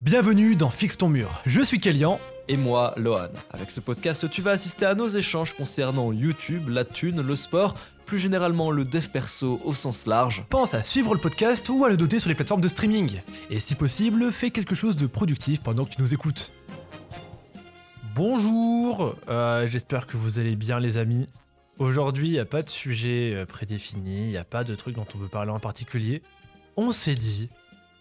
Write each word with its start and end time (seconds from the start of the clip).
Bienvenue 0.00 0.54
dans 0.54 0.70
Fixe 0.70 0.96
ton 0.96 1.08
mur. 1.08 1.28
Je 1.44 1.60
suis 1.60 1.80
Kélian. 1.80 2.20
Et 2.46 2.56
moi, 2.56 2.94
Lohan. 2.96 3.30
Avec 3.50 3.72
ce 3.72 3.80
podcast, 3.80 4.30
tu 4.30 4.42
vas 4.42 4.52
assister 4.52 4.86
à 4.86 4.94
nos 4.94 5.08
échanges 5.08 5.54
concernant 5.54 6.12
YouTube, 6.12 6.68
la 6.68 6.84
thune, 6.84 7.20
le 7.20 7.34
sport, 7.34 7.74
plus 8.06 8.20
généralement 8.20 8.70
le 8.70 8.84
dev 8.84 9.08
perso 9.08 9.60
au 9.64 9.74
sens 9.74 10.06
large. 10.06 10.44
Pense 10.50 10.72
à 10.72 10.84
suivre 10.84 11.14
le 11.14 11.20
podcast 11.20 11.68
ou 11.68 11.84
à 11.84 11.88
le 11.88 11.96
doter 11.96 12.20
sur 12.20 12.28
les 12.28 12.36
plateformes 12.36 12.60
de 12.60 12.68
streaming. 12.68 13.20
Et 13.50 13.58
si 13.58 13.74
possible, 13.74 14.30
fais 14.30 14.52
quelque 14.52 14.76
chose 14.76 14.94
de 14.94 15.08
productif 15.08 15.62
pendant 15.62 15.84
que 15.84 15.96
tu 15.96 16.00
nous 16.00 16.14
écoutes. 16.14 16.52
Bonjour, 18.14 19.16
euh, 19.28 19.66
j'espère 19.66 20.06
que 20.06 20.16
vous 20.16 20.38
allez 20.38 20.54
bien 20.54 20.78
les 20.78 20.96
amis. 20.96 21.26
Aujourd'hui, 21.80 22.28
il 22.28 22.32
n'y 22.32 22.38
a 22.38 22.44
pas 22.44 22.62
de 22.62 22.70
sujet 22.70 23.32
euh, 23.34 23.46
prédéfini, 23.46 24.26
il 24.26 24.30
n'y 24.30 24.36
a 24.36 24.44
pas 24.44 24.62
de 24.62 24.76
truc 24.76 24.94
dont 24.94 25.06
on 25.12 25.18
veut 25.18 25.26
parler 25.26 25.50
en 25.50 25.58
particulier. 25.58 26.22
On 26.76 26.92
s'est 26.92 27.16
dit, 27.16 27.48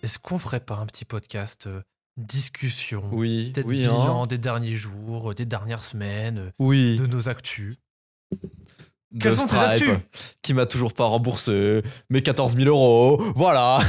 est-ce 0.03 0.19
qu'on 0.19 0.39
ferait 0.39 0.59
pas 0.59 0.75
un 0.75 0.85
petit 0.85 1.05
podcast 1.05 1.67
euh, 1.67 1.81
discussion 2.17 3.03
Oui, 3.11 3.51
Peut-être 3.53 3.67
oui, 3.67 3.81
bilan 3.81 4.23
hein. 4.23 4.27
des 4.27 4.37
derniers 4.37 4.75
jours, 4.75 5.31
euh, 5.31 5.35
des 5.35 5.45
dernières 5.45 5.83
semaines, 5.83 6.37
euh, 6.39 6.51
Oui. 6.59 6.97
de 6.97 7.05
nos 7.07 7.29
actus? 7.29 7.77
De 9.11 9.21
Quelles 9.23 9.35
sont 9.37 9.47
Stripe, 9.47 9.61
actus? 9.61 9.89
Qui 10.41 10.53
m'a 10.53 10.65
toujours 10.65 10.91
pas 10.93 11.05
remboursé 11.05 11.81
mes 12.09 12.21
14 12.21 12.57
000 12.57 12.67
euros. 12.67 13.21
Voilà. 13.37 13.79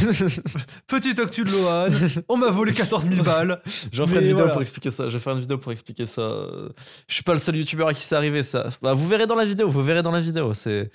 Petite 0.87 1.19
actu 1.19 1.43
de 1.43 1.51
Lohan, 1.51 1.89
on 2.29 2.37
m'a 2.37 2.51
volé 2.51 2.73
14 2.73 3.05
000 3.09 3.25
balles. 3.25 3.61
Je 3.93 4.03
Mais 4.05 4.13
une 4.15 4.19
vidéo 4.21 4.37
voilà. 4.37 4.53
pour 4.53 4.63
expliquer 4.63 4.93
ça. 4.93 5.09
Je 5.09 5.15
vais 5.15 5.23
faire 5.23 5.33
une 5.33 5.41
vidéo 5.41 5.59
pour 5.59 5.73
expliquer 5.73 6.07
ça. 6.07 6.47
Je 7.09 7.15
suis 7.15 7.25
pas 7.25 7.33
le 7.33 7.41
seul 7.41 7.57
youtubeur 7.57 7.89
à 7.89 7.95
qui 7.95 8.03
c'est 8.03 8.15
arrivé 8.15 8.45
ça. 8.45 8.69
Bah, 8.81 8.95
vous 8.95 9.09
verrez 9.09 9.27
dans 9.27 9.35
la 9.35 9.45
vidéo. 9.45 9.69
Vous 9.69 9.83
verrez 9.83 10.03
dans 10.05 10.13
la 10.13 10.21
vidéo. 10.21 10.55
C'est. 10.55 10.91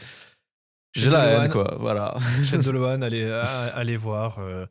J'ai 0.96 1.10
la 1.10 1.26
Lohan. 1.34 1.44
haine 1.44 1.52
quoi. 1.52 1.76
Voilà. 1.80 2.16
chaîne 2.50 2.62
de 2.62 2.72
Lohan, 2.72 3.02
allez, 3.02 3.26
à- 3.30 3.76
allez 3.76 3.98
voir. 3.98 4.38
euh, 4.40 4.66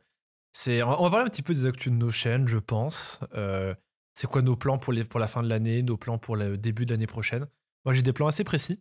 on 0.67 1.03
va 1.03 1.09
parler 1.09 1.25
un 1.25 1.29
petit 1.29 1.41
peu 1.41 1.53
des 1.53 1.65
actus 1.65 1.91
de 1.91 1.97
nos 1.97 2.11
chaînes, 2.11 2.47
je 2.47 2.57
pense. 2.57 3.19
Euh, 3.33 3.73
c'est 4.15 4.27
quoi 4.27 4.41
nos 4.41 4.55
plans 4.55 4.77
pour, 4.77 4.93
la 4.93 5.27
fin 5.27 5.41
de 5.41 5.49
l'année, 5.49 5.81
nos 5.81 5.97
plans 5.97 6.17
pour 6.17 6.35
le 6.35 6.57
début 6.57 6.85
de 6.85 6.91
l'année 6.91 7.07
prochaine? 7.07 7.47
Moi, 7.85 7.93
j'ai 7.93 8.01
des 8.01 8.13
plans 8.13 8.27
assez 8.27 8.43
précis. 8.43 8.79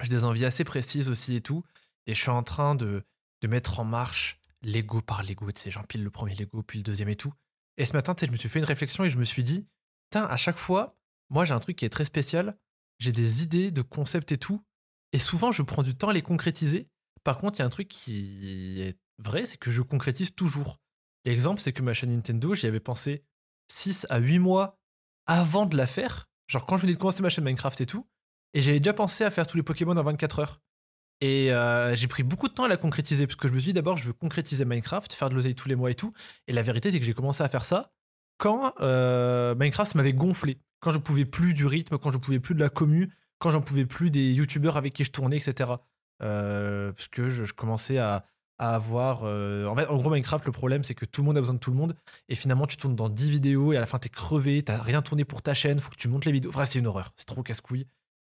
J'ai 0.00 0.10
des 0.10 0.24
envies 0.24 0.44
assez 0.44 0.64
précises 0.64 1.08
aussi 1.08 1.36
et 1.36 1.40
tout. 1.40 1.64
Et 2.06 2.14
je 2.14 2.20
suis 2.20 2.30
en 2.30 2.42
train 2.42 2.74
de, 2.74 3.02
mettre 3.42 3.78
en 3.80 3.84
marche 3.84 4.38
Lego 4.62 5.00
par 5.00 5.22
Lego. 5.22 5.50
Tu 5.52 5.62
sais, 5.62 5.70
j'empile 5.70 6.02
le 6.02 6.10
premier 6.10 6.34
Lego, 6.34 6.62
puis 6.62 6.80
le 6.80 6.82
deuxième 6.82 7.08
et 7.08 7.16
tout. 7.16 7.32
Et 7.76 7.86
ce 7.86 7.92
matin, 7.92 8.14
je 8.20 8.26
me 8.26 8.36
suis 8.36 8.48
fait 8.48 8.58
une 8.58 8.64
réflexion 8.64 9.04
et 9.04 9.10
je 9.10 9.18
me 9.18 9.24
suis 9.24 9.44
dit, 9.44 9.66
à 10.14 10.36
chaque 10.36 10.56
fois, 10.56 10.98
moi, 11.30 11.44
j'ai 11.44 11.52
un 11.52 11.60
truc 11.60 11.76
qui 11.76 11.84
est 11.84 11.90
très 11.90 12.04
spécial. 12.04 12.56
J'ai 12.98 13.12
des 13.12 13.42
idées 13.42 13.70
de 13.70 13.82
concepts 13.82 14.32
et 14.32 14.38
tout. 14.38 14.62
Et 15.12 15.18
souvent, 15.18 15.52
je 15.52 15.62
prends 15.62 15.82
du 15.82 15.94
temps 15.94 16.08
à 16.08 16.12
les 16.12 16.22
concrétiser. 16.22 16.88
Par 17.24 17.38
contre, 17.38 17.58
il 17.58 17.60
y 17.60 17.62
a 17.62 17.66
un 17.66 17.70
truc 17.70 17.88
qui 17.88 18.80
est 18.80 18.98
vrai, 19.18 19.46
c'est 19.46 19.56
que 19.56 19.70
je 19.70 19.82
concrétise 19.82 20.34
toujours. 20.34 20.80
L'exemple, 21.24 21.60
c'est 21.60 21.72
que 21.72 21.82
ma 21.82 21.92
chaîne 21.92 22.14
Nintendo, 22.14 22.54
j'y 22.54 22.66
avais 22.66 22.80
pensé 22.80 23.24
6 23.72 24.06
à 24.10 24.18
8 24.18 24.38
mois 24.38 24.78
avant 25.26 25.66
de 25.66 25.76
la 25.76 25.86
faire. 25.86 26.28
Genre 26.48 26.64
quand 26.64 26.76
je 26.76 26.82
venais 26.82 26.94
de 26.94 26.98
commencer 26.98 27.22
ma 27.22 27.28
chaîne 27.28 27.44
Minecraft 27.44 27.80
et 27.80 27.86
tout. 27.86 28.08
Et 28.54 28.62
j'avais 28.62 28.78
déjà 28.78 28.92
pensé 28.92 29.24
à 29.24 29.30
faire 29.30 29.46
tous 29.46 29.56
les 29.56 29.62
Pokémon 29.62 29.96
en 29.96 30.02
24 30.02 30.38
heures. 30.38 30.60
Et 31.20 31.52
euh, 31.52 31.94
j'ai 31.94 32.08
pris 32.08 32.22
beaucoup 32.22 32.48
de 32.48 32.54
temps 32.54 32.64
à 32.64 32.68
la 32.68 32.76
concrétiser, 32.76 33.26
parce 33.26 33.36
que 33.36 33.48
je 33.48 33.54
me 33.54 33.58
suis 33.58 33.70
dit 33.70 33.72
d'abord, 33.74 33.96
je 33.96 34.06
veux 34.06 34.12
concrétiser 34.12 34.64
Minecraft, 34.64 35.12
faire 35.12 35.28
de 35.28 35.34
l'oseille 35.34 35.54
tous 35.54 35.68
les 35.68 35.74
mois 35.74 35.90
et 35.90 35.94
tout. 35.94 36.12
Et 36.46 36.52
la 36.52 36.62
vérité, 36.62 36.90
c'est 36.90 37.00
que 37.00 37.06
j'ai 37.06 37.14
commencé 37.14 37.42
à 37.42 37.48
faire 37.48 37.64
ça 37.64 37.92
quand 38.38 38.74
euh, 38.80 39.54
Minecraft 39.54 39.94
m'avait 39.94 40.12
gonflé. 40.12 40.58
Quand 40.80 40.90
je 40.90 40.98
pouvais 40.98 41.24
plus 41.24 41.54
du 41.54 41.66
rythme, 41.66 41.98
quand 41.98 42.10
je 42.10 42.18
pouvais 42.18 42.38
plus 42.38 42.54
de 42.54 42.60
la 42.60 42.68
commu, 42.68 43.10
quand 43.38 43.50
j'en 43.50 43.62
pouvais 43.62 43.86
plus 43.86 44.10
des 44.10 44.32
youtubeurs 44.32 44.76
avec 44.76 44.92
qui 44.92 45.04
je 45.04 45.10
tournais, 45.10 45.38
etc. 45.38 45.72
Euh, 46.22 46.92
parce 46.92 47.08
que 47.08 47.30
je, 47.30 47.44
je 47.44 47.52
commençais 47.52 47.98
à, 47.98 48.26
à 48.58 48.74
avoir. 48.74 49.20
euh, 49.24 49.66
En 49.66 49.74
fait, 49.76 49.86
en 49.86 49.96
gros, 49.96 50.10
Minecraft, 50.10 50.44
le 50.46 50.52
problème, 50.52 50.84
c'est 50.84 50.94
que 50.94 51.04
tout 51.04 51.20
le 51.22 51.26
monde 51.26 51.36
a 51.36 51.40
besoin 51.40 51.54
de 51.54 51.58
tout 51.60 51.70
le 51.70 51.76
monde. 51.76 51.96
Et 52.28 52.34
finalement, 52.34 52.66
tu 52.66 52.76
tournes 52.76 52.96
dans 52.96 53.08
10 53.08 53.30
vidéos 53.30 53.72
et 53.72 53.76
à 53.76 53.80
la 53.80 53.86
fin, 53.86 53.98
t'es 53.98 54.08
crevé, 54.08 54.62
t'as 54.62 54.80
rien 54.80 55.02
tourné 55.02 55.24
pour 55.24 55.42
ta 55.42 55.54
chaîne, 55.54 55.78
faut 55.80 55.90
que 55.90 55.96
tu 55.96 56.08
montes 56.08 56.24
les 56.24 56.32
vidéos. 56.32 56.50
Enfin, 56.50 56.64
c'est 56.64 56.78
une 56.78 56.86
horreur, 56.86 57.12
c'est 57.16 57.26
trop 57.26 57.42
casse-couille. 57.42 57.86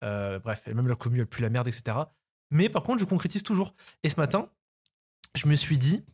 Euh, 0.05 0.39
bref, 0.39 0.67
même 0.67 0.89
la 0.89 0.95
commu, 0.95 1.21
elle 1.21 1.27
pue 1.27 1.43
la 1.43 1.51
merde, 1.51 1.69
etc. 1.69 1.99
Mais 2.51 2.69
par 2.69 2.83
contre, 2.83 3.01
je 3.01 3.05
concrétise 3.05 3.43
toujours. 3.43 3.75
Et 4.03 4.11
ce 4.11 4.17
matin, 4.17 4.51
je 5.35 5.47
me 5.49 5.55
suis 5.55 5.79
dit, 5.79 6.05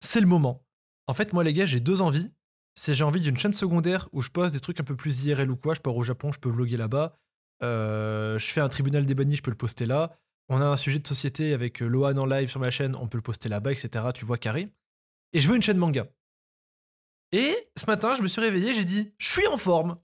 c'est 0.00 0.20
le 0.20 0.26
moment. 0.26 0.64
En 1.06 1.14
fait, 1.14 1.32
moi, 1.32 1.44
les 1.44 1.52
gars, 1.52 1.66
j'ai 1.66 1.80
deux 1.80 2.00
envies. 2.00 2.30
C'est 2.78 2.94
j'ai 2.94 3.04
envie 3.04 3.20
d'une 3.20 3.38
chaîne 3.38 3.54
secondaire 3.54 4.08
où 4.12 4.20
je 4.20 4.28
poste 4.28 4.52
des 4.52 4.60
trucs 4.60 4.80
un 4.80 4.84
peu 4.84 4.96
plus 4.96 5.24
IRL 5.24 5.50
ou 5.50 5.56
quoi. 5.56 5.72
Je 5.74 5.80
pars 5.80 5.96
au 5.96 6.02
Japon, 6.02 6.30
je 6.32 6.38
peux 6.38 6.50
vloguer 6.50 6.76
là-bas. 6.76 7.16
Euh, 7.62 8.38
je 8.38 8.44
fais 8.46 8.60
un 8.60 8.68
tribunal 8.68 9.06
des 9.06 9.14
bannis, 9.14 9.36
je 9.36 9.42
peux 9.42 9.50
le 9.50 9.56
poster 9.56 9.86
là. 9.86 10.18
On 10.48 10.60
a 10.60 10.64
un 10.64 10.76
sujet 10.76 10.98
de 10.98 11.06
société 11.06 11.52
avec 11.52 11.82
euh, 11.82 11.88
Lohan 11.88 12.16
en 12.16 12.26
live 12.26 12.48
sur 12.48 12.60
ma 12.60 12.70
chaîne, 12.70 12.94
on 12.96 13.08
peut 13.08 13.18
le 13.18 13.22
poster 13.22 13.48
là-bas, 13.48 13.72
etc. 13.72 14.04
Tu 14.14 14.24
vois 14.24 14.38
carré. 14.38 14.68
Et 15.32 15.40
je 15.40 15.48
veux 15.48 15.56
une 15.56 15.62
chaîne 15.62 15.78
manga. 15.78 16.06
Et 17.32 17.68
ce 17.76 17.86
matin, 17.86 18.14
je 18.14 18.22
me 18.22 18.28
suis 18.28 18.40
réveillé, 18.40 18.74
j'ai 18.74 18.84
dit, 18.84 19.12
je 19.18 19.28
suis 19.28 19.46
en 19.48 19.58
forme. 19.58 19.98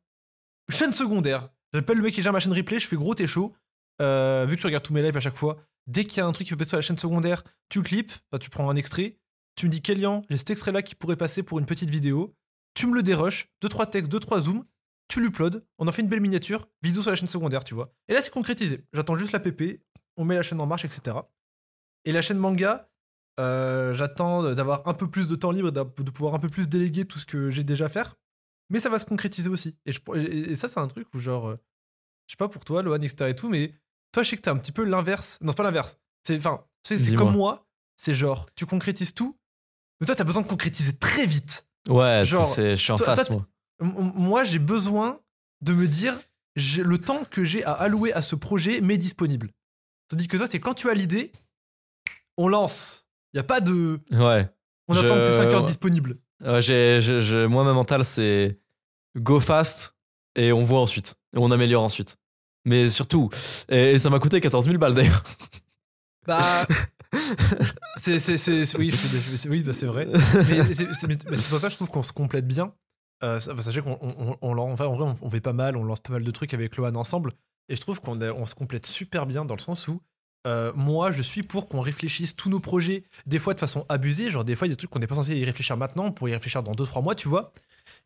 Chaîne 0.69 0.93
secondaire. 0.93 1.49
J'appelle 1.73 1.97
le 1.99 2.03
mec 2.03 2.15
qui 2.15 2.23
gère 2.23 2.33
ma 2.33 2.41
chaîne 2.41 2.53
replay, 2.53 2.79
je 2.79 2.89
fais 2.89 2.97
gros, 2.97 3.15
t'es 3.15 3.27
chaud. 3.27 3.55
Euh, 4.01 4.45
vu 4.49 4.57
que 4.57 4.61
tu 4.61 4.67
regardes 4.67 4.85
tous 4.85 4.93
mes 4.93 5.03
lives 5.03 5.17
à 5.17 5.21
chaque 5.21 5.37
fois, 5.37 5.59
dès 5.87 6.05
qu'il 6.05 6.19
y 6.19 6.21
a 6.21 6.27
un 6.27 6.33
truc 6.33 6.47
qui 6.47 6.53
peut 6.53 6.59
passer 6.59 6.71
sur 6.71 6.79
la 6.79 6.83
chaîne 6.83 6.99
secondaire, 6.99 7.45
tu 7.69 7.83
clips, 7.83 8.13
tu 8.41 8.51
prends 8.51 8.69
un 8.69 8.77
extrait, 8.77 9.19
tu 9.55 9.67
me 9.67 9.71
dis 9.71 9.81
Kélian, 9.81 10.23
j'ai 10.29 10.39
cet 10.39 10.51
extrait-là 10.51 10.83
qui 10.83 10.95
pourrait 10.95 11.17
passer 11.17 11.43
pour 11.43 11.59
une 11.59 11.67
petite 11.67 11.91
vidéo, 11.91 12.35
tu 12.75 12.87
me 12.87 12.95
le 12.95 13.03
dérush, 13.03 13.49
2-3 13.63 13.91
textes, 13.91 14.13
2-3 14.13 14.41
zooms, 14.41 14.65
tu 15.09 15.21
l'uploads, 15.21 15.61
on 15.79 15.87
en 15.87 15.93
fait 15.93 16.03
une 16.03 16.09
belle 16.09 16.21
miniature, 16.21 16.69
vidéo 16.83 17.03
sur 17.03 17.11
la 17.11 17.17
chaîne 17.17 17.29
secondaire, 17.29 17.65
tu 17.65 17.75
vois. 17.75 17.95
Et 18.09 18.15
là, 18.15 18.23
c'est 18.23 18.31
concrétisé. 18.31 18.87
J'attends 18.93 19.15
juste 19.15 19.33
la 19.33 19.41
PP, 19.41 19.83
on 20.17 20.25
met 20.25 20.34
la 20.37 20.43
chaîne 20.43 20.61
en 20.61 20.67
marche, 20.67 20.84
etc. 20.84 21.17
Et 22.05 22.12
la 22.12 22.23
chaîne 22.23 22.39
manga, 22.39 22.89
euh, 23.41 23.95
j'attends 23.95 24.55
d'avoir 24.55 24.87
un 24.89 24.95
peu 24.95 25.09
plus 25.09 25.28
de 25.28 25.37
temps 25.37 25.50
libre, 25.53 25.71
de 25.71 25.83
pouvoir 26.11 26.34
un 26.34 26.39
peu 26.39 26.49
plus 26.49 26.69
déléguer 26.69 27.05
tout 27.05 27.19
ce 27.19 27.27
que 27.27 27.50
j'ai 27.50 27.65
déjà 27.65 27.87
à 27.87 27.89
faire. 27.89 28.17
Mais 28.71 28.81
ça 28.81 28.89
va 28.89 28.99
se 28.99 29.05
concrétiser 29.05 29.49
aussi. 29.49 29.77
Et, 29.87 29.93
je- 29.93 30.00
et- 30.17 30.53
et 30.53 30.55
ça, 30.56 30.69
c'est 30.69 30.81
un 30.81 30.87
truc 30.87 31.06
où, 31.15 31.19
genre, 31.19 31.49
euh, 31.49 31.56
je 32.27 32.33
sais 32.33 32.37
pas 32.37 32.49
pour 32.49 32.65
toi, 32.65 32.83
Lohan, 32.83 33.00
etc. 33.03 33.31
et 33.31 33.34
tout, 33.37 33.49
mais 33.49 33.73
toi, 34.12 34.23
je 34.23 34.31
sais 34.31 34.37
que 34.37 34.43
t'es 34.43 34.50
un 34.50 34.56
petit 34.56 34.73
peu 34.73 34.84
l'inverse. 34.84 35.39
Non, 35.41 35.53
c'est 35.53 35.56
pas 35.56 35.62
l'inverse. 35.62 35.99
C'est, 36.27 36.39
enfin, 36.39 36.65
c'est 36.84 36.99
comme 37.17 37.33
moi. 37.37 37.67
C'est 37.97 38.15
genre, 38.15 38.49
tu 38.55 38.67
concrétises 38.67 39.15
tout, 39.15 39.39
mais 40.00 40.06
toi, 40.06 40.17
t'as 40.17 40.25
besoin 40.25 40.43
de 40.43 40.49
concrétiser 40.49 40.93
très 40.93 41.27
vite. 41.27 41.67
Ouais. 41.89 42.23
Genre, 42.25 42.55
je 42.77 42.83
suis 42.83 42.93
en 42.93 42.97
toi- 42.97 43.06
face 43.17 43.27
toi, 43.29 43.37
moi. 43.81 43.93
Moi, 44.15 44.44
j'ai 44.44 44.59
besoin 44.59 45.21
de 45.62 45.73
me 45.75 45.87
dire, 45.89 46.19
le 46.56 46.99
temps 46.99 47.25
que 47.25 47.44
j'ai 47.44 47.65
à 47.65 47.73
allouer 47.73 48.12
à 48.12 48.23
ce 48.23 48.34
projet 48.37 48.81
m'est 48.81 48.99
disponible. 48.99 49.50
Tandis 50.12 50.28
que 50.28 50.37
toi, 50.37 50.47
c'est 50.47 50.61
quand 50.61 50.75
tu 50.75 50.91
as 50.91 50.95
l'idée, 50.95 51.33
on 52.37 52.47
lance. 52.47 53.06
Il 53.33 53.39
y 53.39 53.41
a 53.41 53.45
pas 53.45 53.61
de. 53.62 53.99
Ouais. 54.11 54.47
On 54.89 54.93
Je- 54.95 55.00
attend 55.00 55.15
que 55.15 55.25
tes 55.25 55.33
5 55.39 55.45
heures 55.47 55.61
ouais. 55.62 55.67
disponibles. 55.67 56.19
Euh, 56.45 56.61
j'ai- 56.61 57.00
je- 57.00 57.47
moi, 57.47 57.65
ma 57.65 57.73
mentale, 57.73 58.05
c'est 58.05 58.61
go 59.17 59.41
fast 59.41 59.95
et 60.37 60.53
on 60.53 60.65
voit 60.65 60.81
ensuite. 60.81 61.15
Et 61.34 61.39
on 61.39 61.50
améliore 61.50 61.83
ensuite. 61.83 62.19
Mais 62.67 62.91
surtout, 62.91 63.31
et, 63.71 63.93
et 63.93 63.99
ça 63.99 64.11
m'a 64.11 64.19
coûté 64.19 64.39
14 64.43 64.67
000 64.67 64.77
balles 64.77 64.93
d'ailleurs. 64.93 65.25
Bah. 66.27 66.67
c'est, 67.97 68.19
c'est, 68.21 68.37
c'est, 68.37 68.77
oui, 68.77 68.93
c'est- 69.37 69.49
oui 69.49 69.62
bah, 69.62 69.73
c'est 69.73 69.87
vrai. 69.87 70.06
Mais 70.06 70.75
c'est, 70.75 71.49
pour 71.49 71.59
ça 71.59 71.69
que 71.69 71.71
je 71.73 71.77
trouve 71.77 71.89
qu'on 71.89 72.03
se 72.03 72.12
complète 72.12 72.47
bien. 72.47 72.75
Euh, 73.25 73.41
bah, 73.47 73.62
sachez 73.62 73.81
qu'on 73.81 73.99
on, 74.03 74.15
on, 74.33 74.37
on, 74.43 74.53
lan- 74.55 74.71
enfin, 74.73 74.84
en 74.87 74.94
vrai, 74.97 75.15
on, 75.23 75.31
fait 75.31 75.41
pas 75.41 75.53
mal, 75.55 75.77
on 75.79 75.84
lance 75.84 76.00
pas 76.00 76.12
mal 76.12 76.23
de 76.23 76.31
trucs 76.31 76.53
avec 76.55 76.77
Lohan 76.77 76.94
ensemble. 76.97 77.33
Et 77.69 77.77
je 77.77 77.81
trouve 77.81 78.00
qu'on 78.00 78.21
on 78.21 78.47
se 78.47 78.55
complète 78.55 78.87
super 78.87 79.27
bien 79.27 79.45
dans 79.45 79.55
le 79.55 79.61
sens 79.61 79.89
où 79.89 80.00
euh, 80.47 80.73
moi, 80.75 81.12
je 81.12 81.23
suis 81.23 81.45
pour 81.45 81.69
qu'on 81.69 81.81
réfléchisse 81.81 82.34
tous 82.34 82.50
nos 82.50 82.59
projets, 82.59 83.05
des 83.27 83.39
fois 83.39 83.55
de 83.55 83.61
façon 83.61 83.87
abusée. 83.89 84.28
Genre, 84.28 84.45
des 84.45 84.56
fois, 84.56 84.67
il 84.67 84.71
y 84.71 84.73
a 84.73 84.75
des 84.75 84.78
trucs 84.78 84.91
qu'on 84.91 84.99
n'est 84.99 85.06
pas 85.06 85.15
censé 85.15 85.37
y 85.37 85.45
réfléchir 85.45 85.77
maintenant, 85.77 86.11
pourrait 86.11 86.33
y 86.33 86.34
réfléchir 86.34 86.62
dans 86.65 86.73
2-3 86.73 87.03
mois, 87.03 87.15
tu 87.15 87.28
vois. 87.28 87.53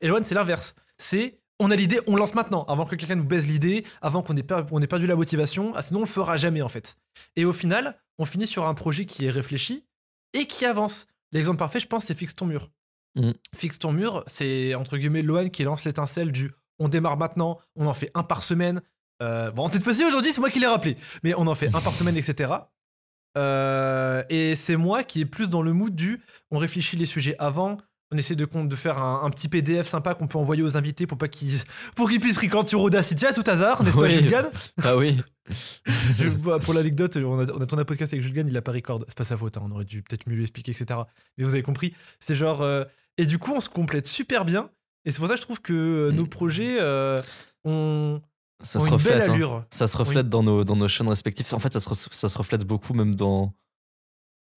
Et 0.03 0.09
Lohan, 0.09 0.21
c'est 0.22 0.34
l'inverse. 0.34 0.75
C'est 0.99 1.39
on 1.59 1.71
a 1.71 1.77
l'idée, 1.77 2.00
on 2.06 2.17
lance 2.17 2.34
maintenant, 2.34 2.65
avant 2.65 2.84
que 2.84 2.94
quelqu'un 2.94 3.15
nous 3.15 3.25
baise 3.25 3.47
l'idée, 3.47 3.87
avant 4.03 4.22
qu'on 4.22 4.37
ait, 4.37 4.43
per- 4.43 4.65
ait 4.83 4.87
perdu 4.87 5.06
la 5.06 5.17
motivation. 5.17 5.73
Ah, 5.75 5.81
sinon, 5.81 6.00
on 6.00 6.03
le 6.03 6.09
fera 6.09 6.37
jamais, 6.37 6.61
en 6.61 6.69
fait. 6.69 6.99
Et 7.37 7.47
au 7.47 7.55
final, 7.55 7.99
on 8.19 8.27
finit 8.27 8.47
sur 8.47 8.67
un 8.67 8.75
projet 8.75 9.06
qui 9.06 9.25
est 9.25 9.31
réfléchi 9.31 9.87
et 10.34 10.47
qui 10.47 10.67
avance. 10.67 11.06
L'exemple 11.33 11.59
parfait, 11.59 11.81
je 11.81 11.87
pense, 11.87 12.05
c'est 12.05 12.15
Fixe 12.15 12.37
ton 12.37 12.44
mur. 12.44 12.71
Mhm. 13.15 13.33
Fixe 13.55 13.78
ton 13.78 13.93
mur, 13.93 14.23
c'est 14.27 14.75
entre 14.75 14.99
guillemets 14.99 15.23
Lohan 15.23 15.49
qui 15.49 15.62
lance 15.64 15.85
l'étincelle 15.85 16.32
du 16.32 16.53
on 16.79 16.88
démarre 16.88 17.17
maintenant, 17.17 17.58
on 17.75 17.87
en 17.87 17.94
fait 17.94 18.11
un 18.14 18.23
par 18.23 18.43
semaine. 18.43 18.82
Euh, 19.23 19.51
bon, 19.51 19.69
cette 19.69 19.83
fois-ci, 19.83 20.05
aujourd'hui, 20.05 20.33
c'est 20.33 20.41
moi 20.41 20.51
qui 20.51 20.61
l'ai 20.61 20.67
rappelé, 20.67 20.97
mais 21.23 21.35
on 21.35 21.47
en 21.47 21.55
fait 21.55 21.69
un 21.75 21.81
par 21.81 21.95
semaine, 21.99 22.17
etc. 22.17 22.53
Euh, 23.37 24.23
et 24.31 24.55
c'est 24.55 24.77
moi 24.77 25.05
qui 25.05 25.21
est 25.21 25.27
plus 25.27 25.49
dans 25.49 25.63
le 25.63 25.73
mood 25.73 25.95
du 25.95 26.21
on 26.51 26.59
réfléchit 26.59 26.97
les 26.97 27.05
sujets 27.07 27.35
avant, 27.39 27.77
on 28.11 28.17
essaie 28.17 28.35
de, 28.37 28.47
de 28.47 28.77
faire 28.77 28.99
un, 29.03 29.23
un 29.25 29.31
petit 29.31 29.49
PDF 29.49 29.87
sympa 29.89 30.15
qu'on 30.15 30.27
peut 30.27 30.39
envoyer 30.39 30.63
aux 30.63 30.77
invités 30.77 31.07
pour 31.07 31.19
pas 31.19 31.29
qu'ils 31.29 31.59
pour 31.97 32.09
qu'ils 32.09 32.21
puissent 32.21 32.39
record 32.39 32.67
sur 32.67 32.81
Audacity 32.81 33.27
à 33.27 33.33
tout 33.35 33.43
hasard, 33.47 33.83
n'est-ce 33.83 33.95
pas, 33.97 34.03
Oui. 34.05 34.27
Gann 34.27 34.47
Ah 34.83 34.97
oui. 34.97 35.19
Je- 36.19 36.29
bah, 36.31 36.59
pour 36.61 36.73
l'anecdote, 36.73 37.17
on 37.17 37.41
a, 37.41 37.53
on 37.53 37.61
a 37.61 37.67
tourné 37.67 37.83
un 37.83 37.85
podcast 37.85 38.13
avec 38.15 38.33
Gann, 38.33 38.49
il 38.49 38.57
a 38.57 38.63
pas 38.63 38.73
record. 38.73 39.05
C'est 39.09 39.17
pas 39.19 39.25
sa 39.25 39.37
faute, 39.37 39.57
hein, 39.59 39.63
on 39.67 39.71
aurait 39.73 39.85
dû 39.85 40.03
peut-être 40.03 40.27
mieux 40.29 40.37
lui 40.37 40.43
expliquer, 40.43 40.71
etc. 40.73 41.01
Mais 41.37 41.45
vous 41.45 41.53
avez 41.53 41.63
compris. 41.63 41.95
C'est 42.21 42.37
genre. 42.37 42.63
euh, 42.63 42.85
et 43.19 43.27
du 43.27 43.39
coup, 43.39 43.53
on 43.55 43.61
se 43.61 43.69
complète 43.69 44.07
super 44.07 44.45
bien. 44.47 44.71
Et 45.05 45.11
c'est 45.11 45.19
pour 45.19 45.27
ça 45.29 45.35
que 45.35 45.41
je 45.41 45.45
trouve 45.45 45.61
que 45.61 46.11
nos 46.11 46.25
Mm. 46.25 46.29
projets 46.29 46.77
euh, 46.81 47.19
ont, 47.65 48.21
Ça 48.62 48.79
ont 48.81 48.85
se 48.85 48.88
reflète. 48.91 49.29
hein. 49.29 49.67
Ça 49.70 49.87
se 49.87 49.97
reflète 49.97 50.29
dans, 50.29 50.43
nos, 50.43 50.64
dans 50.64 50.76
nos 50.76 50.88
chaînes 50.88 51.08
respectives. 51.08 51.53
En 51.53 51.58
fait, 51.58 51.73
ça 51.73 51.81
se, 51.81 51.94
ça 52.11 52.29
se 52.29 52.38
reflète 52.38 52.64
beaucoup 52.64 52.94
même 52.94 53.14
dans 53.14 53.55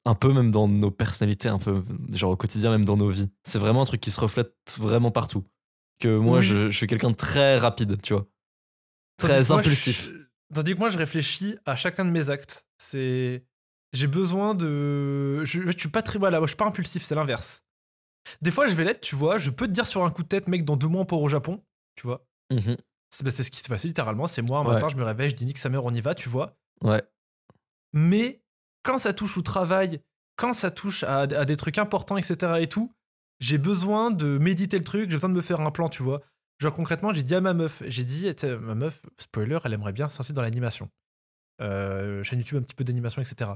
Un 0.05 0.15
peu 0.15 0.31
même 0.33 0.51
dans 0.51 0.67
nos 0.67 0.89
personnalités, 0.91 1.49
un 1.49 1.59
peu 1.59 1.83
genre 2.13 2.31
au 2.31 2.37
quotidien, 2.37 2.71
même 2.71 2.85
dans 2.85 2.95
nos 2.97 3.09
vies. 3.09 3.29
C'est 3.43 3.59
vraiment 3.59 3.81
un 3.81 3.85
truc 3.85 3.99
qui 4.01 4.11
se 4.11 4.19
reflète 4.19 4.53
vraiment 4.77 5.11
partout. 5.11 5.43
Que 5.99 6.17
moi, 6.17 6.37
Oui. 6.39 6.45
je, 6.45 6.69
je 6.71 6.77
suis 6.77 6.87
quelqu'un 6.87 7.09
de 7.11 7.15
très 7.15 7.57
rapide, 7.57 8.01
tu 8.01 8.13
vois. 8.13 8.25
Tandis 9.17 9.33
Très 9.33 9.43
moi, 9.49 9.59
impulsif. 9.59 10.07
je- 10.07 10.19
Tandis 10.55 10.73
que 10.73 10.79
moi, 10.79 10.89
je 10.89 10.97
réfléchis 10.97 11.57
à 11.65 11.75
chacun 11.75 12.05
de 12.05 12.09
mes 12.09 12.29
actes. 12.29 12.65
C'est. 12.77 13.43
J'ai 13.91 14.07
besoin 14.07 14.55
de. 14.55 15.43
Je, 15.43 15.61
je 15.69 15.77
suis 15.77 15.89
pas 15.89 16.01
très. 16.01 16.17
Voilà, 16.17 16.37
moi, 16.39 16.47
je 16.47 16.51
suis 16.51 16.57
pas 16.57 16.65
impulsif, 16.65 17.03
c'est 17.03 17.15
l'inverse. 17.15 17.63
Des 18.41 18.49
fois, 18.51 18.65
je 18.67 18.73
vais 18.75 18.85
l'être, 18.85 19.01
tu 19.01 19.15
vois. 19.15 19.37
Je 19.37 19.49
peux 19.49 19.67
te 19.67 19.71
dire 19.73 19.85
sur 19.87 20.05
un 20.05 20.09
coup 20.11 20.23
de 20.23 20.27
tête, 20.29 20.47
mec, 20.47 20.63
dans 20.63 20.77
deux 20.77 20.87
mois, 20.87 21.01
on 21.01 21.05
part 21.05 21.19
au 21.19 21.27
Japon. 21.27 21.61
Tu 21.95 22.07
vois. 22.07 22.25
Mhm. 22.51 22.77
C'est 23.11 23.23
bah, 23.23 23.31
c'est 23.31 23.43
ce 23.43 23.51
qui 23.51 23.59
s'est 23.59 23.67
passé 23.69 23.87
littéralement. 23.87 24.27
C'est 24.27 24.41
moi, 24.41 24.59
un 24.59 24.65
Ouais. 24.65 24.73
matin, 24.73 24.89
je 24.89 24.95
me 24.95 25.03
réveille, 25.03 25.29
je 25.29 25.35
dis 25.35 25.45
nique 25.45 25.57
sa 25.57 25.69
mère, 25.69 25.83
on 25.85 25.93
y 25.93 26.01
va, 26.01 26.13
tu 26.15 26.29
vois. 26.29 26.55
Ouais. 26.83 27.01
Mais 27.93 28.41
quand 28.83 28.97
ça 28.97 29.13
touche 29.13 29.37
au 29.37 29.41
travail, 29.41 30.01
quand 30.35 30.53
ça 30.53 30.71
touche 30.71 31.03
à, 31.03 31.21
à 31.21 31.45
des 31.45 31.57
trucs 31.57 31.77
importants, 31.77 32.17
etc. 32.17 32.53
et 32.59 32.67
tout, 32.67 32.93
j'ai 33.39 33.57
besoin 33.57 34.11
de 34.11 34.37
méditer 34.37 34.77
le 34.77 34.83
truc, 34.83 35.09
j'ai 35.09 35.15
besoin 35.17 35.29
de 35.29 35.35
me 35.35 35.41
faire 35.41 35.61
un 35.61 35.71
plan, 35.71 35.89
tu 35.89 36.03
vois. 36.03 36.21
Genre 36.59 36.73
concrètement, 36.73 37.13
j'ai 37.13 37.23
dit 37.23 37.35
à 37.35 37.41
ma 37.41 37.53
meuf, 37.53 37.81
j'ai 37.87 38.03
dit, 38.03 38.29
ma 38.61 38.75
meuf, 38.75 39.01
spoiler, 39.17 39.59
elle 39.63 39.73
aimerait 39.73 39.93
bien 39.93 40.07
lancer 40.07 40.33
dans 40.33 40.41
l'animation. 40.41 40.89
Euh, 41.61 42.21
chaîne 42.23 42.39
YouTube, 42.39 42.57
un 42.57 42.61
petit 42.61 42.75
peu 42.75 42.83
d'animation, 42.83 43.21
etc. 43.21 43.51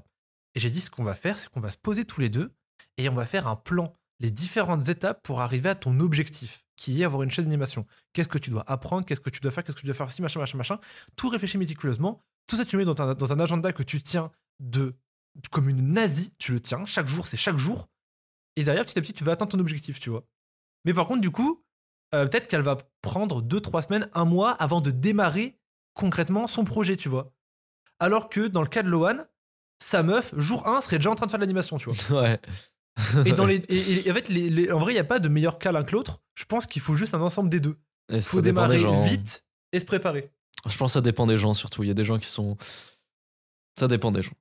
Et 0.56 0.60
j'ai 0.60 0.70
dit, 0.70 0.82
ce 0.82 0.90
qu'on 0.90 1.04
va 1.04 1.14
faire, 1.16 1.38
c'est 1.38 1.50
qu'on 1.50 1.60
va 1.60 1.72
se 1.72 1.78
poser 1.78 2.06
tous 2.06 2.22
les 2.22 2.30
deux 2.30 2.54
et 2.98 3.10
on 3.10 3.14
va 3.16 3.26
faire 3.26 3.48
un 3.48 3.56
plan, 3.56 3.94
les 4.24 4.31
différentes 4.31 4.88
étapes 4.88 5.22
pour 5.22 5.42
arriver 5.42 5.70
à 5.70 5.75
ton 5.75 6.00
objectif, 6.00 6.64
qui 6.78 7.02
est 7.02 7.06
avoir 7.06 7.24
une 7.24 7.30
chaîne 7.30 7.44
d'animation. 7.44 7.86
Qu'est-ce 8.14 8.30
que 8.30 8.38
tu 8.38 8.50
dois 8.50 8.64
apprendre, 8.72 9.06
qu'est-ce 9.06 9.20
que 9.20 9.30
tu 9.30 9.42
dois 9.42 9.52
faire, 9.52 9.66
qu'est-ce 9.66 9.75
que 9.75 9.81
tu 9.81 9.86
dois 9.86 9.94
faire, 9.94 10.10
si, 10.10 10.22
machin, 10.22 10.40
machin, 10.40 10.58
machin. 10.58 10.80
Tout 11.18 11.28
réfléchi 11.28 11.58
méticuleusement. 11.58 12.22
Tout 12.48 12.56
ça, 12.56 12.64
tu 12.64 12.78
mets 12.78 12.86
dans 12.86 13.02
un, 13.02 13.40
agenda 13.40 13.74
que 13.74 13.84
tu 13.84 14.02
tiens 14.02 14.31
de 14.62 14.96
comme 15.52 15.68
une 15.68 15.94
nazie, 15.94 16.34
tu 16.38 16.54
le 16.54 16.62
tiens, 16.62 16.86
chaque 16.86 17.08
jour, 17.08 17.28
c'est 17.28 17.38
chaque 17.38 17.58
jour. 17.58 17.90
Et 18.56 18.64
derrière, 18.64 18.86
petit 18.86 18.98
à 18.98 19.02
petit, 19.02 19.14
tu 19.14 19.25
vas 19.25 19.34
atteindre 19.34 19.52
ton 19.52 19.60
objectif, 19.60 20.00
tu 20.00 20.10
vois. 20.10 20.24
Mais 20.86 20.94
par 20.94 21.06
contre, 21.06 21.22
du 21.22 21.31
coup, 21.31 21.62
euh, 22.16 22.26
peut-être 22.26 22.48
qu'elle 22.48 22.62
va 22.62 22.78
prendre 23.02 23.42
2-3 23.42 23.88
semaines, 23.88 24.10
un 24.14 24.26
mois 24.26 24.52
avant 24.52 24.80
de 24.80 24.92
démarrer 24.92 25.58
concrètement 25.96 26.48
son 26.48 26.64
projet, 26.64 26.96
tu 26.96 27.10
vois. 27.10 27.34
Alors 28.00 28.30
que 28.30 28.48
dans 28.48 28.62
le 28.62 28.68
cas 28.68 28.84
de 28.84 28.90
Loan, 28.90 29.26
sa 29.80 30.02
meuf, 30.02 30.34
jour 30.38 30.66
1, 30.68 30.81
serait 30.81 30.98
déjà 30.98 31.10
en 31.12 31.16
train 31.16 31.26
de 31.26 31.31
faire 31.31 31.40
l'animation, 31.42 31.78
tu 31.78 31.92
vois. 31.92 32.22
Ouais. 32.22 32.40
Et, 33.25 33.34
dans 33.34 33.45
les, 33.45 33.56
et, 33.69 34.07
et 34.07 34.12
en 34.12 34.13
fait, 34.13 34.30
les, 34.30 34.50
les- 34.50 34.72
en 34.72 34.80
vrai, 34.80 34.92
il 34.94 34.95
n'y 34.95 35.00
a 35.00 35.04
pas 35.06 35.19
de 35.19 35.30
meilleur 35.30 35.57
cas 35.60 35.72
l'un 35.72 35.84
que 35.84 35.92
l'autre. 35.94 36.22
Je 36.36 36.45
pense 36.45 36.66
qu'il 36.66 36.81
faut 36.81 36.95
juste 36.95 37.13
un 37.13 37.22
ensemble 37.22 37.50
des 37.50 37.60
deux. 37.60 37.78
Il 38.10 38.22
faut 38.22 38.38
démarrer 38.42 38.78
vite 39.10 39.44
et 39.72 39.80
se 39.80 39.86
préparer. 39.86 40.31
Je 40.68 40.78
pense 40.78 40.92
que 40.92 40.94
ça 40.94 41.01
dépend 41.01 41.25
des 41.28 41.38
gens 41.38 41.54
surtout. 41.54 41.84
Il 41.84 41.88
y 41.88 41.92
a 41.92 41.95
des 41.95 42.06
gens 42.06 42.19
qui 42.19 42.28
sont. 42.30 42.57
Ça 43.80 43.88
dépend 43.88 44.12
des 44.12 44.22
gens. 44.24 44.34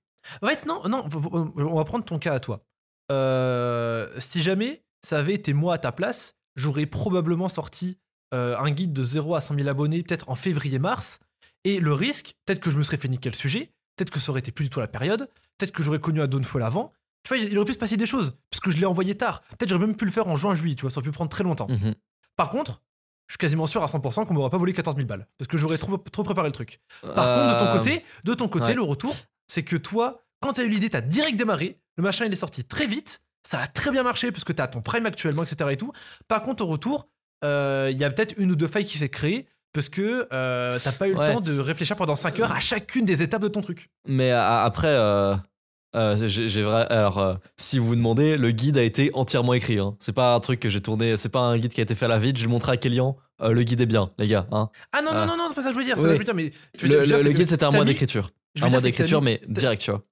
En 0.43 0.47
fait, 0.47 0.67
non, 0.67 0.83
non, 0.89 1.05
on 1.57 1.75
va 1.77 1.85
prendre 1.85 2.05
ton 2.05 2.19
cas 2.19 2.35
à 2.35 2.41
toi. 2.41 2.65
Euh, 3.11 4.09
si 4.19 4.43
jamais 4.43 4.85
ça 5.05 5.19
avait 5.19 5.35
été 5.35 5.53
moi 5.53 5.75
à 5.75 5.79
ta 5.79 5.93
place, 5.93 6.35
j'aurais 6.57 6.87
probablement 6.87 7.49
sorti 7.49 7.99
euh, 8.35 8.57
un 8.59 8.71
guide 8.71 8.93
de 8.93 9.03
0 9.03 9.35
à 9.35 9.41
100 9.41 9.57
000 9.57 9.69
abonnés, 9.69 10.03
peut-être 10.03 10.29
en 10.29 10.35
février-mars. 10.35 11.19
Et 11.65 11.81
le 11.81 11.93
risque, 11.93 12.35
peut-être 12.47 12.61
que 12.61 12.71
je 12.71 12.79
me 12.79 12.83
serais 12.83 12.97
fait 12.97 13.09
niquer 13.09 13.31
le 13.31 13.35
sujet, 13.37 13.73
peut-être 13.97 14.11
que 14.11 14.21
ça 14.21 14.31
aurait 14.31 14.41
été 14.41 14.53
plus 14.53 14.65
du 14.65 14.71
tout 14.71 14.81
la 14.81 14.89
période, 14.89 15.29
peut-être 15.59 15.73
que 15.73 15.83
j'aurais 15.83 16.01
connu 16.01 16.21
un 16.21 16.27
Dawnfall 16.27 16.63
avant. 16.63 16.93
Tu 17.25 17.29
vois, 17.29 17.37
il 17.39 17.57
aurait 17.57 17.67
pu 17.67 17.73
se 17.73 17.79
passer 17.79 17.97
des 17.97 18.07
choses, 18.07 18.33
puisque 18.51 18.71
je 18.71 18.77
l'ai 18.79 18.87
envoyé 18.87 19.17
tard. 19.17 19.43
Peut-être 19.51 19.69
j'aurais 19.69 19.87
même 19.87 19.97
pu 19.97 20.05
le 20.05 20.11
faire 20.11 20.27
en 20.29 20.37
juin-juillet, 20.37 20.75
tu 20.75 20.83
vois, 20.83 20.91
ça 20.91 20.99
aurait 20.99 21.05
pu 21.09 21.13
prendre 21.13 21.31
très 21.31 21.45
longtemps. 21.45 21.69
Mhm. 21.69 21.95
Par 22.37 22.49
contre, 22.51 22.83
je 23.29 23.35
suis 23.35 23.39
quasiment 23.39 23.67
sûr 23.67 23.83
à 23.83 23.87
100% 23.87 24.27
qu'on 24.27 24.35
m'aurait 24.35 24.51
pas 24.51 24.59
volé 24.59 24.73
14 24.73 24.97
000 24.97 25.07
balles, 25.07 25.27
parce 25.39 25.49
que 25.49 25.57
j'aurais 25.57 25.79
trop, 25.79 25.97
trop 25.99 26.23
préparé 26.25 26.49
le 26.49 26.53
truc. 26.53 26.81
Par 27.03 27.33
contre, 27.33 27.55
de 27.55 27.59
ton 27.59 27.67
Euh, 27.71 27.73
côté, 27.79 28.05
de 28.25 28.35
ton 28.35 28.49
côté, 28.49 28.67
ouais. 28.69 28.75
le 28.75 28.83
retour, 28.83 29.15
c'est 29.49 29.63
que 29.63 29.77
toi, 29.77 30.23
quand 30.41 30.55
t'as 30.55 30.65
eu 30.65 30.69
l'idée, 30.69 30.91
t'as 30.91 31.01
direct 31.01 31.39
démarré. 31.39 31.79
Le 31.97 32.03
machin, 32.03 32.25
il 32.27 32.33
est 32.33 32.37
sorti 32.37 32.65
très 32.65 32.87
vite. 32.87 33.21
Ça 33.49 33.61
a 33.61 33.67
très 33.67 33.91
bien 33.91 34.03
marché 34.03 34.33
parce 34.33 34.45
que 34.45 34.53
t'as 34.53 34.67
ton 34.67 34.83
prime 34.83 35.07
actuellement, 35.07 35.43
etc. 35.45 35.71
Et 35.73 35.77
tout. 35.77 35.93
Par 36.29 36.43
contre, 36.43 36.65
au 36.65 36.67
retour, 36.67 37.09
euh, 37.45 37.89
il 37.93 37.99
y 38.01 38.05
a 38.05 38.11
peut-être 38.11 38.35
une 38.39 38.51
ou 38.53 38.57
deux 38.57 38.69
failles 38.69 38.85
qui 38.87 38.99
s'est 38.99 39.09
créée 39.09 39.47
parce 39.73 39.89
que 39.89 40.29
euh, 40.33 40.79
t'as 40.83 40.93
pas 40.93 41.09
eu 41.09 41.15
Ouais. 41.15 41.27
le 41.29 41.35
temps 41.35 41.41
de 41.41 41.59
réfléchir 41.59 41.97
pendant 41.97 42.15
5 42.17 42.39
heures 42.41 42.53
à 42.53 42.61
chacune 42.61 43.05
des 43.05 43.23
étapes 43.23 43.43
de 43.43 43.49
ton 43.49 43.61
truc. 43.61 43.91
Mais 44.07 44.31
après, 44.31 44.89
euh, 44.89 45.35
euh. 45.95 46.87
Alors, 46.91 47.19
euh, 47.19 47.35
si 47.57 47.79
vous 47.79 47.87
vous 47.89 47.97
demandez, 47.97 48.37
le 48.37 48.51
guide 48.51 48.77
a 48.79 48.83
été 48.83 49.11
entièrement 49.15 49.55
écrit. 49.55 49.79
hein. 49.79 49.97
C'est 50.01 50.13
pas 50.13 50.35
un 50.35 50.41
truc 50.41 50.61
que 50.61 50.69
j'ai 50.71 50.81
tourné. 50.81 51.17
C'est 51.17 51.29
pas 51.29 51.41
un 51.41 51.59
guide 51.59 51.73
qui 51.73 51.81
a 51.81 51.85
été 51.85 51.95
fait 51.95 52.05
à 52.07 52.09
la 52.09 52.19
vite. 52.19 52.37
Je 52.39 52.43
l'ai 52.43 52.49
montré 52.51 52.73
à 52.73 52.77
Kélian. 52.77 53.17
Euh, 53.41 53.53
le 53.53 53.63
guide 53.65 53.81
est 53.81 53.87
bien, 53.87 54.11
les 54.19 54.29
gars. 54.29 54.47
hein. 54.53 54.71
Ah 54.93 55.03
non, 55.03 55.11
Ah. 55.13 55.27
non, 55.27 55.33
non, 55.33 55.37
non, 55.37 55.47
c'est 55.49 55.55
pas 55.55 55.63
ça 55.63 55.69
que 55.69 55.75
je 55.75 55.79
veux 55.79 55.85
dire. 55.85 55.97
c'est 55.97 56.03
Oui. 56.03 56.09
pas 56.09 56.13
ça 56.13 56.19
que 56.19 56.25
je 56.25 56.33
veux 56.33 56.35
dire, 56.43 56.53
mais 56.53 56.53
je 56.79 56.87
veux 56.87 56.99
Le, 57.01 57.07
dire- 57.07 57.17
le- 57.19 57.23
le 57.25 57.33
guide, 57.33 57.49
c'était 57.49 57.65
un 57.65 57.71
mois 57.71 57.85
d'écriture. 57.85 58.31
Un 58.61 58.69
mois 58.71 58.81
d'écriture, 58.81 59.23
mais 59.23 59.41
direct, 59.49 59.83
tu 59.83 59.91
vois. 59.91 60.03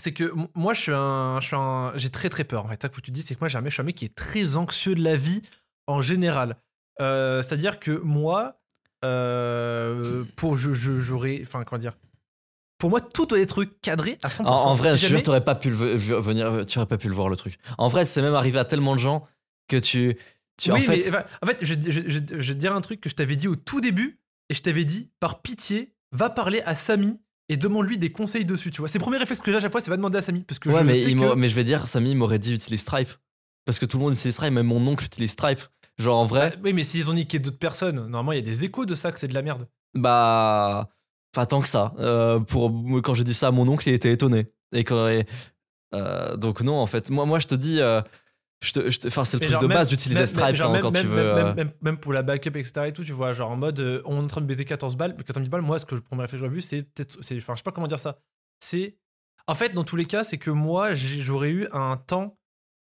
c'est 0.00 0.12
que 0.12 0.32
moi 0.54 0.72
je 0.72 0.80
suis 0.80 0.92
un, 0.94 1.92
j'ai 1.96 2.08
très 2.10 2.30
très 2.30 2.44
peur 2.44 2.64
en 2.64 2.68
fait. 2.68 2.80
Ça 2.80 2.88
que 2.88 3.00
tu 3.02 3.10
dis, 3.10 3.20
c'est 3.22 3.34
que 3.34 3.40
moi 3.40 3.48
j'ai 3.48 3.58
un 3.58 3.60
mec, 3.60 3.70
je 3.70 3.74
suis 3.74 3.80
un 3.82 3.84
mec 3.84 3.96
qui 3.96 4.06
est 4.06 4.14
très 4.14 4.56
anxieux 4.56 4.94
de 4.94 5.02
la 5.02 5.14
vie 5.16 5.42
en 5.86 6.00
général. 6.00 6.56
C'est-à-dire 6.98 7.78
que 7.80 7.90
moi, 8.02 8.56
pour 10.36 10.56
je 10.56 10.72
je- 10.72 11.00
j'aurais, 11.00 11.40
enfin 11.42 11.64
comment 11.64 11.78
dire, 11.80 11.94
pour 12.80 12.90
moi 12.90 13.00
tout 13.00 13.26
doit 13.26 13.38
être 13.38 13.62
cadré 13.64 14.18
à 14.24 14.28
100%. 14.28 14.42
En, 14.46 14.46
en 14.70 14.74
vrai, 14.74 14.96
Si 14.96 15.04
je 15.04 15.06
jamais- 15.08 15.22
t'aurais 15.22 15.44
pas 15.44 15.54
pu 15.54 15.70
le 15.70 15.76
venir, 15.76 16.66
tu 16.66 16.78
aurais 16.78 16.88
pas 16.88 16.98
pu 16.98 17.06
le 17.08 17.14
voir 17.14 17.28
le 17.28 17.36
truc. 17.36 17.58
En 17.78 17.88
vrai, 17.88 18.04
c'est 18.04 18.20
même 18.22 18.34
arrivé 18.34 18.58
à 18.58 18.64
tellement 18.64 18.94
de 18.96 19.00
gens 19.00 19.26
que 19.68 19.76
tu, 19.76 20.16
tu 20.60 20.72
oui, 20.72 20.80
en 20.80 20.82
fait, 20.82 20.96
mais 20.96 21.08
enfin, 21.08 21.24
en 21.42 21.46
fait, 21.46 21.58
je, 21.62 21.74
je, 21.74 21.90
je, 21.90 22.00
je 22.08 22.18
vais 22.18 22.42
te 22.54 22.58
dire 22.58 22.74
un 22.74 22.80
truc 22.80 23.00
que 23.00 23.08
je 23.08 23.14
t'avais 23.14 23.36
dit 23.36 23.46
au 23.46 23.54
tout 23.54 23.80
début 23.80 24.18
et 24.48 24.54
je 24.54 24.62
t'avais 24.62 24.84
dit 24.84 25.08
par 25.20 25.42
pitié, 25.42 25.94
va 26.12 26.28
parler 26.30 26.60
à 26.66 26.74
Samy 26.74 27.20
et 27.48 27.56
demande-lui 27.56 27.98
des 27.98 28.10
conseils 28.10 28.44
dessus. 28.44 28.70
Tu 28.72 28.80
vois, 28.80 28.88
c'est 28.88 28.98
le 28.98 29.02
premier 29.02 29.18
réflexe 29.18 29.40
que 29.40 29.50
j'ai 29.52 29.58
à 29.58 29.60
chaque 29.60 29.70
fois, 29.72 29.80
c'est 29.80 29.90
va 29.90 29.96
demander 29.96 30.18
à 30.18 30.22
Samy 30.22 30.40
parce 30.42 30.58
que 30.58 30.68
ouais, 30.68 30.80
je 30.80 30.84
mais, 30.84 31.00
sais 31.02 31.12
que- 31.14 31.34
mais 31.34 31.48
je 31.48 31.54
vais 31.54 31.64
dire, 31.64 31.86
Samy 31.86 32.14
m'aurait 32.14 32.38
dit 32.40 32.52
utilise 32.54 32.80
Stripe 32.80 33.10
parce 33.64 33.78
que 33.78 33.86
tout 33.86 33.98
le 33.98 34.04
monde 34.04 34.14
utilise 34.14 34.34
Stripe, 34.34 34.52
même 34.52 34.66
mon 34.66 34.84
oncle 34.88 35.04
utilise 35.04 35.30
Stripe. 35.30 35.60
Genre 35.98 36.16
en 36.18 36.24
vrai, 36.26 36.52
Ah, 36.54 36.58
oui, 36.64 36.72
mais 36.72 36.82
s'ils 36.82 37.08
ont 37.10 37.12
niqué 37.14 37.38
d'autres 37.38 37.58
personnes, 37.58 37.96
normalement 37.96 38.32
il 38.32 38.36
y 38.36 38.38
a 38.38 38.44
des 38.44 38.64
échos 38.64 38.86
de 38.86 38.94
ça 38.94 39.12
que 39.12 39.18
c'est 39.18 39.28
de 39.28 39.34
la 39.34 39.42
merde. 39.42 39.68
bah, 39.94 40.88
pas 41.32 41.46
tant 41.46 41.60
que 41.60 41.68
ça. 41.68 41.92
Euh, 41.98 42.40
pour 42.40 42.70
quand 43.02 43.14
j'ai 43.14 43.24
dit 43.24 43.34
ça 43.34 43.48
à 43.48 43.50
mon 43.50 43.66
oncle, 43.68 43.88
il 43.88 43.94
était 43.94 44.12
étonné. 44.12 44.46
Et 44.72 44.84
quand, 44.84 45.08
et, 45.08 45.26
euh, 45.94 46.36
donc 46.36 46.60
non, 46.62 46.76
en 46.78 46.86
fait, 46.86 47.10
moi, 47.10 47.26
moi 47.26 47.38
je 47.38 47.46
te 47.46 47.54
dis, 47.54 47.80
euh, 47.80 48.00
je 48.62 48.72
te, 48.72 48.90
je 48.90 48.98
te- 48.98 49.08
enfin 49.08 49.24
c'est 49.24 49.36
le 49.38 49.40
Mais 49.42 49.46
truc 49.48 49.60
de 49.62 49.66
même- 49.66 49.78
base 49.78 49.88
d'utiliser 49.88 50.26
Stripe 50.26 50.54
genre 50.54 50.68
quand, 50.68 50.72
même- 50.74 50.82
quand 50.82 50.90
même- 50.90 51.02
tu 51.02 51.08
veux. 51.08 51.72
Même, 51.82 51.98
pour 51.98 52.12
la 52.12 52.22
backup, 52.22 52.56
etc. 52.56 52.86
et 52.88 52.92
tout, 52.92 53.04
tu 53.04 53.12
vois, 53.12 53.32
genre 53.32 53.50
en 53.50 53.56
mode 53.56 53.80
euh, 53.80 54.02
on 54.04 54.16
est 54.20 54.24
en 54.24 54.26
train 54.26 54.40
de 54.40 54.46
baiser 54.46 54.64
14 54.64 54.96
balles, 54.96 55.16
14 55.16 55.38
000 55.44 55.50
balles, 55.50 55.62
moi, 55.62 55.78
ce 55.78 55.86
que 55.86 55.94
le 55.94 56.00
premier 56.00 56.22
réflexe 56.22 56.42
que 56.42 56.48
j'ai 56.48 56.54
vu, 56.54 56.60
c'est 56.60 56.82
peut-être. 56.82 57.18
Enfin, 57.20 57.54
je 57.54 57.58
sais 57.58 57.62
pas 57.62 57.72
comment 57.72 57.86
dire 57.88 57.98
ça. 57.98 58.18
C'est. 58.60 58.96
En 59.46 59.54
fait, 59.54 59.70
dans 59.70 59.84
tous 59.84 59.96
les 59.96 60.04
cas, 60.04 60.22
c'est 60.24 60.38
que 60.38 60.50
moi, 60.50 60.94
j'aurais 60.94 61.50
eu 61.50 61.66
un 61.72 61.96
temps 61.96 62.36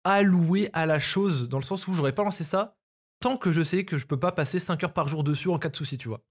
alloué 0.04 0.70
à 0.72 0.86
la 0.86 0.98
chose, 0.98 1.48
dans 1.48 1.58
le 1.58 1.64
sens 1.64 1.86
où 1.86 1.92
j'aurais 1.92 2.12
pas 2.14 2.24
lancé 2.24 2.42
ça 2.44 2.76
tant 3.20 3.36
que 3.36 3.50
je 3.52 3.62
sais 3.62 3.84
que 3.84 3.98
je 3.98 4.06
peux 4.06 4.18
pas 4.18 4.30
passer 4.32 4.58
5 4.58 4.82
heures 4.84 4.92
par 4.92 5.08
jour 5.08 5.24
dessus 5.24 5.48
en 5.48 5.58
cas 5.58 5.68
de 5.68 5.76
souci, 5.76 5.96
tu 5.98 6.08
vois. 6.08 6.22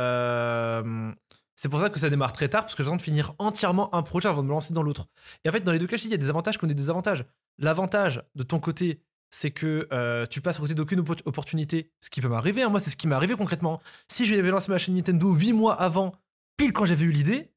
Euh, 0.00 1.12
C'est 1.56 1.68
pour 1.70 1.80
ça 1.80 1.88
que 1.90 1.98
ça 1.98 2.10
démarre 2.10 2.32
très 2.34 2.48
tard, 2.48 2.62
parce 2.62 2.74
que 2.74 2.82
j'ai 2.82 2.84
besoin 2.84 2.96
de 2.98 3.02
finir 3.02 3.32
entièrement 3.38 3.92
un 3.94 4.02
projet 4.02 4.28
avant 4.28 4.42
de 4.42 4.46
me 4.48 4.52
lancer 4.52 4.74
dans 4.74 4.82
l'autre. 4.82 5.06
Et 5.44 5.48
en 5.48 5.52
fait, 5.52 5.60
dans 5.60 5.72
les 5.72 5.78
deux 5.78 5.86
cas, 5.86 5.96
je 5.96 6.02
dis, 6.02 6.08
il 6.08 6.12
y 6.12 6.14
a 6.14 6.18
des 6.18 6.28
avantages 6.28 6.58
comme 6.58 6.68
des 6.68 6.74
désavantages. 6.74 7.24
L'avantage 7.58 8.22
de 8.34 8.42
ton 8.42 8.60
côté, 8.60 9.00
c'est 9.30 9.50
que 9.50 9.88
euh, 9.92 10.26
tu 10.26 10.40
passes 10.40 10.56
à 10.58 10.60
côté 10.60 10.74
d'aucune 10.74 11.00
oppo- 11.00 11.20
opportunité, 11.24 11.90
ce 12.00 12.10
qui 12.10 12.20
peut 12.20 12.28
m'arriver. 12.28 12.62
hein. 12.62 12.68
Moi, 12.68 12.80
c'est 12.80 12.90
ce 12.90 12.96
qui 12.96 13.08
m'est 13.08 13.14
arrivé 13.14 13.34
concrètement. 13.34 13.80
Si 14.12 14.26
j'avais 14.26 14.50
lancé 14.50 14.70
ma 14.70 14.78
chaîne 14.78 14.94
Nintendo 14.94 15.32
8 15.32 15.52
mois 15.52 15.74
avant, 15.74 16.12
pile 16.58 16.72
quand 16.72 16.84
j'avais 16.84 17.04
eu 17.04 17.10
l'idée. 17.10 17.50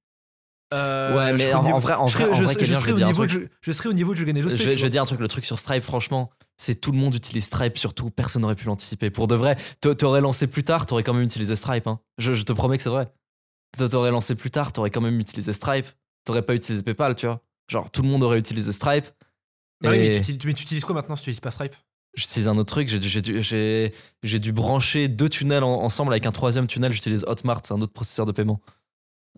euh, 0.74 1.18
Ouais, 1.18 1.34
mais 1.34 1.52
en- 1.54 1.64
niveau- 1.64 1.76
en 1.76 1.80
vrai- 1.80 1.96
en 1.96 2.06
je 2.08 2.14
serais- 2.14 2.26
vrai- 2.28 2.36
je 2.36 2.44
serais- 2.44 2.54
je 2.54 2.60
Kélian, 2.60 2.76
je 2.76 2.80
serais 2.84 2.92
vais 2.94 3.04
au 3.04 3.08
niveau 3.08 3.26
de 3.26 3.50
je 3.62 3.72
serais 3.72 3.90
au 3.90 3.94
niveau 3.94 4.12
de 4.14 4.20
jeu 4.20 4.26
gagner 4.26 4.42
Je 4.42 4.48
vais, 4.50 4.78
je 4.78 4.84
vais 4.84 4.90
dire 4.92 5.02
un 5.02 5.06
truc, 5.06 5.20
le 5.20 5.28
truc 5.28 5.44
sur 5.46 5.58
Stripe, 5.58 5.82
franchement, 5.84 6.30
c'est 6.58 6.76
tout 6.80 6.92
le 6.92 6.98
monde 7.00 7.16
utilise 7.16 7.46
Stripe, 7.46 7.76
surtout 7.78 8.12
personne 8.12 8.44
n'aurait 8.44 8.54
pu 8.56 8.66
l'anticiper. 8.66 9.10
Pour 9.10 9.28
de 9.28 9.34
vrai, 9.36 9.58
t'a- 9.82 9.96
t'aurais 9.96 10.22
lancé 10.22 10.46
plus 10.46 10.64
tard, 10.64 10.86
t'aurais 10.86 11.02
quand 11.04 11.14
même 11.16 11.24
utilisé 11.24 11.56
Stripe. 11.56 11.88
hein. 11.88 12.00
Je 12.20 12.34
te 12.44 12.54
promets 12.54 12.78
que 12.78 12.84
c'est 12.84 12.90
vrai. 12.90 13.12
T'a- 13.78 13.88
T'aurais 13.90 14.12
lancé 14.12 14.36
plus 14.36 14.52
tard, 14.52 14.72
t'aurais 14.72 14.90
quand 14.90 15.02
même 15.02 15.20
utilisé 15.20 15.54
Stripe. 15.54 15.88
T'aurais 16.26 16.42
pas 16.42 16.56
utilisé 16.56 16.84
PayPal, 16.84 17.16
tu 17.16 17.26
vois. 17.28 17.42
Genre, 17.70 17.90
tout 17.92 18.02
le 18.02 18.08
monde 18.08 18.24
aurait 18.24 18.40
utilisé 18.40 18.72
Stripe. 18.72 19.06
Bah 19.82 19.92
mais, 19.92 20.08
Et- 20.08 20.12
tu, 20.16 20.32
utilises- 20.32 20.46
mais 20.46 20.54
tu 20.54 20.64
utilises 20.64 20.84
quoi 20.86 20.96
maintenant 20.96 21.16
si 21.16 21.24
tu 21.24 21.30
utilises 21.30 21.40
pas 21.40 21.52
Stripe? 21.52 21.76
J'utilise 22.16 22.48
un 22.48 22.58
autre 22.58 22.74
truc, 22.74 22.88
j'ai 22.88 23.00
dû, 23.00 23.08
j'ai 23.08 23.22
dû- 23.22 23.42
j'ai- 23.42 23.94
j'ai 24.24 24.40
dû 24.40 24.52
brancher 24.52 25.08
deux 25.08 25.30
tunnels 25.30 25.64
en- 25.64 25.82
ensemble 25.84 26.12
avec 26.12 26.26
un 26.26 26.32
troisième 26.32 26.66
tunnel, 26.68 26.92
j'utilise 26.92 27.24
Hotmart, 27.28 27.62
c'est 27.64 27.74
un 27.74 27.82
autre 27.82 27.94
processeur 27.94 28.26
de 28.26 28.32
paiement. 28.32 28.60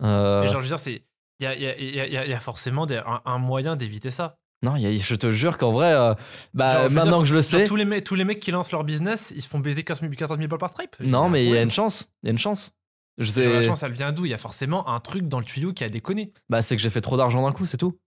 Euh, 0.02 0.44
Et 0.44 0.48
genre, 0.48 0.62
je 0.62 0.68
veux 0.68 0.76
dire. 0.76 1.02
Il 1.40 1.46
y 1.46 1.48
a, 1.48 1.56
y 1.56 2.28
y 2.30 2.32
y 2.32 2.36
forcément 2.40 2.86
des- 2.86 2.98
un, 2.98 3.20
un 3.26 3.38
moyen 3.40 3.76
d'éviter 3.76 4.10
ça. 4.12 4.38
Non, 4.64 4.76
je 4.78 5.16
te 5.16 5.32
jure 5.32 5.58
qu'en 5.58 5.72
vrai, 5.72 5.92
euh, 5.92 6.14
bah, 6.54 6.74
Genre, 6.84 6.92
maintenant 6.92 7.12
dire, 7.18 7.20
que 7.22 7.26
je 7.26 7.34
le 7.34 7.42
sais, 7.42 7.64
tous, 7.64 7.76
les 7.76 7.84
mecs, 7.86 8.04
tous 8.04 8.14
les 8.14 8.24
mecs 8.26 8.40
qui 8.40 8.52
lancent 8.52 8.72
leur 8.72 8.84
business, 8.84 9.34
ils 9.36 9.42
se 9.42 9.48
font 9.50 9.58
baiser 9.60 9.82
15 9.84 10.02
000, 10.02 10.14
14 10.14 10.38
000 10.38 10.48
balles 10.48 10.60
par 10.60 10.70
Stripe. 10.70 10.96
non, 11.00 11.30
mais 11.30 11.46
il 11.46 11.52
y 11.52 11.58
a 11.58 11.64
une 11.64 11.72
chance, 11.72 12.08
il 12.22 12.28
y 12.28 12.30
a 12.30 12.32
une 12.32 12.38
chance. 12.40 12.72
Je 13.18 13.26
Genre, 13.32 13.54
la 13.54 13.62
sais, 13.62 13.68
chance, 13.68 13.84
elle 13.84 13.92
vient 13.92 14.12
d'où? 14.12 14.26
Il 14.26 14.30
y 14.30 14.34
a 14.34 14.38
forcément 14.38 14.88
un 14.90 15.00
truc 15.00 15.28
dans 15.28 15.40
le 15.40 15.46
tuyau 15.46 15.74
qui 15.74 15.84
a 15.84 15.90
déconné. 15.90 16.32
bah, 16.50 16.62
c'est 16.62 16.76
que 16.76 16.82
j'ai 16.82 16.90
fait 16.90 17.02
trop 17.02 17.18
d'argent 17.18 17.44
d'un 17.44 17.52
coup, 17.52 17.66
c'est 17.66 17.78
tout. 17.78 17.98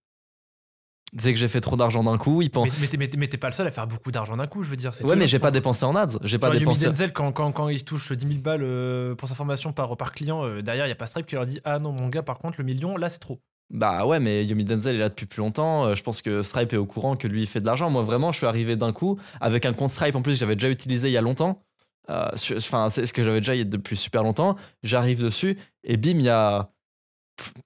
C'est 1.17 1.33
que 1.33 1.39
j'ai 1.39 1.47
fait 1.47 1.61
trop 1.61 1.77
d'argent 1.77 2.03
d'un 2.03 2.19
coup, 2.19 2.43
ils 2.43 2.51
pensent. 2.51 2.69
Mais, 2.71 2.73
mais 2.81 2.89
t'es- 2.89 2.97
mais 2.97 3.09
t'es- 3.09 3.17
mais 3.19 3.29
t'es 3.29 3.37
pas 3.39 3.47
le 3.47 3.53
seul 3.53 3.67
à 3.69 3.71
faire 3.71 3.87
beaucoup 3.87 4.11
d'argent 4.11 4.37
d'un 4.37 4.49
coup, 4.49 4.65
je 4.65 4.71
veux 4.71 4.77
dire. 4.77 4.91
Ouais, 5.05 5.15
mais 5.15 5.29
j'ai 5.29 5.39
pas 5.39 5.53
dépensé 5.53 5.85
en 5.85 5.95
ads, 5.95 6.19
j'ai 6.25 6.39
pas 6.39 6.49
Genre, 6.49 6.55
Yumi 6.55 6.65
dépensé. 6.73 6.87
Denzel, 6.87 7.13
quand, 7.13 7.31
quand, 7.31 7.53
quand 7.53 7.69
il 7.69 7.85
touche 7.85 8.11
10 8.13 8.27
000 8.27 8.41
balles 8.41 8.63
euh, 8.65 9.15
pour 9.15 9.29
sa 9.29 9.37
formation 9.37 9.73
par, 9.73 9.97
par 9.97 10.11
client, 10.11 10.45
euh, 10.45 10.61
derrière, 10.63 10.87
il 10.87 10.89
n'y 10.89 10.93
a 10.93 10.97
pas 10.97 11.07
Stripe 11.07 11.27
qui 11.27 11.37
leur 11.37 11.47
dit 11.47 11.61
Ah 11.65 11.79
non, 11.79 11.93
mon 11.93 12.09
gars, 12.09 12.23
par 12.25 12.39
contre, 12.39 12.57
le 12.59 12.65
million, 12.65 12.97
là, 12.97 13.09
c'est 13.11 13.21
trop. 13.21 13.41
Bah 13.71 14.07
ouais, 14.07 14.19
mais 14.19 14.45
Yomi 14.45 14.65
Denzel 14.65 14.97
est 14.97 14.99
là 14.99 15.09
depuis 15.09 15.27
plus 15.27 15.39
longtemps. 15.41 15.87
Euh, 15.87 15.95
Je 15.95 16.03
pense 16.03 16.21
que 16.21 16.43
Stripe 16.43 16.73
est 16.73 16.77
au 16.79 16.87
courant 16.87 17.17
que 17.17 17.29
lui 17.29 17.43
il 17.43 17.47
fait 17.47 17.61
de 17.61 17.67
l'argent. 17.67 17.89
Moi 17.91 18.03
vraiment, 18.03 18.31
je 18.33 18.39
suis 18.39 18.47
arrivé 18.47 18.75
d'un 18.77 18.93
coup 18.93 19.19
avec 19.41 19.65
un 19.67 19.73
compte 19.73 19.89
Stripe 19.91 20.17
en 20.17 20.23
plus 20.23 20.33
que 20.35 20.39
j'avais 20.41 20.55
déjà 20.57 20.69
utilisé 20.69 21.09
il 21.09 21.13
y 21.13 21.17
a 21.17 21.23
longtemps. 21.23 21.63
Euh, 22.11 22.31
Enfin, 22.57 22.91
c'est 22.91 23.07
ce 23.07 23.13
que 23.13 23.25
j'avais 23.25 23.41
déjà 23.41 23.57
depuis 23.65 23.97
super 23.97 24.23
longtemps. 24.23 24.57
J'arrive 24.83 25.23
dessus 25.23 25.59
et 25.85 25.97
bim, 25.97 26.11
il 26.19 26.23
y 26.23 26.29
a 26.29 26.71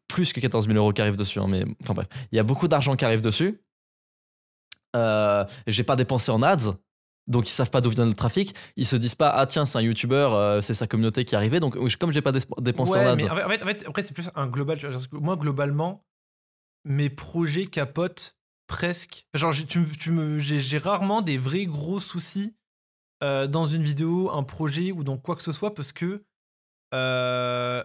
plus 0.06 0.32
que 0.32 0.40
14 0.40 0.66
000 0.66 0.76
euros 0.78 0.92
qui 0.92 1.00
arrivent 1.02 1.16
dessus. 1.16 1.40
hein, 1.40 1.46
mais 1.48 1.64
enfin 1.82 1.94
bref, 1.94 2.06
il 2.32 2.36
y 2.36 2.38
a 2.38 2.42
beaucoup 2.44 2.68
d'argent 2.68 2.96
qui 2.96 3.04
arrive 3.04 3.20
dessus. 3.22 3.60
Euh, 4.96 5.44
J'ai 5.66 5.84
pas 5.84 5.96
dépensé 5.96 6.30
en 6.30 6.42
ads. 6.42 6.76
Donc 7.26 7.46
ils 7.46 7.52
savent 7.52 7.70
pas 7.70 7.82
d'où 7.82 7.90
vient 7.90 8.06
le 8.06 8.14
trafic, 8.14 8.54
ils 8.76 8.86
se 8.86 8.96
disent 8.96 9.14
pas 9.14 9.28
ah 9.28 9.44
tiens 9.44 9.66
c'est 9.66 9.76
un 9.76 9.82
youtubeur, 9.82 10.32
euh, 10.32 10.62
c'est 10.62 10.72
sa 10.72 10.86
communauté 10.86 11.26
qui 11.26 11.34
est 11.34 11.36
arrivée 11.36 11.60
donc 11.60 11.76
comme 11.98 12.10
j'ai 12.10 12.22
pas 12.22 12.32
dé- 12.32 12.38
dépensé 12.58 12.92
en 12.92 13.06
ads. 13.06 13.16
mais 13.16 13.28
en 13.30 13.36
fait, 13.50 13.62
en 13.84 13.88
après, 13.90 14.02
c'est 14.02 14.14
plus 14.14 14.30
un 14.34 14.46
global. 14.46 14.78
Moi, 15.12 15.36
globalement, 15.36 16.06
mes 16.86 17.10
projets 17.10 17.66
capotent 17.66 18.38
presque. 18.66 19.26
Genre, 19.34 19.52
tu 19.68 19.84
tu 19.98 20.10
me- 20.10 20.38
j'ai 20.38 20.78
rarement 20.78 21.20
des 21.20 21.36
vrais 21.36 21.66
gros 21.66 22.00
soucis 22.00 22.54
euh, 23.22 23.46
dans 23.46 23.66
une 23.66 23.82
vidéo, 23.82 24.30
un 24.30 24.42
projet 24.42 24.92
ou 24.92 25.04
dans 25.04 25.16
quoi 25.18 25.34
que 25.36 25.42
ce 25.42 25.52
soit 25.52 25.74
parce 25.74 25.92
que 25.92 26.22
euh, 26.94 27.82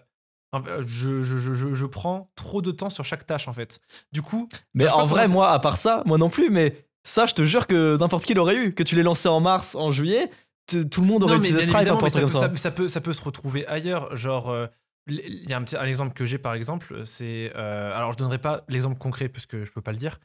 je, 0.81 1.23
je, 1.23 1.37
je, 1.37 1.73
je- 1.73 1.85
prends 1.85 2.31
trop 2.35 2.61
de 2.61 2.71
temps 2.71 2.89
sur 2.89 3.03
chaque 3.05 3.25
tâche 3.25 3.47
en 3.47 3.53
fait. 3.53 3.79
Du 4.11 4.21
coup, 4.21 4.47
Mais 4.73 4.87
en 4.87 5.05
vrai, 5.05 5.27
moi, 5.27 5.51
à 5.51 5.59
part 5.59 5.77
ça, 5.77 6.03
moi 6.05 6.17
non 6.17 6.29
plus, 6.29 6.49
mais 6.49 6.85
ça, 7.03 7.25
je 7.25 7.33
te 7.33 7.43
jure 7.43 7.67
que 7.67 7.97
n'importe 7.97 8.25
qui 8.25 8.33
l'aurait 8.33 8.55
eu. 8.55 8.73
Que 8.73 8.83
tu 8.83 8.95
l'aies 8.95 9.03
lancé 9.03 9.27
en 9.27 9.39
mars, 9.41 9.75
en 9.75 9.91
juillet, 9.91 10.29
tout 10.67 11.01
le 11.01 11.07
monde 11.07 11.23
aurait 11.23 11.33
Non, 11.35 11.41
mais 11.41 11.49
utilisé 11.49 11.67
Stripe 11.67 11.79
mais 12.01 12.09
ça, 12.09 12.19
comme 12.21 12.29
peut, 12.29 12.33
ça. 12.33 12.49
ça- 12.49 12.55
ça 12.55 12.71
peut, 12.71 12.87
ça 12.87 13.01
peut 13.01 13.13
se 13.13 13.21
retrouver 13.21 13.65
ailleurs. 13.67 14.15
Genre, 14.15 14.49
euh, 14.51 14.67
il 15.07 15.49
y 15.49 15.53
a 15.53 15.57
un, 15.57 15.63
petit, 15.63 15.75
un 15.75 15.83
exemple 15.85 16.13
que 16.13 16.25
j'ai 16.25 16.37
par 16.37 16.53
exemple, 16.53 17.05
c'est. 17.05 17.51
alors, 17.55 18.13
je 18.13 18.17
donnerai 18.17 18.37
pas 18.39 18.63
l'exemple 18.69 18.97
concret 18.97 19.27
puisque 19.29 19.63
je 19.63 19.71
peux 19.71 19.81
pas 19.81 19.91
le 19.91 19.97
dire. 19.97 20.19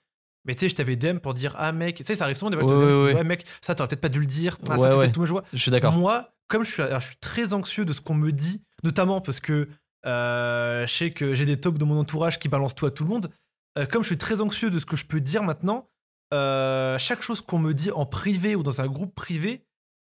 Mais 0.48 0.54
tu 0.54 0.60
sais, 0.60 0.68
je 0.70 0.74
t'avais 0.74 0.96
DM 0.96 1.18
pour 1.18 1.34
dire 1.34 1.54
Ah 1.58 1.70
mec, 1.72 1.96
tu 1.96 2.02
sais, 2.04 2.14
ça 2.16 2.24
arrive 2.24 2.36
souvent 2.36 2.50
des 2.50 2.56
fois 2.58 2.66
Ouais, 2.66 2.84
ouais, 2.84 3.04
ouais. 3.04 3.14
ouais, 3.14 3.24
mec, 3.24 3.44
ça 3.60 3.74
t'aurais 3.76 3.88
peut-être 3.88 4.00
pas 4.00 4.08
dû 4.08 4.18
le 4.20 4.26
dire. 4.26 4.58
Ah, 4.68 4.76
ça, 4.78 4.88
peut-être 4.98 5.12
tout 5.12 5.20
ma 5.20 5.26
joie. 5.26 5.44
Je 5.52 5.58
suis 5.58 5.70
d'accord. 5.70 5.92
Moi, 5.92 6.30
comme 6.48 6.64
je 6.64 6.70
suis, 6.72 6.82
alors, 6.82 7.00
je 7.00 7.06
suis 7.08 7.16
très 7.18 7.52
anxieux 7.54 7.84
de 7.84 7.92
ce 7.92 8.00
qu'on 8.00 8.14
me 8.14 8.32
dit, 8.32 8.62
notamment 8.82 9.20
parce 9.20 9.38
que 9.40 9.68
euh, 10.06 10.86
je 10.86 10.92
sais 10.94 11.10
que 11.10 11.34
j'ai 11.34 11.44
des 11.44 11.60
tops 11.60 11.78
de 11.78 11.84
mon 11.84 11.98
entourage 11.98 12.38
qui 12.38 12.48
balancent 12.48 12.74
tout 12.74 12.86
à 12.86 12.90
tout 12.90 13.04
le 13.04 13.10
monde. 13.10 13.30
euh, 13.78 13.84
comme 13.86 14.02
je 14.02 14.08
suis 14.08 14.18
très 14.18 14.40
anxieux 14.40 14.70
de 14.70 14.78
ce 14.78 14.86
que 14.86 14.96
je 14.96 15.04
peux 15.04 15.20
dire 15.20 15.42
maintenant, 15.42 15.88
euh, 16.34 16.98
chaque 16.98 17.22
chose 17.22 17.40
qu'on 17.40 17.58
me 17.58 17.72
dit 17.74 17.90
en 17.90 18.06
privé 18.06 18.54
ou 18.56 18.62
dans 18.62 18.80
un 18.80 18.86
groupe 18.86 19.14
privé, 19.14 19.64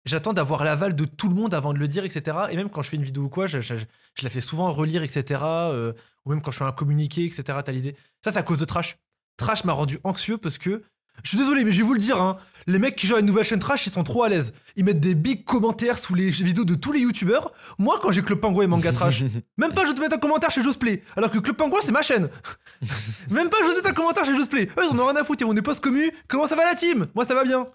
j'attends 0.05 0.33
d'avoir 0.33 0.63
l'aval 0.63 0.95
de 0.95 1.05
tout 1.05 1.27
le 1.29 1.35
monde 1.35 1.53
avant 1.53 1.73
de 1.73 1.79
le 1.79 1.87
dire, 1.87 2.05
etc. 2.05 2.37
Et 2.51 2.55
même 2.55 2.69
quand 2.69 2.81
je 2.81 2.89
fais 2.89 2.95
une 2.97 3.03
vidéo 3.03 3.23
ou 3.23 3.29
quoi, 3.29 3.47
je, 3.47 3.59
je- 3.59 3.75
je 3.75 4.23
la 4.23 4.29
fais 4.29 4.41
souvent 4.41 4.71
relire, 4.71 5.03
etc. 5.03 5.43
ou 6.25 6.29
même 6.29 6.41
quand 6.41 6.51
je 6.51 6.57
fais 6.57 6.63
un 6.65 6.71
communiqué, 6.71 7.25
etc. 7.25 7.43
T'as 7.63 7.71
l'idée. 7.71 7.95
Ça, 8.23 8.31
c'est 8.31 8.39
à 8.39 8.43
cause 8.43 8.57
de 8.57 8.65
Trash. 8.65 8.97
Trash 9.39 9.63
m'a 9.63 9.73
rendu 9.73 9.99
anxieux 10.03 10.37
parce 10.37 10.57
que. 10.59 10.83
Je 11.23 11.29
suis 11.29 11.37
désolé, 11.37 11.65
mais 11.65 11.73
je 11.73 11.77
vais 11.77 11.83
vous 11.83 11.93
le 11.93 11.99
dire, 11.99 12.21
hein, 12.21 12.37
les 12.65 12.79
mecs 12.79 12.95
qui 12.95 13.05
gèrent 13.05 13.17
une 13.17 13.25
nouvelle 13.25 13.43
chaîne 13.43 13.59
Trash, 13.59 13.87
ils 13.87 13.91
sont 13.91 14.03
trop 14.03 14.23
à 14.23 14.29
l'aise. 14.29 14.53
Ils 14.75 14.85
mettent 14.85 14.99
des 14.99 15.15
big 15.15 15.43
commentaires 15.43 15.97
sous 15.97 16.15
les 16.15 16.29
vidéos 16.29 16.63
de 16.63 16.75
tous 16.75 16.91
les 16.91 17.01
youtubeurs. 17.01 17.51
Moi, 17.77 17.99
quand 18.01 18.11
j'ai 18.11 18.21
Club 18.21 18.39
Penguin 18.39 18.63
et 18.63 18.67
Manga 18.67 18.93
Trash, 18.93 19.23
même 19.57 19.73
pas 19.73 19.85
je 19.85 19.91
te 19.91 19.99
mettre 19.99 20.15
un 20.15 20.19
commentaire 20.19 20.49
chez 20.49 20.63
Josplay. 20.63 21.03
Alors 21.17 21.29
que 21.29 21.39
Club 21.39 21.57
Penguin, 21.57 21.79
c'est 21.81 21.91
ma 21.91 22.01
chaîne. 22.01 22.29
même 23.29 23.49
pas 23.49 23.57
je 23.63 23.69
te 23.69 23.75
mettre 23.75 23.89
un 23.89 23.93
commentaire 23.93 24.23
chez 24.23 24.35
Josplay. 24.35 24.69
Eux, 24.77 24.83
ils 24.83 24.91
en 24.91 24.99
ont 24.99 25.07
rien 25.07 25.15
à 25.17 25.23
foutre, 25.25 25.43
ils 25.43 25.49
ont 25.49 25.53
des 25.53 25.61
posts 25.61 25.81
communs. 25.81 26.09
Comment 26.27 26.47
ça 26.47 26.55
va 26.55 26.63
la 26.63 26.75
team? 26.75 27.07
Moi, 27.15 27.25
ça 27.25 27.33
va 27.33 27.43
bien. 27.43 27.67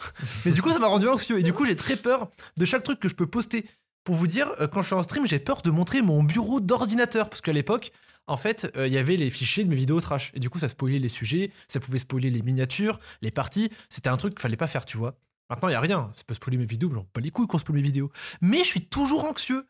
Mais 0.46 0.52
du 0.52 0.62
coup, 0.62 0.72
ça 0.72 0.78
m'a 0.78 0.86
rendu 0.86 1.06
anxieux. 1.06 1.38
Et 1.38 1.42
du 1.42 1.52
coup, 1.52 1.66
j'ai 1.66 1.76
très 1.76 1.96
peur 1.96 2.30
de 2.56 2.64
chaque 2.64 2.82
truc 2.82 2.98
que 2.98 3.08
je 3.08 3.14
peux 3.14 3.26
poster. 3.26 3.66
Pour 4.04 4.14
vous 4.14 4.26
dire, 4.26 4.52
euh, 4.60 4.66
quand 4.66 4.82
je 4.82 4.86
suis 4.86 4.94
en 4.94 5.02
stream, 5.02 5.26
j'ai 5.26 5.38
peur 5.38 5.62
de 5.62 5.70
montrer 5.70 6.02
mon 6.02 6.22
bureau 6.22 6.60
d'ordinateur. 6.60 7.28
Parce 7.28 7.40
qu'à 7.40 7.52
l'époque, 7.52 7.90
en 8.26 8.36
fait, 8.36 8.72
euh, 8.76 8.86
il 8.86 8.92
y 8.92 8.98
avait 8.98 9.16
les 9.16 9.30
fichiers 9.30 9.64
de 9.64 9.68
mes 9.68 9.76
vidéos 9.76 10.00
trash. 10.00 10.30
Et 10.34 10.40
du 10.40 10.50
coup, 10.50 10.58
ça 10.58 10.68
spoilait 10.68 10.98
les 10.98 11.08
sujets, 11.08 11.50
ça 11.68 11.80
pouvait 11.80 11.98
spoiler 11.98 12.30
les 12.30 12.42
miniatures, 12.42 12.98
les 13.22 13.30
parties. 13.30 13.70
C'était 13.88 14.08
un 14.08 14.16
truc 14.16 14.34
qu'il 14.34 14.40
fallait 14.40 14.56
pas 14.56 14.68
faire, 14.68 14.84
tu 14.84 14.96
vois. 14.96 15.16
Maintenant, 15.50 15.68
il 15.68 15.72
y 15.72 15.76
a 15.76 15.80
rien. 15.80 16.10
Ça 16.14 16.22
peut 16.26 16.34
spoiler 16.34 16.56
mes 16.56 16.64
vidéos, 16.64 16.88
mais 16.88 17.02
pas 17.12 17.20
les 17.20 17.30
couilles 17.30 17.46
qu'on 17.46 17.58
spoile 17.58 17.76
mes 17.76 17.82
vidéos. 17.82 18.10
Mais 18.40 18.58
je 18.58 18.68
suis 18.68 18.86
toujours 18.86 19.24
anxieux. 19.24 19.66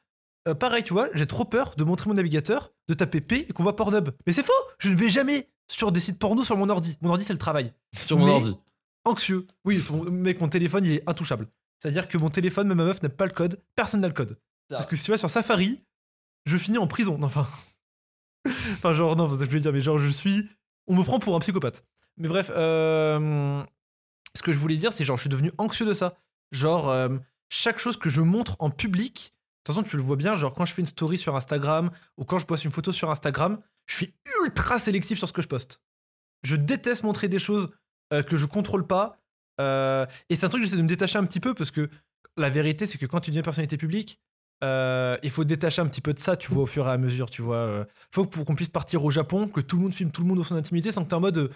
Euh, 0.46 0.54
pareil, 0.54 0.84
tu 0.84 0.92
vois, 0.92 1.08
j'ai 1.14 1.26
trop 1.26 1.44
peur 1.44 1.75
de 1.76 1.84
montrer 1.84 2.08
mon 2.08 2.14
navigateur, 2.14 2.73
de 2.88 2.94
taper 2.94 3.20
P 3.20 3.46
et 3.49 3.52
qu'on 3.52 3.62
voit 3.62 3.76
Pornhub. 3.76 4.11
Mais 4.26 4.32
c'est 4.32 4.44
faux 4.44 4.52
Je 4.78 4.90
ne 4.90 4.94
vais 4.94 5.08
jamais 5.11 5.49
sur 5.70 5.90
des 5.90 6.00
sites 6.00 6.18
porno 6.18 6.44
sur 6.44 6.56
mon 6.56 6.68
ordi. 6.68 6.99
Mon 7.00 7.11
ordi, 7.11 7.25
c'est 7.25 7.32
le 7.32 7.38
travail. 7.38 7.73
Sur 7.96 8.18
mon 8.18 8.26
Mais- 8.26 8.32
ordi. 8.32 8.56
Anxieux. 9.06 9.46
Oui, 9.64 9.82
mec, 10.11 10.40
mon 10.40 10.49
téléphone, 10.49 10.84
il 10.84 10.92
est 10.92 11.08
intouchable. 11.08 11.49
C'est-à-dire 11.82 12.08
que 12.08 12.16
mon 12.16 12.30
téléphone, 12.30 12.68
même 12.68 12.78
ma 12.78 12.84
meuf, 12.84 13.02
n'a 13.02 13.08
pas 13.11 13.26
le 13.26 13.32
code. 13.32 13.61
Personne 13.75 14.00
n'a 14.00 14.08
le 14.08 14.14
code. 14.14 14.38
Ça. 14.70 14.76
Parce 14.76 14.87
que 14.87 14.96
si 14.96 15.04
tu 15.04 15.11
vas 15.11 15.18
sur 15.18 15.28
Safari, 15.28 15.82
je 16.46 16.56
finis 16.56 16.78
en 16.78 16.87
prison. 16.87 17.18
Enfin. 17.23 17.46
enfin, 18.72 18.92
genre, 18.92 19.16
non, 19.16 19.28
je 19.28 19.44
veux 19.44 19.60
dire, 19.60 19.72
mais 19.72 19.80
genre, 19.80 19.98
je 19.98 20.08
suis. 20.08 20.48
On 20.86 20.94
me 20.94 21.02
prend 21.02 21.18
pour 21.18 21.34
un 21.34 21.40
psychopathe. 21.40 21.84
Mais 22.16 22.28
bref, 22.28 22.50
euh, 22.54 23.62
ce 24.36 24.42
que 24.42 24.52
je 24.52 24.58
voulais 24.58 24.76
dire, 24.76 24.92
c'est 24.92 25.04
genre, 25.04 25.16
je 25.16 25.22
suis 25.22 25.30
devenu 25.30 25.50
anxieux 25.58 25.86
de 25.86 25.94
ça. 25.94 26.18
Genre, 26.52 26.88
euh, 26.88 27.08
chaque 27.48 27.78
chose 27.78 27.96
que 27.96 28.08
je 28.08 28.20
montre 28.20 28.56
en 28.58 28.70
public, 28.70 29.32
de 29.32 29.72
toute 29.72 29.74
façon, 29.74 29.82
tu 29.82 29.96
le 29.96 30.02
vois 30.02 30.16
bien, 30.16 30.34
genre, 30.34 30.52
quand 30.52 30.64
je 30.64 30.72
fais 30.72 30.82
une 30.82 30.86
story 30.86 31.18
sur 31.18 31.34
Instagram 31.36 31.90
ou 32.18 32.24
quand 32.24 32.38
je 32.38 32.46
poste 32.46 32.64
une 32.64 32.70
photo 32.70 32.92
sur 32.92 33.10
Instagram, 33.10 33.60
je 33.86 33.94
suis 33.94 34.14
ultra 34.42 34.78
sélectif 34.78 35.18
sur 35.18 35.28
ce 35.28 35.32
que 35.32 35.42
je 35.42 35.48
poste. 35.48 35.80
Je 36.42 36.56
déteste 36.56 37.02
montrer 37.02 37.28
des 37.28 37.38
choses 37.38 37.70
euh, 38.12 38.22
que 38.22 38.36
je 38.36 38.46
contrôle 38.46 38.86
pas. 38.86 39.18
et 39.58 40.36
c'est 40.36 40.44
un 40.44 40.48
truc 40.48 40.62
que 40.62 40.66
j'essaie 40.66 40.76
de 40.76 40.82
me 40.82 40.88
détacher 40.88 41.18
un 41.18 41.24
petit 41.24 41.40
peu 41.40 41.54
parce 41.54 41.70
que 41.70 41.88
la 42.36 42.50
vérité, 42.50 42.86
c'est 42.86 42.98
que 42.98 43.06
quand 43.06 43.20
tu 43.20 43.30
deviens 43.30 43.42
personnalité 43.42 43.76
publique, 43.76 44.20
euh, 44.62 45.16
il 45.23 45.30
faut 45.30 45.44
détacher 45.44 45.82
un 45.82 45.87
petit 45.87 46.00
peu 46.00 46.14
de 46.14 46.18
ça, 46.18 46.37
tu 46.37 46.50
vois, 46.52 46.62
au 46.62 46.66
fur 46.66 46.87
et 46.87 46.90
à 46.90 46.96
mesure, 46.99 47.28
tu 47.28 47.42
vois. 47.42 47.56
euh. 47.56 47.84
faut 48.12 48.25
que 48.25 48.30
pour 48.30 48.44
qu'on 48.44 48.54
puisse 48.54 48.68
partir 48.68 49.04
au 49.04 49.11
Japon, 49.11 49.49
que 49.49 49.61
tout 49.61 49.76
le 49.76 49.82
monde 49.82 49.92
filme 49.94 50.11
tout 50.11 50.23
le 50.23 50.28
monde 50.28 50.38
dans 50.38 50.44
son 50.44 50.56
intimité 50.56 50.92
sans 50.92 51.02
que 51.04 51.08
t'es 51.08 51.14
en 51.14 51.20
mode, 51.20 51.37
euh, 51.38 51.50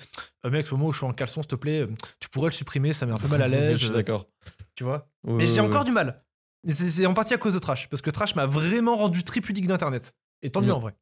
Euh, 0.45 0.51
mec, 0.51 0.67
ce 0.67 0.75
moment 0.75 0.87
où 0.89 0.93
je 0.93 0.99
suis 0.99 1.07
en 1.07 1.13
caleçon, 1.13 1.43
s'il 1.43 1.49
te 1.49 1.55
plaît, 1.57 1.87
tu 2.21 2.29
pourrais 2.29 2.49
le 2.49 2.53
supprimer, 2.53 2.93
ça 2.93 3.07
met 3.07 3.13
un 3.13 3.19
peu 3.19 3.29
mal 3.29 3.43
à 3.43 3.47
Je 3.49 3.53
l'aise, 3.53 3.79
suis 3.79 3.89
euh, 3.89 3.93
d'accord. 3.93 4.27
tu 4.75 4.85
vois. 4.85 5.07
Ouais, 5.25 5.35
Mais 5.35 5.47
j'ai 5.47 5.55
ouais, 5.55 5.61
encore 5.61 5.81
ouais. 5.81 5.85
du 5.87 5.93
mal. 5.93 6.23
C'est 6.69 7.07
en 7.07 7.15
partie 7.15 7.35
à 7.35 7.39
cause 7.39 7.55
de 7.55 7.59
Trash, 7.61 7.89
parce 7.89 8.03
que 8.03 8.11
Trash 8.11 8.35
m'a 8.35 8.47
vraiment 8.47 8.97
rendu 8.97 9.23
tripudique 9.25 9.67
d'internet. 9.69 10.13
Et 10.43 10.51
tant 10.51 10.61
mieux 10.61 10.73
en 10.73 10.79
vrai. 10.81 10.95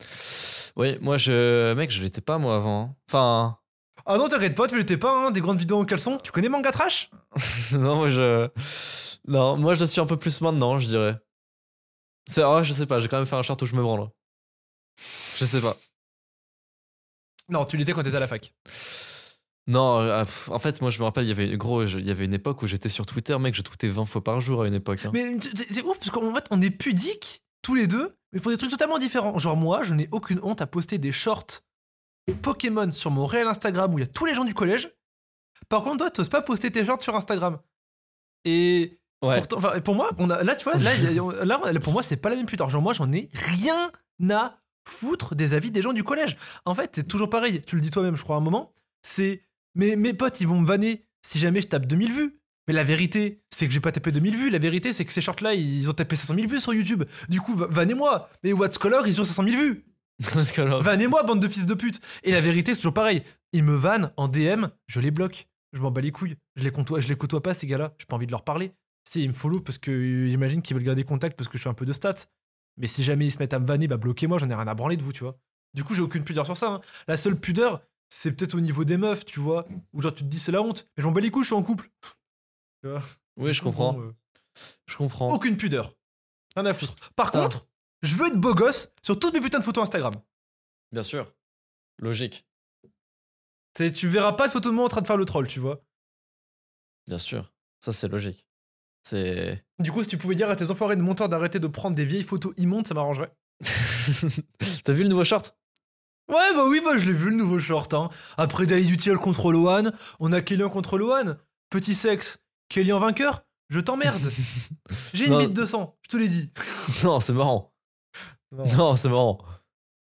Oui, 0.76 0.98
moi, 1.00 1.16
je. 1.16 1.72
Mec, 1.74 1.90
je 1.90 2.02
l'étais 2.02 2.20
pas, 2.20 2.38
moi, 2.38 2.56
avant. 2.56 2.82
hein. 2.82 2.94
Enfin. 3.08 3.58
Ah 4.04 4.18
non, 4.18 4.28
t'inquiète 4.28 4.54
pas, 4.54 4.68
tu 4.68 4.76
l'étais 4.78 4.96
pas, 4.98 5.10
hein, 5.26 5.30
des 5.30 5.40
grandes 5.40 5.58
vidéos 5.58 5.78
en 5.78 5.84
caleçon. 5.84 6.18
Tu 6.22 6.30
connais 6.30 6.48
Manga 6.48 6.70
Trash? 6.70 7.10
Non, 7.72 7.96
moi, 7.96 8.10
je. 8.10 8.48
Non, 9.26 9.56
moi, 9.56 9.74
je 9.74 9.84
suis 9.84 10.00
un 10.00 10.06
peu 10.06 10.16
plus 10.16 10.40
maintenant, 10.40 10.78
je 10.78 10.86
dirais. 10.86 11.18
C'est. 12.26 12.42
Oh, 12.44 12.62
je 12.62 12.72
sais 12.72 12.86
pas, 12.86 13.00
j'ai 13.00 13.08
quand 13.08 13.18
même 13.18 13.26
fait 13.26 13.36
un 13.36 13.42
short 13.42 13.60
où 13.62 13.66
je 13.66 13.74
me 13.74 13.82
branle. 13.82 14.08
Je 15.38 15.44
sais 15.44 15.60
pas. 15.60 15.76
Non, 17.48 17.64
tu 17.64 17.76
l'étais 17.76 17.92
quand 17.92 18.02
t'étais 18.02 18.16
à 18.16 18.20
la 18.20 18.26
fac. 18.26 18.52
Non, 19.68 20.00
euh, 20.00 20.24
pff, 20.24 20.48
en 20.48 20.58
fait, 20.58 20.80
moi, 20.80 20.90
je 20.90 20.98
me 20.98 21.04
rappelle, 21.04 21.24
il 21.24 21.28
y 21.28 21.32
avait, 21.32 21.56
gros, 21.56 21.86
je- 21.86 21.98
il 21.98 22.06
y 22.06 22.10
avait 22.10 22.24
une 22.24 22.34
époque 22.34 22.62
où 22.62 22.66
j'étais 22.66 22.88
sur 22.88 23.04
Twitter, 23.06 23.36
mec, 23.38 23.54
je 23.54 23.62
tweetais 23.62 23.88
20 23.88 24.04
fois 24.06 24.22
par 24.22 24.40
jour 24.40 24.62
à 24.62 24.68
une 24.68 24.74
époque. 24.74 25.04
hein. 25.04 25.10
Mais 25.12 25.38
c'est 25.40 25.72
c'est 25.72 25.82
ouf, 25.82 25.98
parce 25.98 26.10
qu'en 26.10 26.32
fait, 26.34 26.44
on 26.50 26.60
est 26.62 26.70
pudiques, 26.70 27.42
tous 27.62 27.74
les 27.74 27.86
deux, 27.86 28.16
mais 28.32 28.40
pour 28.40 28.50
des 28.52 28.56
trucs 28.56 28.70
totalement 28.70 28.98
différents. 28.98 29.38
Genre, 29.38 29.56
moi, 29.56 29.82
je 29.82 29.94
n'ai 29.94 30.08
aucune 30.12 30.38
honte 30.42 30.60
à 30.60 30.66
poster 30.66 30.98
des 30.98 31.12
shorts 31.12 31.62
Pokémon 32.42 32.92
sur 32.92 33.10
mon 33.10 33.26
réel 33.26 33.46
Instagram 33.46 33.92
où 33.94 33.98
il 33.98 34.02
y 34.02 34.04
a 34.04 34.08
tous 34.08 34.24
les 34.24 34.34
gens 34.34 34.44
du 34.44 34.54
collège. 34.54 34.92
Par 35.68 35.82
contre, 35.84 35.98
toi, 35.98 36.10
t'oses 36.10 36.28
pas 36.28 36.42
poster 36.42 36.70
tes 36.70 36.84
shorts 36.84 37.02
sur 37.02 37.14
Instagram. 37.16 37.58
Et 38.44 38.98
Ouais. 39.22 39.38
pourtant, 39.38 39.56
enfin, 39.58 39.80
pour 39.80 39.94
moi, 39.94 40.10
on 40.18 40.28
a, 40.30 40.42
là, 40.44 40.54
tu 40.56 40.64
vois, 40.64 40.74
là, 40.76 41.58
pour 41.80 41.92
moi, 41.92 42.02
c'est 42.02 42.16
pas 42.16 42.28
la 42.30 42.36
même 42.36 42.46
putain. 42.46 42.68
Genre, 42.68 42.82
moi, 42.82 42.92
j'en 42.92 43.10
ai 43.12 43.30
rien 43.34 43.90
à 44.30 44.58
foutre 44.88 45.34
des 45.34 45.54
avis 45.54 45.70
des 45.70 45.82
gens 45.82 45.92
du 45.92 46.04
collège. 46.04 46.36
En 46.64 46.74
fait, 46.74 46.92
c'est 46.94 47.08
toujours 47.08 47.30
pareil. 47.30 47.62
Tu 47.62 47.76
le 47.76 47.80
dis 47.80 47.90
toi-même, 47.90 48.16
je 48.16 48.22
crois, 48.22 48.36
à 48.36 48.38
un 48.38 48.42
moment. 48.42 48.72
C'est. 49.02 49.42
Mes 49.74 50.14
potes, 50.14 50.40
ils 50.40 50.46
vont 50.48 50.60
me 50.60 50.66
vanner 50.66 51.04
si 51.22 51.38
jamais 51.38 51.60
je 51.60 51.66
tape 51.66 51.86
2000 51.86 52.12
vues. 52.12 52.38
Mais 52.68 52.74
la 52.74 52.82
vérité, 52.82 53.42
c'est 53.54 53.66
que 53.68 53.72
j'ai 53.72 53.80
pas 53.80 53.92
tapé 53.92 54.10
2000 54.10 54.36
vues. 54.36 54.50
La 54.50 54.58
vérité, 54.58 54.92
c'est 54.92 55.04
que 55.04 55.12
ces 55.12 55.20
shorts-là, 55.20 55.54
ils 55.54 55.88
ont 55.88 55.92
tapé 55.92 56.16
500 56.16 56.34
000 56.34 56.48
vues 56.48 56.60
sur 56.60 56.74
YouTube. 56.74 57.04
Du 57.28 57.40
coup, 57.40 57.54
va- 57.54 57.68
vannez-moi. 57.68 58.28
Mais 58.42 58.52
What's 58.52 58.76
Color, 58.78 59.06
ils 59.06 59.20
ont 59.20 59.24
500 59.24 59.44
000 59.44 59.56
vues. 59.62 59.84
Vannez-moi, 60.80 61.22
bande 61.24 61.40
de 61.40 61.48
fils 61.48 61.66
de 61.66 61.74
pute. 61.74 62.00
Et 62.22 62.32
la 62.32 62.40
vérité, 62.40 62.72
c'est 62.72 62.78
toujours 62.80 62.94
pareil. 62.94 63.22
Ils 63.52 63.62
me 63.62 63.74
vannent 63.76 64.10
en 64.16 64.28
DM, 64.28 64.66
je 64.86 65.00
les 65.00 65.10
bloque. 65.10 65.46
Je 65.72 65.80
m'en 65.80 65.90
bats 65.90 66.00
les 66.00 66.10
couilles. 66.10 66.36
Je 66.56 66.64
les 66.64 66.70
côtoie, 66.70 67.00
je 67.00 67.08
les 67.08 67.16
côtoie 67.16 67.42
pas, 67.42 67.52
ces 67.54 67.66
gars-là. 67.66 67.92
J'ai 67.98 68.06
pas 68.06 68.16
envie 68.16 68.26
de 68.26 68.30
leur 68.30 68.42
parler. 68.44 68.72
Si, 69.08 69.22
ils 69.22 69.28
me 69.28 69.34
follow 69.34 69.60
parce 69.60 69.78
que 69.78 70.26
j'imagine 70.26 70.62
qu'ils 70.62 70.76
veulent 70.76 70.84
garder 70.84 71.04
contact 71.04 71.36
parce 71.36 71.48
que 71.48 71.58
je 71.58 71.62
fais 71.62 71.68
un 71.68 71.74
peu 71.74 71.86
de 71.86 71.92
stats. 71.92 72.26
Mais 72.76 72.86
si 72.86 73.04
jamais 73.04 73.26
ils 73.26 73.30
se 73.32 73.38
mettent 73.38 73.54
à 73.54 73.58
me 73.58 73.66
vanner, 73.66 73.86
bah 73.88 73.96
bloquez-moi, 73.96 74.38
j'en 74.38 74.50
ai 74.50 74.54
rien 74.54 74.66
à 74.66 74.74
branler 74.74 74.96
de 74.96 75.02
vous, 75.02 75.12
tu 75.12 75.24
vois. 75.24 75.38
Du 75.74 75.84
coup, 75.84 75.94
j'ai 75.94 76.02
aucune 76.02 76.24
pudeur 76.24 76.44
sur 76.44 76.56
ça. 76.56 76.68
hein. 76.68 76.80
La 77.08 77.16
seule 77.16 77.38
pudeur, 77.38 77.82
c'est 78.10 78.32
peut-être 78.32 78.54
au 78.54 78.60
niveau 78.60 78.84
des 78.84 78.96
meufs, 78.96 79.24
tu 79.24 79.40
vois. 79.40 79.66
Où 79.92 80.02
genre, 80.02 80.12
tu 80.14 80.24
te 80.24 80.28
dis, 80.28 80.38
c'est 80.38 80.52
la 80.52 80.60
honte. 80.62 80.90
Mais 80.96 81.02
j'en 81.02 81.12
bats 81.12 81.20
les 81.20 81.30
couilles, 81.30 81.44
je 81.44 81.48
suis 81.48 81.54
en 81.54 81.62
couple. 81.62 81.90
Tu 82.82 82.90
vois 82.90 83.02
Oui, 83.38 83.54
je 83.54 83.62
comprends. 83.62 83.94
bon, 83.94 84.02
euh, 84.02 84.12
Je 84.86 84.96
comprends. 84.96 85.28
aucune 85.28 85.56
pudeur. 85.56 85.94
Rien 86.54 86.66
à 86.66 86.74
foutre. 86.74 86.94
Par 87.14 87.30
Putain. 87.30 87.42
contre, 87.44 87.66
je 88.02 88.14
veux 88.14 88.26
être 88.26 88.38
beau 88.38 88.54
gosse 88.54 88.90
sur 89.02 89.18
toutes 89.18 89.32
mes 89.32 89.40
putains 89.40 89.58
de 89.60 89.64
photos 89.64 89.84
Instagram. 89.84 90.12
Bien 90.92 91.02
sûr. 91.02 91.32
Logique. 91.98 92.46
C'est- 93.76 93.92
Tu 93.92 94.08
verras 94.08 94.34
pas 94.34 94.46
de 94.48 94.52
photos 94.52 94.72
de 94.72 94.76
moi 94.76 94.84
en 94.84 94.88
train 94.88 95.00
de 95.00 95.06
faire 95.06 95.16
le 95.16 95.24
troll, 95.24 95.46
tu 95.48 95.58
vois. 95.60 95.82
Bien 97.06 97.18
sûr. 97.18 97.52
Ça, 97.80 97.92
c'est 97.92 98.08
logique. 98.08 98.45
C'est. 99.08 99.64
Du 99.78 99.92
coup, 99.92 100.02
si 100.02 100.08
tu 100.08 100.18
pouvais 100.18 100.34
dire 100.34 100.50
à 100.50 100.56
tes 100.56 100.68
enfoirés 100.68 100.96
de 100.96 101.00
monteurs 101.00 101.28
d'arrêter 101.28 101.60
de 101.60 101.68
prendre 101.68 101.94
des 101.94 102.04
vieilles 102.04 102.24
photos 102.24 102.52
immondes, 102.56 102.88
ça 102.88 102.94
m'arrangerait. 102.94 103.32
T'as 104.84 104.92
vu 104.92 105.04
le 105.04 105.08
nouveau 105.08 105.22
short? 105.22 105.56
Ouais, 106.28 106.52
bah 106.56 106.64
oui, 106.66 106.80
bah 106.84 106.98
je 106.98 107.04
l'ai 107.04 107.12
vu 107.12 107.30
le 107.30 107.36
nouveau 107.36 107.60
short. 107.60 107.94
Hein. 107.94 108.10
Après 108.36 108.66
Daily 108.66 108.84
Duty 108.84 109.10
contre 109.14 109.52
Loan, 109.52 109.92
on 110.18 110.32
a 110.32 110.40
Kellyan 110.40 110.70
contre 110.70 110.98
Loan. 110.98 111.36
Petit 111.70 111.94
sexe, 111.94 112.40
Kellyan 112.68 112.98
vainqueur 112.98 113.44
Je 113.68 113.78
t'emmerde. 113.78 114.32
J'ai 115.14 115.26
une 115.26 115.38
bite 115.38 115.52
de 115.52 115.64
sang, 115.64 115.96
je 116.02 116.08
te 116.08 116.16
l'ai 116.16 116.28
dit. 116.28 116.50
Non, 117.04 117.20
c'est 117.20 117.32
marrant. 117.32 117.72
Non. 118.50 118.66
Non, 118.76 118.96
c'est 118.96 119.08
marrant. 119.08 119.38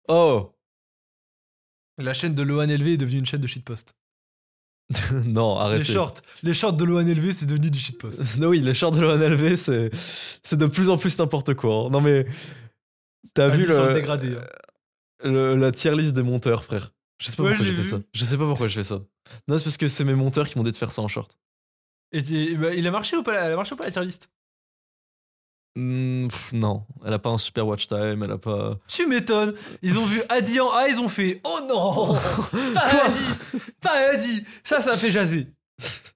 Oh 0.07 0.55
La 1.97 2.13
chaîne 2.13 2.35
de 2.35 2.43
Loan 2.43 2.69
élevé 2.69 2.93
est 2.93 2.97
devenue 2.97 3.19
une 3.19 3.25
chaîne 3.25 3.41
de 3.41 3.47
shitpost. 3.47 3.97
Non, 5.25 5.55
Les 5.55 5.61
arrêtez. 5.61 5.93
shorts, 5.93 6.13
les 6.43 6.53
shorts 6.53 6.73
de 6.73 6.83
Loan 6.83 7.05
élevé, 7.07 7.33
c'est 7.33 7.45
devenu 7.45 7.69
du 7.69 7.79
shitpost. 7.79 8.21
Non, 8.37 8.47
oui, 8.49 8.59
les 8.61 8.73
shorts 8.73 8.91
de 8.91 9.01
l'ONLV, 9.01 9.55
c'est 9.55 9.91
c'est 10.43 10.57
de 10.57 10.65
plus 10.65 10.89
en 10.89 10.97
plus 10.97 11.17
n'importe 11.17 11.53
quoi. 11.53 11.85
hein. 11.85 11.89
Non, 11.89 12.01
mais 12.01 12.25
t'as 13.33 13.49
vu 13.49 13.65
le 13.65 13.87
le, 13.87 13.93
dégradé. 13.93 14.35
hein. 14.35 15.29
le- 15.29 15.55
la 15.55 15.71
tier 15.71 15.95
list 15.95 16.13
des 16.13 16.23
monteurs, 16.23 16.63
frère 16.63 16.91
Je 17.19 17.27
sais 17.29 17.35
pas 17.35 17.43
Ouais, 17.43 17.49
pourquoi 17.49 17.65
je 17.65 17.71
j'ai 17.73 17.81
fait 17.83 17.89
ça. 17.89 17.99
Je 18.13 18.25
sais 18.25 18.37
pas 18.37 18.45
pourquoi 18.45 18.67
je 18.67 18.75
fais 18.75 18.83
ça. 18.83 19.01
Non, 19.47 19.57
c'est 19.57 19.63
parce 19.63 19.77
que 19.77 19.87
c'est 19.87 20.03
mes 20.03 20.15
monteurs 20.15 20.47
qui 20.49 20.57
m'ont 20.57 20.63
dit 20.63 20.71
de 20.71 20.77
faire 20.77 20.91
ça 20.91 21.01
en 21.01 21.07
short. 21.07 21.37
Et, 22.11 22.19
et- 22.19 22.55
bah, 22.55 22.73
il 22.73 22.85
a 22.87 22.91
marché 22.91 23.15
ou 23.17 23.23
pas 23.23 23.33
Elle 23.45 23.53
a 23.53 23.55
marché 23.55 23.73
ou 23.73 23.77
pas 23.77 23.85
la 23.85 23.91
tier 23.91 24.03
list? 24.05 24.29
Hmm, 25.75 26.27
pff, 26.27 26.51
non, 26.53 26.83
elle 27.03 27.13
a 27.13 27.19
pas 27.19 27.31
un 27.31 27.37
super 27.39 27.65
watch 27.65 27.87
time, 27.87 28.21
elle 28.23 28.31
a 28.31 28.37
pas. 28.37 28.75
Tu 28.87 29.07
m'étonnes. 29.07 29.55
Ils 29.81 29.97
ont 29.97 30.05
vu 30.05 30.21
Adi 30.29 30.59
en 30.59 30.69
A, 30.71 30.87
ils 30.87 30.99
ont 30.99 31.09
fait 31.09 31.41
Oh 31.43 31.59
non 31.67 32.13
Pas 32.75 33.05
Adi 33.05 33.19
Pas 33.81 34.11
Adi 34.13 34.43
Ça, 34.63 34.81
ça 34.81 34.91
a 34.91 34.97
fait 34.97 35.09
jaser. 35.09 35.47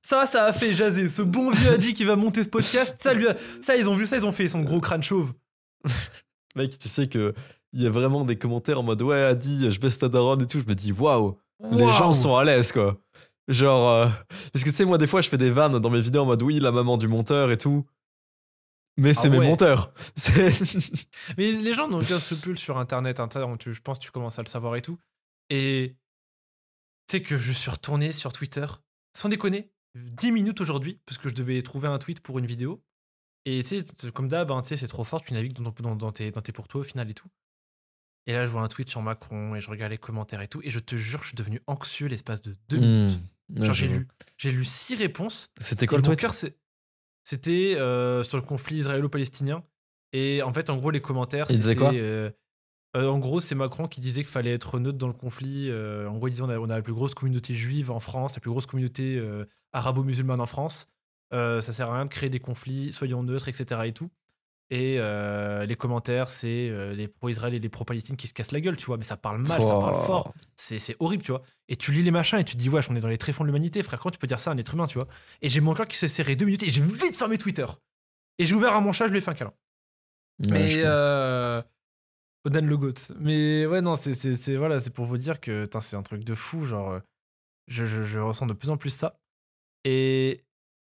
Ça, 0.03 0.27
ça 0.27 0.45
a 0.45 0.53
fait 0.53 0.73
jaser. 0.73 1.09
Ce 1.09 1.23
bon 1.23 1.49
vieux 1.51 1.71
Adi 1.71 1.93
qui 1.95 2.03
va 2.03 2.15
monter 2.15 2.43
ce 2.43 2.49
podcast, 2.49 2.95
ça, 2.99 3.13
lui 3.13 3.27
a- 3.27 3.35
ça 3.63 3.75
ils 3.75 3.89
ont 3.89 3.95
vu 3.95 4.05
ça, 4.05 4.15
ils 4.17 4.25
ont 4.27 4.31
fait 4.31 4.47
son 4.47 4.61
gros 4.61 4.79
crâne 4.79 5.01
chauve. 5.01 5.33
Mec, 6.55 6.77
tu 6.77 6.87
sais 6.87 7.07
que 7.07 7.33
il 7.73 7.81
y 7.81 7.87
a 7.87 7.89
vraiment 7.89 8.25
des 8.25 8.37
commentaires 8.37 8.79
en 8.79 8.83
mode 8.83 9.01
ouais, 9.01 9.23
Adi, 9.23 9.71
je 9.71 9.79
baisse 9.79 9.97
ta 9.97 10.07
daronne 10.07 10.41
et 10.43 10.47
tout. 10.47 10.59
Je 10.59 10.65
me 10.65 10.75
dis 10.75 10.91
waouh, 10.91 11.37
les 11.71 11.79
gens 11.93 12.13
sont 12.13 12.35
à 12.35 12.43
l'aise 12.43 12.71
quoi. 12.71 12.97
Genre, 13.47 13.89
euh, 13.89 14.07
parce 14.53 14.63
que 14.65 14.69
tu 14.69 14.75
sais, 14.75 14.85
moi, 14.85 14.97
des 14.97 15.07
fois, 15.07 15.21
je 15.21 15.29
fais 15.29 15.37
des 15.37 15.49
vannes 15.51 15.79
dans 15.79 15.89
mes 15.89 16.01
vidéos 16.01 16.23
en 16.23 16.25
mode 16.25 16.41
oui, 16.43 16.59
la 16.59 16.71
maman 16.71 16.97
du 16.97 17.07
monteur 17.07 17.49
et 17.49 17.57
tout. 17.57 17.85
Mais 18.97 19.13
c'est 19.13 19.27
Ah 19.27 19.29
mes 19.29 19.37
ouais. 19.39 19.47
monteurs. 19.47 19.93
C'est. 20.15 20.51
Mais 21.37 21.51
les 21.51 21.73
gens 21.73 21.87
n'ont 21.87 22.01
aucun 22.01 22.19
scrupule 22.19 22.57
sur 22.57 22.77
Internet. 22.77 23.19
hein, 23.19 23.29
je 23.65 23.79
pense 23.81 23.99
que 23.99 24.03
tu 24.05 24.11
commences 24.11 24.39
à 24.39 24.41
le 24.43 24.47
savoir 24.47 24.75
et 24.75 24.81
tout. 24.81 24.97
Et 25.49 25.95
tu 27.07 27.17
sais 27.17 27.21
que 27.23 27.37
je 27.37 27.51
suis 27.51 27.69
retourné 27.69 28.11
sur 28.11 28.33
Twitter, 28.33 28.65
sans 29.15 29.29
déconner, 29.29 29.71
10 29.95 30.31
minutes 30.31 30.61
aujourd'hui, 30.61 30.99
parce 31.05 31.17
que 31.17 31.29
je 31.29 31.35
devais 31.35 31.61
trouver 31.61 31.87
un 31.87 31.99
tweet 31.99 32.19
pour 32.21 32.39
une 32.39 32.45
vidéo. 32.47 32.83
Et 33.45 33.63
tu 33.63 33.81
sais, 33.81 34.11
comme 34.11 34.27
d'hab, 34.27 34.51
hein, 34.51 34.61
c'est 34.63 34.87
trop 34.87 35.03
fort, 35.05 35.21
tu 35.21 35.33
navigues 35.33 35.53
dans, 35.53 35.71
dans, 35.79 35.95
dans 35.95 36.11
tes, 36.11 36.31
dans 36.31 36.41
tes 36.41 36.51
pour 36.51 36.67
toi 36.67 36.81
au 36.81 36.83
final 36.83 37.09
et 37.09 37.13
tout. 37.13 37.29
Et 38.25 38.33
là, 38.33 38.45
je 38.45 38.51
vois 38.51 38.61
un 38.61 38.67
tweet 38.67 38.89
sur 38.89 39.01
Macron 39.01 39.55
et 39.55 39.61
je 39.61 39.69
regarde 39.69 39.91
les 39.91 39.97
commentaires 39.97 40.41
et 40.41 40.49
tout. 40.49 40.59
Et 40.63 40.69
je 40.69 40.79
te 40.79 40.97
jure, 40.97 41.21
je 41.21 41.27
suis 41.27 41.35
devenu 41.37 41.61
anxieux 41.65 42.07
l'espace 42.07 42.41
de 42.41 42.57
deux 42.67 42.77
minutes. 42.77 43.19
Hmm. 43.49 43.63
Genre, 43.63 43.67
Ouais, 43.69 43.73
j'ai 43.73 43.87
lu, 43.87 44.07
j'ai 44.37 44.51
lu 44.51 44.65
six 44.65 44.95
réponses. 44.95 45.49
C'était 45.61 45.87
quoi 45.87 45.99
le 45.99 46.03
tweet? 46.03 46.19
cœur, 46.19 46.33
c'est- 46.33 46.57
c'était 47.27 47.75
euh, 47.75 48.23
sur 48.23 48.37
le 48.37 48.43
conflit 48.43 48.77
israélo-palestinien. 48.77 49.61
Et 50.13 50.41
en 50.43 50.53
fait, 50.53 50.69
en 50.69 50.77
gros, 50.77 50.91
les 50.91 51.01
commentaires, 51.01 51.47
Il 51.49 51.57
disait 51.57 51.73
c'était. 51.73 51.81
quoi? 51.81 51.93
euh, 51.93 52.31
euh, 52.95 53.09
en 53.09 53.19
gros, 53.19 53.41
c'est 53.41 53.53
Macron 53.53 53.89
qui 53.89 53.99
disait 53.99 54.21
qu'il 54.21 54.31
fallait 54.31 54.53
être 54.53 54.79
neutre 54.79 54.97
dans 54.97 55.07
le 55.07 55.13
conflit. 55.13 55.69
En 55.69 56.15
gros, 56.15 56.29
il 56.29 56.31
disait 56.31 56.43
on 56.43 56.49
a, 56.49 56.57
on 56.57 56.69
a 56.69 56.77
la 56.77 56.81
plus 56.81 56.93
grosse 56.93 57.13
communauté 57.13 57.53
juive 57.53 57.91
en 57.91 57.99
France, 57.99 58.33
la 58.35 58.39
plus 58.39 58.49
grosse 58.49 58.65
communauté 58.65 59.21
arabo-musulmane 59.73 60.39
en 60.39 60.45
France. 60.45 60.87
Ça 61.33 61.61
sert 61.61 61.89
à 61.89 61.95
rien 61.95 62.05
de 62.05 62.09
créer 62.09 62.29
des 62.29 62.39
conflits, 62.39 62.93
soyons 62.93 63.23
neutres, 63.23 63.49
etc. 63.49 63.81
Et 63.83 63.91
tout. 63.91 64.09
Et 64.69 64.97
euh, 64.99 65.65
les 65.65 65.75
commentaires, 65.77 66.29
c'est 66.29 66.67
euh, 66.69 66.93
les 66.93 67.07
pro-Israël 67.07 67.53
et 67.53 67.59
les 67.59 67.69
pro-Palestine 67.69 68.17
qui 68.17 68.27
se 68.27 68.33
cassent 68.33 68.51
la 68.51 68.59
gueule, 68.59 68.75
tu 68.75 68.85
vois. 68.87 68.97
Mais 68.97 69.05
ça 69.05 69.15
parle 69.15 69.37
mal, 69.39 69.61
ça 69.63 69.69
parle 69.79 70.05
fort. 70.05 70.33
C'est 70.57 70.95
horrible, 70.99 71.23
tu 71.23 71.31
vois. 71.31 71.41
Et 71.69 71.77
tu 71.77 71.91
lis 71.93 72.03
les 72.03 72.11
machins 72.11 72.37
et 72.39 72.43
tu 72.43 72.53
te 72.55 72.59
dis, 72.59 72.67
wesh, 72.69 72.89
on 72.89 72.95
est 72.95 72.99
dans 72.99 73.07
les 73.07 73.17
tréfonds 73.17 73.43
de 73.43 73.47
l'humanité, 73.47 73.81
frère. 73.81 73.99
Comment 73.99 74.11
tu 74.11 74.19
peux 74.19 74.27
dire 74.27 74.39
ça 74.41 74.51
à 74.51 74.53
un 74.53 74.57
être 74.57 74.73
humain, 74.73 74.85
tu 74.87 74.97
vois? 74.97 75.07
Et 75.41 75.47
j'ai 75.47 75.61
mon 75.61 75.73
cœur 75.73 75.87
qui 75.87 75.95
s'est 75.95 76.09
serré 76.09 76.35
deux 76.35 76.45
minutes 76.45 76.63
et 76.63 76.69
j'ai 76.69 76.81
vite 76.81 77.15
fermé 77.15 77.37
Twitter. 77.37 77.65
Et 78.39 78.45
j'ai 78.45 78.53
ouvert 78.55 78.73
à 78.73 78.81
mon 78.81 78.91
chat, 78.91 79.07
je 79.07 79.11
lui 79.13 79.19
ai 79.19 79.21
fait 79.21 79.31
un 79.31 79.35
câlin. 79.35 79.53
Ouais, 80.43 80.51
Mais 80.51 80.81
euh, 80.83 81.61
Odan 82.45 82.61
le 82.65 82.77
goat. 82.77 82.93
Mais 83.19 83.65
ouais, 83.65 83.81
non, 83.81 83.95
c'est 83.95 84.55
voilà, 84.57 84.79
pour 84.93 85.05
vous 85.05 85.17
dire 85.17 85.39
que 85.39 85.67
c'est 85.81 85.95
un 85.95 86.03
truc 86.03 86.23
de 86.25 86.35
fou. 86.35 86.65
Genre, 86.65 86.91
euh, 86.91 86.99
je, 87.67 87.85
je- 87.85 88.03
je 88.03 88.19
ressens 88.19 88.45
de 88.47 88.53
plus 88.53 88.69
en 88.69 88.75
plus 88.77 88.89
ça. 88.91 89.19
Et 89.85 90.43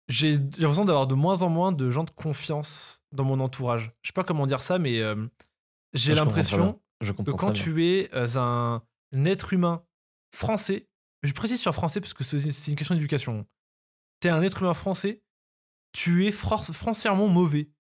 j'ai 0.08 0.32
l'impression 0.58 0.84
d'avoir 0.84 1.06
de 1.06 1.14
moins 1.14 1.42
en 1.42 1.48
moins 1.48 1.72
de 1.72 1.90
gens 1.90 2.04
de 2.04 2.10
confiance 2.10 3.02
dans 3.12 3.24
mon 3.24 3.40
entourage. 3.40 3.92
Je 4.02 4.08
sais 4.08 4.12
pas 4.12 4.24
comment 4.24 4.46
dire 4.46 4.60
ça, 4.60 4.78
mais 4.78 5.00
euh, 5.00 5.26
j'ai 5.94 6.12
Ouais, 6.12 6.16
très 6.16 6.24
l'impression 6.24 6.80
que 7.24 7.30
quand 7.32 7.52
tu 7.52 7.84
es 7.86 8.14
euh, 8.14 8.26
un, 8.36 8.82
être 9.24 9.52
humain 9.52 9.84
français, 10.34 10.88
je 11.22 11.32
précise 11.32 11.60
sur 11.60 11.74
français 11.74 12.00
parce 12.00 12.14
que 12.14 12.24
c'est 12.24 12.70
une 12.70 12.76
question 12.76 12.94
d'éducation. 12.94 13.46
Tu 14.20 14.28
es 14.28 14.30
un 14.30 14.42
être 14.42 14.62
humain 14.62 14.74
français, 14.74 15.22
tu 15.92 16.26
es 16.26 16.30
fran- 16.30 16.58
foncièrement 16.58 17.28
mauvais. 17.28 17.70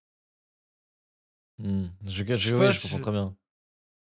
Hmm. 1.58 1.86
Je, 2.04 2.24
je, 2.36 2.54
ouais, 2.54 2.72
je 2.72 2.82
comprends 2.82 2.98
très 3.00 3.12
bien. 3.12 3.34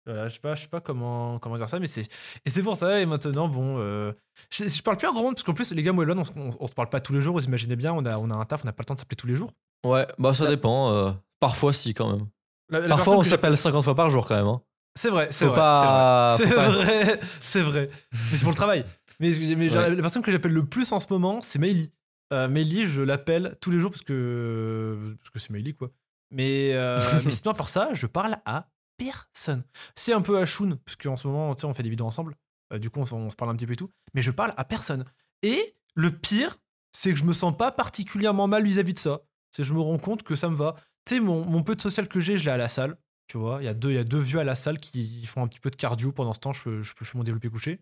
Voilà, 0.07 0.29
je 0.29 0.35
sais 0.35 0.41
pas, 0.41 0.55
je 0.57 0.63
sais 0.63 0.69
pas 0.69 0.81
comment, 0.81 1.39
comment 1.39 1.57
dire 1.57 1.69
ça, 1.69 1.79
mais 1.79 1.87
c'est 1.87 2.09
et 2.45 2.51
c'est 2.51 2.63
pour 2.63 2.77
ça. 2.77 3.01
Et 3.01 3.07
maintenant, 3.07 3.47
bon, 3.49 3.77
euh, 3.79 4.13
je, 4.51 4.65
je 4.69 4.83
parle 4.83 4.97
plus 4.97 5.07
à 5.07 5.13
grand 5.13 5.23
monde 5.23 5.35
parce 5.35 5.45
qu'en 5.45 5.55
plus, 5.55 5.71
les 5.73 5.83
gars, 5.83 5.93
moi 5.93 6.05
et 6.05 6.09
Elon, 6.11 6.21
on, 6.21 6.25
se- 6.25 6.33
on, 6.37 6.51
on 6.59 6.67
se 6.67 6.75
parle 6.75 6.89
pas 6.89 7.01
tous 7.01 7.13
les 7.13 7.21
jours. 7.21 7.35
Vous 7.39 7.45
imaginez 7.45 7.77
bien, 7.77 7.93
on 7.93 8.05
a, 8.05 8.19
on 8.19 8.29
a 8.31 8.35
un 8.35 8.45
taf, 8.45 8.63
on 8.65 8.67
n'a 8.67 8.73
pas 8.73 8.83
le 8.83 8.87
temps 8.87 8.95
de 8.95 8.99
s'appeler 8.99 9.17
tous 9.17 9.29
les 9.29 9.37
jours. 9.37 9.53
Ouais, 9.87 10.07
bah 10.19 10.35
ça 10.35 10.45
La- 10.45 10.51
dépend. 10.51 10.93
euh, 10.93 11.13
parfois, 11.41 11.73
si, 11.73 11.95
quand 11.95 12.11
même. 12.11 12.27
La- 12.71 12.81
la 12.81 12.89
Parfois, 12.89 13.17
on 13.19 13.23
s'appelle 13.23 13.57
50 13.57 13.85
fois 13.85 13.95
par 13.95 14.11
jour, 14.11 14.27
quand 14.27 14.35
même. 14.37 14.47
hein. 14.49 14.61
C'est 14.99 15.09
vrai, 15.09 15.29
c'est 15.31 15.47
vrai. 15.47 15.55
pas- 15.55 16.35
c'est 16.37 16.47
vrai, 16.47 17.21
c'est 17.43 17.63
vrai. 17.63 17.91
Mais 18.13 18.19
c'est 18.37 18.41
pour 18.43 18.51
le 18.51 18.57
travail. 18.57 18.85
Mais, 19.21 19.31
mais 19.57 19.71
Ouais. 19.71 19.91
la 19.95 20.03
personne 20.03 20.23
que 20.23 20.33
j'appelle 20.33 20.53
le 20.53 20.67
plus 20.67 20.91
en 20.91 20.99
ce 21.01 21.07
moment, 21.11 21.41
c'est 21.43 21.59
Meili. 21.61 21.93
Euh, 22.33 22.49
Meili, 22.49 22.87
je 22.87 23.03
l'appelle 23.03 23.57
tous 23.61 23.71
les 23.71 23.79
jours 23.79 23.91
parce 23.91 24.03
que 24.03 24.99
parce 25.21 25.31
que 25.31 25.39
c'est 25.39 25.51
Meili 25.51 25.75
quoi. 25.75 25.91
Mais, 26.33 26.73
euh, 26.75 26.99
mais 27.25 27.31
sinon, 27.31 27.55
par 27.55 27.69
ça, 27.69 27.91
je 27.93 28.07
parle 28.07 28.37
à 28.47 28.67
personne. 28.97 29.65
C'est 29.97 30.13
un 30.13 30.23
peu 30.23 30.39
à 30.39 30.47
Shun, 30.47 30.77
parce 30.85 30.97
qu'en 30.97 31.17
ce 31.17 31.27
moment, 31.27 31.55
tu 31.55 31.61
sais, 31.61 31.67
on 31.67 31.75
fait 31.75 31.83
des 31.83 31.91
vidéos 31.91 32.07
ensemble. 32.07 32.37
Euh, 32.73 32.79
du 32.79 32.91
coup, 32.91 33.01
on, 33.01 33.31
se 33.31 33.37
parle 33.37 33.51
un 33.51 33.57
petit 33.57 33.67
peu 33.67 33.73
et 33.73 33.77
tout. 33.77 33.91
Mais 34.15 34.23
je 34.23 34.31
parle 34.31 34.55
à 34.57 34.65
personne. 34.65 35.05
Et 35.43 35.77
le 35.95 36.11
pire, 36.11 36.59
c'est 36.93 37.11
que 37.11 37.17
je 37.17 37.25
me 37.25 37.33
sens 37.33 37.57
pas 37.57 37.73
particulièrement 37.73 38.47
mal 38.49 38.65
vis-à-vis 38.65 38.95
de 38.95 38.99
ça. 38.99 39.21
C'est 39.51 39.63
que 39.63 39.69
je 39.69 39.75
me 39.75 39.81
rends 39.81 39.99
compte 39.99 40.23
que 40.23 40.37
ça 40.37 40.49
me 40.49 40.55
va. 40.57 40.77
Tu 41.05 41.15
sais, 41.15 41.21
mon, 41.21 41.45
mon 41.45 41.63
peu 41.63 41.75
de 41.75 41.81
social 41.81 42.09
que 42.09 42.21
j'ai, 42.21 42.37
je 42.37 42.45
l'ai 42.45 42.51
à 42.51 42.57
la 42.57 42.69
salle. 42.69 42.97
Tu 43.27 43.39
vois, 43.39 43.63
il 43.63 43.65
y, 43.65 43.69
a 43.69 43.75
deux- 43.75 43.91
il 43.91 43.95
y 43.95 43.99
a 43.99 44.05
deux 44.05 44.19
vieux 44.19 44.39
à 44.41 44.45
la 44.45 44.55
salle 44.55 44.79
qui 44.79 45.25
font 45.27 45.43
un 45.43 45.49
petit 45.49 45.61
peu 45.61 45.71
de 45.71 45.77
cardio 45.77 46.13
pendant 46.13 46.35
ce 46.35 46.41
temps. 46.41 46.53
Je, 46.53 46.83
je, 46.83 46.93
je 46.99 47.05
fais 47.05 47.17
mon 47.19 47.25
développé 47.25 47.49
couché. 47.49 47.81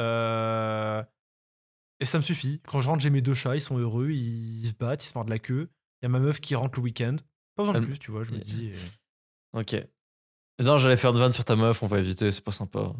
Euh, 0.00 1.02
Et 2.00 2.04
ça 2.04 2.18
me 2.18 2.22
suffit. 2.22 2.60
Quand 2.66 2.80
je 2.80 2.88
rentre, 2.88 3.00
j'ai 3.02 3.10
mes 3.10 3.20
deux 3.20 3.34
chats, 3.34 3.54
ils 3.54 3.60
sont 3.60 3.78
heureux, 3.78 4.10
ils, 4.10 4.66
se 4.66 4.72
battent, 4.74 5.04
ils 5.04 5.08
se 5.08 5.12
mordent 5.14 5.28
la 5.28 5.38
queue. 5.38 5.70
Il 6.00 6.04
y 6.04 6.06
a 6.06 6.08
ma 6.08 6.18
meuf 6.20 6.40
qui 6.40 6.54
rentre 6.54 6.78
le 6.78 6.82
week-end. 6.84 7.16
Pas 7.54 7.62
besoin 7.64 7.74
de 7.80 7.86
plus, 7.86 7.98
tu 7.98 8.10
vois, 8.10 8.24
je 8.24 8.32
me 8.32 8.38
dis. 8.38 8.72
Ok. 9.52 9.76
Non, 10.62 10.78
j'allais 10.78 10.96
faire 10.96 11.12
de 11.12 11.18
vanne 11.18 11.32
sur 11.32 11.44
ta 11.44 11.56
meuf, 11.56 11.82
on 11.82 11.86
va 11.86 11.98
éviter, 11.98 12.30
c'est 12.32 12.40
pas 12.44 12.52
sympa. 12.52 12.92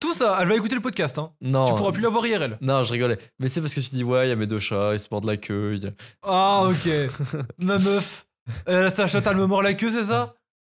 Tout 0.00 0.14
ça, 0.14 0.36
elle 0.40 0.48
va 0.48 0.56
écouter 0.56 0.74
le 0.74 0.80
podcast, 0.80 1.16
hein. 1.18 1.32
Non. 1.40 1.68
Tu 1.68 1.74
pourras 1.74 1.92
plus 1.92 2.02
la 2.02 2.08
voir 2.08 2.26
IRL. 2.26 2.58
Non, 2.60 2.82
je 2.82 2.92
rigolais. 2.92 3.18
Mais 3.38 3.48
c'est 3.48 3.60
parce 3.60 3.72
que 3.72 3.80
tu 3.80 3.90
dis, 3.90 4.02
ouais, 4.02 4.26
il 4.26 4.30
y 4.30 4.32
a 4.32 4.36
mes 4.36 4.48
deux 4.48 4.58
chats, 4.58 4.94
ils 4.94 5.00
se 5.00 5.06
mordent 5.10 5.26
la 5.26 5.36
queue. 5.36 5.76
y 5.76 5.86
a- 5.86 5.90
Ah, 6.22 6.64
ok. 6.64 6.88
ma 7.58 7.78
meuf. 7.78 8.26
Euh, 8.68 8.90
sa 8.90 9.06
chatte, 9.06 9.26
elle 9.28 9.36
me 9.36 9.46
mord 9.46 9.62
la 9.62 9.74
queue, 9.74 9.90
c'est 9.92 10.04
ça? 10.04 10.34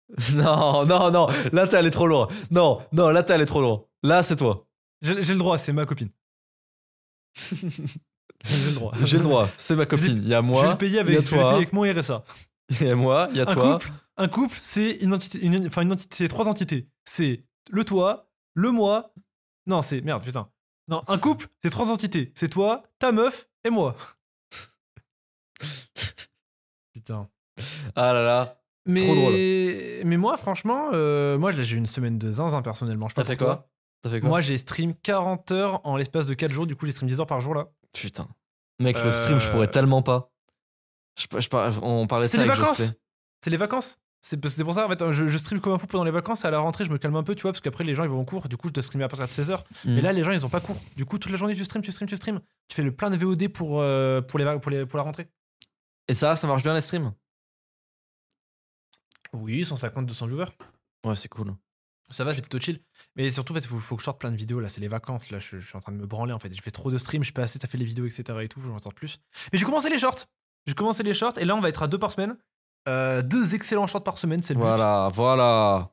Non, 0.35 0.87
non, 0.87 1.11
non, 1.11 1.27
là 1.53 1.67
t'es 1.67 1.77
allé 1.77 1.91
trop 1.91 2.07
loin. 2.07 2.29
Non, 2.53 2.79
non, 2.93 3.09
là 3.11 3.25
t'es 3.25 3.33
allé 3.33 3.45
trop 3.45 3.61
loin. 3.61 3.83
Là, 4.05 4.23
c'est 4.23 4.37
toi. 4.37 4.69
J'ai 5.03 5.21
j'ai 5.25 5.33
le 5.33 5.39
droit, 5.41 5.59
c'est 5.59 5.73
ma 5.73 5.85
copine. 5.85 6.11
J'ai 8.45 8.67
le 8.67 8.73
droit. 8.75 8.93
J'ai 9.03 9.17
le 9.17 9.25
droit, 9.25 9.49
c'est 9.57 9.75
ma 9.75 9.85
copine. 9.87 10.19
Il 10.23 10.29
y 10.29 10.35
a 10.35 10.37
Je 10.39 10.43
vais 10.43 10.47
moi, 10.47 10.71
le 10.71 10.77
payer 10.79 10.91
il 10.93 10.95
y 10.97 10.99
avec, 11.01 11.17
a 11.19 11.23
je 11.25 11.31
vais 11.31 11.31
le 11.31 11.31
payer 11.31 11.41
toi, 11.43 11.55
avec 11.57 11.73
mon 11.73 11.83
RSA. 11.83 12.23
il 12.71 12.87
y 12.87 12.91
a 12.91 12.95
moi, 12.95 13.27
il 13.33 13.37
y 13.39 13.41
a 13.41 13.51
Un 13.51 13.55
toi. 13.55 13.73
couple, 13.81 13.91
un 14.17 14.29
couple, 14.29 14.57
c'est 14.63 14.93
une 14.93 15.13
entité, 15.15 15.39
une, 15.45 15.67
enfin 15.67 15.83
une 15.83 15.93
entité, 15.93 16.15
c'est 16.17 16.29
trois 16.29 16.47
entités. 16.47 16.89
C'est 17.05 17.45
le 17.71 17.85
toi, 17.85 18.31
le 18.55 18.71
moi. 18.71 19.13
Non, 19.67 19.83
c'est 19.83 20.01
merde, 20.01 20.23
putain. 20.23 20.49
Non, 20.89 21.03
un 21.09 21.19
couple, 21.19 21.49
c'est 21.63 21.71
trois 21.71 21.91
entités. 21.91 22.33
C'est 22.37 22.49
toi, 22.49 22.83
ta 22.99 23.13
meuf 23.13 23.49
et 23.65 23.71
moi. 23.71 23.97
putain. 26.93 27.29
Ah 27.95 28.13
là 28.13 28.23
là. 28.23 28.61
Mais, 28.89 29.07
drôle. 29.07 29.33
mais 30.09 30.17
moi, 30.17 30.37
franchement, 30.37 30.91
euh, 30.93 31.39
moi, 31.39 31.51
j'ai 31.51 31.75
eu 31.75 31.79
une 31.79 31.89
semaine 31.89 32.19
de 32.19 32.31
zinzin 32.31 32.63
personnellement. 32.63 33.09
Je 33.09 33.15
T'as 33.17 33.25
fait 33.25 33.37
quoi? 33.37 33.69
T'as 34.03 34.11
fait 34.11 34.21
quoi? 34.21 34.29
Moi, 34.29 34.41
j'ai 34.41 34.59
stream 34.59 34.95
40 34.95 35.51
heures 35.51 35.81
en 35.85 35.97
l'espace 35.97 36.27
de 36.27 36.35
4 36.35 36.53
jours. 36.53 36.67
Du 36.69 36.77
coup, 36.77 36.87
j'ai 36.87 36.93
stream 36.93 37.09
10 37.09 37.21
heures 37.21 37.27
par 37.27 37.41
jour 37.41 37.55
là. 37.55 37.69
Putain. 37.93 38.29
Mec, 38.79 38.97
le 39.03 39.11
stream, 39.11 39.39
je 39.39 39.49
Euh, 39.49 39.53
pourrais 39.53 39.69
tellement 39.71 40.03
pas. 40.03 40.31
Je, 41.19 41.27
je 41.41 41.49
par- 41.49 41.83
on 41.83 42.07
parlait 42.07 42.27
de 42.27 42.31
C'est 42.31 42.37
ça 42.37 42.45
les 42.45 42.51
avec 42.51 42.61
vacances. 42.63 42.83
C'est 43.43 43.51
les 43.51 43.57
vacances. 43.57 43.99
C'est 44.29 44.65
pour 44.65 44.75
ça, 44.75 44.87
en 44.87 44.89
fait, 44.89 45.13
je, 45.13 45.29
je 45.29 45.39
stream 45.39 45.61
comme 45.61 45.73
un 45.75 45.79
fou 45.79 45.87
pendant 45.87 46.03
les 46.03 46.11
vacances. 46.11 46.43
Et 46.45 46.49
à 46.49 46.51
la 46.51 46.59
rentrée, 46.59 46.85
je 46.85 46.91
me 46.91 46.99
calme 46.99 47.15
un 47.15 47.23
peu, 47.23 47.37
tu 47.37 47.43
vois, 47.43 47.53
parce 47.53 47.61
qu'après, 47.61 47.85
les 47.85 47.95
gens, 47.95 48.03
ils 48.03 48.11
vont 48.11 48.19
en 48.19 48.25
cours. 48.25 48.49
Du 48.49 48.57
coup, 48.57 48.67
je 48.67 48.73
dois 48.73 48.83
streamer 48.83 49.05
à 49.05 49.09
partir 49.09 49.29
de 49.29 49.33
16h. 49.33 49.63
Mais 49.85 50.01
Mm. 50.01 50.01
là, 50.01 50.13
les 50.13 50.25
gens, 50.25 50.33
ils 50.33 50.45
ont 50.45 50.49
pas 50.49 50.61
cours. 50.61 50.77
Du 50.97 51.05
coup, 51.05 51.19
toute 51.21 51.31
la 51.31 51.37
journée, 51.37 51.55
tu 51.55 51.65
stream, 51.65 51.81
tu 51.81 51.93
stream, 51.93 52.09
tu 52.09 52.17
stream. 52.17 52.41
Tu 52.67 52.75
fais 52.75 52.83
le 52.83 52.91
plein 52.91 53.09
de 53.11 53.17
VOD 53.17 53.47
pour, 53.49 53.81
euh, 53.81 54.21
pour, 54.23 54.41
les, 54.41 54.59
pour, 54.59 54.71
les, 54.73 54.85
pour 54.85 54.97
la 54.97 55.05
rentrée. 55.05 55.29
Et 56.09 56.15
ça, 56.15 56.35
ça 56.35 56.49
marche 56.49 56.65
bien 56.65 56.75
les 56.75 56.81
streams? 56.81 57.13
Oui, 59.33 59.65
150, 59.65 60.07
200 60.07 60.27
viewers. 60.27 60.47
Ouais, 61.05 61.15
c'est 61.17 61.29
cool. 61.29 61.55
Ça 62.11 62.25
va, 62.25 62.35
c'est 62.35 62.41
plutôt 62.41 62.59
chill. 62.59 62.81
Mais 63.17 63.31
surtout, 63.31 63.55
il 63.55 63.61
faut, 63.63 63.79
faut 63.79 63.97
que 63.97 64.01
je 64.03 64.05
sorte 64.07 64.21
plein 64.21 64.31
de 64.31 64.37
vidéos. 64.37 64.61
Là, 64.61 64.69
c'est 64.69 64.81
les 64.81 64.89
vacances. 64.89 65.31
Là, 65.31 65.39
je, 65.39 65.59
je 65.59 65.67
suis 65.67 65.77
en 65.77 65.81
train 65.81 65.93
de 65.93 65.99
me 65.99 66.07
branler. 66.07 66.33
En 66.33 66.39
fait, 66.39 66.53
je 66.55 66.63
fais 66.63 66.71
trop 66.71 66.91
de 66.91 66.99
streams. 66.99 67.25
Je 67.25 67.33
peux 67.33 67.43
assez 67.43 67.59
fait 67.59 67.79
les 67.79 67.85
vidéos, 67.85 68.07
etc. 68.07 68.25
Et 68.43 68.49
tout. 68.49 68.61
Je 68.61 68.67
m'en 68.67 68.79
sors 68.81 68.95
plus. 68.95 69.21
Mais 69.53 69.59
j'ai 69.59 69.65
commencé 69.65 69.89
les 69.89 69.99
shorts. 69.99 70.27
J'ai 70.67 70.75
commencé 70.75 71.03
les 71.03 71.15
shorts. 71.15 71.39
Et 71.39 71.45
là, 71.45 71.55
on 71.57 71.61
va 71.61 71.69
être 71.69 71.83
à 71.83 71.89
deux 71.89 71.99
par 71.99 72.13
semaine. 72.13 72.37
Euh, 72.89 73.23
deux 73.23 73.55
excellents 73.55 73.87
shorts 73.87 74.05
par 74.05 74.19
semaine. 74.19 74.43
C'est 74.43 74.55
le 74.55 74.61
but. 74.61 74.67
Voilà, 74.67 75.11
voilà. 75.13 75.91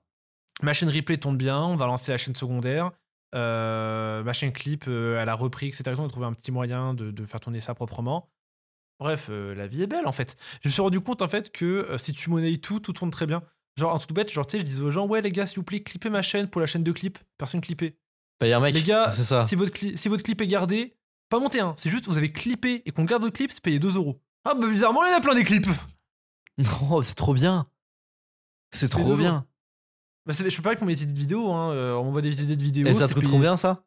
Ma 0.61 0.73
chaîne 0.73 0.89
replay 0.89 1.17
tourne 1.17 1.37
bien. 1.37 1.59
On 1.59 1.75
va 1.75 1.87
lancer 1.87 2.11
la 2.11 2.17
chaîne 2.17 2.35
secondaire. 2.35 2.91
Euh, 3.35 4.23
ma 4.23 4.33
chaîne 4.33 4.51
clip, 4.51 4.85
euh, 4.87 5.19
elle 5.19 5.29
a 5.29 5.33
repris, 5.33 5.67
etc. 5.67 5.83
On 5.97 6.05
a 6.05 6.09
trouvé 6.09 6.27
un 6.27 6.33
petit 6.33 6.51
moyen 6.51 6.93
de, 6.93 7.09
de 7.09 7.25
faire 7.25 7.39
tourner 7.39 7.59
ça 7.59 7.73
proprement. 7.73 8.29
Bref, 8.99 9.29
la 9.29 9.67
vie 9.67 9.81
est 9.81 9.87
belle 9.87 10.05
en 10.05 10.11
fait. 10.11 10.37
Je 10.61 10.69
me 10.69 10.71
suis 10.71 10.81
rendu 10.81 11.01
compte 11.01 11.21
en 11.23 11.27
fait 11.27 11.51
que 11.51 11.95
si 11.97 12.13
tu 12.13 12.29
monnaies 12.29 12.57
tout, 12.57 12.79
tout 12.79 12.93
tourne 12.93 13.09
très 13.09 13.25
bien. 13.25 13.41
Genre, 13.77 13.93
un 13.93 13.97
tout 13.97 14.13
bête, 14.13 14.31
genre, 14.31 14.45
tu 14.45 14.51
sais, 14.51 14.59
je 14.59 14.65
disais 14.65 14.81
aux 14.81 14.91
gens, 14.91 15.07
ouais, 15.07 15.21
les 15.21 15.31
gars, 15.31 15.47
s'il 15.47 15.57
vous 15.57 15.63
plaît, 15.63 15.81
clippez 15.81 16.09
ma 16.09 16.21
chaîne 16.21 16.47
pour 16.47 16.61
la 16.61 16.67
chaîne 16.67 16.83
de 16.83 16.91
clip. 16.91 17.17
Personne 17.37 17.59
clippé. 17.59 17.97
Bah, 18.39 18.47
y 18.47 18.53
a 18.53 18.57
un 18.57 18.59
mec. 18.59 18.73
Les 18.75 18.83
gars, 18.83 19.11
c'est 19.11 19.23
ça. 19.23 19.41
Si, 19.41 19.55
votre 19.55 19.75
si 19.77 20.07
votre 20.07 20.23
clip 20.23 20.41
est 20.41 20.47
gardé, 20.47 20.95
pas 21.29 21.39
monté, 21.39 21.59
hein. 21.59 21.73
C'est 21.77 21.89
juste, 21.89 22.07
vous 22.07 22.17
avez 22.17 22.31
clippé 22.31 22.83
et 22.85 22.91
qu'on 22.91 23.05
garde 23.05 23.23
votre 23.23 23.35
clip, 23.35 23.51
c'est 23.51 23.63
payé 23.63 23.79
2 23.79 23.95
euros. 23.95 24.21
Ah, 24.45 24.53
bah, 24.53 24.67
bizarrement, 24.67 25.03
il 25.05 25.11
y 25.11 25.13
en 25.13 25.17
a 25.17 25.21
plein 25.21 25.33
des 25.33 25.43
clips. 25.43 25.67
Non, 26.57 27.01
c'est 27.01 27.15
trop 27.15 27.33
bien. 27.33 27.67
C'est 28.71 28.89
trop 28.89 29.15
bien. 29.15 29.47
Bah, 30.25 30.33
je 30.33 30.55
peux 30.55 30.61
pas 30.61 30.75
m'ait 30.85 30.95
des 30.95 31.03
idées 31.03 31.13
de 31.13 31.19
vidéos, 31.19 31.51
hein. 31.51 31.71
euh, 31.73 31.93
on 31.95 32.05
m'envoie 32.05 32.21
des 32.21 32.41
idées 32.41 32.55
de 32.55 32.63
vidéos. 32.63 32.87
Et 32.87 32.93
ça 32.93 33.07
te 33.07 33.13
coûte 33.13 33.23
payé- 33.23 33.31
combien 33.31 33.57
ça? 33.57 33.83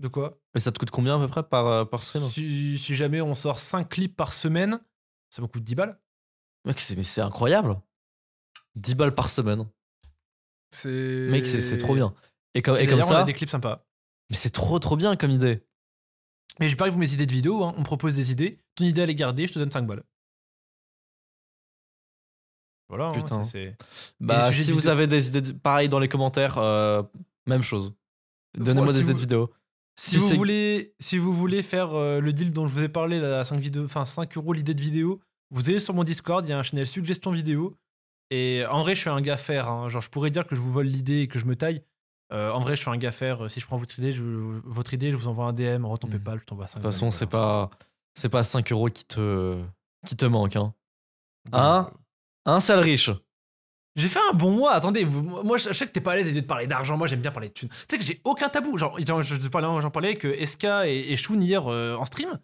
De 0.00 0.08
quoi? 0.08 0.38
Et 0.54 0.60
ça 0.60 0.72
te 0.72 0.78
coûte 0.78 0.90
combien 0.90 1.16
à 1.16 1.18
peu 1.18 1.28
près 1.28 1.42
par, 1.42 1.66
euh, 1.66 1.84
par 1.84 2.02
stream? 2.02 2.28
Si, 2.28 2.78
si 2.78 2.94
jamais 2.94 3.20
on 3.20 3.34
sort 3.34 3.58
5 3.60 3.88
clips 3.88 4.16
par 4.16 4.32
semaine, 4.32 4.80
ça 5.30 5.40
me 5.42 5.46
coûte 5.46 5.62
10 5.64 5.74
balles. 5.74 6.00
Mec, 6.64 6.80
c'est 6.80 6.96
mais 6.96 7.04
c'est 7.04 7.20
incroyable. 7.20 7.80
10 8.74 8.94
balles 8.94 9.14
par 9.14 9.30
semaine. 9.30 9.66
C'est. 10.72 11.28
Mec, 11.30 11.46
c'est 11.46 11.78
trop 11.78 11.94
bien. 11.94 12.14
Et 12.54 12.62
comme, 12.62 12.76
et 12.76 12.86
comme 12.86 12.98
d'ailleurs, 12.98 13.08
on 13.08 13.14
a 13.14 13.20
ça, 13.20 13.24
des 13.24 13.34
clips 13.34 13.50
sympas. 13.50 13.84
mais 14.30 14.36
c'est 14.36 14.50
trop 14.50 14.78
trop 14.78 14.96
bien 14.96 15.16
comme 15.16 15.30
idée. 15.30 15.64
Mais 16.60 16.68
j'ai 16.68 16.76
pas 16.76 16.90
vous 16.90 16.98
mes 16.98 17.12
idées 17.12 17.26
de 17.26 17.32
vidéos, 17.32 17.62
hein. 17.64 17.72
on 17.76 17.80
me 17.80 17.84
propose 17.84 18.14
des 18.16 18.30
idées. 18.32 18.60
Ton 18.74 18.84
idée, 18.84 19.02
elle 19.02 19.10
est 19.10 19.14
gardée, 19.14 19.46
je 19.46 19.52
te 19.52 19.58
donne 19.58 19.70
5 19.70 19.86
balles. 19.86 20.02
Voilà, 22.88 23.06
hein, 23.08 23.12
Putain. 23.12 23.42
c'est- 23.44 23.76
c'est. 23.76 23.76
Bah, 24.20 24.50
si 24.52 24.62
vous 24.70 24.78
vidéo- 24.78 24.90
avez 24.90 25.06
des 25.06 25.28
idées, 25.28 25.40
de- 25.42 25.52
pareil 25.52 25.88
dans 25.88 25.98
les 25.98 26.08
commentaires, 26.08 26.56
euh, 26.58 27.02
même 27.46 27.62
chose. 27.62 27.94
Donnez-moi 28.56 28.88
si 28.88 28.94
des 28.94 29.00
idées 29.00 29.06
vous- 29.12 29.14
de 29.14 29.20
vidéos. 29.20 29.50
Si, 30.00 30.10
Si 30.10 30.16
vous 30.16 30.28
voulez, 30.36 30.94
si 31.00 31.18
vous 31.18 31.34
voulez 31.34 31.60
faire 31.62 31.94
euh, 31.94 32.20
le 32.20 32.32
deal 32.32 32.52
dont 32.52 32.66
je 32.68 32.72
vous 32.72 32.82
ai 32.82 32.88
parlé, 32.88 33.18
là, 33.20 33.40
à 33.40 33.44
5, 33.44 33.58
vidéos, 33.58 33.84
enfin, 33.84 34.04
5 34.04 34.36
euros 34.36 34.52
l'idée 34.52 34.74
de 34.74 34.80
vidéo, 34.80 35.20
vous 35.50 35.68
allez 35.68 35.80
sur 35.80 35.92
mon 35.92 36.04
Discord, 36.04 36.46
il 36.46 36.50
y 36.50 36.52
a 36.52 36.58
un 36.58 36.62
channel 36.62 36.86
suggestion 36.86 37.30
vidéo. 37.32 37.76
Et 38.30 38.64
en 38.70 38.82
vrai, 38.82 38.94
je 38.94 39.00
suis 39.00 39.10
un 39.10 39.20
gars 39.20 39.36
faire. 39.36 39.68
hein. 39.68 39.88
Genre, 39.88 40.00
je 40.02 40.08
pourrais 40.10 40.30
dire 40.30 40.46
que 40.46 40.54
je 40.54 40.60
vous 40.60 40.70
vole 40.70 40.86
l'idée 40.86 41.20
et 41.22 41.28
que 41.28 41.38
je 41.38 41.46
me 41.46 41.56
taille. 41.56 41.82
Euh, 42.32 42.50
en 42.52 42.60
vrai, 42.60 42.76
je 42.76 42.82
suis 42.82 42.90
un 42.90 42.96
gars 42.96 43.10
faire. 43.12 43.50
Si 43.50 43.58
je 43.58 43.66
prends 43.66 43.76
votre 43.78 43.98
idée, 43.98 44.12
je, 44.12 44.22
votre 44.22 44.92
idée, 44.94 45.10
je 45.10 45.16
vous 45.16 45.28
envoie 45.28 45.46
un 45.46 45.52
DM, 45.52 45.84
retombez 45.84 46.18
Mhm. 46.18 46.22
pas, 46.24 46.36
je 46.36 46.44
t'envoie 46.44 46.66
5 46.68 46.78
De 46.78 46.82
toute 46.82 46.92
façon, 46.92 47.10
c'est 47.10 47.26
pas, 47.26 47.70
c'est 48.14 48.28
pas 48.28 48.44
5 48.44 48.70
euros 48.70 48.88
qui 48.90 49.04
te, 49.04 49.58
qui 50.06 50.14
te 50.14 50.26
manquent. 50.26 50.56
Hein. 50.56 50.74
Hein? 51.52 51.90
Un 52.46 52.60
sale 52.60 52.80
riche. 52.80 53.10
J'ai 53.96 54.08
fait 54.08 54.20
un 54.30 54.32
bon 54.32 54.52
mois, 54.52 54.74
attendez, 54.74 55.04
moi 55.04 55.58
je 55.58 55.72
sais 55.72 55.86
que 55.86 55.90
t'es 55.90 56.00
pas 56.00 56.12
à 56.12 56.16
l'aise 56.16 56.32
de 56.32 56.40
parler 56.40 56.68
d'argent, 56.68 56.96
moi 56.96 57.08
j'aime 57.08 57.20
bien 57.20 57.32
parler 57.32 57.48
de 57.48 57.54
thunes. 57.54 57.68
Tu 57.68 57.76
sais 57.90 57.98
que 57.98 58.04
j'ai 58.04 58.20
aucun 58.24 58.48
tabou, 58.48 58.78
genre 58.78 58.96
genre, 59.04 59.22
je 59.22 59.34
te 59.34 59.48
parlais- 59.48 59.82
j'en 59.82 59.90
parlais 59.90 60.16
euh, 60.24 60.46
SK 60.46 60.64
et, 60.84 61.12
et 61.12 61.16
hier 61.16 61.66
euh, 61.66 61.96
en 61.96 62.04
stream, 62.04 62.38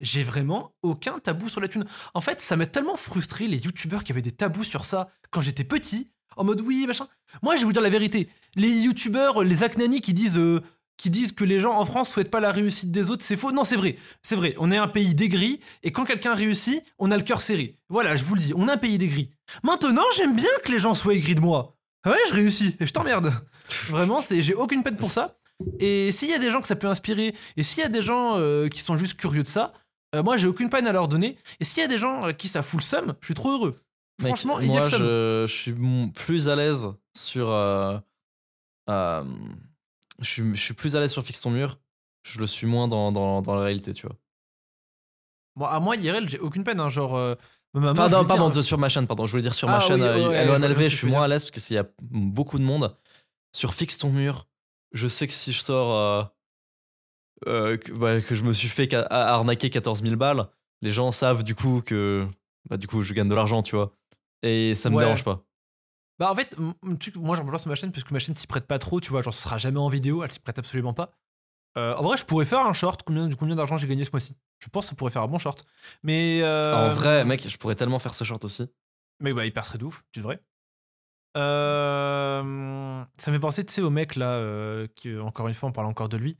j'ai 0.00 0.22
vraiment 0.22 0.72
aucun 0.82 1.18
tabou 1.18 1.48
sur 1.48 1.60
la 1.60 1.66
thune. 1.66 1.84
En 2.14 2.20
fait, 2.20 2.40
ça 2.40 2.56
m'a 2.56 2.66
tellement 2.66 2.94
frustré 2.94 3.48
les 3.48 3.56
youtubeurs 3.58 4.04
qui 4.04 4.12
avaient 4.12 4.22
des 4.22 4.30
tabous 4.30 4.62
sur 4.62 4.84
ça 4.84 5.08
quand 5.30 5.40
j'étais 5.40 5.64
petit, 5.64 6.12
en 6.36 6.44
mode 6.44 6.60
oui, 6.60 6.86
machin. 6.86 7.08
Moi 7.42 7.56
je 7.56 7.60
vais 7.60 7.66
vous 7.66 7.72
dire 7.72 7.82
la 7.82 7.90
vérité, 7.90 8.28
les 8.54 8.68
youtubeurs, 8.70 9.42
les 9.42 9.64
Aknani 9.64 10.00
qui 10.00 10.14
disent, 10.14 10.38
euh, 10.38 10.60
qui 11.00 11.08
disent 11.08 11.32
que 11.32 11.44
les 11.44 11.60
gens 11.60 11.72
en 11.72 11.86
France 11.86 12.10
souhaitent 12.10 12.30
pas 12.30 12.40
la 12.40 12.52
réussite 12.52 12.90
des 12.90 13.08
autres, 13.08 13.24
c'est 13.24 13.38
faux. 13.38 13.52
Non, 13.52 13.64
c'est 13.64 13.76
vrai, 13.76 13.96
c'est 14.22 14.36
vrai, 14.36 14.54
on 14.58 14.70
est 14.70 14.76
un 14.76 14.86
pays 14.86 15.14
d'aigris 15.14 15.60
et 15.82 15.92
quand 15.92 16.04
quelqu'un 16.04 16.34
réussit, 16.34 16.82
on 16.98 17.10
a 17.10 17.16
le 17.16 17.22
cœur 17.22 17.40
serré. 17.40 17.78
Voilà, 17.88 18.16
je 18.16 18.24
vous 18.24 18.34
le 18.34 18.42
dis, 18.42 18.52
on 18.54 18.68
est 18.68 18.72
un 18.72 18.76
pays 18.76 18.98
d'aigris. 18.98 19.30
Maintenant, 19.62 20.04
j'aime 20.16 20.36
bien 20.36 20.50
que 20.62 20.70
les 20.70 20.78
gens 20.78 20.94
soient 20.94 21.14
aigris 21.14 21.34
de 21.34 21.40
moi. 21.40 21.74
Ah 22.04 22.10
Ouais, 22.10 22.18
je 22.28 22.34
réussis 22.34 22.76
et 22.78 22.86
je 22.86 22.92
t'emmerde. 22.92 23.32
Vraiment, 23.88 24.20
c'est, 24.20 24.42
j'ai 24.42 24.52
aucune 24.54 24.82
peine 24.82 24.96
pour 24.96 25.10
ça. 25.10 25.38
Et 25.78 26.12
s'il 26.12 26.28
y 26.28 26.34
a 26.34 26.38
des 26.38 26.50
gens 26.50 26.60
que 26.60 26.66
ça 26.66 26.76
peut 26.76 26.86
inspirer, 26.86 27.34
et 27.56 27.62
s'il 27.62 27.82
y 27.82 27.86
a 27.86 27.88
des 27.88 28.02
gens 28.02 28.36
euh, 28.36 28.68
qui 28.68 28.80
sont 28.80 28.98
juste 28.98 29.14
curieux 29.14 29.42
de 29.42 29.48
ça, 29.48 29.72
euh, 30.14 30.22
moi 30.22 30.36
j'ai 30.36 30.46
aucune 30.48 30.68
peine 30.68 30.86
à 30.86 30.92
leur 30.92 31.08
donner. 31.08 31.38
Et 31.60 31.64
s'il 31.64 31.80
y 31.80 31.84
a 31.84 31.88
des 31.88 31.98
gens 31.98 32.26
euh, 32.26 32.32
qui 32.32 32.48
ça 32.48 32.62
fout 32.62 32.80
le 32.80 32.84
seum, 32.84 33.14
je 33.20 33.26
suis 33.26 33.34
trop 33.34 33.52
heureux. 33.52 33.80
Mec, 34.20 34.28
Franchement, 34.28 34.60
il 34.60 34.70
y 34.70 34.76
a 34.76 34.88
seum. 34.90 35.00
je, 35.00 35.44
je 35.48 35.52
suis 35.54 35.74
plus 36.14 36.48
à 36.48 36.56
l'aise 36.56 36.88
sur. 37.16 37.48
Euh, 40.20 40.22
euh, 40.22 40.24
je, 40.24 40.28
suis, 40.28 40.54
je 40.56 40.60
suis 40.62 40.74
plus 40.74 40.96
à 40.96 41.00
l'aise 41.00 41.12
sur 41.12 41.24
Fixe 41.24 41.40
ton 41.40 41.50
mur. 41.50 41.78
Je 42.22 42.38
le 42.38 42.46
suis 42.46 42.66
moins 42.66 42.86
dans, 42.88 43.12
dans, 43.12 43.40
dans 43.42 43.54
la 43.54 43.62
réalité, 43.62 43.92
tu 43.92 44.06
vois. 44.06 44.16
Bon, 45.56 45.64
à 45.66 45.80
moi, 45.80 45.96
IRL, 45.96 46.28
j'ai 46.28 46.38
aucune 46.38 46.64
peine. 46.64 46.80
Hein, 46.80 46.88
genre, 46.90 47.16
euh, 47.16 47.34
maman, 47.74 47.90
Enfin, 47.92 48.08
non, 48.08 48.24
pardon, 48.26 48.48
dire- 48.50 48.62
sur 48.62 48.78
ma 48.78 48.88
chaîne, 48.88 49.06
pardon. 49.06 49.26
Je 49.26 49.30
voulais 49.32 49.42
dire 49.42 49.54
sur 49.54 49.68
Ah 49.68 49.78
ma 49.78 49.80
chaîne 49.80 50.00
oui, 50.02 50.06
euh, 50.08 50.16
ouais, 50.16 50.28
ouais, 50.28 50.44
je 50.46 50.48
LONLV, 50.52 50.88
je 50.88 50.96
suis 50.96 51.06
moins 51.08 51.22
à 51.24 51.28
l'aise 51.28 51.48
parce 51.50 51.64
qu'il 51.66 51.74
y 51.76 51.78
a 51.78 51.86
beaucoup 52.02 52.58
de 52.58 52.64
monde. 52.64 52.96
Sur 53.56 53.74
Fixe 53.74 53.98
ton 53.98 54.10
mur, 54.10 54.46
je 54.92 55.08
sais 55.08 55.26
que 55.26 55.32
si 55.32 55.52
je 55.52 55.60
sors. 55.60 55.92
euh, 55.94 56.24
euh, 57.46 57.76
que, 57.78 57.90
ouais, 57.92 58.22
que 58.22 58.34
je 58.34 58.44
me 58.44 58.52
suis 58.52 58.68
fait 58.68 58.92
arnaquer 58.94 59.70
14 59.70 60.02
000 60.02 60.16
balles, 60.16 60.46
les 60.82 60.90
gens 60.92 61.10
savent 61.12 61.42
du 61.42 61.54
coup 61.54 61.82
que. 61.84 62.26
Bah, 62.68 62.76
du 62.76 62.86
coup, 62.86 63.02
je 63.02 63.14
gagne 63.14 63.28
de 63.28 63.34
l'argent, 63.34 63.62
tu 63.62 63.74
vois. 63.74 63.96
Et 64.42 64.74
ça 64.74 64.90
me 64.90 64.96
Ouais. 64.96 65.04
dérange 65.04 65.24
pas. 65.24 65.42
Bah 66.20 66.30
en 66.30 66.34
fait, 66.36 66.54
tu- 67.00 67.12
moi 67.18 67.34
j'en 67.34 67.44
parle 67.46 67.58
sur 67.58 67.68
ma 67.70 67.74
chaîne 67.74 67.92
parce 67.92 68.04
que 68.04 68.12
ma 68.12 68.18
chaîne 68.20 68.34
s'y 68.34 68.46
prête 68.46 68.66
pas 68.66 68.78
trop, 68.78 69.00
tu 69.00 69.08
vois, 69.10 69.22
genre 69.22 69.32
ce 69.32 69.42
sera 69.42 69.56
jamais 69.56 69.78
en 69.78 69.88
vidéo, 69.88 70.22
elle 70.22 70.30
s'y 70.30 70.38
prête 70.38 70.58
absolument 70.58 70.92
pas. 70.92 71.12
Euh, 71.78 71.94
en 71.96 72.02
vrai, 72.02 72.16
je 72.18 72.24
pourrais 72.24 72.44
faire 72.44 72.60
un 72.60 72.72
short, 72.74 73.02
combien, 73.04 73.26
du 73.26 73.36
combien 73.36 73.56
d'argent 73.56 73.76
j'ai 73.78 73.86
gagné 73.88 74.04
ce 74.04 74.10
mois-ci? 74.12 74.36
Je 74.58 74.68
pense 74.68 74.84
que 74.84 74.90
ça 74.90 74.96
pourrait 74.96 75.12
faire 75.12 75.22
un 75.22 75.28
bon 75.28 75.38
short. 75.38 75.64
Mais 76.02 76.42
euh, 76.42 76.74
En 76.74 76.90
vrai, 76.90 77.24
mec, 77.24 77.48
je 77.48 77.56
pourrais 77.56 77.74
tellement 77.74 77.98
faire 77.98 78.12
ce 78.12 78.24
short 78.24 78.44
aussi. 78.44 78.68
Mais 79.20 79.32
bah, 79.32 79.46
il 79.46 79.52
percerait 79.52 79.78
de 79.78 79.84
ouf, 79.86 80.04
tu 80.12 80.20
devrais. 80.20 80.40
Euh, 81.36 83.02
ça 83.16 83.30
me 83.30 83.36
fait 83.36 83.40
penser, 83.40 83.64
tu 83.64 83.72
sais, 83.72 83.80
au 83.82 83.90
mec 83.90 84.16
là, 84.16 84.32
euh, 84.34 84.88
qui, 84.96 85.16
encore 85.16 85.48
une 85.48 85.54
fois, 85.54 85.68
on 85.68 85.72
parle 85.72 85.86
encore 85.86 86.08
de 86.08 86.16
lui, 86.16 86.36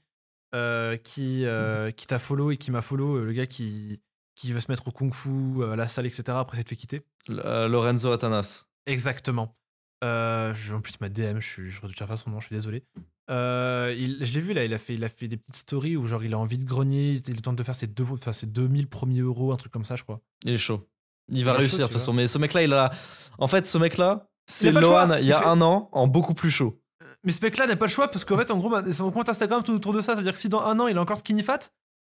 qui, 1.05 1.47
euh, 1.47 1.91
qui 1.93 2.07
t'a 2.07 2.19
follow 2.19 2.51
et 2.51 2.57
qui 2.57 2.71
m'a 2.71 2.83
follow, 2.83 3.19
le 3.25 3.33
gars 3.33 3.47
qui, 3.47 4.03
qui 4.35 4.53
veut 4.53 4.61
se 4.61 4.71
mettre 4.71 4.89
au 4.89 4.91
kung 4.91 5.15
fu, 5.15 5.65
à 5.65 5.77
la 5.77 5.89
salle, 5.89 6.07
etc. 6.07 6.39
Après 6.41 6.57
s'être 6.57 6.69
fait 6.69 6.77
quitter. 6.77 7.03
L- 7.29 7.41
Lorenzo 7.71 8.11
Atanas. 8.13 8.67
Exactement. 8.87 9.57
Euh, 10.03 10.55
je- 10.55 10.73
en 10.75 10.81
plus, 10.81 10.95
ma 11.01 11.09
DM, 11.09 11.39
je, 11.41 11.47
suis- 11.47 11.71
je 11.71 11.81
retiens 11.81 12.07
pas 12.07 12.17
son 12.17 12.31
nom, 12.31 12.41
je 12.41 12.47
suis 12.47 12.57
désolé. 12.57 12.85
Euh, 13.31 13.95
il- 13.97 14.25
je 14.25 14.33
l'ai 14.35 14.41
vu 14.41 14.53
là, 14.55 14.65
il 14.65 14.73
a, 14.75 14.79
fait, 14.79 14.95
il 14.95 15.05
a 15.05 15.09
fait 15.09 15.29
des 15.29 15.37
petites 15.37 15.57
stories 15.57 15.97
où 15.97 16.07
genre 16.07 16.25
il 16.25 16.35
a 16.35 16.39
envie 16.39 16.59
de 16.59 16.65
grogner, 16.65 17.21
il 17.27 17.43
tente 17.43 17.57
de 17.57 17.63
faire 17.63 17.75
ses, 17.75 17.87
deux, 17.87 18.05
enfin, 18.11 18.33
ses 18.33 18.47
2000 18.47 18.89
premiers 18.89 19.21
euros, 19.21 19.53
un 19.53 19.57
truc 19.57 19.73
comme 19.73 19.85
ça, 19.85 19.97
je 19.97 20.03
crois. 20.03 20.21
Il 20.45 20.53
est 20.55 20.59
chaud. 20.59 20.89
Il 21.33 21.45
va 21.45 21.53
Il 21.53 21.59
réussir 21.59 21.79
chaud, 21.79 21.83
de 21.85 21.89
toute 21.89 21.99
façon. 21.99 22.13
Mais 22.13 22.27
ce 22.27 22.39
mec-là, 22.39 22.63
il 22.63 22.73
a. 22.73 22.91
En 23.39 23.47
fait, 23.47 23.67
ce 23.69 23.79
mec-là, 23.79 24.29
c'est 24.47 24.69
a 24.69 24.73
pas 24.73 24.81
le 24.81 24.87
Lohan 24.87 25.17
il 25.21 25.27
y 25.27 25.33
a 25.33 25.39
fait- 25.41 25.47
un 25.47 25.61
an 25.61 25.89
en 25.93 26.09
beaucoup 26.09 26.35
plus 26.35 26.51
chaud. 26.51 26.81
Mais 27.23 27.31
ce 27.33 27.41
mec-là 27.43 27.67
n'a 27.67 27.77
pas 27.77 27.87
le 27.87 27.91
choix 27.93 28.11
parce 28.11 28.25
qu'en 28.25 28.37
fait, 28.39 28.51
en 28.51 28.59
gros, 28.59 28.75
son 28.93 29.11
compte 29.13 29.29
Instagram 29.29 29.63
tout 29.63 29.73
autour 29.75 29.93
de 29.93 30.01
ça. 30.01 30.15
C'est-à-dire 30.15 30.33
que 30.33 30.39
si 30.39 30.49
dans 30.49 30.63
un 30.63 30.81
an 30.81 30.89
il 30.89 30.97
est 30.97 30.99
encore 30.99 31.19
skinny 31.19 31.43
fat, 31.43 31.59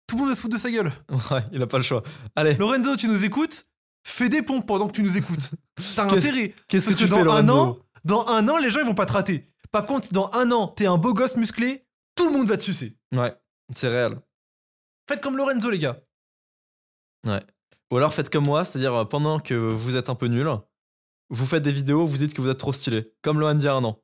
tout 0.07 0.15
le 0.15 0.21
monde 0.21 0.29
va 0.29 0.35
se 0.35 0.39
foutre 0.41 0.55
de 0.55 0.59
sa 0.61 0.71
gueule. 0.71 0.93
Ouais, 1.31 1.41
il 1.51 1.61
a 1.61 1.67
pas 1.67 1.77
le 1.77 1.83
choix. 1.83 2.03
Allez, 2.35 2.53
Lorenzo, 2.53 2.95
tu 2.95 3.07
nous 3.09 3.25
écoutes? 3.25 3.65
Fais 4.05 4.29
des 4.29 4.41
pompes 4.41 4.65
pendant 4.65 4.87
que 4.87 4.93
tu 4.93 5.03
nous 5.03 5.17
écoutes. 5.17 5.51
T'as 5.97 6.05
intérêt. 6.05 6.53
qu'est-ce 6.69 6.85
que 6.85 6.91
Parce 6.91 7.01
tu 7.01 7.09
que 7.09 7.09
fais, 7.09 7.23
dans 7.25 7.33
un 7.35 7.41
Lorenzo? 7.43 7.53
an, 7.53 7.77
dans 8.03 8.25
un 8.27 8.47
an, 8.49 8.57
les 8.57 8.69
gens 8.71 8.79
ils 8.79 8.85
vont 8.85 8.93
pas 8.95 9.05
te 9.05 9.13
rater. 9.13 9.49
Par 9.71 9.85
contre, 9.85 10.07
si 10.07 10.13
dans 10.13 10.31
un 10.33 10.51
an, 10.51 10.67
t'es 10.67 10.85
un 10.87 10.97
beau 10.97 11.13
gosse 11.13 11.35
musclé, 11.35 11.85
tout 12.15 12.25
le 12.25 12.31
monde 12.31 12.47
va 12.47 12.57
te 12.57 12.63
sucer. 12.63 12.97
Ouais, 13.13 13.35
c'est 13.75 13.87
réel. 13.89 14.19
Faites 15.09 15.21
comme 15.21 15.37
Lorenzo, 15.37 15.69
les 15.69 15.79
gars. 15.79 15.99
Ou 17.91 17.97
alors 17.97 18.13
faites 18.13 18.29
comme 18.29 18.45
moi, 18.45 18.65
c'est-à-dire 18.65 18.93
euh, 18.93 19.05
pendant 19.05 19.39
que 19.39 19.53
vous 19.53 19.95
êtes 19.95 20.09
un 20.09 20.15
peu 20.15 20.27
nul, 20.27 20.47
vous 21.29 21.45
faites 21.45 21.63
des 21.63 21.71
vidéos, 21.71 22.05
vous 22.05 22.17
dites 22.17 22.33
que 22.33 22.41
vous 22.41 22.49
êtes 22.49 22.57
trop 22.57 22.73
stylé. 22.73 23.13
Comme 23.21 23.39
Lohan 23.39 23.59
a 23.59 23.71
un 23.71 23.83
an. 23.83 24.01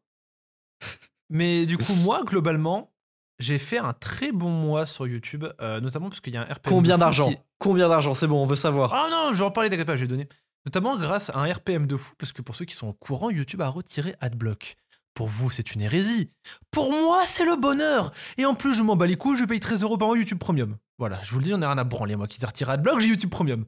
Mais 1.29 1.65
du 1.65 1.77
coup, 1.77 1.93
moi, 1.95 2.23
globalement, 2.23 2.93
j'ai 3.39 3.59
fait 3.59 3.77
un 3.77 3.93
très 3.93 4.31
bon 4.31 4.49
mois 4.49 4.85
sur 4.85 5.07
YouTube, 5.07 5.45
euh, 5.61 5.79
notamment 5.81 6.09
parce 6.09 6.21
qu'il 6.21 6.33
y 6.33 6.37
a 6.37 6.41
un 6.41 6.45
RPM. 6.53 6.73
Combien 6.73 6.97
d'argent 6.97 7.29
qui- 7.29 7.37
Combien 7.59 7.89
d'argent 7.89 8.13
C'est 8.13 8.27
bon, 8.27 8.41
on 8.41 8.45
veut 8.45 8.55
savoir. 8.57 8.93
Ah 8.93 9.07
non, 9.09 9.31
je 9.33 9.37
vais 9.37 9.43
en 9.45 9.51
parler, 9.51 9.69
t'inquiète 9.69 9.87
pas, 9.87 9.95
je 9.95 10.01
vais 10.01 10.07
donner. 10.07 10.27
Notamment 10.65 10.97
grâce 10.97 11.29
à 11.29 11.39
un 11.39 11.51
RPM 11.51 11.87
de 11.87 11.97
fou, 11.97 12.13
parce 12.17 12.31
que 12.31 12.41
pour 12.41 12.55
ceux 12.55 12.65
qui 12.65 12.75
sont 12.75 12.87
au 12.87 12.93
courant, 12.93 13.29
YouTube 13.29 13.61
a 13.61 13.67
retiré 13.67 14.15
Adblock. 14.21 14.75
Pour 15.13 15.27
vous, 15.27 15.51
c'est 15.51 15.75
une 15.75 15.81
hérésie. 15.81 16.31
Pour 16.71 16.91
moi, 16.91 17.23
c'est 17.27 17.45
le 17.45 17.55
bonheur. 17.55 18.11
Et 18.37 18.45
en 18.45 18.55
plus, 18.55 18.73
je 18.73 18.81
m'en 18.81 18.95
bats 18.95 19.05
les 19.05 19.15
couilles, 19.15 19.37
je 19.37 19.43
paye 19.43 19.59
13 19.59 19.83
euros 19.83 19.97
par 19.97 20.07
mois 20.07 20.17
YouTube 20.17 20.39
Premium. 20.39 20.77
Voilà, 20.97 21.21
je 21.23 21.31
vous 21.31 21.39
le 21.39 21.45
dis, 21.45 21.53
on 21.53 21.61
a 21.61 21.67
rien 21.67 21.77
à 21.77 21.83
branler. 21.83 22.15
Moi 22.15 22.27
qui 22.27 22.41
ai 22.41 22.45
retiré 22.45 22.71
Adblock, 22.71 22.99
j'ai 22.99 23.07
YouTube 23.07 23.29
Premium. 23.29 23.65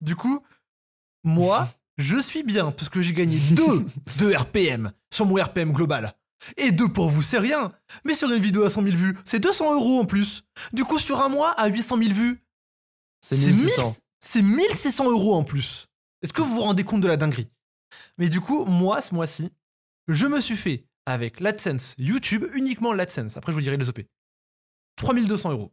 Du 0.00 0.16
coup, 0.16 0.42
moi, 1.24 1.68
je 1.98 2.20
suis 2.20 2.42
bien, 2.42 2.70
parce 2.70 2.88
que 2.88 3.02
j'ai 3.02 3.12
gagné 3.12 3.38
2 3.38 3.84
de 4.18 4.34
RPM 4.34 4.92
sur 5.12 5.26
mon 5.26 5.42
RPM 5.42 5.72
global. 5.72 6.14
Et 6.56 6.70
2 6.70 6.88
pour 6.88 7.08
vous, 7.10 7.22
c'est 7.22 7.38
rien. 7.38 7.72
Mais 8.04 8.14
sur 8.14 8.30
une 8.30 8.42
vidéo 8.42 8.64
à 8.64 8.70
100 8.70 8.82
000 8.82 8.96
vues, 8.96 9.18
c'est 9.24 9.40
200 9.40 9.74
euros 9.74 10.00
en 10.00 10.06
plus. 10.06 10.44
Du 10.72 10.84
coup, 10.84 10.98
sur 10.98 11.20
un 11.20 11.28
mois, 11.28 11.50
à 11.58 11.66
800 11.66 11.98
000 11.98 12.10
vues, 12.14 12.42
C'est 13.20 13.36
1600. 13.36 13.82
1000 13.84 13.94
C'est 14.20 14.42
1600 14.42 15.10
euros 15.10 15.34
en 15.34 15.44
plus. 15.44 15.88
Est-ce 16.26 16.32
que 16.32 16.42
vous 16.42 16.56
vous 16.56 16.62
rendez 16.62 16.82
compte 16.82 17.00
de 17.02 17.06
la 17.06 17.16
dinguerie? 17.16 17.48
Mais 18.18 18.28
du 18.28 18.40
coup, 18.40 18.64
moi, 18.64 19.00
ce 19.00 19.14
mois-ci, 19.14 19.52
je 20.08 20.26
me 20.26 20.40
suis 20.40 20.56
fait 20.56 20.84
avec 21.06 21.38
l'AdSense 21.38 21.94
YouTube, 21.98 22.44
uniquement 22.54 22.92
l'AdSense. 22.92 23.36
Après, 23.36 23.52
je 23.52 23.54
vous 23.56 23.62
dirai 23.62 23.76
les 23.76 23.88
OP. 23.88 24.00
3200 24.96 25.52
euros. 25.52 25.72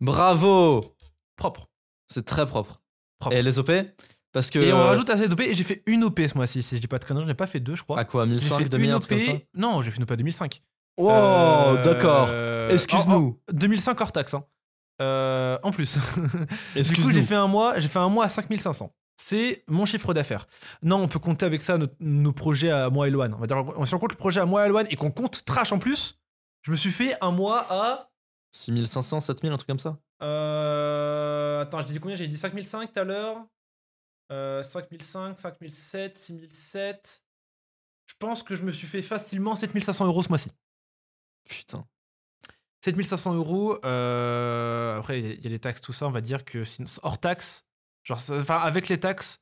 Bravo 0.00 0.94
Propre. 1.36 1.68
C'est 2.08 2.24
très 2.24 2.46
propre. 2.46 2.80
Propre. 3.18 3.34
Et 3.36 3.42
les 3.42 3.58
OP 3.58 3.72
Parce 4.30 4.50
que. 4.50 4.60
Et 4.60 4.72
on 4.72 4.84
rajoute 4.84 5.10
à 5.10 5.16
cette 5.16 5.32
OP, 5.32 5.40
et 5.40 5.52
j'ai 5.54 5.64
fait 5.64 5.82
une 5.86 6.04
OP 6.04 6.20
ce 6.20 6.36
mois-ci, 6.36 6.62
si 6.62 6.76
je 6.76 6.80
dis 6.80 6.86
pas 6.86 7.00
de 7.00 7.04
conneries, 7.04 7.24
j'en 7.24 7.30
ai 7.32 7.34
pas 7.34 7.48
fait 7.48 7.58
deux, 7.58 7.74
je 7.74 7.82
crois. 7.82 7.98
À 7.98 8.04
quoi 8.04 8.24
J'ai 8.24 8.30
1005, 8.34 8.58
fait 8.58 8.68
2000, 8.68 8.88
une 8.88 8.94
un 8.94 8.98
truc 9.00 9.10
comme 9.18 9.26
ça? 9.26 9.32
OP. 9.32 9.42
Non, 9.54 9.82
j'ai 9.82 9.90
fait 9.90 9.96
une 9.96 10.02
OP 10.04 10.12
à 10.12 10.16
2005. 10.16 10.62
Wow, 10.96 11.10
Euh, 11.10 11.82
d'accord. 11.82 12.28
Excuse-nous. 12.72 13.36
en- 13.48 13.52
en- 13.52 13.52
2005 13.52 14.00
hors 14.00 14.12
taxe. 14.12 14.34
hein. 14.34 14.44
Euh, 15.02 15.58
en 15.64 15.72
plus. 15.72 15.96
du 16.76 16.94
coup, 17.02 17.10
j'ai 17.10 17.22
fait 17.22 17.34
un 17.34 17.48
mois, 17.48 17.78
j'ai 17.80 17.88
fait 17.88 17.98
un 17.98 18.08
mois 18.08 18.26
à 18.26 18.28
5500. 18.28 18.94
C'est 19.16 19.64
mon 19.66 19.86
chiffre 19.86 20.12
d'affaires. 20.14 20.46
Non, 20.82 20.96
on 21.02 21.08
peut 21.08 21.18
compter 21.18 21.46
avec 21.46 21.62
ça 21.62 21.78
nos, 21.78 21.86
nos 22.00 22.32
projets 22.32 22.70
à 22.70 22.90
moi 22.90 23.08
et 23.08 23.10
Loane. 23.10 23.34
On 23.34 23.38
va 23.38 23.46
dire, 23.46 23.64
si 23.86 23.94
on 23.94 23.98
compte 23.98 24.12
le 24.12 24.18
projet 24.18 24.40
à 24.40 24.46
moi 24.46 24.66
et 24.66 24.68
Loane 24.68 24.86
et 24.90 24.96
qu'on 24.96 25.10
compte 25.10 25.44
Trash 25.44 25.72
en 25.72 25.78
plus, 25.78 26.18
je 26.62 26.70
me 26.70 26.76
suis 26.76 26.92
fait 26.92 27.16
un 27.22 27.30
mois 27.30 27.66
à. 27.70 28.10
6500, 28.52 29.20
7000, 29.20 29.52
un 29.52 29.56
truc 29.56 29.66
comme 29.68 29.78
ça 29.78 29.98
Euh, 30.22 31.62
attends, 31.62 31.80
j'ai 31.80 31.92
dit 31.92 32.00
combien? 32.00 32.16
J'ai 32.16 32.28
dit 32.28 32.36
5005 32.38 32.92
tout 32.92 32.98
à 33.00 33.04
l'heure. 33.04 33.44
Euh, 34.32 34.62
5005, 34.62 35.38
5007, 35.38 36.16
6007. 36.16 37.22
Je 38.06 38.14
pense 38.18 38.42
que 38.42 38.54
je 38.54 38.62
me 38.62 38.72
suis 38.72 38.86
fait 38.86 39.02
facilement 39.02 39.56
7500 39.56 40.06
euros 40.06 40.22
ce 40.22 40.28
mois-ci. 40.28 40.50
Putain. 41.48 41.86
7500 42.84 43.34
euros. 43.34 43.78
euh, 43.84 44.98
après, 44.98 45.20
il 45.20 45.40
y 45.40 45.44
y 45.44 45.46
a 45.46 45.50
les 45.50 45.58
taxes, 45.58 45.80
tout 45.80 45.92
ça. 45.92 46.06
On 46.06 46.10
va 46.10 46.20
dire 46.20 46.44
que 46.44 46.64
hors 47.02 47.18
taxes, 47.18 47.65
genre, 48.06 48.18
ça- 48.20 48.36
enfin, 48.38 48.58
avec 48.58 48.88
les 48.88 48.98
taxes, 49.00 49.38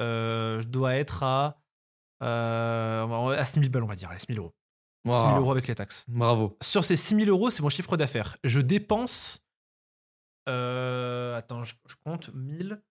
euh, 0.00 0.60
je 0.60 0.66
dois 0.68 0.96
être 0.96 1.22
à, 1.22 1.60
euh, 2.22 3.28
à 3.36 3.44
6000 3.46 3.70
balles, 3.70 3.84
on 3.84 3.86
va 3.86 3.96
dire. 3.96 4.10
Allez, 4.10 4.18
6000 4.20 4.38
euros. 4.38 4.54
6000 5.06 5.34
Wow. 5.34 5.40
euros 5.40 5.50
avec 5.52 5.68
les 5.68 5.74
taxes. 5.74 6.04
Bravo. 6.08 6.56
Sur 6.62 6.84
ces 6.84 6.96
6000 6.96 7.28
euros, 7.28 7.50
c'est 7.50 7.62
mon 7.62 7.68
chiffre 7.68 7.96
d'affaires. 7.96 8.36
Je 8.44 8.60
dépense. 8.60 9.40
euh, 10.48 11.36
attends, 11.36 11.62
je, 11.62 11.74
je 11.88 11.94
compte 12.04 12.30
1000. 12.34 12.82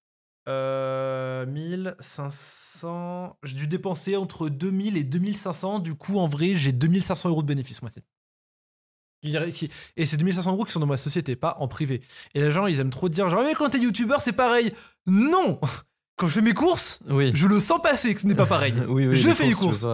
Euh, 0.50 1.46
1500. 1.46 3.38
J'ai 3.44 3.56
dû 3.56 3.68
dépenser 3.68 4.16
entre 4.18 4.50
2000 4.50 4.98
et 4.98 5.04
2500. 5.04 5.80
Du 5.80 5.96
coup, 5.96 6.18
en 6.20 6.28
vrai, 6.28 6.56
j'ai 6.56 6.72
2500 6.72 7.30
euros 7.30 7.42
de 7.42 7.48
bénéfices, 7.48 7.82
moi. 7.82 7.92
Et 9.24 10.06
c'est 10.06 10.18
2500 10.18 10.52
euros 10.52 10.66
qui 10.66 10.72
sont 10.72 10.80
dans 10.80 10.86
ma 10.88 10.98
société, 10.98 11.36
pas 11.36 11.58
en 11.60 11.68
privé. 11.68 12.02
Et 12.34 12.42
les 12.42 12.52
gens, 12.52 12.68
ils 12.68 12.80
aiment 12.80 12.90
trop 12.90 13.10
dire 13.10 13.30
genre, 13.30 13.44
mais 13.44 13.54
quand 13.54 13.70
t'es 13.70 13.80
youtubeur, 13.80 14.22
c'est 14.22 14.34
pareil. 14.34 14.74
Non 15.08 15.60
Quand 16.18 16.28
je 16.28 16.34
fais 16.34 16.42
mes 16.42 16.54
courses, 16.54 17.00
Oui. 17.10 17.32
je 17.34 17.48
le 17.48 17.60
sens 17.60 17.82
passer 17.82 18.14
que 18.14 18.22
ce 18.22 18.28
n'est 18.28 18.36
pas 18.36 18.46
pareil. 18.46 18.74
oui, 18.88 19.08
oui. 19.08 19.16
je 19.16 19.28
les 19.28 19.34
fais 19.34 19.46
les 19.48 19.54
courses. 19.54 19.86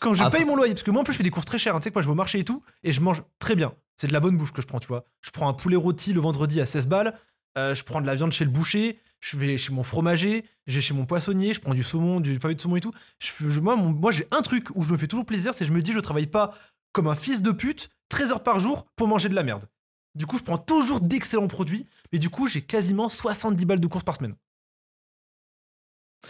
Quand 0.00 0.12
je 0.14 0.22
Après- 0.22 0.38
paye 0.38 0.46
mon 0.46 0.56
loyer, 0.56 0.72
parce 0.74 0.82
que 0.82 0.90
moi 0.90 1.00
en 1.02 1.04
plus 1.04 1.12
je 1.12 1.18
fais 1.18 1.22
des 1.24 1.30
courses 1.30 1.46
très 1.46 1.58
chères, 1.58 1.74
hein, 1.76 1.80
tu 1.80 1.84
sais 1.84 1.90
quoi, 1.90 2.02
je 2.02 2.06
vais 2.06 2.12
au 2.12 2.16
marché 2.16 2.38
et 2.40 2.44
tout, 2.44 2.62
et 2.82 2.92
je 2.92 3.00
mange 3.00 3.22
très 3.38 3.54
bien. 3.54 3.72
C'est 3.96 4.08
de 4.08 4.12
la 4.12 4.20
bonne 4.20 4.36
bouffe 4.36 4.50
que 4.52 4.60
je 4.60 4.66
prends, 4.66 4.80
tu 4.80 4.88
vois. 4.88 5.06
Je 5.22 5.30
prends 5.30 5.48
un 5.48 5.52
poulet 5.54 5.76
rôti 5.76 6.12
le 6.12 6.20
vendredi 6.20 6.60
à 6.60 6.66
16 6.66 6.88
balles, 6.88 7.14
euh, 7.56 7.74
je 7.74 7.84
prends 7.84 8.00
de 8.00 8.06
la 8.06 8.14
viande 8.16 8.32
chez 8.32 8.44
le 8.44 8.50
boucher, 8.50 8.98
je 9.20 9.36
vais 9.38 9.56
chez 9.56 9.72
mon 9.72 9.84
fromager, 9.84 10.44
je 10.66 10.74
vais 10.74 10.80
chez 10.80 10.92
mon 10.94 11.06
poissonnier, 11.06 11.54
je 11.54 11.60
prends 11.60 11.74
du 11.74 11.84
saumon, 11.84 12.18
du 12.20 12.38
pavé 12.40 12.54
de 12.56 12.60
saumon 12.60 12.76
et 12.76 12.80
tout. 12.80 12.92
Je, 13.20 13.28
fais- 13.28 13.48
je- 13.48 13.60
moi, 13.60 13.76
mon- 13.76 13.90
moi 13.92 14.10
j'ai 14.10 14.26
un 14.32 14.42
truc 14.42 14.66
où 14.74 14.82
je 14.82 14.92
me 14.92 14.98
fais 14.98 15.06
toujours 15.06 15.24
plaisir, 15.24 15.54
c'est 15.54 15.60
que 15.64 15.68
je 15.70 15.72
me 15.72 15.80
dis 15.80 15.92
je 15.92 16.00
travaille 16.00 16.26
pas 16.26 16.52
comme 16.92 17.06
un 17.06 17.14
fils 17.14 17.40
de 17.40 17.52
pute 17.52 17.88
13 18.14 18.30
heures 18.30 18.42
par 18.44 18.60
jour 18.60 18.86
pour 18.94 19.08
manger 19.08 19.28
de 19.28 19.34
la 19.34 19.42
merde. 19.42 19.66
Du 20.14 20.24
coup, 20.24 20.38
je 20.38 20.44
prends 20.44 20.58
toujours 20.58 21.00
d'excellents 21.00 21.48
produits, 21.48 21.84
mais 22.12 22.20
du 22.20 22.30
coup, 22.30 22.46
j'ai 22.46 22.62
quasiment 22.62 23.08
70 23.08 23.66
balles 23.66 23.80
de 23.80 23.86
courses 23.88 24.04
par 24.04 24.14
semaine. 24.14 24.36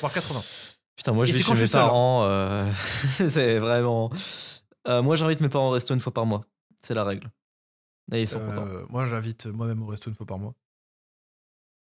Voire 0.00 0.12
80. 0.12 0.42
Putain, 0.96 1.12
moi 1.12 1.24
je 1.26 1.32
c'est 1.32 1.42
chez 1.42 1.50
mes 1.50 1.66
seul, 1.66 1.66
hein. 1.66 1.86
parents. 1.86 2.24
euh, 2.24 2.72
c'est 3.28 3.58
vraiment. 3.58 4.10
Euh, 4.86 5.02
moi 5.02 5.16
j'invite 5.16 5.40
mes 5.40 5.48
parents 5.48 5.68
au 5.68 5.72
resto 5.72 5.92
une 5.92 6.00
fois 6.00 6.14
par 6.14 6.24
mois. 6.24 6.46
C'est 6.80 6.94
la 6.94 7.04
règle. 7.04 7.30
Et 8.12 8.22
ils 8.22 8.28
sont 8.28 8.40
contents. 8.40 8.66
Euh, 8.66 8.84
moi, 8.88 9.06
j'invite 9.06 9.46
moi-même 9.46 9.82
au 9.82 9.86
resto 9.86 10.08
une 10.08 10.16
fois 10.16 10.26
par 10.26 10.38
mois. 10.38 10.54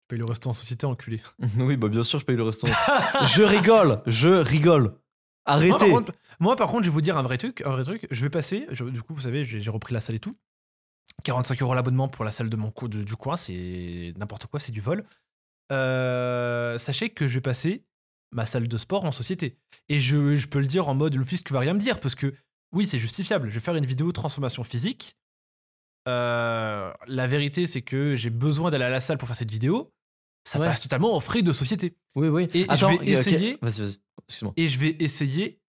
Je 0.04 0.08
paye 0.10 0.20
le 0.20 0.26
resto 0.26 0.50
en 0.50 0.54
société, 0.54 0.86
enculé. 0.86 1.22
oui, 1.60 1.78
bah 1.78 1.90
bien 1.90 2.04
sûr, 2.04 2.20
je 2.20 2.26
paye 2.26 2.36
le 2.36 2.44
resto. 2.44 2.68
je 3.36 3.44
rigole, 3.44 4.02
je 4.08 4.30
rigole. 4.30 4.98
Moi 5.48 5.58
par, 5.58 5.58
Arrêtez. 5.58 5.90
contre, 5.92 6.12
moi, 6.40 6.56
par 6.56 6.68
contre, 6.70 6.84
je 6.84 6.90
vais 6.90 6.94
vous 6.94 7.02
dire 7.02 7.18
un 7.18 7.22
vrai 7.22 7.38
truc. 7.38 7.62
Un 7.66 7.70
vrai 7.72 7.84
truc. 7.84 8.08
Je 8.10 8.22
vais 8.24 8.30
passer. 8.30 8.66
je- 8.72 8.84
du 8.86 9.02
coup, 9.02 9.14
vous 9.14 9.22
savez, 9.22 9.46
j'ai 9.46 9.70
repris 9.70 9.94
la 9.94 10.02
salle 10.02 10.16
et 10.16 10.20
tout. 10.20 10.36
45 11.24 11.62
euros 11.62 11.74
l'abonnement 11.76 12.08
pour 12.08 12.26
la 12.26 12.32
salle 12.32 12.50
de 12.50 12.56
mon 12.58 12.72
co- 12.72 12.88
de- 12.88 13.04
du 13.04 13.16
coin, 13.16 13.38
c'est 13.38 14.14
n'importe 14.18 14.48
quoi, 14.48 14.60
c'est 14.60 14.72
du 14.72 14.82
vol. 14.82 15.06
Euh, 15.72 16.78
sachez 16.78 17.10
que 17.10 17.28
je 17.28 17.36
vais 17.36 17.42
passer 17.42 17.84
ma 18.32 18.46
salle 18.46 18.68
de 18.68 18.78
sport 18.78 19.06
en 19.06 19.12
société. 19.12 19.58
Et 19.88 20.00
je, 20.00 20.36
je 20.36 20.48
peux 20.48 20.60
le 20.60 20.66
dire 20.68 20.90
en 20.90 20.96
mode 20.96 21.16
le 21.16 21.24
fils, 21.26 21.44
tu 21.44 21.54
vas 21.54 21.60
rien 21.60 21.74
me 21.74 21.80
dire, 21.80 22.00
parce 22.00 22.16
que 22.16 22.34
oui, 22.74 22.86
c'est 22.86 23.00
justifiable. 23.00 23.50
Je 23.50 23.54
vais 23.54 23.60
faire 23.60 23.76
une 23.76 23.86
vidéo 23.86 24.12
transformation 24.12 24.64
physique. 24.64 25.16
Euh, 26.08 26.92
la 27.08 27.28
vérité, 27.28 27.66
c'est 27.66 27.82
que 27.82 28.16
j'ai 28.16 28.30
besoin 28.30 28.70
d'aller 28.72 28.84
à 28.86 28.90
la 28.90 29.00
salle 29.00 29.18
pour 29.18 29.28
faire 29.28 29.38
cette 29.38 29.52
vidéo. 29.52 29.92
Ça 30.48 30.60
Ouais. 30.60 30.68
passe 30.68 30.82
totalement 30.82 31.16
en 31.16 31.20
frais 31.20 31.42
de 31.42 31.54
société. 31.54 31.96
Oui, 32.16 32.28
oui. 32.28 32.48
Et 32.54 32.66
je 32.66 32.70
Attends, 32.70 32.94
ok, 32.94 33.02
ok. 33.02 33.08
essayer- 33.08 33.58
Vas-y, 33.62 33.82
vas-y. 33.82 33.98
Excuse-moi. 34.30 34.54
Et 34.58 34.68
je 34.68 34.80
vais 34.80 34.96
essayer. 35.00 35.62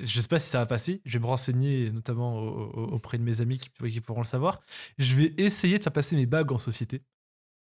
Je 0.00 0.20
sais 0.20 0.26
pas 0.28 0.40
si 0.40 0.50
ça 0.50 0.58
va 0.58 0.66
passer. 0.66 1.00
Je 1.04 1.12
vais 1.18 1.22
me 1.22 1.26
renseigner, 1.26 1.90
notamment 1.92 2.36
au- 2.40 2.70
au- 2.72 2.92
auprès 2.94 3.16
de 3.16 3.22
mes 3.22 3.40
amis 3.40 3.58
qui, 3.60 3.70
qui 3.90 4.00
pourront 4.00 4.22
le 4.22 4.26
savoir. 4.26 4.60
Je 4.98 5.14
vais 5.14 5.34
essayer 5.38 5.78
de 5.78 5.82
faire 5.84 5.92
passer 5.92 6.16
mes 6.16 6.26
bagues 6.26 6.50
en 6.50 6.58
société. 6.58 7.02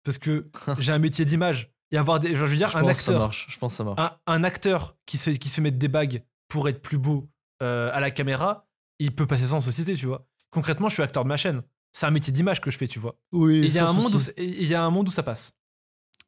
Parce 0.05 0.19
que 0.19 0.51
j'ai 0.79 0.93
un 0.93 0.99
métier 0.99 1.25
d'image. 1.25 1.73
Et 1.91 1.97
avoir 1.97 2.21
des. 2.21 2.37
genre, 2.37 2.47
je 2.47 2.51
veux 2.53 2.57
dire, 2.59 2.69
Je 2.69 2.77
un 2.77 2.87
acteur. 2.87 3.19
marche. 3.19 3.47
Je 3.49 3.57
pense 3.59 3.75
ça 3.75 3.85
marche. 3.85 3.99
Un, 3.99 4.13
un 4.27 4.45
acteur 4.45 4.95
qui 5.07 5.17
se, 5.17 5.23
fait, 5.23 5.39
qui 5.39 5.49
se 5.49 5.55
fait 5.55 5.63
mettre 5.63 5.79
des 5.79 5.89
bagues 5.89 6.23
pour 6.49 6.69
être 6.69 6.83
plus 6.83 6.99
beau 6.99 7.31
euh, 7.63 7.91
à 7.95 8.01
la 8.01 8.11
caméra, 8.11 8.69
il 8.99 9.15
peut 9.15 9.27
passer 9.27 9.47
ça 9.47 9.55
en 9.55 9.61
société, 9.63 9.95
tu 9.97 10.05
vois. 10.07 10.27
Concrètement, 10.51 10.89
je 10.91 10.95
suis 10.95 11.03
acteur 11.03 11.25
de 11.25 11.29
ma 11.29 11.39
chaîne. 11.39 11.63
C'est 11.93 12.05
un 12.05 12.11
métier 12.11 12.31
d'image 12.33 12.61
que 12.61 12.71
je 12.71 12.77
fais, 12.77 12.87
tu 12.87 12.99
vois. 12.99 13.19
Oui, 13.33 13.61
il 13.65 13.73
y, 13.73 13.79
a 13.79 13.89
un 13.89 13.95
monde 13.95 14.15
où, 14.15 14.21
il 14.37 14.67
y 14.67 14.75
a 14.75 14.83
un 14.85 14.91
monde 14.91 15.09
où 15.09 15.11
ça 15.11 15.23
passe. 15.23 15.53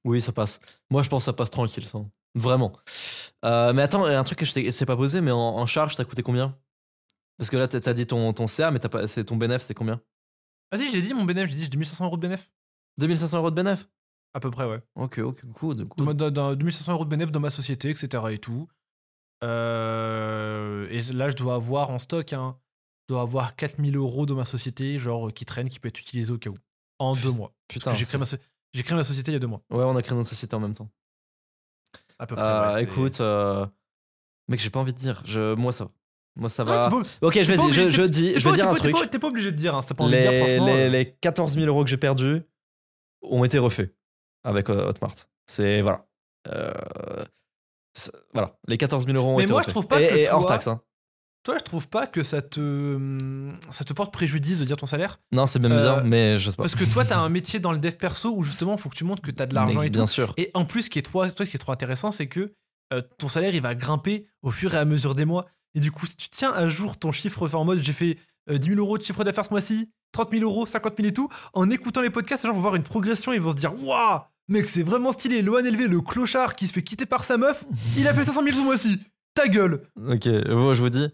Oui, 0.04 0.22
ça 0.22 0.32
passe. 0.32 0.60
Moi, 0.88 1.02
je 1.02 1.10
pense 1.10 1.22
que 1.22 1.26
ça 1.26 1.32
passe 1.34 1.50
tranquille, 1.50 1.84
ça. 1.84 1.98
Vraiment. 2.34 2.72
Euh, 3.44 3.72
mais 3.72 3.82
attends, 3.82 4.04
un 4.04 4.22
truc 4.24 4.38
que 4.38 4.44
je 4.44 4.52
t'ai 4.52 4.70
je 4.70 4.76
t'ai 4.78 4.86
pas 4.86 4.96
posé, 4.96 5.20
mais 5.20 5.30
en, 5.30 5.38
en 5.38 5.66
charge, 5.66 5.96
ça 5.96 6.04
coûté 6.04 6.22
combien? 6.22 6.56
Parce 7.38 7.50
que 7.50 7.56
là, 7.56 7.66
t'as 7.68 7.92
dit 7.94 8.06
ton, 8.06 8.32
ton 8.32 8.46
CA, 8.46 8.70
mais 8.70 8.78
pas, 8.78 9.08
c'est 9.08 9.24
ton 9.24 9.36
bénéf, 9.36 9.62
c'est 9.62 9.74
combien? 9.74 10.00
Vas-y, 10.70 10.86
je 10.88 10.92
l'ai 10.92 11.02
dit, 11.02 11.14
mon 11.14 11.24
bénéf, 11.24 11.48
j'ai 11.48 11.56
dit, 11.56 11.62
j'ai 11.62 11.68
2500 11.68 12.04
euros 12.04 12.16
de 12.16 12.20
bénéf. 12.22 12.50
2500 12.98 13.38
euros 13.38 13.50
de 13.50 13.56
bénéf? 13.56 13.88
À 14.34 14.40
peu 14.40 14.50
près, 14.50 14.64
ouais. 14.66 14.80
Ok, 14.94 15.18
ok, 15.18 15.44
dans- 16.14 16.30
dans 16.30 16.54
2500 16.54 16.92
euros 16.92 17.04
de 17.04 17.10
bénéfice 17.10 17.32
dans 17.32 17.40
ma 17.40 17.50
société, 17.50 17.90
etc. 17.90 18.32
et 18.32 18.38
tout. 18.38 18.68
Euh, 19.42 20.86
et 20.90 21.02
là, 21.12 21.30
je 21.30 21.36
dois 21.36 21.54
avoir 21.54 21.90
en 21.90 21.98
stock, 21.98 22.32
hein, 22.32 22.56
je 23.08 23.14
dois 23.14 23.22
avoir 23.22 23.56
4000 23.56 23.96
euros 23.96 24.26
dans 24.26 24.34
ma 24.36 24.44
société, 24.44 24.98
genre 24.98 25.28
euh, 25.28 25.30
qui 25.32 25.44
traîne, 25.44 25.68
qui 25.68 25.80
peut 25.80 25.88
être 25.88 26.00
utilisé 26.00 26.32
au 26.32 26.38
cas 26.38 26.50
où. 26.50 26.54
En 26.98 27.14
deux 27.14 27.32
mois. 27.32 27.52
Putain. 27.68 27.92
Créé, 27.92 28.04
so- 28.24 28.36
j'ai 28.74 28.82
créé 28.82 28.96
ma 28.96 29.04
société 29.04 29.30
il 29.32 29.34
y 29.34 29.36
a 29.36 29.40
deux 29.40 29.46
mois, 29.48 29.62
Ouais, 29.70 29.82
on 29.82 29.96
a 29.96 30.02
créé 30.02 30.16
notre 30.16 30.28
société 30.28 30.54
en 30.54 30.60
même 30.60 30.74
temps. 30.74 30.90
À 32.20 32.26
peu 32.26 32.36
près. 32.36 32.44
Euh, 32.44 32.66
ouais, 32.72 32.78
c'est- 32.78 32.84
écoute, 32.84 33.20
euh, 33.20 33.66
mec, 34.48 34.60
j'ai 34.60 34.70
pas 34.70 34.78
envie 34.80 34.92
de 34.92 34.98
dire. 34.98 35.22
Je, 35.24 35.54
moi, 35.54 35.72
ça 35.72 35.84
va. 35.84 35.90
Moi, 36.36 36.48
ça 36.48 36.62
va. 36.64 36.88
pas- 36.88 36.96
Ok, 37.22 37.34
je 37.42 37.54
pas 37.54 37.70
je, 37.72 37.90
je 37.90 38.02
dis, 38.02 38.32
je 38.38 38.48
vais 38.48 38.54
dire 38.54 38.68
un 38.68 38.74
truc. 38.74 38.94
T'es 39.10 39.18
pas 39.18 39.28
obligé 39.28 39.50
de 39.50 39.56
dire, 39.56 39.74
hein, 39.74 39.82
si 39.82 39.92
pas 39.94 40.04
envie 40.04 40.16
de 40.16 40.20
dire, 40.20 40.30
Les, 40.30 40.38
franchement. 40.38 40.66
les, 40.66 40.72
euh, 40.72 40.88
les 40.88 41.12
14 41.16 41.54
000 41.54 41.66
euros 41.66 41.82
que 41.84 41.90
j'ai 41.90 41.96
perdus 41.96 42.42
ont 43.22 43.42
été 43.44 43.58
refaits 43.58 43.94
avec 44.44 44.70
euh, 44.70 44.88
Hotmart. 44.88 45.14
C'est 45.46 45.82
voilà. 45.82 46.06
Euh, 46.48 46.72
voilà, 48.32 48.56
les 48.68 48.78
14 48.78 49.04
000 49.04 49.16
euros 49.18 49.32
ont 49.32 49.36
Mais 49.38 49.42
été 49.44 49.52
moi, 49.52 49.62
je 49.62 49.66
refaits. 49.66 49.72
trouve 49.74 49.88
pas 49.88 50.00
et, 50.00 50.08
que 50.08 50.14
et 50.14 50.30
hors 50.30 50.42
toi- 50.42 50.50
taxe. 50.52 50.68
Hein. 50.68 50.80
Toi, 51.42 51.56
je 51.58 51.64
trouve 51.64 51.88
pas 51.88 52.06
que 52.06 52.22
ça 52.22 52.42
te, 52.42 52.60
hum, 52.60 53.54
ça 53.70 53.84
te 53.84 53.92
porte 53.94 54.12
préjudice 54.12 54.58
de 54.58 54.64
dire 54.64 54.76
ton 54.76 54.86
salaire 54.86 55.18
Non, 55.32 55.46
c'est 55.46 55.58
même 55.58 55.72
Euh, 55.72 55.82
bien, 55.96 56.02
mais 56.04 56.36
je 56.38 56.50
sais 56.50 56.56
pas. 56.56 56.64
Parce 56.64 56.74
que 56.74 56.84
toi, 56.84 57.04
t'as 57.04 57.18
un 57.18 57.28
métier 57.30 57.60
dans 57.60 57.72
le 57.72 57.78
dev 57.78 57.92
perso 57.92 58.30
où 58.34 58.44
justement, 58.44 58.76
faut 58.76 58.90
que 58.90 58.96
tu 58.96 59.04
montres 59.04 59.22
que 59.22 59.30
t'as 59.30 59.46
de 59.46 59.54
l'argent 59.54 59.80
et 59.82 59.86
tout. 59.86 59.92
bien 59.92 60.06
sûr. 60.06 60.34
Et 60.36 60.50
en 60.54 60.64
plus, 60.66 60.82
ce 60.82 60.90
qui 60.90 60.98
est 60.98 61.02
trop, 61.02 61.26
toi, 61.28 61.46
ce 61.46 61.50
qui 61.50 61.56
est 61.56 61.58
trop 61.58 61.72
intéressant, 61.72 62.10
c'est 62.12 62.26
que 62.26 62.52
euh, 62.92 63.00
ton 63.18 63.28
salaire, 63.28 63.54
il 63.54 63.62
va 63.62 63.74
grimper 63.74 64.26
au 64.42 64.50
fur 64.50 64.74
et 64.74 64.78
à 64.78 64.84
mesure 64.84 65.14
des 65.14 65.24
mois. 65.24 65.46
Et 65.74 65.80
du 65.80 65.90
coup, 65.92 66.04
si 66.06 66.16
tu 66.16 66.28
tiens 66.28 66.52
à 66.52 66.68
jour 66.68 66.98
ton 66.98 67.12
chiffre, 67.12 67.46
enfin, 67.46 67.58
en 67.58 67.64
mode 67.64 67.80
j'ai 67.80 67.92
fait 67.92 68.18
euh, 68.50 68.58
10 68.58 68.68
000 68.70 68.80
euros 68.80 68.98
de 68.98 69.02
chiffre 69.04 69.22
d'affaires 69.24 69.44
ce 69.46 69.50
mois-ci, 69.50 69.88
30 70.12 70.30
000 70.32 70.42
euros, 70.42 70.66
50 70.66 70.94
000 70.96 71.08
et 71.08 71.12
tout, 71.14 71.28
en 71.54 71.70
écoutant 71.70 72.00
les 72.02 72.10
podcasts, 72.10 72.42
les 72.42 72.48
gens 72.48 72.54
vont 72.54 72.60
voir 72.60 72.74
une 72.74 72.82
progression, 72.82 73.32
ils 73.32 73.40
vont 73.40 73.52
se 73.52 73.56
dire 73.56 73.72
Waouh, 73.82 74.20
mec, 74.48 74.68
c'est 74.68 74.82
vraiment 74.82 75.12
stylé. 75.12 75.40
Loan 75.40 75.64
élevé, 75.64 75.86
le 75.86 76.00
clochard 76.02 76.54
qui 76.56 76.66
se 76.66 76.72
fait 76.72 76.82
quitter 76.82 77.06
par 77.06 77.22
sa 77.24 77.38
meuf, 77.38 77.64
il 77.96 78.06
a 78.08 78.12
fait 78.12 78.24
500 78.26 78.42
000 78.42 78.56
ce 78.56 78.62
mois-ci. 78.62 78.98
Ta 79.34 79.46
gueule. 79.46 79.82
Ok, 80.08 80.26
bon, 80.48 80.74
je 80.74 80.82
vous 80.82 80.90
dis. 80.90 81.08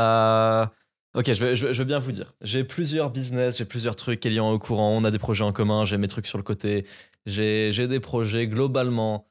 Euh, 0.00 0.66
Ok, 1.12 1.32
je 1.32 1.66
vais 1.66 1.84
bien 1.84 1.98
vous 1.98 2.12
dire. 2.12 2.34
J'ai 2.40 2.62
plusieurs 2.62 3.10
business, 3.10 3.58
j'ai 3.58 3.64
plusieurs 3.64 3.96
trucs. 3.96 4.24
Est 4.24 4.38
au 4.38 4.58
courant, 4.60 4.90
on 4.96 5.02
a 5.04 5.10
des 5.10 5.18
projets 5.18 5.42
en 5.42 5.52
commun, 5.52 5.84
j'ai 5.84 5.98
mes 5.98 6.06
trucs 6.06 6.28
sur 6.28 6.38
le 6.38 6.44
côté. 6.44 6.86
J'ai 7.26 7.72
des 7.88 8.00
projets 8.00 8.46
globalement. 8.46 9.28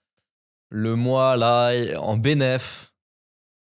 Le 0.69 0.95
mois, 0.95 1.37
là, 1.37 1.73
en 1.99 2.17
bénéf, 2.17 2.93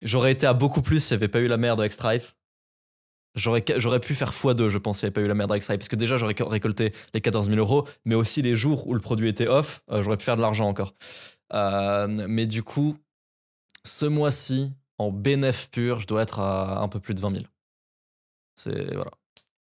j'aurais 0.02 0.34
été 0.34 0.46
à 0.46 0.54
beaucoup 0.54 0.82
plus 0.82 1.00
s'il 1.00 1.16
n'y 1.16 1.24
avait 1.24 1.30
pas 1.30 1.40
eu 1.40 1.48
la 1.48 1.58
merde 1.58 1.80
avec 1.80 1.94
Stripe. 1.94 2.24
J'aurais 3.36 3.64
j'aurais 3.78 4.00
pu 4.02 4.14
faire 4.16 4.32
x2, 4.32 4.68
je 4.68 4.78
pense, 4.78 5.00
s'il 5.00 5.06
n'y 5.06 5.08
avait 5.08 5.14
pas 5.14 5.22
eu 5.22 5.28
la 5.28 5.34
merde 5.34 5.52
avec 5.52 5.64
Stripe. 5.64 5.80
Parce 5.80 5.88
que 5.88 5.96
déjà, 5.96 6.18
j'aurais 6.18 6.36
récolté 6.38 6.94
les 7.14 7.22
14 7.22 7.48
000 7.48 7.58
euros, 7.58 7.88
mais 8.04 8.16
aussi 8.16 8.42
les 8.42 8.56
jours 8.56 8.86
où 8.88 8.94
le 8.94 9.00
produit 9.00 9.30
était 9.30 9.48
off, 9.48 9.82
euh, 9.92 10.04
j'aurais 10.04 10.18
pu 10.18 10.26
faire 10.26 10.38
de 10.38 10.42
l'argent 10.42 10.68
encore. 10.68 10.94
Euh, 11.54 12.08
mais 12.28 12.46
du 12.48 12.64
coup, 12.64 12.98
ce 13.86 14.06
mois-ci, 14.06 14.74
en 14.98 15.12
bénéf 15.12 15.70
pur, 15.72 16.00
je 16.00 16.08
dois 16.08 16.22
être 16.24 16.40
à 16.40 16.80
un 16.82 16.88
peu 16.88 17.00
plus 17.00 17.14
de 17.14 17.20
20 17.22 17.32
000. 17.36 17.44
C'est 18.56 18.94
voilà. 18.96 19.12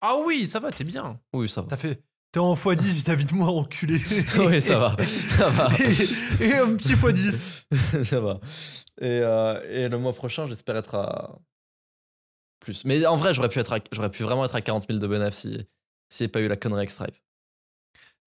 Ah 0.01 0.15
oui, 0.25 0.47
ça 0.47 0.59
va, 0.59 0.71
t'es 0.71 0.83
bien. 0.83 1.19
Oui, 1.33 1.47
ça 1.47 1.61
va. 1.61 1.67
T'as 1.67 1.77
fait. 1.77 2.03
T'es 2.31 2.39
en 2.39 2.55
x10 2.55 2.81
vis-à-vis 2.93 3.25
de 3.25 3.33
moi, 3.33 3.49
enculé. 3.49 3.99
oui, 4.39 4.61
ça 4.61 4.79
va. 4.79 4.95
Ça 5.37 5.49
va. 5.49 5.69
Et, 6.39 6.45
et 6.45 6.53
un 6.55 6.75
petit 6.75 6.93
x10. 6.93 8.03
ça 8.05 8.19
va. 8.21 8.39
Et, 9.01 9.19
euh, 9.21 9.61
et 9.69 9.89
le 9.89 9.97
mois 9.97 10.13
prochain, 10.13 10.47
j'espère 10.47 10.77
être 10.77 10.95
à 10.95 11.37
plus. 12.59 12.85
Mais 12.85 13.05
en 13.05 13.17
vrai, 13.17 13.33
j'aurais 13.33 13.49
pu, 13.49 13.59
être 13.59 13.73
à- 13.73 13.79
j'aurais 13.91 14.11
pu 14.11 14.23
vraiment 14.23 14.45
être 14.45 14.55
à 14.55 14.61
40 14.61 14.87
000 14.87 14.99
de 14.99 15.07
bénéf 15.07 15.33
si 15.35 15.67
s'il 16.09 16.25
n'y 16.25 16.25
avait 16.25 16.31
pas 16.31 16.41
eu 16.41 16.47
la 16.47 16.57
connerie 16.57 16.79
avec 16.79 16.91
Stripe. 16.91 17.15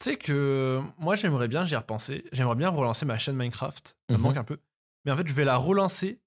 Tu 0.01 0.11
sais 0.11 0.17
que 0.17 0.81
moi, 0.99 1.17
j'aimerais 1.17 1.49
bien, 1.49 1.65
j'y 1.65 1.75
ai 1.75 1.77
repensé, 1.77 2.25
j'aimerais 2.33 2.57
bien 2.57 2.69
relancer 2.71 3.05
ma 3.07 3.17
chaîne 3.19 3.37
Minecraft. 3.37 3.97
Ça 4.11 4.17
me 4.17 4.19
Mhm. 4.19 4.23
manque 4.23 4.37
un 4.39 4.45
peu. 4.45 4.59
Mais 5.05 5.13
en 5.13 5.17
fait, 5.17 5.27
je 5.27 5.35
vais 5.35 5.45
la 5.45 5.57
relancer 5.57 6.21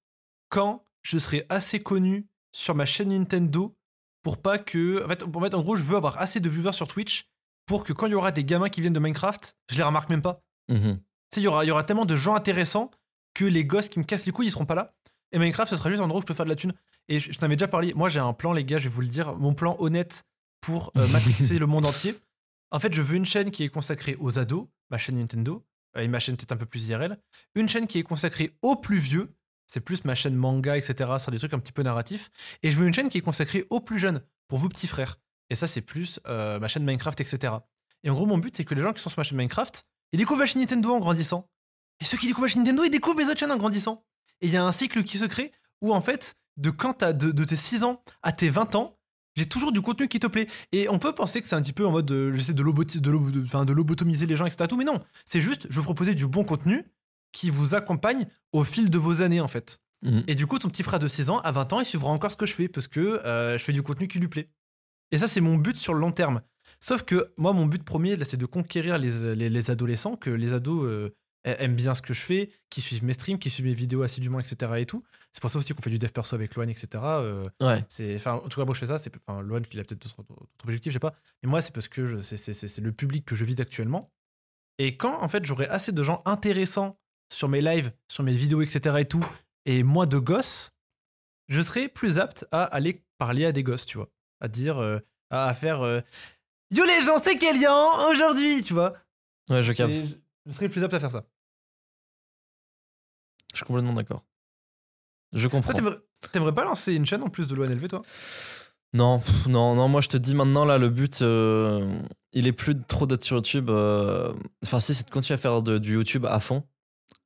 quand 0.48 0.84
je 1.02 1.18
serai 1.18 1.46
assez 1.48 1.78
connu 1.78 2.26
sur 2.52 2.74
ma 2.74 2.86
chaîne 2.86 3.08
Nintendo 3.08 3.76
pour 4.22 4.40
pas 4.40 4.58
que. 4.58 5.04
En 5.04 5.08
fait, 5.08 5.22
en, 5.22 5.40
fait, 5.40 5.54
en 5.54 5.62
gros, 5.62 5.76
je 5.76 5.82
veux 5.82 5.96
avoir 5.96 6.20
assez 6.20 6.40
de 6.40 6.48
viewers 6.48 6.72
sur 6.72 6.88
Twitch 6.88 7.28
pour 7.66 7.84
que 7.84 7.92
quand 7.92 8.06
il 8.06 8.12
y 8.12 8.14
aura 8.14 8.32
des 8.32 8.44
gamins 8.44 8.68
qui 8.68 8.80
viennent 8.80 8.92
de 8.92 9.00
Minecraft, 9.00 9.56
je 9.70 9.76
les 9.76 9.82
remarque 9.82 10.08
même 10.08 10.22
pas. 10.22 10.42
Mhm. 10.68 10.98
Tu 10.98 11.34
sais, 11.34 11.40
il 11.40 11.44
y 11.44 11.48
aura, 11.48 11.64
y 11.64 11.70
aura 11.70 11.84
tellement 11.84 12.06
de 12.06 12.16
gens 12.16 12.34
intéressants 12.34 12.90
que 13.34 13.44
les 13.44 13.64
gosses 13.64 13.88
qui 13.88 13.98
me 13.98 14.04
cassent 14.04 14.26
les 14.26 14.32
couilles, 14.32 14.46
ils 14.46 14.52
seront 14.52 14.66
pas 14.66 14.74
là. 14.74 14.94
Et 15.32 15.38
Minecraft, 15.38 15.70
ce 15.70 15.76
sera 15.76 15.90
juste 15.90 16.00
un 16.00 16.04
endroit 16.04 16.18
où 16.18 16.22
je 16.22 16.26
peux 16.26 16.34
faire 16.34 16.46
de 16.46 16.50
la 16.50 16.56
thune. 16.56 16.72
Et 17.08 17.20
je, 17.20 17.32
je 17.32 17.38
t'en 17.38 17.46
avais 17.46 17.56
déjà 17.56 17.68
parlé. 17.68 17.92
Moi, 17.94 18.08
j'ai 18.08 18.20
un 18.20 18.32
plan, 18.32 18.52
les 18.52 18.64
gars, 18.64 18.78
je 18.78 18.84
vais 18.84 18.94
vous 18.94 19.02
le 19.02 19.06
dire. 19.06 19.36
Mon 19.36 19.54
plan 19.54 19.76
honnête 19.78 20.24
pour 20.60 20.92
euh, 20.96 21.06
matrixer 21.12 21.58
le 21.58 21.66
monde 21.66 21.86
entier. 21.86 22.14
En 22.70 22.80
fait, 22.80 22.92
je 22.92 23.02
veux 23.02 23.16
une 23.16 23.24
chaîne 23.24 23.50
qui 23.50 23.64
est 23.64 23.68
consacrée 23.68 24.16
aux 24.20 24.38
ados, 24.38 24.66
ma 24.90 24.98
chaîne 24.98 25.16
Nintendo, 25.16 25.64
euh, 25.96 26.00
et 26.00 26.08
ma 26.08 26.18
chaîne 26.18 26.36
peut-être 26.36 26.52
un 26.52 26.56
peu 26.56 26.66
plus 26.66 26.86
IRL. 26.88 27.18
Une 27.54 27.68
chaîne 27.68 27.86
qui 27.86 27.98
est 27.98 28.02
consacrée 28.02 28.52
aux 28.62 28.76
plus 28.76 28.98
vieux. 28.98 29.34
C'est 29.68 29.80
plus 29.80 30.04
ma 30.04 30.14
chaîne 30.14 30.34
manga, 30.34 30.76
etc. 30.76 31.12
sur 31.18 31.30
des 31.30 31.38
trucs 31.38 31.54
un 31.54 31.58
petit 31.60 31.72
peu 31.72 31.82
narratifs. 31.82 32.30
Et 32.62 32.70
je 32.70 32.76
veux 32.78 32.86
une 32.86 32.94
chaîne 32.94 33.08
qui 33.10 33.18
est 33.18 33.22
consacrée 33.22 33.66
aux 33.70 33.80
plus 33.80 33.98
jeunes, 33.98 34.22
pour 34.48 34.58
vous 34.58 34.68
petits 34.68 34.86
frères. 34.88 35.18
Et 35.50 35.54
ça, 35.54 35.66
c'est 35.66 35.82
plus 35.82 36.18
euh, 36.26 36.58
ma 36.58 36.68
chaîne 36.68 36.84
Minecraft, 36.84 37.20
etc. 37.20 37.52
Et 38.02 38.10
en 38.10 38.14
gros, 38.14 38.26
mon 38.26 38.38
but, 38.38 38.56
c'est 38.56 38.64
que 38.64 38.74
les 38.74 38.82
gens 38.82 38.92
qui 38.92 39.02
sont 39.02 39.10
sur 39.10 39.20
ma 39.20 39.24
chaîne 39.24 39.38
Minecraft, 39.38 39.84
ils 40.12 40.18
découvrent 40.18 40.40
la 40.40 40.46
chaîne 40.46 40.60
Nintendo 40.60 40.92
en 40.92 41.00
grandissant. 41.00 41.48
Et 42.00 42.04
ceux 42.04 42.16
qui 42.16 42.26
découvrent 42.26 42.46
la 42.46 42.52
chaîne 42.52 42.62
Nintendo, 42.62 42.84
ils 42.84 42.90
découvrent 42.90 43.20
les 43.20 43.26
autres 43.26 43.38
chaînes 43.40 43.52
en 43.52 43.56
grandissant. 43.56 44.04
Et 44.40 44.46
il 44.46 44.52
y 44.52 44.56
a 44.56 44.64
un 44.64 44.72
cycle 44.72 45.04
qui 45.04 45.18
se 45.18 45.24
crée 45.26 45.52
où, 45.82 45.92
en 45.92 46.00
fait, 46.00 46.34
de 46.56 46.70
quand 46.70 46.94
t'as 46.94 47.12
de, 47.12 47.44
tes 47.44 47.56
6 47.56 47.84
ans 47.84 48.02
à 48.22 48.32
tes 48.32 48.50
20 48.50 48.74
ans, 48.74 48.98
j'ai 49.36 49.46
toujours 49.46 49.70
du 49.70 49.80
contenu 49.82 50.08
qui 50.08 50.18
te 50.18 50.26
plaît. 50.26 50.48
Et 50.72 50.88
on 50.88 50.98
peut 50.98 51.14
penser 51.14 51.40
que 51.40 51.46
c'est 51.46 51.54
un 51.56 51.62
petit 51.62 51.72
peu 51.72 51.86
en 51.86 51.92
mode 51.92 52.10
euh, 52.10 52.34
j'essaie 52.34 52.54
de, 52.54 52.62
de, 52.62 53.00
de- 53.00 53.64
de 53.64 53.72
lobotomiser 53.72 54.26
les 54.26 54.34
gens, 54.36 54.46
etc. 54.46 54.68
Mais 54.76 54.84
non, 54.84 55.00
c'est 55.24 55.40
juste, 55.40 55.66
je 55.70 55.76
veux 55.76 55.82
proposer 55.84 56.14
du 56.14 56.26
bon 56.26 56.42
contenu 56.44 56.84
qui 57.32 57.50
vous 57.50 57.74
accompagne 57.74 58.26
au 58.52 58.64
fil 58.64 58.90
de 58.90 58.98
vos 58.98 59.20
années, 59.22 59.40
en 59.40 59.48
fait. 59.48 59.80
Mhm. 60.02 60.24
Et 60.28 60.34
du 60.34 60.46
coup, 60.46 60.58
ton 60.58 60.68
petit 60.68 60.82
frère 60.82 60.98
de 60.98 61.08
6 61.08 61.28
ans, 61.30 61.40
à 61.40 61.52
20 61.52 61.72
ans, 61.72 61.80
il 61.80 61.86
suivra 61.86 62.10
encore 62.10 62.30
ce 62.30 62.36
que 62.36 62.46
je 62.46 62.54
fais 62.54 62.68
parce 62.68 62.86
que 62.86 63.00
euh, 63.00 63.58
je 63.58 63.62
fais 63.64 63.72
du 63.72 63.82
contenu 63.82 64.06
qui 64.08 64.18
lui 64.18 64.28
plaît. 64.28 64.48
Et 65.10 65.18
ça, 65.18 65.26
c'est 65.26 65.40
mon 65.40 65.56
but 65.56 65.76
sur 65.76 65.94
le 65.94 66.00
long 66.00 66.12
terme. 66.12 66.42
Sauf 66.80 67.02
que 67.02 67.32
moi, 67.36 67.52
mon 67.52 67.66
but 67.66 67.82
premier, 67.82 68.16
là, 68.16 68.24
c'est 68.24 68.36
de 68.36 68.46
conquérir 68.46 68.98
les, 68.98 69.34
les- 69.34 69.48
les 69.48 69.70
adolescents, 69.70 70.16
que 70.16 70.30
les 70.30 70.52
ados 70.52 70.84
euh, 70.84 71.10
aiment 71.44 71.74
bien 71.76 71.94
ce 71.94 72.02
que 72.02 72.12
je 72.14 72.20
fais, 72.20 72.50
qui 72.70 72.80
suivent 72.82 73.02
mes 73.04 73.14
streams, 73.14 73.38
qui 73.38 73.48
suivent 73.50 73.66
mes 73.66 73.74
vidéos 73.74 74.02
assidûment, 74.02 74.38
etc. 74.38 74.72
Et 74.76 74.86
tout. 74.86 75.02
C'est 75.32 75.40
pour 75.40 75.50
ça 75.50 75.58
aussi 75.58 75.72
qu'on 75.72 75.80
fait 75.82 75.90
du 75.90 75.98
dev 75.98 76.10
perso 76.10 76.36
avec 76.36 76.54
Loan, 76.56 76.68
etc. 76.68 76.86
Euh, 77.04 77.42
Ouais. 77.60 77.82
c'est, 77.88 78.14
enfin, 78.16 78.34
en 78.34 78.48
tout 78.48 78.60
cas, 78.60 78.66
moi, 78.66 78.74
je 78.74 78.80
fais 78.80 78.86
ça. 78.86 78.98
C'est, 78.98 79.10
enfin, 79.26 79.40
Loan, 79.40 79.62
il 79.72 79.80
a 79.80 79.84
peut-être 79.84 80.02
d'autres, 80.02 80.16
objectifs, 80.62 80.92
je 80.92 80.96
sais 80.96 81.00
pas. 81.00 81.14
Mais 81.42 81.48
moi, 81.48 81.60
c'est 81.62 81.72
parce 81.72 81.88
que 81.88 82.06
je- 82.06 82.18
c'est, 82.18 82.36
c'est- 82.36 82.52
c'est- 82.52 82.68
c'est 82.68 82.82
le 82.82 82.92
public 82.92 83.24
que 83.24 83.34
je 83.34 83.44
vise 83.44 83.60
actuellement. 83.60 84.12
Et 84.78 84.96
quand, 84.96 85.20
en 85.22 85.28
fait, 85.28 85.44
j'aurai 85.44 85.66
assez 85.66 85.90
de 85.90 86.02
gens 86.02 86.22
intéressants 86.26 87.00
sur 87.32 87.48
mes 87.48 87.60
lives, 87.60 87.92
sur 88.08 88.22
mes 88.24 88.34
vidéos, 88.34 88.62
etc. 88.62 88.96
et 89.00 89.04
tout, 89.04 89.24
et 89.66 89.82
moi 89.82 90.06
de 90.06 90.18
gosse, 90.18 90.70
je 91.48 91.60
serai 91.62 91.88
plus 91.88 92.18
apte 92.18 92.46
à 92.52 92.64
aller 92.64 93.02
parler 93.18 93.44
à 93.44 93.52
des 93.52 93.62
gosses, 93.62 93.86
tu 93.86 93.98
vois. 93.98 94.08
À 94.40 94.48
dire, 94.48 94.78
euh, 94.78 94.98
à 95.30 95.48
à 95.48 95.54
faire 95.54 95.82
euh, 95.82 96.00
Yo 96.70 96.84
les 96.84 97.02
gens, 97.02 97.18
c'est 97.18 97.38
Kélian 97.38 98.08
aujourd'hui, 98.10 98.62
tu 98.62 98.72
vois. 98.74 98.94
Ouais, 99.50 99.62
je 99.62 99.72
capte. 99.72 99.92
Je 100.46 100.52
serai 100.52 100.68
plus 100.68 100.82
apte 100.84 100.94
à 100.94 101.00
faire 101.00 101.10
ça. 101.10 101.24
Je 103.52 103.58
suis 103.58 103.66
complètement 103.66 103.94
d'accord. 103.94 104.24
Je 105.32 105.48
comprends. 105.48 105.72
t'aimerais, 105.72 105.96
t'aimerais 106.32 106.54
pas 106.54 106.64
lancer 106.64 106.94
une 106.94 107.04
chaîne 107.06 107.22
en 107.22 107.28
plus 107.28 107.48
de 107.48 107.54
l'ONLV, 107.54 107.88
toi? 107.88 108.02
Non, 108.94 109.20
non, 109.46 109.74
non, 109.74 109.88
moi 109.88 110.00
je 110.00 110.08
te 110.08 110.16
dis 110.16 110.34
maintenant 110.34 110.64
là, 110.64 110.78
le 110.78 110.88
but, 110.88 111.20
euh, 111.20 112.00
il 112.32 112.46
est 112.46 112.52
plus 112.52 112.74
trop 112.86 113.06
d'être 113.06 113.22
sur 113.24 113.36
YouTube. 113.36 113.68
Enfin, 113.68 114.80
si, 114.80 114.94
c'est 114.94 115.04
de 115.04 115.10
continuer 115.10 115.34
à 115.34 115.38
faire 115.38 115.60
de- 115.62 115.76
du 115.78 115.94
YouTube 115.94 116.24
à 116.24 116.40
fond, 116.40 116.64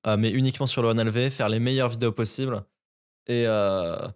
euh, 0.06 0.16
mais 0.16 0.30
uniquement 0.30 0.66
sur 0.66 0.82
le 0.82 1.30
faire 1.30 1.48
les 1.48 1.58
meilleures 1.60 1.88
vidéos 1.88 2.12
possibles. 2.12 2.64
Et, 3.26 3.44
euh, 3.46 4.08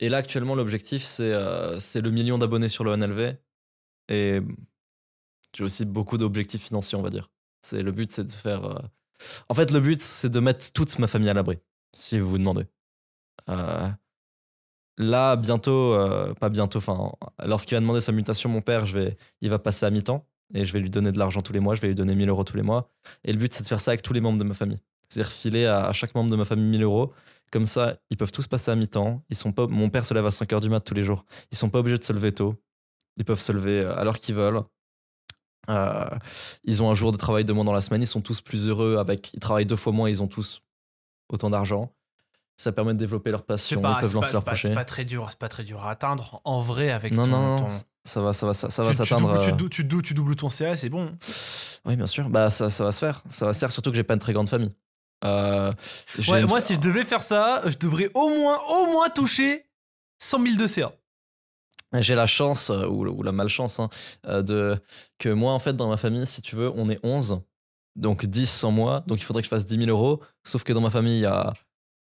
et 0.00 0.08
là, 0.08 0.18
actuellement, 0.18 0.54
l'objectif, 0.54 1.02
c'est 1.04 1.32
euh, 1.32 1.78
le 1.94 2.10
million 2.10 2.38
d'abonnés 2.38 2.68
sur 2.68 2.84
le. 2.84 3.36
Et 4.08 4.40
j'ai 5.56 5.64
aussi 5.64 5.84
beaucoup 5.84 6.18
d'objectifs 6.18 6.62
financiers, 6.64 6.98
on 6.98 7.02
va 7.02 7.10
dire. 7.10 7.30
Le 7.72 7.90
but, 7.92 8.10
c'est 8.10 8.24
de 8.24 8.30
faire. 8.30 8.64
euh, 8.64 8.78
En 9.48 9.54
fait, 9.54 9.70
le 9.70 9.80
but, 9.80 10.02
c'est 10.02 10.28
de 10.30 10.40
mettre 10.40 10.72
toute 10.72 10.98
ma 10.98 11.06
famille 11.06 11.30
à 11.30 11.34
l'abri, 11.34 11.58
si 11.94 12.18
vous 12.18 12.28
vous 12.30 12.38
demandez. 12.38 12.66
Là, 14.96 15.34
bientôt, 15.36 15.96
pas 16.38 16.48
bientôt, 16.50 16.78
enfin, 16.78 17.12
lorsqu'il 17.44 17.74
va 17.76 17.80
demander 17.80 18.00
sa 18.00 18.12
mutation, 18.12 18.48
mon 18.48 18.60
père, 18.62 18.86
je 18.86 18.96
vais, 18.96 19.16
il 19.40 19.50
va 19.50 19.58
passer 19.58 19.84
à 19.86 19.90
mi-temps 19.90 20.24
et 20.54 20.64
je 20.66 20.72
vais 20.72 20.78
lui 20.80 20.90
donner 20.90 21.10
de 21.10 21.18
l'argent 21.18 21.40
tous 21.40 21.52
les 21.52 21.58
mois, 21.60 21.74
je 21.74 21.80
vais 21.80 21.88
lui 21.88 21.94
donner 21.96 22.14
1000 22.14 22.28
euros 22.28 22.44
tous 22.44 22.56
les 22.56 22.62
mois. 22.62 22.92
Et 23.24 23.32
le 23.32 23.38
but, 23.38 23.52
c'est 23.52 23.64
de 23.64 23.68
faire 23.68 23.80
ça 23.80 23.90
avec 23.90 24.02
tous 24.02 24.12
les 24.12 24.20
membres 24.20 24.38
de 24.38 24.44
ma 24.44 24.54
famille. 24.54 24.78
C'est-à-dire 25.14 25.32
filer 25.32 25.66
à, 25.66 25.86
à 25.86 25.92
chaque 25.92 26.14
membre 26.14 26.30
de 26.30 26.36
ma 26.36 26.44
famille 26.44 26.66
1000 26.66 26.82
euros. 26.82 27.12
Comme 27.52 27.66
ça, 27.66 27.96
ils 28.10 28.16
peuvent 28.16 28.32
tous 28.32 28.48
passer 28.48 28.70
à 28.72 28.74
mi-temps. 28.74 29.22
Ils 29.30 29.36
sont 29.36 29.52
pas, 29.52 29.66
mon 29.68 29.88
père 29.88 30.04
se 30.04 30.12
lève 30.12 30.26
à 30.26 30.32
5 30.32 30.50
h 30.50 30.60
du 30.60 30.68
mat 30.68 30.80
tous 30.80 30.94
les 30.94 31.04
jours. 31.04 31.24
Ils 31.52 31.56
sont 31.56 31.70
pas 31.70 31.78
obligés 31.78 31.98
de 31.98 32.02
se 32.04 32.12
lever 32.12 32.32
tôt. 32.32 32.56
Ils 33.16 33.24
peuvent 33.24 33.40
se 33.40 33.52
lever 33.52 33.80
euh, 33.80 33.96
à 33.96 34.02
l'heure 34.02 34.18
qu'ils 34.18 34.34
veulent. 34.34 34.62
Euh, 35.70 36.04
ils 36.64 36.82
ont 36.82 36.90
un 36.90 36.94
jour 36.94 37.12
de 37.12 37.16
travail 37.16 37.44
de 37.44 37.52
moins 37.52 37.64
dans 37.64 37.72
la 37.72 37.80
semaine. 37.80 38.02
Ils 38.02 38.06
sont 38.08 38.20
tous 38.20 38.40
plus 38.40 38.66
heureux 38.66 38.96
avec. 38.98 39.32
Ils 39.34 39.40
travaillent 39.40 39.66
deux 39.66 39.76
fois 39.76 39.92
moins. 39.92 40.08
Ils 40.10 40.20
ont 40.22 40.26
tous 40.26 40.62
autant 41.28 41.48
d'argent. 41.48 41.92
Ça 42.56 42.70
permet 42.72 42.92
de 42.94 42.98
développer 42.98 43.30
leur 43.30 43.44
passion. 43.44 43.80
pas, 43.80 43.98
ils 43.98 44.00
peuvent 44.02 44.14
lancer 44.14 44.28
pas- 44.28 44.32
leur 44.32 44.44
projet. 44.44 44.68
c'est 44.68 44.74
pas 44.74 44.84
très 44.84 45.04
dur, 45.04 45.26
c'est 45.30 45.38
pas 45.38 45.48
très 45.48 45.64
dur 45.64 45.82
à 45.84 45.90
atteindre 45.90 46.40
en 46.44 46.60
vrai 46.60 46.90
avec 46.92 47.12
Non, 47.12 47.24
ton, 47.24 47.30
non, 47.30 47.56
ton- 47.58 47.68
non, 47.68 47.80
ça 48.04 48.20
va, 48.20 48.32
ça 48.32 48.46
va, 48.46 48.54
ça, 48.54 48.70
ça 48.70 48.82
va 48.84 48.90
tu, 48.90 48.96
s'atteindre. 48.96 49.38
tu, 49.38 49.50
euh, 49.82 50.00
tu 50.02 50.14
doubles 50.14 50.36
ton 50.36 50.48
CA, 50.50 50.76
c'est 50.76 50.88
bon. 50.88 51.16
Oui, 51.84 51.96
bien 51.96 52.06
sûr. 52.06 52.28
Bah, 52.28 52.50
ça, 52.50 52.70
ça 52.70 52.84
va 52.84 52.92
se 52.92 52.98
faire. 53.00 53.22
Ça 53.28 53.46
va 53.46 53.52
se 53.54 53.58
faire, 53.58 53.70
surtout 53.72 53.90
que 53.90 53.96
j'ai 53.96 54.04
pas 54.04 54.14
une 54.14 54.20
très 54.20 54.32
grande 54.32 54.48
famille. 54.48 54.70
Euh, 55.24 55.72
j'ai 56.18 56.32
Ouais, 56.32 56.40
une- 56.42 56.46
moi, 56.48 56.60
si 56.60 56.74
je 56.74 56.80
devais 56.80 57.04
faire 57.04 57.22
ça, 57.22 57.62
je 57.66 57.76
devrais 57.78 58.10
au 58.14 58.28
moins, 58.28 58.58
au 58.68 58.86
moins 58.86 59.08
toucher 59.10 59.64
100 60.18 60.42
000 60.42 60.56
de 60.56 60.66
CA. 60.66 60.92
J'ai 62.00 62.14
la 62.16 62.26
chance, 62.26 62.70
euh, 62.70 62.86
ou, 62.86 63.06
ou 63.06 63.22
la 63.22 63.30
malchance, 63.32 63.78
hein, 63.78 63.88
euh, 64.26 64.42
de, 64.42 64.76
que 65.18 65.28
moi, 65.28 65.52
en 65.52 65.58
fait, 65.60 65.74
dans 65.74 65.88
ma 65.88 65.96
famille, 65.96 66.26
si 66.26 66.42
tu 66.42 66.56
veux, 66.56 66.70
on 66.74 66.88
est 66.90 66.98
11. 67.04 67.40
Donc 67.96 68.26
10 68.26 68.50
sans 68.50 68.72
moi. 68.72 69.04
Donc 69.06 69.20
il 69.20 69.24
faudrait 69.24 69.42
que 69.42 69.46
je 69.46 69.50
fasse 69.50 69.66
10 69.66 69.76
000 69.78 69.88
euros. 69.88 70.20
Sauf 70.42 70.64
que 70.64 70.72
dans 70.72 70.80
ma 70.80 70.90
famille, 70.90 71.18
il 71.18 71.22
y 71.22 71.26
a. 71.26 71.52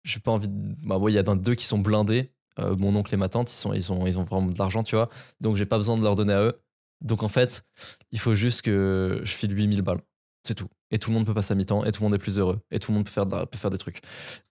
J'ai 0.03 0.19
pas 0.19 0.29
envie 0.31 0.47
de. 0.47 0.53
Bah, 0.85 0.97
ouais, 0.97 1.11
il 1.11 1.15
y 1.15 1.17
a 1.17 1.23
deux 1.23 1.55
qui 1.55 1.65
sont 1.65 1.79
blindés. 1.79 2.31
Euh, 2.59 2.75
mon 2.75 2.95
oncle 2.95 3.11
et 3.13 3.17
ma 3.17 3.29
tante, 3.29 3.51
ils, 3.51 3.55
sont, 3.55 3.73
ils, 3.73 3.91
ont, 3.91 4.05
ils 4.05 4.19
ont 4.19 4.23
vraiment 4.25 4.45
de 4.45 4.57
l'argent, 4.59 4.83
tu 4.83 4.95
vois. 4.95 5.09
Donc 5.39 5.55
j'ai 5.55 5.65
pas 5.65 5.77
besoin 5.77 5.97
de 5.97 6.03
leur 6.03 6.15
donner 6.15 6.33
à 6.33 6.41
eux. 6.43 6.61
Donc 7.01 7.23
en 7.23 7.29
fait, 7.29 7.63
il 8.11 8.19
faut 8.19 8.35
juste 8.35 8.61
que 8.61 9.21
je 9.23 9.31
file 9.31 9.55
8000 9.57 9.81
balles. 9.81 10.01
C'est 10.43 10.55
tout. 10.55 10.67
Et 10.89 10.97
tout 10.97 11.11
le 11.11 11.15
monde 11.15 11.25
peut 11.25 11.33
passer 11.33 11.53
à 11.53 11.55
mi-temps, 11.55 11.85
et 11.85 11.91
tout 11.91 12.01
le 12.01 12.05
monde 12.07 12.15
est 12.15 12.19
plus 12.19 12.39
heureux, 12.39 12.59
et 12.71 12.79
tout 12.79 12.91
le 12.91 12.97
monde 12.97 13.05
peut 13.05 13.11
faire, 13.11 13.27
peut 13.27 13.57
faire 13.57 13.69
des 13.69 13.77
trucs. 13.77 14.01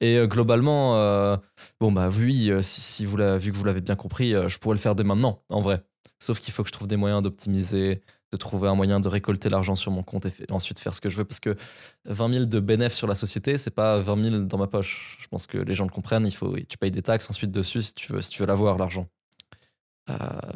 Et 0.00 0.16
euh, 0.16 0.26
globalement, 0.26 0.96
euh, 0.96 1.36
bon 1.80 1.90
bah 1.92 2.08
oui, 2.08 2.50
euh, 2.50 2.62
si, 2.62 2.80
si 2.80 3.04
vous 3.04 3.16
vu 3.16 3.52
que 3.52 3.56
vous 3.56 3.64
l'avez 3.64 3.80
bien 3.80 3.96
compris, 3.96 4.32
je 4.32 4.58
pourrais 4.58 4.76
le 4.76 4.80
faire 4.80 4.94
dès 4.94 5.04
maintenant, 5.04 5.42
en 5.48 5.60
vrai. 5.60 5.82
Sauf 6.20 6.38
qu'il 6.38 6.52
faut 6.52 6.62
que 6.62 6.68
je 6.68 6.72
trouve 6.72 6.86
des 6.88 6.96
moyens 6.96 7.22
d'optimiser, 7.22 8.02
de 8.30 8.36
trouver 8.36 8.68
un 8.68 8.74
moyen 8.74 9.00
de 9.00 9.08
récolter 9.08 9.48
l'argent 9.48 9.74
sur 9.74 9.90
mon 9.90 10.02
compte 10.02 10.26
et 10.26 10.32
ensuite 10.50 10.78
faire 10.78 10.94
ce 10.94 11.00
que 11.00 11.10
je 11.10 11.16
veux. 11.16 11.24
Parce 11.24 11.40
que 11.40 11.56
20 12.04 12.28
000 12.32 12.44
de 12.44 12.60
bénéfices 12.60 12.98
sur 12.98 13.06
la 13.06 13.14
société, 13.14 13.58
c'est 13.58 13.70
pas 13.70 13.98
20 13.98 14.30
000 14.30 14.38
dans 14.44 14.58
ma 14.58 14.66
poche. 14.66 15.18
Je 15.20 15.26
pense 15.28 15.46
que 15.46 15.58
les 15.58 15.74
gens 15.74 15.84
le 15.84 15.90
comprennent. 15.90 16.26
Il 16.26 16.34
faut, 16.34 16.54
tu 16.68 16.78
payes 16.78 16.90
des 16.90 17.02
taxes 17.02 17.28
ensuite 17.30 17.50
dessus 17.50 17.82
si 17.82 17.94
tu 17.94 18.12
veux, 18.12 18.20
si 18.22 18.30
tu 18.30 18.42
veux 18.42 18.46
l'avoir, 18.46 18.76
l'argent. 18.78 19.08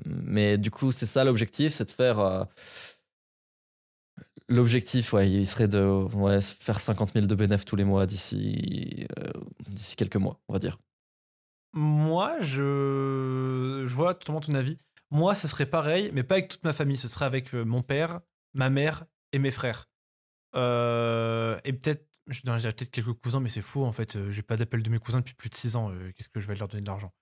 Mais 0.05 0.59
du 0.59 0.71
coup, 0.71 0.93
c'est 0.93 1.07
ça 1.07 1.25
l'objectif, 1.25 1.75
c'est 1.75 1.85
de 1.85 1.91
faire. 1.91 2.47
L'objectif, 4.49 5.13
ouais, 5.15 5.31
il 5.31 5.47
serait 5.47 5.69
de 5.69 5.81
ouais, 6.15 6.41
faire 6.41 6.81
50 6.81 7.15
000 7.15 7.27
de 7.27 7.35
bénéfices 7.35 7.65
tous 7.65 7.77
les 7.77 7.85
mois 7.85 8.05
d'ici 8.07 9.07
euh, 9.19 9.31
d'ici 9.69 9.97
quelques 9.97 10.17
mois, 10.17 10.39
on 10.49 10.53
va 10.53 10.59
dire. 10.59 10.79
Moi, 11.73 12.39
je, 12.41 13.85
je 13.87 13.95
vois 13.95 14.15
totalement 14.15 14.41
ton 14.41 14.55
avis. 14.55 14.79
Moi, 15.11 15.35
ce 15.35 15.49
serait 15.49 15.67
pareil, 15.67 16.11
mais 16.13 16.23
pas 16.23 16.35
avec 16.37 16.49
toute 16.49 16.63
ma 16.65 16.73
famille. 16.73 16.97
Ce 16.99 17.09
serait 17.09 17.25
avec 17.25 17.55
euh, 17.55 17.65
mon 17.65 17.83
père, 17.83 18.21
ma 18.53 18.69
mère 18.71 19.05
et 19.33 19.39
mes 19.39 19.51
frères. 19.51 19.87
Euh, 20.55 21.59
et 21.65 21.73
peut-être, 21.73 22.07
je- 22.29 22.41
j'ai 22.45 22.73
peut-être 22.73 22.91
quelques 22.91 23.13
cousins, 23.15 23.41
mais 23.41 23.49
c'est 23.49 23.63
fou 23.63 23.85
en 23.85 23.93
fait. 23.93 24.31
J'ai 24.31 24.43
pas 24.43 24.57
d'appel 24.57 24.83
de 24.83 24.91
mes 24.91 24.99
cousins 24.99 25.19
depuis 25.19 25.35
plus 25.35 25.51
de 25.51 25.55
6 25.55 25.75
ans. 25.77 25.91
Qu'est-ce 26.15 26.29
que 26.29 26.41
je 26.41 26.47
vais 26.47 26.55
leur 26.55 26.69
donner 26.69 26.83
de 26.83 26.89
l'argent 26.89 27.13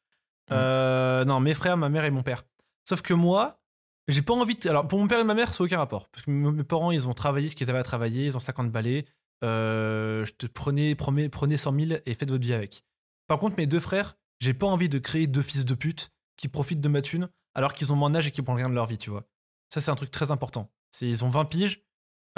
Mm. 0.50 0.54
Euh, 0.54 1.24
Non, 1.24 1.38
mes 1.38 1.54
frères, 1.54 1.76
ma 1.76 1.88
mère 1.88 2.04
et 2.04 2.10
mon 2.10 2.24
père. 2.24 2.42
Sauf 2.84 3.00
que 3.00 3.14
moi, 3.14 3.61
j'ai 4.08 4.22
pas 4.22 4.34
envie. 4.34 4.58
Alors, 4.64 4.86
pour 4.88 4.98
mon 4.98 5.06
père 5.06 5.20
et 5.20 5.24
ma 5.24 5.34
mère, 5.34 5.54
c'est 5.54 5.62
aucun 5.62 5.78
rapport. 5.78 6.08
Parce 6.08 6.24
que 6.24 6.30
mes 6.30 6.64
parents, 6.64 6.90
ils 6.90 7.08
ont 7.08 7.14
travaillé 7.14 7.48
ce 7.48 7.54
qu'ils 7.54 7.70
avaient 7.70 7.78
à 7.78 7.84
travailler. 7.84 8.26
Ils 8.26 8.36
ont 8.36 8.40
50 8.40 8.70
balais. 8.70 9.06
Euh, 9.44 10.24
je 10.24 10.32
te 10.32 10.46
prenais, 10.46 10.94
prenez, 10.94 11.28
prenez 11.28 11.56
100 11.56 11.78
000 11.80 12.00
et 12.06 12.14
faites 12.14 12.30
votre 12.30 12.42
vie 12.42 12.52
avec. 12.52 12.84
Par 13.26 13.38
contre, 13.38 13.56
mes 13.56 13.66
deux 13.66 13.80
frères, 13.80 14.16
j'ai 14.40 14.54
pas 14.54 14.66
envie 14.66 14.88
de 14.88 14.98
créer 14.98 15.26
deux 15.26 15.42
fils 15.42 15.64
de 15.64 15.74
pute 15.74 16.12
qui 16.36 16.48
profitent 16.48 16.80
de 16.80 16.88
ma 16.88 17.02
thune 17.02 17.28
alors 17.54 17.72
qu'ils 17.72 17.92
ont 17.92 17.96
mon 17.96 18.14
âge 18.14 18.26
et 18.26 18.30
qu'ils 18.30 18.44
prennent 18.44 18.56
rien 18.56 18.68
de 18.68 18.74
leur 18.74 18.86
vie, 18.86 18.98
tu 18.98 19.10
vois. 19.10 19.24
Ça, 19.72 19.80
c'est 19.80 19.90
un 19.90 19.94
truc 19.94 20.10
très 20.10 20.30
important. 20.30 20.70
Ils 21.00 21.24
ont 21.24 21.28
20 21.28 21.44
piges. 21.46 21.82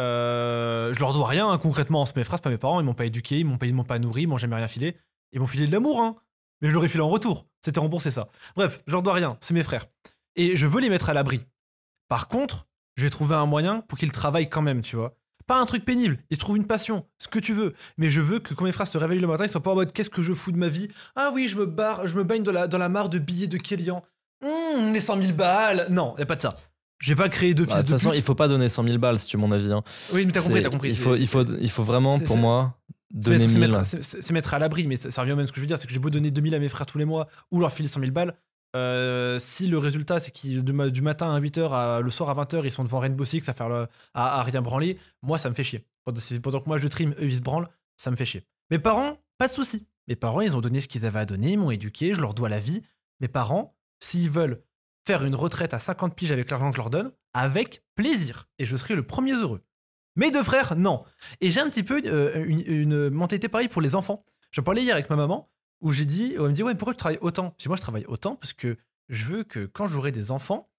euh, 0.00 0.92
je 0.92 1.00
leur 1.00 1.12
dois 1.12 1.26
rien 1.26 1.48
hein, 1.48 1.58
concrètement. 1.58 2.04
C'est 2.06 2.16
mes 2.16 2.24
pas 2.24 2.50
mes 2.50 2.58
parents. 2.58 2.80
Ils 2.80 2.84
m'ont 2.84 2.94
pas 2.94 3.06
éduqué, 3.06 3.38
ils 3.38 3.44
m'ont 3.44 3.58
pas, 3.58 3.66
ils 3.66 3.74
m'ont 3.74 3.84
pas 3.84 3.98
nourri, 3.98 4.22
ils 4.22 4.26
m'ont 4.26 4.38
jamais 4.38 4.56
rien 4.56 4.68
filé. 4.68 4.96
Ils 5.32 5.40
m'ont 5.40 5.46
filé 5.46 5.66
de 5.66 5.72
l'amour, 5.72 6.00
hein. 6.00 6.16
Mais 6.60 6.68
je 6.68 6.74
leur 6.74 6.84
ai 6.84 6.88
filé 6.88 7.02
en 7.02 7.08
retour. 7.08 7.46
C'était 7.60 7.80
remboursé 7.80 8.10
ça. 8.10 8.28
Bref, 8.56 8.80
je 8.86 8.92
leur 8.92 9.02
dois 9.02 9.14
rien. 9.14 9.36
C'est 9.40 9.54
mes 9.54 9.62
frères. 9.62 9.86
Et 10.36 10.56
je 10.56 10.66
veux 10.66 10.80
les 10.80 10.88
mettre 10.88 11.10
à 11.10 11.14
l'abri. 11.14 11.44
Par 12.08 12.28
contre, 12.28 12.66
je 12.96 13.04
vais 13.04 13.10
trouver 13.10 13.34
un 13.34 13.46
moyen 13.46 13.80
pour 13.88 13.98
qu'ils 13.98 14.12
travaillent 14.12 14.48
quand 14.48 14.62
même, 14.62 14.82
tu 14.82 14.96
vois. 14.96 15.16
Pas 15.46 15.60
un 15.60 15.66
truc 15.66 15.84
pénible, 15.84 16.18
ils 16.30 16.36
se 16.36 16.40
trouvent 16.40 16.56
une 16.56 16.66
passion, 16.66 17.04
ce 17.18 17.28
que 17.28 17.38
tu 17.38 17.52
veux. 17.52 17.74
Mais 17.98 18.08
je 18.08 18.20
veux 18.22 18.38
que 18.38 18.54
quand 18.54 18.64
mes 18.64 18.72
frères 18.72 18.86
se 18.86 18.96
réveillent 18.96 19.18
le 19.20 19.26
matin, 19.26 19.44
ils 19.44 19.50
soient 19.50 19.62
pas 19.62 19.72
en 19.72 19.74
mode 19.74 19.92
qu'est-ce 19.92 20.08
que 20.10 20.22
je 20.22 20.32
fous 20.32 20.52
de 20.52 20.56
ma 20.56 20.68
vie? 20.68 20.88
Ah 21.16 21.30
oui, 21.34 21.48
je 21.48 21.56
me 21.56 21.66
barre, 21.66 22.06
je 22.06 22.16
me 22.16 22.24
baigne 22.24 22.42
dans 22.42 22.52
la, 22.52 22.66
dans 22.66 22.78
la 22.78 22.88
mare 22.88 23.10
de 23.10 23.18
billets 23.18 23.46
de 23.46 23.58
Kélian. 23.58 24.02
Hum, 24.42 24.92
les 24.94 25.00
100 25.02 25.20
000 25.22 25.34
balles. 25.34 25.86
Non, 25.90 26.14
y 26.18 26.22
a 26.22 26.26
pas 26.26 26.36
de 26.36 26.42
ça. 26.42 26.56
J'ai 27.00 27.14
pas 27.14 27.28
créé 27.28 27.52
deux 27.52 27.64
Bah, 27.66 27.72
fils 27.74 27.76
De 27.78 27.82
toute 27.82 27.92
de 27.92 27.98
façon, 27.98 28.10
pute. 28.10 28.18
il 28.18 28.22
faut 28.22 28.34
pas 28.34 28.48
donner 28.48 28.68
100 28.70 28.84
000 28.84 28.98
balles 28.98 29.18
si 29.18 29.26
tu 29.26 29.36
mon 29.36 29.52
avis. 29.52 29.70
hein. 29.72 29.82
Oui, 30.12 30.24
mais 30.24 30.32
t'as 30.32 30.40
compris, 30.40 30.62
t'as 30.62 30.70
compris. 30.70 30.88
Il 30.90 30.96
faut, 30.96 31.14
il 31.16 31.26
faut, 31.28 31.44
il 31.60 31.70
faut 31.70 31.82
vraiment, 31.82 32.18
pour 32.20 32.38
moi, 32.38 32.78
donner 33.10 33.38
mettre, 33.46 33.50
c'est 33.52 33.58
1000. 33.58 33.68
mettre- 33.68 33.86
c'est- 33.86 34.02
c'est- 34.02 34.22
c'est 34.22 34.32
mettre 34.32 34.54
à 34.54 34.58
l'abri, 34.58 34.86
mais 34.86 34.96
ça, 34.96 35.10
ça 35.10 35.20
revient 35.20 35.32
au 35.32 35.36
même 35.36 35.46
ce 35.46 35.52
que 35.52 35.56
je 35.56 35.60
veux 35.60 35.66
dire, 35.66 35.76
c'est 35.78 35.86
que 35.86 35.92
j'ai 35.92 35.98
beau 35.98 36.08
donner 36.10 36.30
2000 36.30 36.54
à 36.54 36.58
mes 36.58 36.68
frères 36.70 36.86
tous 36.86 36.98
les 36.98 37.04
mois 37.04 37.28
ou 37.50 37.60
leur 37.60 37.72
filer 37.72 37.88
100 37.88 38.00
000 38.00 38.12
balles. 38.12 38.34
Euh, 38.74 39.38
si 39.38 39.66
le 39.66 39.78
résultat 39.78 40.18
c'est 40.20 40.30
qu'ils 40.30 40.62
du, 40.64 40.72
ma- 40.72 40.90
du 40.90 41.02
matin 41.02 41.34
à 41.34 41.40
8h 41.40 41.70
à 41.72 42.00
le 42.00 42.10
soir 42.10 42.30
à 42.30 42.44
20h 42.44 42.62
ils 42.64 42.70
sont 42.70 42.84
devant 42.84 42.98
Rainbow 42.98 43.24
Six 43.24 43.48
à 43.48 43.54
faire 43.54 43.68
le, 43.68 43.86
à, 44.14 44.42
rien 44.42 44.62
branler, 44.62 44.98
moi 45.22 45.38
ça 45.38 45.48
me 45.48 45.54
fait 45.54 45.64
chier. 45.64 45.84
Pendant, 46.04 46.60
que 46.60 46.68
moi 46.68 46.78
je 46.78 46.88
trim, 46.88 47.12
eux 47.18 47.24
ils 47.24 47.36
se 47.36 47.40
branlent, 47.40 47.68
ça 47.96 48.10
me 48.10 48.16
fait 48.16 48.24
chier. 48.26 48.44
Mes 48.70 48.78
parents, 48.78 49.18
pas 49.38 49.48
de 49.48 49.52
souci. 49.52 49.86
Mes 50.08 50.16
parents 50.16 50.40
ils 50.40 50.56
ont 50.56 50.60
donné 50.60 50.80
ce 50.80 50.88
qu'ils 50.88 51.06
avaient 51.06 51.20
à 51.20 51.24
donner, 51.26 51.52
ils 51.52 51.58
m'ont 51.58 51.70
éduqué, 51.70 52.12
je 52.12 52.20
leur 52.20 52.34
dois 52.34 52.48
la 52.48 52.58
vie. 52.58 52.82
Mes 53.20 53.28
parents, 53.28 53.74
s'ils 54.00 54.28
veulent 54.30 54.62
faire 55.06 55.24
une 55.24 55.34
retraite 55.34 55.72
à 55.74 55.78
50 55.78 56.14
piges 56.14 56.32
avec 56.32 56.50
l'argent 56.50 56.70
que 56.70 56.76
je 56.76 56.80
leur 56.80 56.90
donne, 56.90 57.12
avec 57.32 57.82
plaisir. 57.94 58.48
Et 58.58 58.64
je 58.64 58.76
serai 58.76 58.94
le 58.94 59.06
premier 59.06 59.34
heureux. 59.34 59.62
Mes 60.16 60.30
deux 60.30 60.42
frères, 60.42 60.76
non. 60.76 61.04
Et 61.40 61.50
j'ai 61.50 61.60
un 61.60 61.68
petit 61.68 61.82
peu 61.82 62.00
euh, 62.06 62.44
une, 62.46 62.60
une 62.66 63.10
mentalité 63.10 63.48
pareille 63.48 63.68
pour 63.68 63.82
les 63.82 63.94
enfants. 63.94 64.24
Je 64.50 64.60
parlais 64.60 64.82
hier 64.82 64.94
avec 64.94 65.10
ma 65.10 65.16
maman 65.16 65.50
où 65.84 65.92
j'ai 65.92 66.06
dit, 66.06 66.32
elle 66.34 66.42
me 66.42 66.52
dit 66.52 66.62
ouais 66.62 66.74
pourquoi 66.74 66.94
tu 66.94 66.98
travailles 66.98 67.18
autant? 67.20 67.54
Je 67.58 67.64
dis 67.64 67.68
moi 67.68 67.76
je 67.76 67.82
travaille 67.82 68.06
autant 68.06 68.34
parce 68.36 68.54
que 68.54 68.78
je 69.10 69.24
veux 69.26 69.44
que 69.44 69.66
quand 69.66 69.86
j'aurai 69.86 70.12
des 70.12 70.30
enfants, 70.30 70.70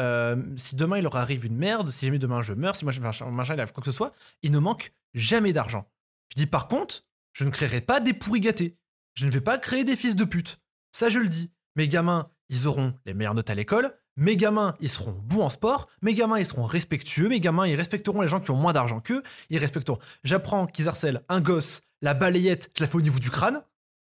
euh, 0.00 0.36
si 0.56 0.74
demain 0.74 0.98
il 0.98 1.04
leur 1.04 1.16
arrive 1.16 1.46
une 1.46 1.56
merde, 1.56 1.88
si 1.88 2.04
jamais 2.04 2.18
demain 2.18 2.42
je 2.42 2.52
meurs, 2.52 2.74
si 2.74 2.84
moi 2.84 2.92
je 2.92 3.00
machin, 3.00 3.54
il 3.54 3.60
arrive 3.60 3.72
quoi 3.72 3.82
que 3.82 3.90
ce 3.90 3.96
soit, 3.96 4.12
il 4.42 4.50
ne 4.50 4.58
manque 4.58 4.92
jamais 5.14 5.52
d'argent. 5.52 5.88
Je 6.30 6.42
dis 6.42 6.46
par 6.46 6.66
contre, 6.66 7.06
je 7.32 7.44
ne 7.44 7.50
créerai 7.50 7.80
pas 7.80 8.00
des 8.00 8.12
pourris 8.12 8.40
gâtés. 8.40 8.76
Je 9.14 9.26
ne 9.26 9.30
vais 9.30 9.40
pas 9.40 9.58
créer 9.58 9.84
des 9.84 9.96
fils 9.96 10.16
de 10.16 10.24
pute. 10.24 10.60
Ça 10.92 11.08
je 11.08 11.20
le 11.20 11.28
dis. 11.28 11.52
Mes 11.76 11.86
gamins, 11.86 12.28
ils 12.48 12.66
auront 12.66 12.94
les 13.06 13.14
meilleures 13.14 13.34
notes 13.34 13.50
à 13.50 13.54
l'école. 13.54 13.96
Mes 14.16 14.36
gamins, 14.36 14.74
ils 14.80 14.88
seront 14.88 15.12
bons 15.12 15.42
en 15.42 15.50
sport. 15.50 15.86
Mes 16.02 16.14
gamins, 16.14 16.40
ils 16.40 16.46
seront 16.46 16.66
respectueux. 16.66 17.28
Mes 17.28 17.38
gamins, 17.38 17.68
ils 17.68 17.76
respecteront 17.76 18.22
les 18.22 18.28
gens 18.28 18.40
qui 18.40 18.50
ont 18.50 18.56
moins 18.56 18.72
d'argent 18.72 18.98
qu'eux. 18.98 19.22
Ils 19.50 19.58
respecteront. 19.58 20.00
J'apprends 20.24 20.66
qu'ils 20.66 20.88
harcèlent 20.88 21.22
un 21.28 21.40
gosse, 21.40 21.82
la 22.02 22.14
balayette, 22.14 22.72
je 22.76 22.82
la 22.82 22.88
fais 22.88 22.96
au 22.96 23.00
niveau 23.00 23.20
du 23.20 23.30
crâne. 23.30 23.62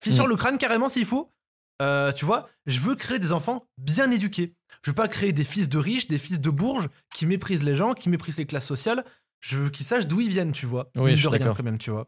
Fissure 0.04 0.26
Mm. 0.26 0.30
le 0.30 0.36
crâne 0.36 0.58
carrément 0.58 0.89
s'il 0.89 1.06
faut. 1.06 1.32
Euh, 1.82 2.12
tu 2.12 2.26
vois, 2.26 2.49
je 2.68 2.80
veux 2.80 2.95
créer 2.95 3.20
des 3.20 3.32
enfants 3.32 3.68
bien 3.78 4.12
éduqués. 4.12 4.56
Je 4.84 4.91
veux 4.91 4.95
pas 4.95 5.08
créer 5.08 5.32
des 5.32 5.43
fils 5.43 5.70
de 5.70 5.78
riches, 5.78 6.08
des 6.08 6.18
fils 6.18 6.39
de 6.39 6.49
bourges 6.49 6.89
qui 7.14 7.26
méprisent 7.26 7.64
les 7.64 7.76
gens, 7.76 7.93
qui 7.93 8.10
méprisent 8.10 8.38
les 8.38 8.45
classes 8.45 8.68
sociales. 8.68 9.04
Je 9.39 9.58
veux 9.58 9.70
qu'ils 9.70 9.86
sachent 9.86 10.08
d'où 10.08 10.22
ils 10.22 10.30
viennent, 10.30 10.52
tu 10.52 10.66
vois. 10.66 10.91
Oui, 10.95 11.12
je 11.12 11.16
de 11.16 11.20
suis 11.20 11.28
rien, 11.28 11.39
d'accord. 11.39 11.58
quand 11.58 11.64
même, 11.64 11.78
tu 11.80 11.89
vois. 11.91 12.08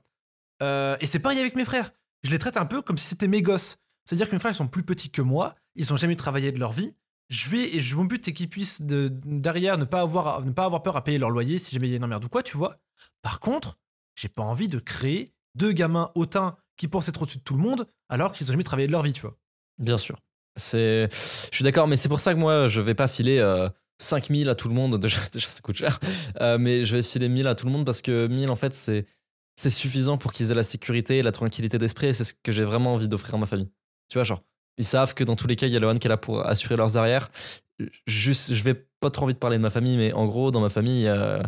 Euh, 0.61 0.95
et 0.99 1.07
c'est 1.07 1.19
pareil 1.19 1.39
avec 1.39 1.55
mes 1.55 1.65
frères. 1.65 1.91
Je 2.23 2.31
les 2.31 2.39
traite 2.39 2.57
un 2.57 2.65
peu 2.65 2.81
comme 2.81 2.97
si 2.97 3.07
c'était 3.07 3.27
mes 3.27 3.41
gosses. 3.41 3.77
C'est-à-dire 4.05 4.27
que 4.29 4.35
mes 4.35 4.39
frères, 4.39 4.51
ils 4.51 4.55
sont 4.55 4.67
plus 4.67 4.83
petits 4.83 5.09
que 5.09 5.21
moi. 5.21 5.55
Ils 5.75 5.91
ont 5.93 5.97
jamais 5.97 6.15
travaillé 6.15 6.51
de 6.51 6.59
leur 6.59 6.71
vie. 6.71 6.93
Je 7.29 7.49
vais 7.49 7.75
et 7.75 7.81
je- 7.81 7.95
mon 7.95 8.05
but 8.05 8.23
c'est 8.23 8.33
qu'ils 8.33 8.49
puissent 8.49 8.81
de, 8.81 9.07
derrière 9.25 9.77
ne 9.77 9.85
pas 9.85 10.01
avoir 10.01 10.43
ne 10.45 10.51
pas 10.51 10.65
avoir 10.65 10.83
peur 10.83 10.95
à 10.97 11.03
payer 11.03 11.17
leur 11.17 11.29
loyer 11.31 11.57
si 11.57 11.71
jamais 11.73 11.87
il 11.87 11.91
y 11.91 11.93
a 11.93 11.97
une 11.97 12.03
emmerde 12.03 12.23
ou 12.25 12.29
quoi, 12.29 12.43
tu 12.43 12.57
vois. 12.57 12.77
Par 13.23 13.39
contre, 13.39 13.77
j'ai 14.15 14.29
pas 14.29 14.43
envie 14.43 14.67
de 14.67 14.77
créer 14.77 15.33
deux 15.55 15.71
gamins 15.71 16.11
hautains 16.15 16.57
qui 16.77 16.87
pensent 16.87 17.07
être 17.07 17.21
au-dessus 17.21 17.37
de 17.37 17.43
tout 17.43 17.55
le 17.55 17.61
monde 17.61 17.87
alors 18.09 18.31
qu'ils 18.31 18.47
ont 18.47 18.51
jamais 18.51 18.63
travaillé 18.63 18.87
de 18.87 18.91
leur 18.91 19.03
vie, 19.03 19.13
tu 19.13 19.21
vois. 19.21 19.37
Bien 19.77 19.97
sûr. 19.97 20.19
C'est, 20.55 21.09
je 21.11 21.55
suis 21.55 21.63
d'accord, 21.63 21.87
mais 21.87 21.97
c'est 21.97 22.09
pour 22.09 22.19
ça 22.19 22.33
que 22.33 22.39
moi, 22.39 22.67
je 22.67 22.79
vais 22.79 22.93
pas 22.93 23.07
filer 23.07 23.39
euh, 23.39 23.69
5000 23.99 24.49
à 24.49 24.55
tout 24.55 24.67
le 24.67 24.75
monde. 24.75 24.99
Déjà, 25.01 25.19
déjà 25.31 25.47
ça 25.47 25.61
coûte 25.61 25.75
cher. 25.75 25.99
Euh, 26.41 26.57
mais 26.57 26.85
je 26.85 26.95
vais 26.95 27.03
filer 27.03 27.29
1000 27.29 27.47
à 27.47 27.55
tout 27.55 27.65
le 27.65 27.71
monde 27.71 27.85
parce 27.85 28.01
que 28.01 28.27
1000, 28.27 28.49
en 28.49 28.55
fait, 28.55 28.73
c'est, 28.73 29.05
c'est 29.55 29.69
suffisant 29.69 30.17
pour 30.17 30.33
qu'ils 30.33 30.51
aient 30.51 30.55
la 30.55 30.63
sécurité 30.63 31.17
et 31.17 31.23
la 31.23 31.31
tranquillité 31.31 31.77
d'esprit. 31.77 32.07
Et 32.07 32.13
c'est 32.13 32.23
ce 32.23 32.33
que 32.33 32.51
j'ai 32.51 32.63
vraiment 32.63 32.93
envie 32.93 33.07
d'offrir 33.07 33.35
à 33.35 33.37
ma 33.37 33.45
famille. 33.45 33.69
Tu 34.09 34.17
vois, 34.17 34.23
genre, 34.23 34.43
ils 34.77 34.85
savent 34.85 35.13
que 35.13 35.23
dans 35.23 35.35
tous 35.35 35.47
les 35.47 35.55
cas, 35.55 35.67
il 35.67 35.73
y 35.73 35.77
a 35.77 35.79
Lohan 35.79 35.97
qui 35.97 36.07
est 36.07 36.09
là 36.09 36.17
pour 36.17 36.45
assurer 36.45 36.75
leurs 36.75 36.97
arrières. 36.97 37.31
Juste, 38.05 38.53
je 38.53 38.63
vais 38.63 38.75
pas 38.99 39.09
trop 39.09 39.25
envie 39.25 39.33
de 39.33 39.39
parler 39.39 39.57
de 39.57 39.61
ma 39.61 39.69
famille, 39.69 39.97
mais 39.97 40.13
en 40.13 40.25
gros, 40.27 40.51
dans 40.51 40.61
ma 40.61 40.69
famille, 40.69 41.01
il 41.01 41.05
y 41.05 41.07
a, 41.07 41.43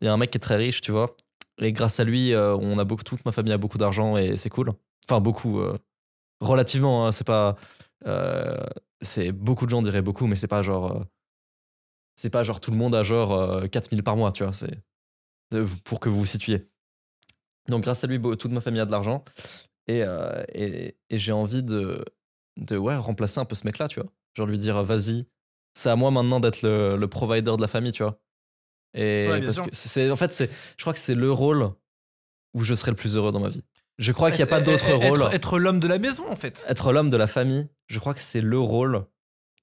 il 0.00 0.06
y 0.06 0.08
a 0.08 0.12
un 0.12 0.16
mec 0.16 0.30
qui 0.30 0.36
est 0.36 0.40
très 0.40 0.56
riche, 0.56 0.80
tu 0.80 0.92
vois. 0.92 1.16
Et 1.60 1.72
grâce 1.72 2.00
à 2.00 2.04
lui, 2.04 2.32
euh, 2.32 2.56
on 2.56 2.78
a 2.78 2.84
beaucoup, 2.84 3.02
toute 3.04 3.24
ma 3.24 3.32
famille 3.32 3.52
a 3.52 3.58
beaucoup 3.58 3.78
d'argent 3.78 4.16
et 4.16 4.36
c'est 4.36 4.48
cool. 4.50 4.72
Enfin, 5.06 5.20
beaucoup, 5.20 5.60
euh, 5.60 5.76
relativement. 6.40 7.06
hein, 7.06 7.12
c'est 7.12 7.26
pas. 7.26 7.56
euh, 8.06 8.56
c'est 9.02 9.32
beaucoup 9.32 9.66
de 9.66 9.70
gens 9.70 9.82
diraient 9.82 10.02
beaucoup, 10.02 10.26
mais 10.26 10.36
c'est 10.36 10.48
pas 10.48 10.62
genre. 10.62 11.04
c'est 12.16 12.30
pas 12.30 12.42
genre 12.42 12.60
tout 12.60 12.70
le 12.70 12.76
monde 12.76 12.94
a 12.94 13.02
genre 13.02 13.32
euh, 13.32 13.66
4000 13.66 14.02
par 14.02 14.16
mois, 14.16 14.32
tu 14.32 14.44
vois. 14.44 14.52
C'est 14.52 14.78
pour 15.84 16.00
que 16.00 16.08
vous 16.08 16.18
vous 16.18 16.26
situiez. 16.26 16.68
Donc, 17.68 17.82
grâce 17.84 18.04
à 18.04 18.06
lui, 18.06 18.20
toute 18.20 18.52
ma 18.52 18.60
famille 18.60 18.80
a 18.80 18.86
de 18.86 18.90
l'argent. 18.90 19.24
Et, 19.88 20.04
et, 20.54 20.96
et 21.10 21.18
j'ai 21.18 21.32
envie 21.32 21.62
de, 21.64 22.04
de 22.56 22.76
ouais, 22.76 22.96
remplacer 22.96 23.40
un 23.40 23.44
peu 23.44 23.54
ce 23.56 23.64
mec-là, 23.66 23.88
tu 23.88 24.00
vois. 24.00 24.08
Genre 24.36 24.46
lui 24.46 24.58
dire, 24.58 24.82
vas-y, 24.84 25.26
c'est 25.74 25.90
à 25.90 25.96
moi 25.96 26.10
maintenant 26.12 26.38
d'être 26.40 26.62
le, 26.62 26.96
le 26.96 27.08
provider 27.08 27.52
de 27.56 27.60
la 27.60 27.68
famille, 27.68 27.92
tu 27.92 28.02
vois. 28.04 28.20
Et 28.94 29.28
Ouais, 29.28 29.40
parce 29.40 29.60
que 29.60 29.68
c'est, 29.72 30.10
en 30.10 30.16
fait, 30.16 30.32
c'est, 30.32 30.50
je 30.76 30.82
crois 30.82 30.92
que 30.92 30.98
c'est 30.98 31.14
le 31.14 31.30
rôle 31.30 31.72
où 32.54 32.64
je 32.64 32.74
serai 32.74 32.90
le 32.90 32.96
plus 32.96 33.16
heureux 33.16 33.32
dans 33.32 33.40
ma 33.40 33.48
vie. 33.48 33.64
Je 33.98 34.12
crois 34.12 34.30
qu'il 34.30 34.38
n'y 34.38 34.44
a 34.44 34.46
pas 34.46 34.60
d'autre 34.60 34.92
rôle. 34.92 35.20
Être, 35.22 35.34
être 35.34 35.58
l'homme 35.58 35.78
de 35.78 35.86
la 35.86 35.98
maison, 35.98 36.28
en 36.30 36.36
fait. 36.36 36.64
Être 36.68 36.92
l'homme 36.92 37.10
de 37.10 37.16
la 37.16 37.26
famille, 37.26 37.68
je 37.88 37.98
crois 37.98 38.14
que 38.14 38.20
c'est 38.20 38.40
le 38.40 38.58
rôle 38.58 39.04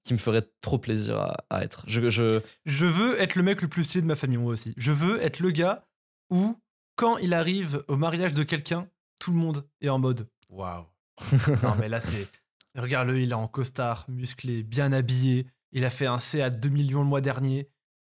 qui 0.04 0.14
me 0.14 0.18
ferait 0.18 0.48
trop 0.60 0.78
plaisir 0.78 1.18
à, 1.18 1.44
à 1.50 1.64
être. 1.64 1.84
Je, 1.86 2.08
je, 2.08 2.40
Je 2.64 2.86
veux 2.86 3.20
être 3.20 3.34
le 3.34 3.42
mec 3.42 3.60
le 3.60 3.68
plus 3.68 3.84
stylé 3.84 4.00
de 4.00 4.06
ma 4.06 4.16
famille, 4.16 4.38
moi 4.38 4.52
aussi. 4.52 4.72
Je 4.76 4.92
veux 4.92 5.20
être 5.22 5.40
le 5.40 5.50
gars 5.50 5.84
où, 6.30 6.56
quand 6.96 7.18
il 7.18 7.34
arrive 7.34 7.82
au 7.88 7.96
mariage 7.96 8.32
de 8.32 8.42
quelqu'un, 8.44 8.88
tout 9.20 9.32
le 9.32 9.38
monde 9.38 9.68
est 9.80 9.88
en 9.88 9.98
mode 9.98 10.28
Waouh. 10.48 10.86
non, 11.62 11.74
mais 11.78 11.88
là, 11.88 12.00
c'est. 12.00 12.28
Regarde-le, 12.76 13.20
il 13.20 13.32
est 13.32 13.34
en 13.34 13.48
costard, 13.48 14.04
musclé, 14.08 14.62
bien 14.62 14.92
habillé. 14.92 15.46
Il 15.72 15.84
a 15.84 15.90
fait 15.90 16.06
un 16.06 16.18
C 16.18 16.40
à 16.40 16.48
2 16.48 16.68
millions 16.68 17.00
le 17.00 17.08
mois 17.08 17.20
dernier. 17.20 17.68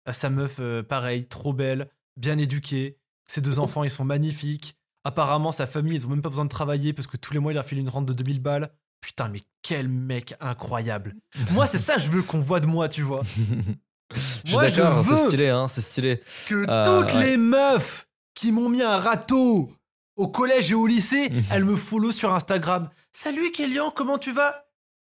À 0.08 0.12
sa 0.14 0.30
meuf, 0.30 0.56
euh, 0.58 0.82
pareil, 0.82 1.26
trop 1.26 1.52
belle, 1.52 1.90
bien 2.16 2.38
éduquée. 2.38 2.96
Ses 3.26 3.40
deux 3.42 3.58
enfants, 3.58 3.84
ils 3.84 3.90
sont 3.90 4.04
magnifiques. 4.06 4.76
Apparemment, 5.04 5.52
sa 5.52 5.66
famille, 5.66 5.94
ils 5.96 6.06
ont 6.06 6.10
même 6.10 6.22
pas 6.22 6.30
besoin 6.30 6.44
de 6.46 6.50
travailler 6.50 6.92
parce 6.94 7.06
que 7.06 7.16
tous 7.18 7.34
les 7.34 7.38
mois, 7.40 7.52
il 7.52 7.56
leur 7.56 7.64
file 7.64 7.78
une 7.78 7.88
rente 7.90 8.06
de 8.06 8.12
2000 8.14 8.40
balles. 8.40 8.70
Putain, 9.02 9.28
mais 9.28 9.40
quel 9.62 9.88
mec 9.88 10.34
incroyable. 10.40 11.14
Moi, 11.52 11.66
c'est 11.66 11.78
ça, 11.78 11.98
je 11.98 12.08
veux 12.10 12.22
qu'on 12.22 12.40
voit 12.40 12.60
de 12.60 12.66
moi, 12.66 12.88
tu 12.88 13.02
vois. 13.02 13.20
je 13.22 14.18
suis 14.18 14.50
Moi, 14.52 14.66
je 14.68 14.74
d'accord, 14.76 15.04
c'est 15.04 15.10
veux- 15.10 15.26
stylé, 15.28 15.48
hein, 15.50 15.68
c'est 15.68 15.82
stylé. 15.82 16.20
que 16.46 16.64
Euh, 16.68 16.84
toutes 17.04 17.14
ouais. 17.14 17.26
les 17.26 17.36
meufs 17.36 18.08
qui 18.34 18.50
m'ont 18.50 18.68
mis 18.70 18.82
un 18.82 18.96
râteau 18.96 19.72
au 20.16 20.26
collège 20.28 20.70
et 20.72 20.74
au 20.74 20.86
lycée, 20.86 21.30
elles 21.50 21.64
me 21.64 21.76
follow 21.76 22.10
sur 22.12 22.34
Instagram. 22.34 22.88
Salut 23.12 23.52
Kélian, 23.52 23.90
comment 23.90 24.18
tu 24.18 24.32
vas? 24.32 24.64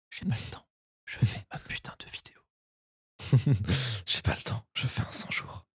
J'ai 0.10 0.26
pas 0.26 0.36
le 0.36 0.52
temps. 0.52 0.66
Je 1.06 1.18
fais 1.20 1.46
ma 1.52 1.60
putain 1.60 1.94
de 2.00 2.06
vidéo. 2.06 2.33
J'ai 4.06 4.22
pas 4.22 4.36
le 4.36 4.42
temps, 4.42 4.66
je 4.74 4.88
fais 4.88 5.02
un 5.02 5.12
100 5.12 5.32
jours. 5.32 5.66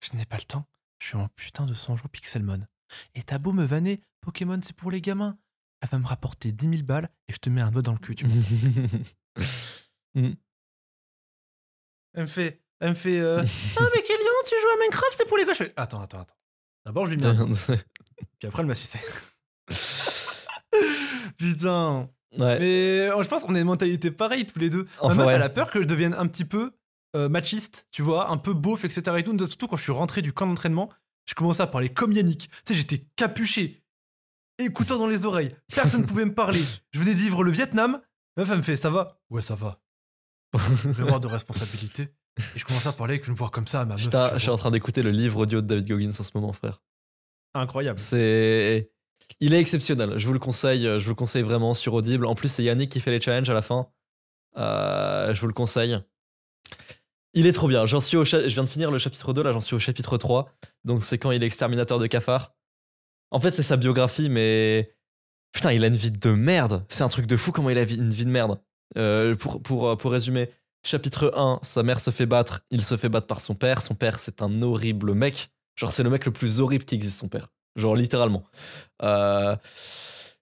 Je 0.00 0.16
n'ai 0.16 0.24
pas 0.26 0.36
le 0.36 0.44
temps. 0.44 0.66
Je 0.98 1.08
suis 1.08 1.16
en 1.16 1.28
putain 1.28 1.66
de 1.66 1.74
100 1.74 1.96
jours 1.96 2.08
Pixelmon. 2.08 2.66
Et 3.14 3.22
t'as 3.22 3.38
beau 3.38 3.52
me 3.52 3.64
vanner, 3.64 4.00
Pokémon 4.20 4.60
c'est 4.62 4.76
pour 4.76 4.90
les 4.90 5.00
gamins. 5.00 5.38
Elle 5.80 5.88
va 5.90 5.98
me 5.98 6.06
rapporter 6.06 6.52
10 6.52 6.68
000 6.70 6.82
balles 6.82 7.10
et 7.28 7.32
je 7.32 7.38
te 7.38 7.50
mets 7.50 7.60
un 7.60 7.70
doigt 7.70 7.82
dans 7.82 7.92
le 7.92 7.98
cul. 7.98 8.14
Tu 8.14 8.26
vois. 8.26 8.42
elle 10.14 10.36
me 12.16 12.26
fait, 12.26 12.62
elle 12.80 12.90
me 12.90 12.94
fait, 12.94 13.20
euh, 13.20 13.44
ah 13.76 13.84
mais 13.94 14.02
Kélian, 14.02 14.30
tu 14.46 14.54
joues 14.60 14.68
à 14.74 14.80
Minecraft, 14.80 15.14
c'est 15.16 15.26
pour 15.26 15.36
les 15.36 15.44
gars. 15.44 15.52
Je 15.52 15.64
fais, 15.64 15.72
attends, 15.76 16.00
attends, 16.00 16.20
attends. 16.20 16.36
D'abord 16.84 17.06
je 17.06 17.10
lui 17.10 17.16
mets 17.18 17.26
un 17.26 17.50
puis 18.38 18.46
après 18.46 18.62
elle 18.62 18.68
m'a 18.68 18.74
sucé. 18.74 18.98
Putain. 21.36 22.08
ouais. 22.38 22.58
Mais 22.58 23.08
euh, 23.08 23.22
je 23.22 23.28
pense 23.28 23.42
qu'on 23.42 23.54
a 23.54 23.58
une 23.58 23.66
mentalité 23.66 24.10
pareille 24.10 24.46
tous 24.46 24.58
les 24.58 24.70
deux. 24.70 24.86
Enfin, 25.00 25.14
Ma 25.14 25.22
meuf, 25.22 25.26
ouais. 25.26 25.34
elle 25.34 25.42
a 25.42 25.48
peur 25.48 25.70
que 25.70 25.80
je 25.80 25.86
devienne 25.86 26.14
un 26.14 26.26
petit 26.26 26.44
peu 26.44 26.72
euh, 27.16 27.28
machiste, 27.28 27.86
tu 27.90 28.02
vois, 28.02 28.30
un 28.30 28.36
peu 28.36 28.52
beauf, 28.54 28.84
etc. 28.84 29.02
Et 29.18 29.24
tout. 29.24 29.36
Surtout 29.46 29.66
quand 29.68 29.76
je 29.76 29.82
suis 29.82 29.92
rentré 29.92 30.22
du 30.22 30.32
camp 30.32 30.46
d'entraînement, 30.46 30.90
je 31.26 31.34
commençais 31.34 31.62
à 31.62 31.66
parler 31.66 31.88
comme 31.88 32.12
Yannick. 32.12 32.48
Tu 32.48 32.56
sais, 32.68 32.74
j'étais 32.74 33.06
capuché, 33.16 33.82
écoutant 34.58 34.98
dans 34.98 35.06
les 35.08 35.24
oreilles. 35.24 35.54
Personne 35.74 36.02
ne 36.02 36.06
pouvait 36.06 36.24
me 36.24 36.34
parler. 36.34 36.62
Je 36.92 37.00
venais 37.00 37.14
de 37.14 37.18
vivre 37.18 37.42
le 37.42 37.50
Vietnam. 37.50 38.00
Ma 38.36 38.42
meuf, 38.42 38.50
elle 38.50 38.58
me 38.58 38.62
fait 38.62 38.76
Ça 38.76 38.90
va? 38.90 39.20
Ouais, 39.30 39.42
ça 39.42 39.54
va. 39.54 39.80
Je 40.54 40.88
vais 40.90 41.02
avoir 41.02 41.20
de 41.20 41.26
responsabilité. 41.26 42.08
Et 42.54 42.58
je 42.58 42.64
commençais 42.64 42.88
à 42.88 42.92
parler 42.92 43.14
avec 43.14 43.26
une 43.28 43.34
voix 43.34 43.48
comme 43.50 43.66
ça 43.66 43.80
à 43.80 43.84
ma 43.84 43.94
meuf. 43.94 44.04
Putain, 44.04 44.30
je 44.34 44.38
suis 44.40 44.50
en 44.50 44.58
train 44.58 44.70
d'écouter 44.70 45.02
le 45.02 45.10
livre 45.10 45.38
audio 45.40 45.60
de 45.62 45.66
David 45.66 45.88
Goggins 45.88 46.10
en 46.10 46.22
ce 46.22 46.30
moment, 46.34 46.52
frère. 46.52 46.82
Incroyable. 47.54 47.98
C'est. 47.98 48.90
Il 49.40 49.54
est 49.54 49.58
exceptionnel. 49.60 50.18
Je 50.18 50.26
vous 50.26 50.32
le 50.34 50.38
conseille. 50.38 50.86
euh, 50.86 50.98
Je 50.98 51.04
vous 51.04 51.10
le 51.10 51.16
conseille 51.16 51.42
vraiment 51.42 51.72
sur 51.74 51.94
Audible. 51.94 52.26
En 52.26 52.34
plus, 52.34 52.48
c'est 52.48 52.62
Yannick 52.62 52.90
qui 52.92 53.00
fait 53.00 53.10
les 53.10 53.20
challenges 53.20 53.48
à 53.50 53.54
la 53.54 53.62
fin. 53.62 53.88
Euh, 54.58 55.32
je 55.34 55.40
vous 55.40 55.46
le 55.46 55.52
conseille. 55.54 55.98
Il 57.36 57.46
est 57.46 57.52
trop 57.52 57.68
bien. 57.68 57.84
J'en 57.84 58.00
suis 58.00 58.16
au 58.16 58.24
Je 58.24 58.46
viens 58.46 58.64
de 58.64 58.68
finir 58.68 58.90
le 58.90 58.96
chapitre 58.96 59.34
2, 59.34 59.42
là, 59.42 59.52
j'en 59.52 59.60
suis 59.60 59.76
au 59.76 59.78
chapitre 59.78 60.16
3. 60.16 60.48
Donc, 60.84 61.04
c'est 61.04 61.18
quand 61.18 61.30
il 61.32 61.42
est 61.42 61.46
exterminateur 61.46 61.98
de 61.98 62.06
cafards. 62.06 62.54
En 63.30 63.40
fait, 63.40 63.54
c'est 63.54 63.62
sa 63.62 63.76
biographie, 63.76 64.30
mais. 64.30 64.90
Putain, 65.52 65.72
il 65.72 65.84
a 65.84 65.88
une 65.88 65.96
vie 65.96 66.10
de 66.10 66.30
merde. 66.30 66.84
C'est 66.88 67.02
un 67.02 67.08
truc 67.08 67.26
de 67.26 67.36
fou 67.36 67.52
comment 67.52 67.68
il 67.68 67.76
a 67.76 67.82
une 67.82 68.10
vie 68.10 68.24
de 68.24 68.30
merde. 68.30 68.58
Euh, 68.96 69.34
pour, 69.34 69.62
pour, 69.62 69.88
euh, 69.88 69.96
pour 69.96 70.12
résumer, 70.12 70.48
chapitre 70.82 71.30
1, 71.36 71.60
sa 71.62 71.82
mère 71.82 72.00
se 72.00 72.10
fait 72.10 72.24
battre. 72.24 72.62
Il 72.70 72.82
se 72.82 72.96
fait 72.96 73.10
battre 73.10 73.26
par 73.26 73.40
son 73.40 73.54
père. 73.54 73.82
Son 73.82 73.94
père, 73.94 74.18
c'est 74.18 74.40
un 74.40 74.62
horrible 74.62 75.12
mec. 75.12 75.50
Genre, 75.76 75.92
c'est 75.92 76.02
le 76.02 76.10
mec 76.10 76.24
le 76.24 76.32
plus 76.32 76.60
horrible 76.60 76.84
qui 76.84 76.94
existe, 76.94 77.18
son 77.18 77.28
père. 77.28 77.48
Genre, 77.76 77.96
littéralement. 77.96 78.44
Euh, 79.02 79.56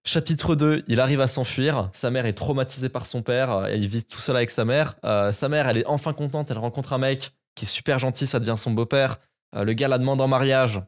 Chapitre 0.07 0.55
2, 0.55 0.85
il 0.87 1.01
arrive 1.01 1.21
à 1.23 1.27
s'enfuir. 1.27 1.89
Sa 1.95 2.11
mère 2.11 2.27
est 2.27 2.35
traumatisée 2.35 2.91
par 2.91 3.07
son 3.07 3.23
père. 3.23 3.51
euh, 3.51 3.67
Et 3.69 3.77
il 3.79 3.89
vit 3.89 4.05
tout 4.05 4.19
seul 4.21 4.37
avec 4.37 4.51
sa 4.51 4.65
mère. 4.67 4.97
Euh, 5.05 5.33
sa 5.33 5.49
mère, 5.49 5.67
elle 5.67 5.79
est 5.79 5.87
enfin 5.87 6.13
contente. 6.13 6.51
Elle 6.51 6.59
rencontre 6.59 6.93
un 6.93 6.99
mec 6.99 7.33
qui 7.55 7.65
est 7.65 7.69
super 7.69 7.99
gentil. 7.99 8.27
Ça 8.27 8.39
devient 8.39 8.57
son 8.59 8.71
beau-père. 8.73 9.19
Euh, 9.57 9.65
le 9.65 9.73
gars 9.73 9.89
la 9.89 9.99
demande 9.99 10.21
en 10.21 10.29
mariage. 10.29 10.83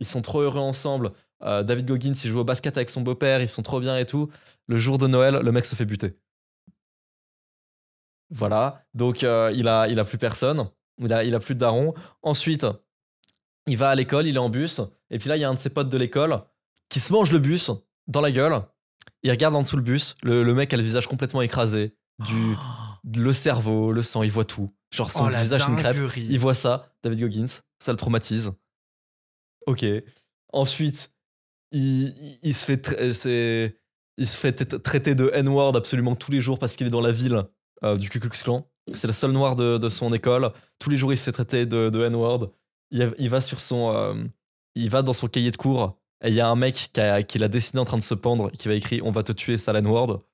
Ils 0.00 0.06
sont 0.06 0.22
trop 0.22 0.40
heureux 0.40 0.60
ensemble. 0.60 1.12
David 1.40 1.86
Goggins, 1.86 2.14
il 2.24 2.30
joue 2.30 2.40
au 2.40 2.44
basket 2.44 2.76
avec 2.76 2.90
son 2.90 3.00
beau-père. 3.00 3.40
Ils 3.40 3.48
sont 3.48 3.62
trop 3.62 3.78
bien 3.80 3.96
et 3.96 4.06
tout. 4.06 4.28
Le 4.66 4.76
jour 4.76 4.98
de 4.98 5.06
Noël, 5.06 5.36
le 5.36 5.52
mec 5.52 5.64
se 5.66 5.76
fait 5.76 5.84
buter. 5.84 6.18
Voilà. 8.30 8.84
Donc, 8.94 9.22
il, 9.22 9.28
a, 9.68 9.86
il 9.88 9.98
a 10.00 10.04
plus 10.04 10.18
personne. 10.18 10.68
Il 10.98 11.12
a, 11.12 11.22
il 11.24 11.34
a 11.34 11.40
plus 11.40 11.54
de 11.54 11.60
daron. 11.60 11.94
Ensuite, 12.22 12.66
il 13.66 13.76
va 13.76 13.90
à 13.90 13.94
l'école. 13.94 14.26
Il 14.26 14.34
est 14.34 14.40
en 14.40 14.50
bus. 14.50 14.80
Et 15.10 15.18
puis 15.18 15.28
là, 15.28 15.36
il 15.36 15.40
y 15.40 15.44
a 15.44 15.48
un 15.48 15.54
de 15.54 15.60
ses 15.60 15.70
potes 15.70 15.88
de 15.88 15.98
l'école 15.98 16.42
qui 16.88 16.98
se 16.98 17.12
mange 17.12 17.30
le 17.30 17.38
bus 17.38 17.70
dans 18.08 18.20
la 18.20 18.30
gueule. 18.32 18.60
Il 19.22 19.30
regarde 19.30 19.54
en 19.54 19.62
dessous 19.62 19.76
le 19.76 19.82
bus. 19.82 20.14
Le, 20.22 20.42
le 20.42 20.54
mec 20.54 20.72
a 20.74 20.76
le 20.76 20.82
visage 20.82 21.06
complètement 21.06 21.42
écrasé. 21.42 21.94
Du, 22.26 22.54
le 23.16 23.32
cerveau, 23.32 23.92
le 23.92 24.02
sang, 24.02 24.22
il 24.24 24.30
voit 24.32 24.44
tout. 24.44 24.74
Genre 24.92 25.10
son 25.10 25.26
Oh, 25.26 25.28
visage, 25.28 25.62
une 25.68 25.76
crêpe. 25.76 25.96
Il 26.16 26.38
voit 26.38 26.54
ça, 26.54 26.92
David 27.04 27.20
Goggins. 27.20 27.46
Ça 27.78 27.92
le 27.92 27.96
traumatise. 27.96 28.50
Ok. 29.66 29.84
Ensuite, 30.52 31.12
il, 31.72 32.08
il- 32.08 32.38
il 32.42 32.54
se 32.54 32.64
fait, 32.64 32.76
tra- 32.88 33.72
il 34.16 34.26
se 34.26 34.36
fait 34.36 34.52
t- 34.52 34.80
traiter 34.80 35.14
de 35.14 35.30
N-word 35.34 35.76
absolument 35.76 36.16
tous 36.16 36.30
les 36.32 36.40
jours 36.40 36.58
parce 36.58 36.74
qu'il 36.74 36.86
est 36.86 36.90
dans 36.90 37.00
la 37.00 37.12
ville 37.12 37.44
euh, 37.84 37.96
du 37.96 38.08
Ku 38.08 38.18
Klux 38.18 38.30
Klan. 38.30 38.66
C'est 38.94 39.06
le 39.06 39.12
seul 39.12 39.30
noir 39.32 39.54
de, 39.54 39.76
de 39.78 39.88
son 39.88 40.12
école. 40.14 40.50
Tous 40.78 40.90
les 40.90 40.96
jours, 40.96 41.12
il 41.12 41.16
se 41.18 41.22
fait 41.22 41.32
traiter 41.32 41.66
de, 41.66 41.90
de 41.90 42.02
N-word. 42.04 42.50
Il, 42.90 43.14
il 43.18 43.28
va 43.28 43.40
sur 43.42 43.60
son, 43.60 43.94
euh, 43.94 44.14
il 44.74 44.88
va 44.90 45.02
dans 45.02 45.12
son 45.12 45.28
cahier 45.28 45.50
de 45.50 45.56
cours 45.58 45.98
et 46.24 46.28
il 46.28 46.34
y 46.34 46.40
a 46.40 46.48
un 46.48 46.56
mec 46.56 46.90
qui, 46.92 47.00
a- 47.00 47.20
l'a 47.38 47.48
dessiné 47.48 47.80
en 47.80 47.84
train 47.84 47.98
de 47.98 48.02
se 48.02 48.14
pendre 48.14 48.50
qui 48.50 48.68
va 48.68 48.74
écrire 48.74 49.04
On 49.06 49.10
va 49.12 49.22
te 49.22 49.32
tuer, 49.32 49.56
sale 49.58 49.76
N-word. 49.76 50.24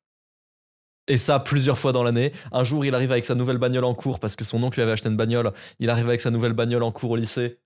Et 1.07 1.19
ça 1.19 1.39
plusieurs 1.39 1.79
fois 1.79 1.93
dans 1.93 2.03
l'année. 2.03 2.33
Un 2.51 2.65
jour, 2.65 2.85
il 2.85 2.95
arrive 2.95 3.13
avec 3.13 3.27
sa 3.27 3.35
nouvelle 3.35 3.59
bagnole 3.59 3.85
en 3.85 3.95
cours 3.95 4.19
parce 4.21 4.37
que 4.37 4.45
son 4.45 4.63
oncle 4.63 4.79
lui 4.79 4.83
avait 4.83 4.93
acheté 4.93 5.09
une 5.11 5.17
bagnole. 5.17 5.53
Il 5.79 5.91
arrive 5.91 6.09
avec 6.09 6.21
sa 6.21 6.31
nouvelle 6.31 6.55
bagnole 6.55 6.83
en 6.83 6.93
cours 6.93 7.11
au 7.11 7.17
lycée. 7.17 7.61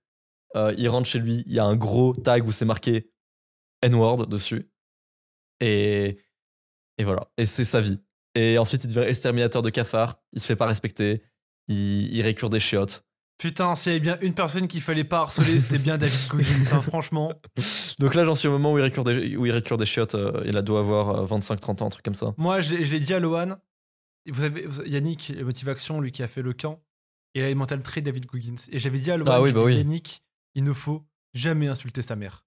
Euh, 0.55 0.73
il 0.77 0.89
rentre 0.89 1.07
chez 1.07 1.19
lui. 1.19 1.43
Il 1.47 1.53
y 1.53 1.59
a 1.59 1.63
un 1.65 1.75
gros 1.75 2.13
tag 2.13 2.45
où 2.45 2.51
c'est 2.51 2.65
marqué 2.65 3.11
N-word 3.81 4.27
dessus. 4.27 4.69
Et, 5.61 6.19
et 6.97 7.03
voilà. 7.03 7.29
Et 7.37 7.45
c'est 7.45 7.65
sa 7.65 7.81
vie. 7.81 7.99
Et 8.35 8.57
ensuite, 8.57 8.83
il 8.83 8.87
devient 8.93 9.07
exterminateur 9.07 9.61
de 9.61 9.69
cafards. 9.69 10.21
Il 10.33 10.41
se 10.41 10.47
fait 10.47 10.55
pas 10.55 10.67
respecter. 10.67 11.23
Il, 11.67 12.13
il 12.15 12.21
récure 12.21 12.49
des 12.49 12.59
chiottes. 12.59 13.05
Putain, 13.39 13.73
s'il 13.75 13.93
y 13.93 13.95
avait 13.95 14.01
bien 14.01 14.17
une 14.21 14.33
personne 14.33 14.67
qu'il 14.67 14.81
fallait 14.81 15.03
pas 15.05 15.19
harceler, 15.21 15.59
c'était 15.59 15.77
bien 15.79 15.97
David 15.97 16.27
Goggins, 16.27 16.73
hein, 16.73 16.81
franchement. 16.81 17.31
Donc 17.99 18.13
là, 18.13 18.25
j'en 18.25 18.35
suis 18.35 18.47
au 18.47 18.51
moment 18.51 18.73
où 18.73 18.77
il 18.77 18.81
récure 18.81 19.03
des, 19.05 19.35
où 19.37 19.45
il 19.45 19.51
récure 19.51 19.77
des 19.77 19.85
chiottes. 19.85 20.15
euh, 20.15 20.43
il 20.45 20.57
a 20.57 20.61
doit 20.61 20.81
avoir 20.81 21.25
25-30 21.25 21.81
ans, 21.81 21.87
un 21.87 21.89
truc 21.89 22.03
comme 22.03 22.15
ça. 22.15 22.33
Moi, 22.37 22.59
je 22.61 22.75
l'ai 22.75 22.99
dit 22.99 23.13
à 23.13 23.19
Lohan. 23.19 23.55
Vous 24.29 24.43
avez 24.43 24.65
vous- 24.67 24.83
Yannick, 24.83 25.33
Motivation, 25.41 26.01
lui 26.01 26.11
qui 26.11 26.21
a 26.21 26.27
fait 26.27 26.41
le 26.41 26.51
camp, 26.53 26.83
il 27.33 27.41
a 27.41 27.45
alimenté 27.45 27.75
le 27.77 27.81
trait 27.81 28.01
David 28.01 28.25
Goggins. 28.25 28.55
Et 28.71 28.77
j'avais 28.77 28.99
dit 28.99 29.09
à 29.09 29.15
Lohan, 29.17 29.31
Ah 29.31 29.41
oui, 29.41 29.53
bah 29.53 29.63
oui. 29.63 29.77
Yannick, 29.77 30.21
il 30.55 30.65
ne 30.65 30.73
faut 30.73 31.05
jamais 31.33 31.67
insulter 31.67 32.01
sa 32.01 32.17
mère. 32.17 32.45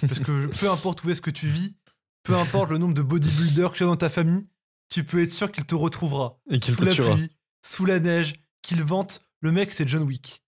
Parce 0.00 0.18
que 0.18 0.46
peu 0.58 0.68
importe 0.68 1.04
où 1.04 1.10
est-ce 1.10 1.20
que 1.20 1.30
tu 1.30 1.46
vis, 1.46 1.76
peu 2.24 2.34
importe 2.34 2.70
le 2.70 2.78
nombre 2.78 2.94
de 2.94 3.02
bodybuilders 3.02 3.70
que 3.70 3.76
tu 3.76 3.82
as 3.84 3.86
dans 3.86 3.94
ta 3.96 4.08
famille, 4.08 4.44
tu 4.88 5.04
peux 5.04 5.22
être 5.22 5.30
sûr 5.30 5.52
qu'il 5.52 5.64
te 5.64 5.76
retrouvera. 5.76 6.40
Et 6.50 6.58
qu'il 6.58 6.74
sous 6.74 6.84
te 6.84 6.90
tuera. 6.92 7.14
pluie, 7.14 7.30
sous 7.64 7.84
la 7.86 8.00
neige, 8.00 8.34
qu'il 8.62 8.82
vante. 8.82 9.24
Le 9.42 9.52
mec, 9.52 9.72
c'est 9.72 9.86
John 9.86 10.04
Wick. 10.04 10.42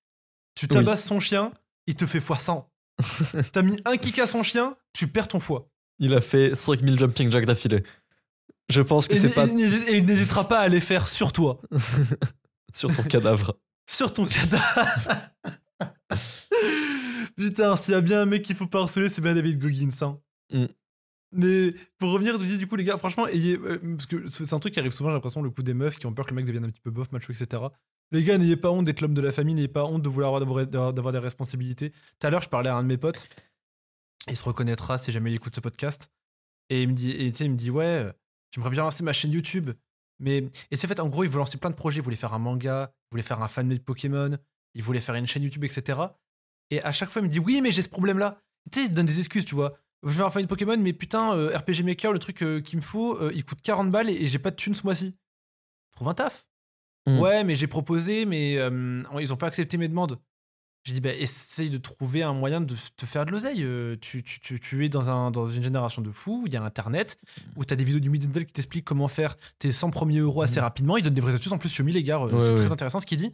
Tu 0.55 0.69
tabasses 0.69 1.05
son 1.05 1.21
chien, 1.21 1.53
il 1.87 1.97
te 1.97 2.07
fait 2.07 2.21
fois 2.21 2.39
100. 2.39 2.71
T'as 3.53 3.63
mis 3.63 3.81
un 3.85 3.97
kick 3.97 4.21
à 4.21 4.27
son 4.27 4.43
chien, 4.43 4.77
tu 4.93 5.09
perds 5.09 5.29
ton 5.29 5.41
foie. 5.41 5.69
Il 5.99 6.15
a 6.15 6.21
fait 6.21 6.55
5000 6.55 6.99
jumping 6.99 7.31
jacks 7.31 7.45
d'affilée. 7.45 7.83
Je 8.71 8.81
pense 8.81 9.09
que 9.09 9.17
c'est 9.17 9.35
pas 9.35 9.47
et 9.47 9.99
il 9.99 10.07
n'hésitera 10.07 10.49
pas 10.49 10.61
à 10.61 10.69
les 10.69 10.81
faire 10.81 11.09
sur 11.09 11.33
toi. 11.33 11.61
sur 12.75 12.95
ton 12.95 13.03
cadavre. 13.03 13.59
Sur 13.87 14.15
ton 14.15 14.25
cadavre. 14.25 15.31
Putain, 17.37 17.77
s'il 17.77 17.93
y 17.93 17.95
a 17.95 18.01
bien 18.01 18.23
un 18.23 18.25
mec 18.25 18.43
qu'il 18.43 18.57
faut 18.57 18.67
pas 18.67 18.81
harceler, 18.81 19.11
c'est 19.11 19.21
bien 19.21 19.35
David 19.35 19.59
Goggins. 19.59 19.91
hein. 20.01 20.19
Mm. 20.51 20.65
Mais 21.33 21.75
pour 21.99 22.13
revenir, 22.13 22.41
je 22.41 22.47
dis 22.47 22.57
du 22.57 22.67
coup, 22.67 22.77
les 22.77 22.85
gars, 22.85 22.97
franchement, 22.97 23.27
ayez, 23.27 23.59
euh, 23.59 23.79
parce 23.97 24.07
que 24.07 24.27
c'est 24.29 24.55
un 24.55 24.59
truc 24.59 24.73
qui 24.73 24.81
arrive 24.81 24.93
souvent, 24.93 25.11
j'ai 25.11 25.15
l'impression, 25.15 25.43
le 25.43 25.51
coup 25.51 25.63
des 25.63 25.75
meufs 25.75 25.99
qui 25.99 26.07
ont 26.07 26.15
peur 26.15 26.25
que 26.25 26.31
le 26.31 26.37
mec 26.37 26.47
devienne 26.47 26.65
un 26.65 26.71
petit 26.71 26.81
peu 26.81 26.91
bof, 26.91 27.13
macho, 27.13 27.31
etc. 27.31 27.63
Les 28.13 28.23
gars, 28.23 28.39
n'ayez 28.39 28.57
pas 28.57 28.71
honte 28.71 28.85
d'être 28.85 29.01
l'homme 29.01 29.15
de 29.15 29.21
la 29.21 29.33
famille, 29.33 29.55
n'ayez 29.55 29.69
pas 29.69 29.85
honte 29.85 30.03
de 30.03 30.09
vouloir 30.09 30.37
avoir, 30.37 30.67
d'avoir 30.67 31.13
des 31.13 31.19
responsabilités. 31.19 31.91
Tout 31.91 32.27
à 32.27 32.31
l'heure, 32.31 32.43
je 32.43 32.49
parlais 32.49 32.71
à 32.71 32.77
un 32.77 32.83
de 32.83 32.89
mes 32.89 32.97
potes, 32.97 33.29
il 34.29 34.37
se 34.37 34.45
reconnaîtra 34.45 34.99
si 34.99 35.13
jamais 35.13 35.31
il 35.31 35.35
écoute 35.35 35.55
ce 35.55 35.61
podcast, 35.61 36.11
et 36.71 36.83
il 36.83 36.89
me 36.89 36.95
dit, 36.95 37.11
il 37.11 37.51
me 37.51 37.57
dit, 37.57 37.71
ouais, 37.71 37.85
euh, 37.85 38.13
j'aimerais 38.53 38.71
bien 38.71 38.83
lancer 38.83 39.03
ma 39.03 39.13
chaîne 39.13 39.33
YouTube, 39.33 39.71
mais 40.19 40.49
et 40.71 40.77
c'est 40.77 40.87
fait, 40.87 41.01
en 41.01 41.09
gros, 41.09 41.25
il 41.25 41.31
veut 41.31 41.39
lancer 41.39 41.59
plein 41.59 41.71
de 41.71 41.75
projets, 41.75 42.01
il 42.01 42.05
voulait 42.05 42.17
faire 42.17 42.35
un 42.35 42.39
manga, 42.39 42.93
il 42.93 43.15
voulait 43.15 43.23
faire 43.23 43.43
un 43.43 43.49
fanmade 43.49 43.83
Pokémon, 43.83 44.39
il 44.75 44.83
voulait 44.83 45.01
faire 45.01 45.15
une 45.17 45.27
chaîne 45.27 45.43
YouTube, 45.43 45.65
etc. 45.65 46.01
Et 46.71 46.81
à 46.83 46.93
chaque 46.93 47.11
fois, 47.11 47.21
il 47.21 47.25
me 47.27 47.31
dit, 47.31 47.39
oui, 47.39 47.61
mais 47.61 47.73
j'ai 47.73 47.83
ce 47.83 47.89
problème-là. 47.89 48.41
Tu 48.71 48.79
sais, 48.79 48.87
il 48.87 48.89
se 48.91 48.95
donne 48.95 49.07
des 49.07 49.19
excuses, 49.19 49.45
tu 49.45 49.55
vois. 49.55 49.77
Je 50.03 50.09
vais 50.09 50.15
faire 50.15 50.27
un 50.27 50.31
fanmade 50.31 50.49
Pokémon, 50.49 50.77
mais 50.79 50.93
putain, 50.93 51.35
euh, 51.37 51.57
RPG 51.57 51.83
Maker, 51.85 52.13
le 52.13 52.19
truc 52.19 52.43
euh, 52.43 52.61
qu'il 52.61 52.79
me 52.79 52.83
faut, 52.83 53.31
il 53.31 53.45
coûte 53.45 53.61
40 53.61 53.91
balles 53.91 54.09
et, 54.09 54.15
et 54.15 54.27
j'ai 54.27 54.39
pas 54.39 54.51
de 54.51 54.57
thunes 54.57 54.75
ce 54.75 54.85
mois-ci. 54.85 55.17
Trouve 55.93 56.09
un 56.09 56.15
taf. 56.15 56.47
Mm. 57.07 57.19
Ouais, 57.21 57.45
mais 57.45 57.55
j'ai 57.55 57.67
proposé, 57.67 58.25
mais 58.25 58.57
euh, 58.59 59.03
ils 59.21 59.33
ont 59.33 59.37
pas 59.37 59.47
accepté 59.49 59.77
mes 59.77 59.89
demandes. 59.89 60.19
J'ai 60.85 60.93
dit, 60.93 61.01
bah, 61.01 61.15
essaye 61.15 61.71
de 61.71 61.79
trouver 61.79 62.23
un 62.23 62.35
moyen 62.35 62.61
de 62.61 62.75
te 62.97 63.07
faire 63.07 63.25
de 63.25 63.31
l'oseille. 63.31 63.63
Euh, 63.63 63.97
tu, 64.03 64.23
tu, 64.23 64.39
tu, 64.41 64.61
tu 64.61 64.85
es 64.85 64.91
dans, 64.91 65.09
un, 65.11 65.31
dans 65.31 65.47
une 65.47 65.63
génération 65.63 66.03
de 66.03 66.11
fous 66.11 66.43
où 66.43 66.47
il 66.47 66.53
y 66.53 66.57
a 66.57 66.63
Internet, 66.63 67.19
où 67.57 67.65
tu 67.65 67.73
as 67.73 67.77
des 67.77 67.85
vidéos 67.85 68.01
du 68.01 68.11
Middle 68.11 68.45
qui 68.45 68.53
t'expliquent 68.53 68.85
comment 68.85 69.09
faire 69.09 69.37
tes 69.59 69.73
100 69.73 69.91
premiers 69.91 70.19
euros 70.19 70.43
assez 70.43 70.57
Mhm. 70.57 70.65
rapidement. 70.65 70.97
Il 70.99 71.03
donne 71.03 71.15
des 71.15 71.23
vraies 71.23 71.33
astuces. 71.35 71.53
En 71.53 71.59
plus, 71.59 71.71
Xiaomi, 71.71 71.93
les 71.93 72.03
gars, 72.03 72.19
euh, 72.21 72.29
Ouais, 72.31 72.41
c'est 72.41 72.49
ouais. 72.51 72.55
très 72.57 72.73
intéressant 72.73 73.01
ce 73.01 73.07
qu'il 73.07 73.19
dit. 73.19 73.33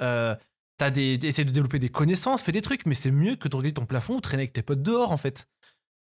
Euh, 0.00 0.36
t'as 0.78 0.90
des, 0.90 1.18
essaye 1.26 1.44
de 1.44 1.50
développer 1.50 1.80
des 1.80 1.88
connaissances, 1.88 2.40
fais 2.42 2.52
des 2.52 2.62
trucs, 2.62 2.86
mais 2.86 2.94
c'est 2.94 3.10
mieux 3.10 3.34
que 3.34 3.48
de 3.48 3.56
regarder 3.56 3.74
ton 3.74 3.84
plafond 3.86 4.16
ou 4.16 4.20
traîner 4.20 4.44
avec 4.44 4.52
tes 4.52 4.62
potes 4.62 4.82
dehors, 4.82 5.10
en 5.10 5.16
fait. 5.16 5.48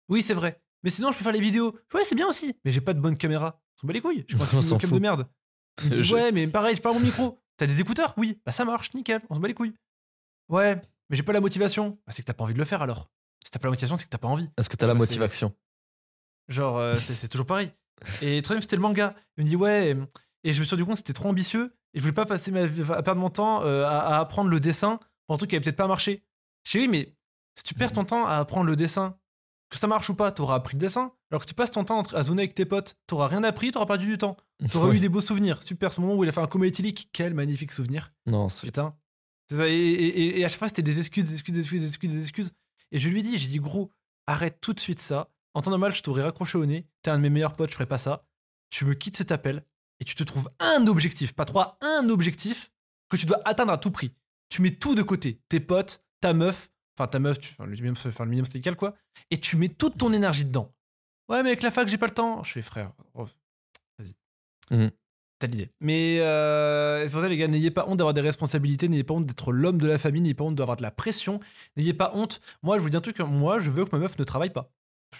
Oui, 0.08 0.22
c'est 0.22 0.34
vrai. 0.34 0.60
Mais 0.82 0.90
sinon, 0.90 1.12
je 1.12 1.18
peux 1.18 1.22
faire 1.24 1.32
les 1.32 1.40
vidéos. 1.40 1.76
Ouais, 1.94 2.02
c'est 2.04 2.14
bien 2.16 2.26
aussi. 2.26 2.56
Mais 2.64 2.72
j'ai 2.72 2.80
pas 2.80 2.94
de 2.94 3.00
bonne 3.00 3.16
caméra. 3.16 3.60
S'en 3.80 3.86
bat 3.86 3.92
les 3.92 4.00
couilles. 4.00 4.24
Je 4.28 4.36
pense 4.36 4.52
On 4.54 4.56
une 4.56 4.62
s'en 4.62 4.72
webcam 4.72 4.88
fout. 4.90 4.98
de 4.98 5.02
merde. 5.02 5.26
Il 5.84 5.90
me 5.90 5.94
dit, 5.96 6.04
Je- 6.04 6.14
ouais, 6.14 6.32
mais 6.32 6.46
pareil, 6.48 6.76
j'ai 6.76 6.82
pas 6.82 6.92
mon 6.92 7.00
micro. 7.00 7.38
T'as 7.56 7.66
des 7.66 7.80
écouteurs? 7.80 8.14
Oui. 8.16 8.40
Bah 8.46 8.52
ça 8.52 8.64
marche, 8.64 8.92
nickel. 8.94 9.20
On 9.30 9.34
se 9.34 9.40
bat 9.40 9.48
les 9.48 9.54
couilles. 9.54 9.74
Ouais, 10.48 10.80
mais 11.08 11.16
j'ai 11.16 11.22
pas 11.22 11.32
la 11.32 11.40
motivation. 11.40 11.98
Bah 12.06 12.12
c'est 12.12 12.22
que 12.22 12.26
t'as 12.26 12.34
pas 12.34 12.44
envie 12.44 12.54
de 12.54 12.58
le 12.58 12.64
faire 12.64 12.82
alors. 12.82 13.10
Si 13.44 13.50
t'as 13.50 13.58
pas 13.58 13.68
la 13.68 13.72
motivation, 13.72 13.96
c'est 13.96 14.04
que 14.04 14.10
t'as 14.10 14.18
pas 14.18 14.28
envie. 14.28 14.48
Est-ce 14.58 14.68
que 14.68 14.76
t'as 14.76 14.86
la 14.86 14.92
Ouais, 14.94 15.00
c'est- 15.00 15.06
motivation? 15.06 15.54
Genre, 16.48 16.76
euh, 16.78 16.94
c'est 16.94 17.14
c'est 17.14 17.28
toujours 17.28 17.46
pareil. 17.46 17.70
Et 18.22 18.36
le 18.36 18.42
troisième, 18.42 18.62
c'était 18.62 18.76
le 18.76 18.82
manga. 18.82 19.14
Il 19.36 19.44
me 19.44 19.48
dit, 19.48 19.56
ouais. 19.56 19.96
Et 20.44 20.52
je 20.52 20.60
me 20.60 20.64
suis 20.64 20.74
rendu 20.74 20.84
compte 20.84 20.94
que 20.94 20.98
c'était 20.98 21.12
trop 21.12 21.28
ambitieux. 21.28 21.74
Et 21.94 21.98
je 21.98 22.00
voulais 22.02 22.14
pas 22.14 22.26
passer 22.26 22.50
ma 22.50 22.66
vie 22.66 22.82
à 22.92 23.02
perdre 23.02 23.20
mon 23.20 23.30
temps 23.30 23.62
euh, 23.64 23.84
à, 23.84 23.98
à 24.16 24.20
apprendre 24.20 24.48
le 24.48 24.58
dessin 24.60 24.98
pour 25.26 25.34
un 25.34 25.36
truc 25.38 25.50
qui 25.50 25.56
avait 25.56 25.62
peut-être 25.64 25.76
pas 25.76 25.86
marché. 25.86 26.24
Je 26.64 26.72
dis, 26.72 26.78
oui, 26.78 26.88
mais 26.88 27.14
si 27.56 27.62
tu 27.64 27.74
perds 27.74 27.92
ton 27.92 28.04
temps 28.04 28.26
à 28.26 28.36
apprendre 28.36 28.66
le 28.66 28.76
dessin, 28.76 29.18
que 29.70 29.78
ça 29.78 29.86
marche 29.86 30.10
ou 30.10 30.14
pas, 30.14 30.32
t'auras 30.32 30.56
appris 30.56 30.74
le 30.74 30.80
dessin. 30.80 31.12
Alors 31.30 31.42
que 31.42 31.46
tu 31.46 31.54
passes 31.54 31.70
ton 31.70 31.84
temps 31.84 32.02
à 32.02 32.22
zoner 32.22 32.42
avec 32.42 32.54
tes 32.54 32.64
potes, 32.64 32.96
t'auras 33.06 33.28
rien 33.28 33.42
appris, 33.44 33.70
t'auras 33.70 33.86
perdu 33.86 34.06
du 34.06 34.18
temps. 34.18 34.36
T'auras 34.70 34.92
eu 34.94 34.98
des 35.00 35.08
beaux 35.08 35.20
souvenirs. 35.20 35.62
Super, 35.62 35.92
ce 35.92 36.00
moment 36.00 36.14
où 36.16 36.24
il 36.24 36.28
a 36.28 36.32
fait 36.32 36.40
un 36.40 36.46
coma 36.46 36.66
éthylique. 36.66 37.08
Quel 37.12 37.34
magnifique 37.34 37.72
souvenir. 37.72 38.12
Non, 38.26 38.48
c'est- 38.48 38.66
Putain. 38.66 38.96
C'est 39.48 39.56
ça. 39.56 39.68
Et, 39.68 39.74
et- 39.74 40.44
à 40.44 40.48
chaque 40.48 40.58
fois, 40.58 40.68
c'était 40.68 40.82
des 40.82 40.98
excuses, 40.98 41.24
des 41.24 41.32
excuses, 41.34 41.54
des 41.54 41.60
excuses, 41.60 41.80
des 41.80 41.86
excuses, 41.88 42.10
des 42.12 42.20
excuses. 42.20 42.52
Et 42.92 42.98
je 42.98 43.08
lui 43.08 43.22
dit, 43.22 43.38
j'ai 43.38 43.48
dit, 43.48 43.58
gros, 43.60 43.92
arrête 44.26 44.60
tout 44.60 44.72
de 44.72 44.80
suite 44.80 45.00
ça. 45.00 45.30
En 45.54 45.62
temps 45.62 45.70
normal, 45.70 45.92
je 45.94 46.02
t'aurais 46.02 46.22
raccroché 46.22 46.58
au 46.58 46.66
nez. 46.66 46.86
T'es 47.02 47.10
un 47.10 47.16
de 47.16 47.22
mes 47.22 47.30
meilleurs 47.30 47.54
potes, 47.54 47.70
je 47.70 47.74
ferais 47.74 47.86
pas 47.86 47.98
ça. 47.98 48.24
Tu 48.70 48.84
me 48.84 48.94
quittes 48.94 49.16
cet 49.16 49.32
appel 49.32 49.64
et 50.00 50.04
tu 50.04 50.14
te 50.14 50.22
trouves 50.22 50.48
un 50.60 50.86
objectif, 50.86 51.32
pas 51.32 51.44
trois, 51.44 51.76
un 51.80 52.08
objectif 52.08 52.70
que 53.08 53.16
tu 53.16 53.26
dois 53.26 53.40
atteindre 53.44 53.72
à 53.72 53.78
tout 53.78 53.90
prix. 53.90 54.12
Tu 54.48 54.62
mets 54.62 54.70
tout 54.74 54.94
de 54.94 55.02
côté. 55.02 55.40
Tes 55.48 55.58
potes, 55.60 56.02
ta 56.20 56.32
meuf, 56.32 56.69
enfin 56.96 57.06
ta 57.08 57.18
meuf, 57.18 57.38
tu, 57.38 57.50
enfin, 57.52 57.64
le 57.64 57.72
minimum, 57.72 57.94
enfin, 57.96 58.24
le 58.24 58.30
minimum 58.30 58.46
syndical, 58.46 58.76
quoi. 58.76 58.94
Et 59.30 59.38
tu 59.38 59.56
mets 59.56 59.68
toute 59.68 59.98
ton 59.98 60.12
énergie 60.12 60.44
dedans. 60.44 60.72
Ouais, 61.28 61.42
mais 61.42 61.50
avec 61.50 61.62
la 61.62 61.70
fac, 61.70 61.88
j'ai 61.88 61.98
pas 61.98 62.06
le 62.06 62.14
temps. 62.14 62.42
Je 62.44 62.52
fais, 62.52 62.62
frère, 62.62 62.92
oh, 63.14 63.28
vas-y. 63.98 64.14
Mhm. 64.70 64.90
T'as 65.38 65.46
l'idée. 65.46 65.70
Mais 65.80 66.20
euh, 66.20 67.06
c'est 67.06 67.12
pour 67.12 67.22
ça, 67.22 67.28
les 67.28 67.38
gars, 67.38 67.48
n'ayez 67.48 67.70
pas 67.70 67.86
honte 67.88 67.96
d'avoir 67.96 68.12
des 68.12 68.20
responsabilités, 68.20 68.88
n'ayez 68.88 69.04
pas 69.04 69.14
honte 69.14 69.26
d'être 69.26 69.52
l'homme 69.52 69.78
de 69.78 69.86
la 69.86 69.96
famille, 69.96 70.20
n'ayez 70.20 70.34
pas 70.34 70.44
honte 70.44 70.54
d'avoir 70.54 70.76
de 70.76 70.82
la 70.82 70.90
pression, 70.90 71.40
n'ayez 71.76 71.94
pas 71.94 72.12
honte. 72.14 72.42
Moi, 72.62 72.76
je 72.76 72.82
vous 72.82 72.90
dis 72.90 72.96
un 72.96 73.00
truc, 73.00 73.18
moi, 73.20 73.58
je 73.58 73.70
veux 73.70 73.86
que 73.86 73.90
ma 73.92 74.00
meuf 74.00 74.18
ne 74.18 74.24
travaille 74.24 74.52
pas. 74.52 74.70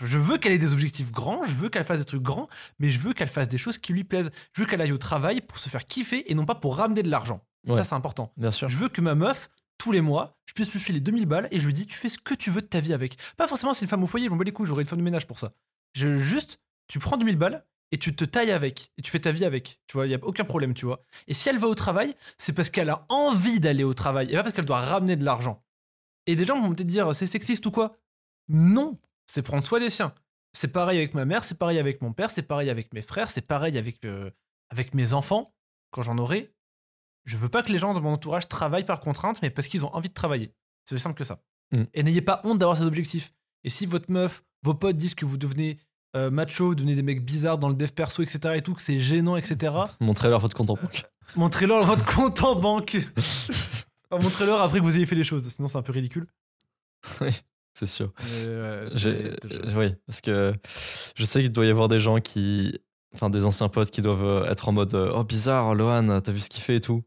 Je 0.02 0.18
veux 0.18 0.36
qu'elle 0.36 0.52
ait 0.52 0.58
des 0.58 0.72
objectifs 0.72 1.10
grands, 1.10 1.42
je 1.44 1.54
veux 1.54 1.68
qu'elle 1.68 1.84
fasse 1.84 1.98
des 1.98 2.04
trucs 2.04 2.22
grands, 2.22 2.48
mais 2.78 2.90
je 2.90 3.00
veux 3.00 3.12
qu'elle 3.12 3.28
fasse 3.28 3.48
des 3.48 3.58
choses 3.58 3.78
qui 3.78 3.92
lui 3.92 4.04
plaisent. 4.04 4.30
Je 4.52 4.60
veux 4.60 4.66
qu'elle 4.66 4.80
aille 4.80 4.92
au 4.92 4.98
travail 4.98 5.40
pour 5.40 5.58
se 5.58 5.68
faire 5.68 5.84
kiffer 5.86 6.30
et 6.30 6.34
non 6.34 6.44
pas 6.44 6.54
pour 6.54 6.76
ramener 6.76 7.02
de 7.02 7.10
l'argent. 7.10 7.40
Ouais. 7.66 7.76
Ça, 7.76 7.84
c'est 7.84 7.94
important. 7.94 8.32
Bien 8.36 8.50
sûr. 8.50 8.68
Je 8.68 8.76
veux 8.76 8.88
que 8.88 9.00
ma 9.00 9.14
meuf, 9.14 9.50
tous 9.80 9.92
les 9.92 10.02
mois, 10.02 10.36
je 10.44 10.52
puisse 10.52 10.70
lui 10.72 10.78
filer 10.78 11.00
2000 11.00 11.24
balles 11.24 11.48
et 11.50 11.58
je 11.58 11.64
lui 11.64 11.72
dis, 11.72 11.86
tu 11.86 11.96
fais 11.96 12.10
ce 12.10 12.18
que 12.18 12.34
tu 12.34 12.50
veux 12.50 12.60
de 12.60 12.66
ta 12.66 12.80
vie 12.80 12.92
avec. 12.92 13.16
Pas 13.38 13.48
forcément 13.48 13.72
c'est 13.72 13.80
une 13.80 13.88
femme 13.88 14.02
au 14.04 14.06
foyer, 14.06 14.28
m'en 14.28 14.36
bats 14.36 14.44
les 14.44 14.52
couilles, 14.52 14.66
j'aurai 14.66 14.82
une 14.82 14.88
femme 14.88 14.98
de 14.98 15.04
ménage 15.04 15.26
pour 15.26 15.38
ça. 15.38 15.54
Je, 15.94 16.18
juste, 16.18 16.60
tu 16.86 16.98
prends 16.98 17.16
2000 17.16 17.36
balles 17.36 17.64
et 17.90 17.96
tu 17.96 18.14
te 18.14 18.26
tailles 18.26 18.50
avec 18.50 18.92
et 18.98 19.02
tu 19.02 19.10
fais 19.10 19.20
ta 19.20 19.32
vie 19.32 19.46
avec. 19.46 19.80
Tu 19.86 19.96
vois, 19.96 20.06
il 20.06 20.10
y 20.10 20.14
a 20.14 20.18
aucun 20.22 20.44
problème, 20.44 20.74
tu 20.74 20.84
vois. 20.84 21.02
Et 21.28 21.34
si 21.34 21.48
elle 21.48 21.56
va 21.56 21.66
au 21.66 21.74
travail, 21.74 22.14
c'est 22.36 22.52
parce 22.52 22.68
qu'elle 22.68 22.90
a 22.90 23.06
envie 23.08 23.58
d'aller 23.58 23.82
au 23.82 23.94
travail 23.94 24.30
et 24.30 24.34
pas 24.34 24.42
parce 24.42 24.54
qu'elle 24.54 24.66
doit 24.66 24.82
ramener 24.82 25.16
de 25.16 25.24
l'argent. 25.24 25.64
Et 26.26 26.36
des 26.36 26.44
gens 26.44 26.60
vont 26.60 26.74
peut-être 26.74 26.86
dire, 26.86 27.14
c'est 27.14 27.26
sexiste 27.26 27.64
ou 27.64 27.70
quoi? 27.70 27.96
Non, 28.48 28.98
c'est 29.26 29.40
prendre 29.40 29.64
soin 29.64 29.80
des 29.80 29.88
siens. 29.88 30.14
C'est 30.52 30.68
pareil 30.68 30.98
avec 30.98 31.14
ma 31.14 31.24
mère, 31.24 31.42
c'est 31.42 31.56
pareil 31.56 31.78
avec 31.78 32.02
mon 32.02 32.12
père, 32.12 32.30
c'est 32.30 32.42
pareil 32.42 32.68
avec 32.68 32.92
mes 32.92 33.00
frères, 33.00 33.30
c'est 33.30 33.46
pareil 33.46 33.78
avec, 33.78 34.04
euh, 34.04 34.30
avec 34.68 34.92
mes 34.92 35.14
enfants, 35.14 35.54
quand 35.90 36.02
j'en 36.02 36.18
aurai. 36.18 36.52
Je 37.24 37.36
veux 37.36 37.48
pas 37.48 37.62
que 37.62 37.72
les 37.72 37.78
gens 37.78 37.94
dans 37.94 38.00
mon 38.00 38.12
entourage 38.12 38.48
travaillent 38.48 38.84
par 38.84 39.00
contrainte, 39.00 39.40
mais 39.42 39.50
parce 39.50 39.68
qu'ils 39.68 39.84
ont 39.84 39.94
envie 39.94 40.08
de 40.08 40.14
travailler. 40.14 40.52
C'est 40.84 40.94
aussi 40.94 41.02
simple 41.02 41.16
que 41.16 41.24
ça. 41.24 41.42
Mm. 41.72 41.82
Et 41.94 42.02
n'ayez 42.02 42.22
pas 42.22 42.40
honte 42.44 42.58
d'avoir 42.58 42.76
ces 42.76 42.84
objectifs. 42.84 43.32
Et 43.64 43.70
si 43.70 43.86
votre 43.86 44.10
meuf, 44.10 44.42
vos 44.62 44.74
potes 44.74 44.96
disent 44.96 45.14
que 45.14 45.24
vous 45.26 45.36
devenez 45.36 45.78
euh, 46.16 46.30
macho, 46.30 46.74
devenez 46.74 46.94
des 46.94 47.02
mecs 47.02 47.24
bizarres 47.24 47.58
dans 47.58 47.68
le 47.68 47.74
dev 47.74 47.90
perso, 47.90 48.22
etc., 48.22 48.54
et 48.56 48.62
tout, 48.62 48.74
que 48.74 48.82
c'est 48.82 49.00
gênant, 49.00 49.36
etc., 49.36 49.74
Montrez-leur 50.00 50.40
votre 50.40 50.56
compte 50.56 50.70
en 50.70 50.74
banque. 50.74 51.04
montrez-leur 51.36 51.84
votre 51.84 52.04
compte 52.04 52.42
en 52.42 52.54
banque. 52.56 52.96
Enfin, 54.12 54.24
montrez-leur 54.24 54.60
après 54.60 54.80
que 54.80 54.84
vous 54.84 54.96
ayez 54.96 55.06
fait 55.06 55.14
les 55.14 55.22
choses, 55.22 55.48
sinon 55.48 55.68
c'est 55.68 55.78
un 55.78 55.82
peu 55.82 55.92
ridicule. 55.92 56.26
C'est 57.74 57.86
sûr. 57.86 58.12
Euh, 58.44 58.88
euh, 59.06 59.36
oui, 59.76 59.94
parce 60.06 60.20
que 60.20 60.52
je 61.14 61.24
sais 61.24 61.40
qu'il 61.40 61.52
doit 61.52 61.64
y 61.64 61.70
avoir 61.70 61.88
des 61.88 62.00
gens 62.00 62.20
qui. 62.20 62.78
Enfin, 63.14 63.30
des 63.30 63.44
anciens 63.44 63.68
potes 63.68 63.90
qui 63.90 64.02
doivent 64.02 64.24
euh, 64.24 64.50
être 64.50 64.68
en 64.68 64.72
mode 64.72 64.94
euh, 64.94 65.12
Oh, 65.14 65.24
bizarre, 65.24 65.74
Lohan, 65.74 66.20
t'as 66.20 66.32
vu 66.32 66.40
ce 66.40 66.48
qu'il 66.48 66.62
fait 66.62 66.76
et 66.76 66.80
tout. 66.80 67.02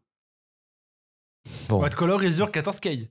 Bon. 1.68 1.82
White 1.82 1.96
Collar 1.96 2.24
is 2.24 2.38
your 2.38 2.50
14K. 2.50 3.10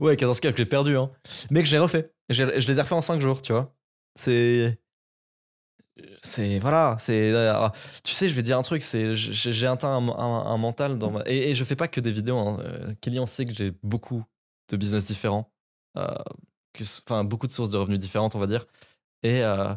ouais, 0.00 0.16
14 0.16 0.40
k 0.40 0.50
que 0.50 0.56
j'ai 0.56 0.66
perdu, 0.66 0.96
hein. 0.96 1.10
Mais 1.50 1.62
que 1.62 1.68
j'ai 1.68 1.78
refait. 1.78 2.12
Je 2.28 2.42
les 2.44 2.78
ai 2.78 2.82
refait 2.82 2.94
en 2.94 3.00
5 3.00 3.20
jours, 3.20 3.42
tu 3.42 3.52
vois. 3.52 3.74
C'est. 4.18 4.78
C'est. 6.22 6.58
Voilà, 6.58 6.96
c'est. 6.98 7.32
euh, 7.32 7.68
Tu 8.02 8.12
sais, 8.14 8.28
je 8.28 8.34
vais 8.34 8.42
dire 8.42 8.58
un 8.58 8.62
truc, 8.62 8.82
c'est. 8.82 9.14
J'ai 9.14 9.66
atteint 9.66 9.88
un, 9.96 10.08
un- 10.08 10.46
un 10.46 10.56
mental 10.58 10.98
dans 10.98 11.10
ma. 11.10 11.22
Et, 11.26 11.50
et 11.50 11.54
je 11.54 11.64
fais 11.64 11.76
pas 11.76 11.88
que 11.88 12.00
des 12.00 12.12
vidéos. 12.12 12.38
Hein. 12.38 12.58
Euh, 12.60 12.94
Kelly, 13.00 13.18
on 13.20 13.26
sait 13.26 13.44
que 13.44 13.52
j'ai 13.52 13.72
beaucoup 13.82 14.24
de 14.70 14.76
business 14.76 15.06
différents. 15.06 15.52
euh, 15.98 16.06
que 16.72 16.84
Enfin, 17.06 17.24
beaucoup 17.24 17.46
de 17.46 17.52
sources 17.52 17.70
de 17.70 17.76
revenus 17.78 17.98
différentes, 18.00 18.34
on 18.34 18.38
va 18.38 18.46
dire. 18.46 18.66
Et. 19.22 19.42
euh, 19.42 19.74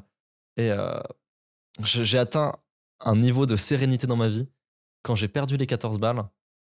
et 0.58 0.72
euh, 0.72 1.00
j'ai 1.84 2.18
atteint 2.18 2.56
un 3.02 3.16
niveau 3.18 3.46
de 3.46 3.58
sérénité 3.58 4.08
dans 4.08 4.16
ma 4.16 4.30
vie 4.30 4.48
quand 5.04 5.16
j'ai 5.16 5.28
perdu 5.28 5.58
les 5.58 5.68
14 5.68 6.00
balles. 6.00 6.24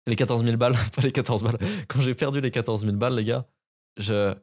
Les 0.07 0.15
14 0.15 0.43
000 0.43 0.57
balles, 0.57 0.73
pas 0.95 1.01
les 1.01 1.11
14 1.11 1.43
balles. 1.43 1.57
Quand 1.87 2.01
j'ai 2.01 2.15
perdu 2.15 2.41
les 2.41 2.51
14 2.51 2.81
000 2.85 2.97
balles, 2.97 3.15
les 3.15 3.23
gars, 3.25 3.47
je. 3.97 4.35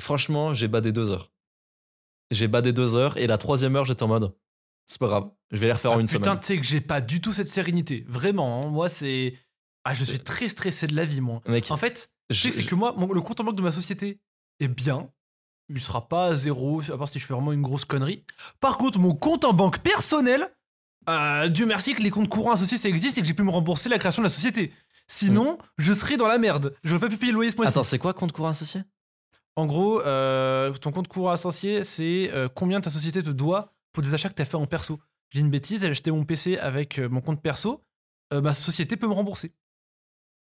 Franchement, 0.00 0.54
j'ai 0.54 0.68
badé 0.68 0.92
deux 0.92 1.10
heures. 1.10 1.30
J'ai 2.30 2.48
badé 2.48 2.72
deux 2.72 2.94
heures 2.94 3.16
et 3.18 3.26
la 3.26 3.38
troisième 3.38 3.76
heure, 3.76 3.84
j'étais 3.84 4.02
en 4.02 4.08
mode. 4.08 4.34
C'est 4.86 4.98
pas 4.98 5.06
grave, 5.06 5.30
je 5.50 5.58
vais 5.58 5.66
les 5.66 5.72
refaire 5.72 5.92
en 5.92 5.98
Ah, 5.98 6.00
une 6.00 6.06
putain, 6.08 6.22
semaine. 6.24 6.40
tu 6.40 6.46
sais 6.46 6.56
que 6.58 6.64
j'ai 6.66 6.80
pas 6.80 7.00
du 7.00 7.20
tout 7.20 7.32
cette 7.32 7.48
sérénité. 7.48 8.04
Vraiment, 8.08 8.64
hein. 8.66 8.70
moi 8.70 8.88
c'est. 8.88 9.34
Ah, 9.84 9.94
je 9.94 10.04
suis 10.04 10.18
très 10.20 10.48
stressé 10.48 10.86
de 10.86 10.94
la 10.94 11.04
vie, 11.04 11.20
moi. 11.20 11.40
Mec, 11.46 11.70
En 11.70 11.76
fait, 11.76 12.10
tu 12.30 12.36
sais 12.36 12.42
je- 12.44 12.48
que 12.50 12.54
c'est 12.62 12.64
que 12.68 12.74
moi, 12.74 12.94
mon- 12.96 13.12
le 13.12 13.20
compte 13.20 13.40
en 13.40 13.44
banque 13.44 13.56
de 13.56 13.62
ma 13.62 13.72
société 13.72 14.20
est 14.60 14.68
bien. 14.68 15.10
Il 15.68 15.80
sera 15.80 16.08
pas 16.08 16.26
à 16.26 16.34
zéro, 16.36 16.82
à 16.90 16.98
part 16.98 17.08
si 17.08 17.18
je 17.18 17.26
fais 17.26 17.34
vraiment 17.34 17.52
une 17.52 17.62
grosse 17.62 17.84
connerie. 17.84 18.24
Par 18.60 18.76
contre, 18.78 18.98
mon 18.98 19.14
compte 19.14 19.44
en 19.44 19.52
banque 19.52 19.78
personnel, 19.78 20.48
euh, 21.08 21.48
Dieu 21.48 21.66
merci 21.66 21.94
que 21.94 22.02
les 22.02 22.10
comptes 22.10 22.28
courants 22.28 22.52
associés 22.52 22.78
ça 22.78 22.88
existe 22.88 23.18
et 23.18 23.20
que 23.22 23.26
j'ai 23.26 23.34
pu 23.34 23.42
me 23.42 23.50
rembourser 23.50 23.88
la 23.88 23.98
création 23.98 24.22
de 24.22 24.26
la 24.26 24.32
société. 24.32 24.72
Sinon, 25.06 25.58
je 25.78 25.92
serais 25.92 26.16
dans 26.16 26.28
la 26.28 26.38
merde. 26.38 26.74
J'aurais 26.84 27.00
pas 27.00 27.08
pu 27.08 27.16
payer 27.16 27.32
le 27.32 27.36
loyer 27.36 27.50
ce 27.50 27.56
mois-ci. 27.56 27.70
Attends, 27.70 27.82
c'est 27.82 27.98
quoi 27.98 28.14
compte 28.14 28.32
courant 28.32 28.48
associé? 28.48 28.82
En 29.56 29.66
gros, 29.66 30.00
euh, 30.02 30.72
ton 30.72 30.92
compte 30.92 31.08
courant 31.08 31.30
associé, 31.30 31.84
c'est 31.84 32.30
euh, 32.32 32.48
combien 32.48 32.80
ta 32.80 32.88
société 32.90 33.22
te 33.22 33.30
doit 33.30 33.74
pour 33.92 34.02
des 34.02 34.14
achats 34.14 34.30
que 34.30 34.34
tu 34.34 34.42
as 34.42 34.46
fait 34.46 34.56
en 34.56 34.66
perso. 34.66 35.00
J'ai 35.30 35.40
une 35.40 35.50
bêtise, 35.50 35.80
j'ai 35.82 35.88
acheté 35.88 36.10
mon 36.10 36.24
PC 36.24 36.56
avec 36.58 36.98
euh, 36.98 37.08
mon 37.08 37.20
compte 37.20 37.42
perso, 37.42 37.84
ma 38.32 38.54
société 38.54 38.96
peut 38.96 39.06
me 39.06 39.12
rembourser. 39.12 39.52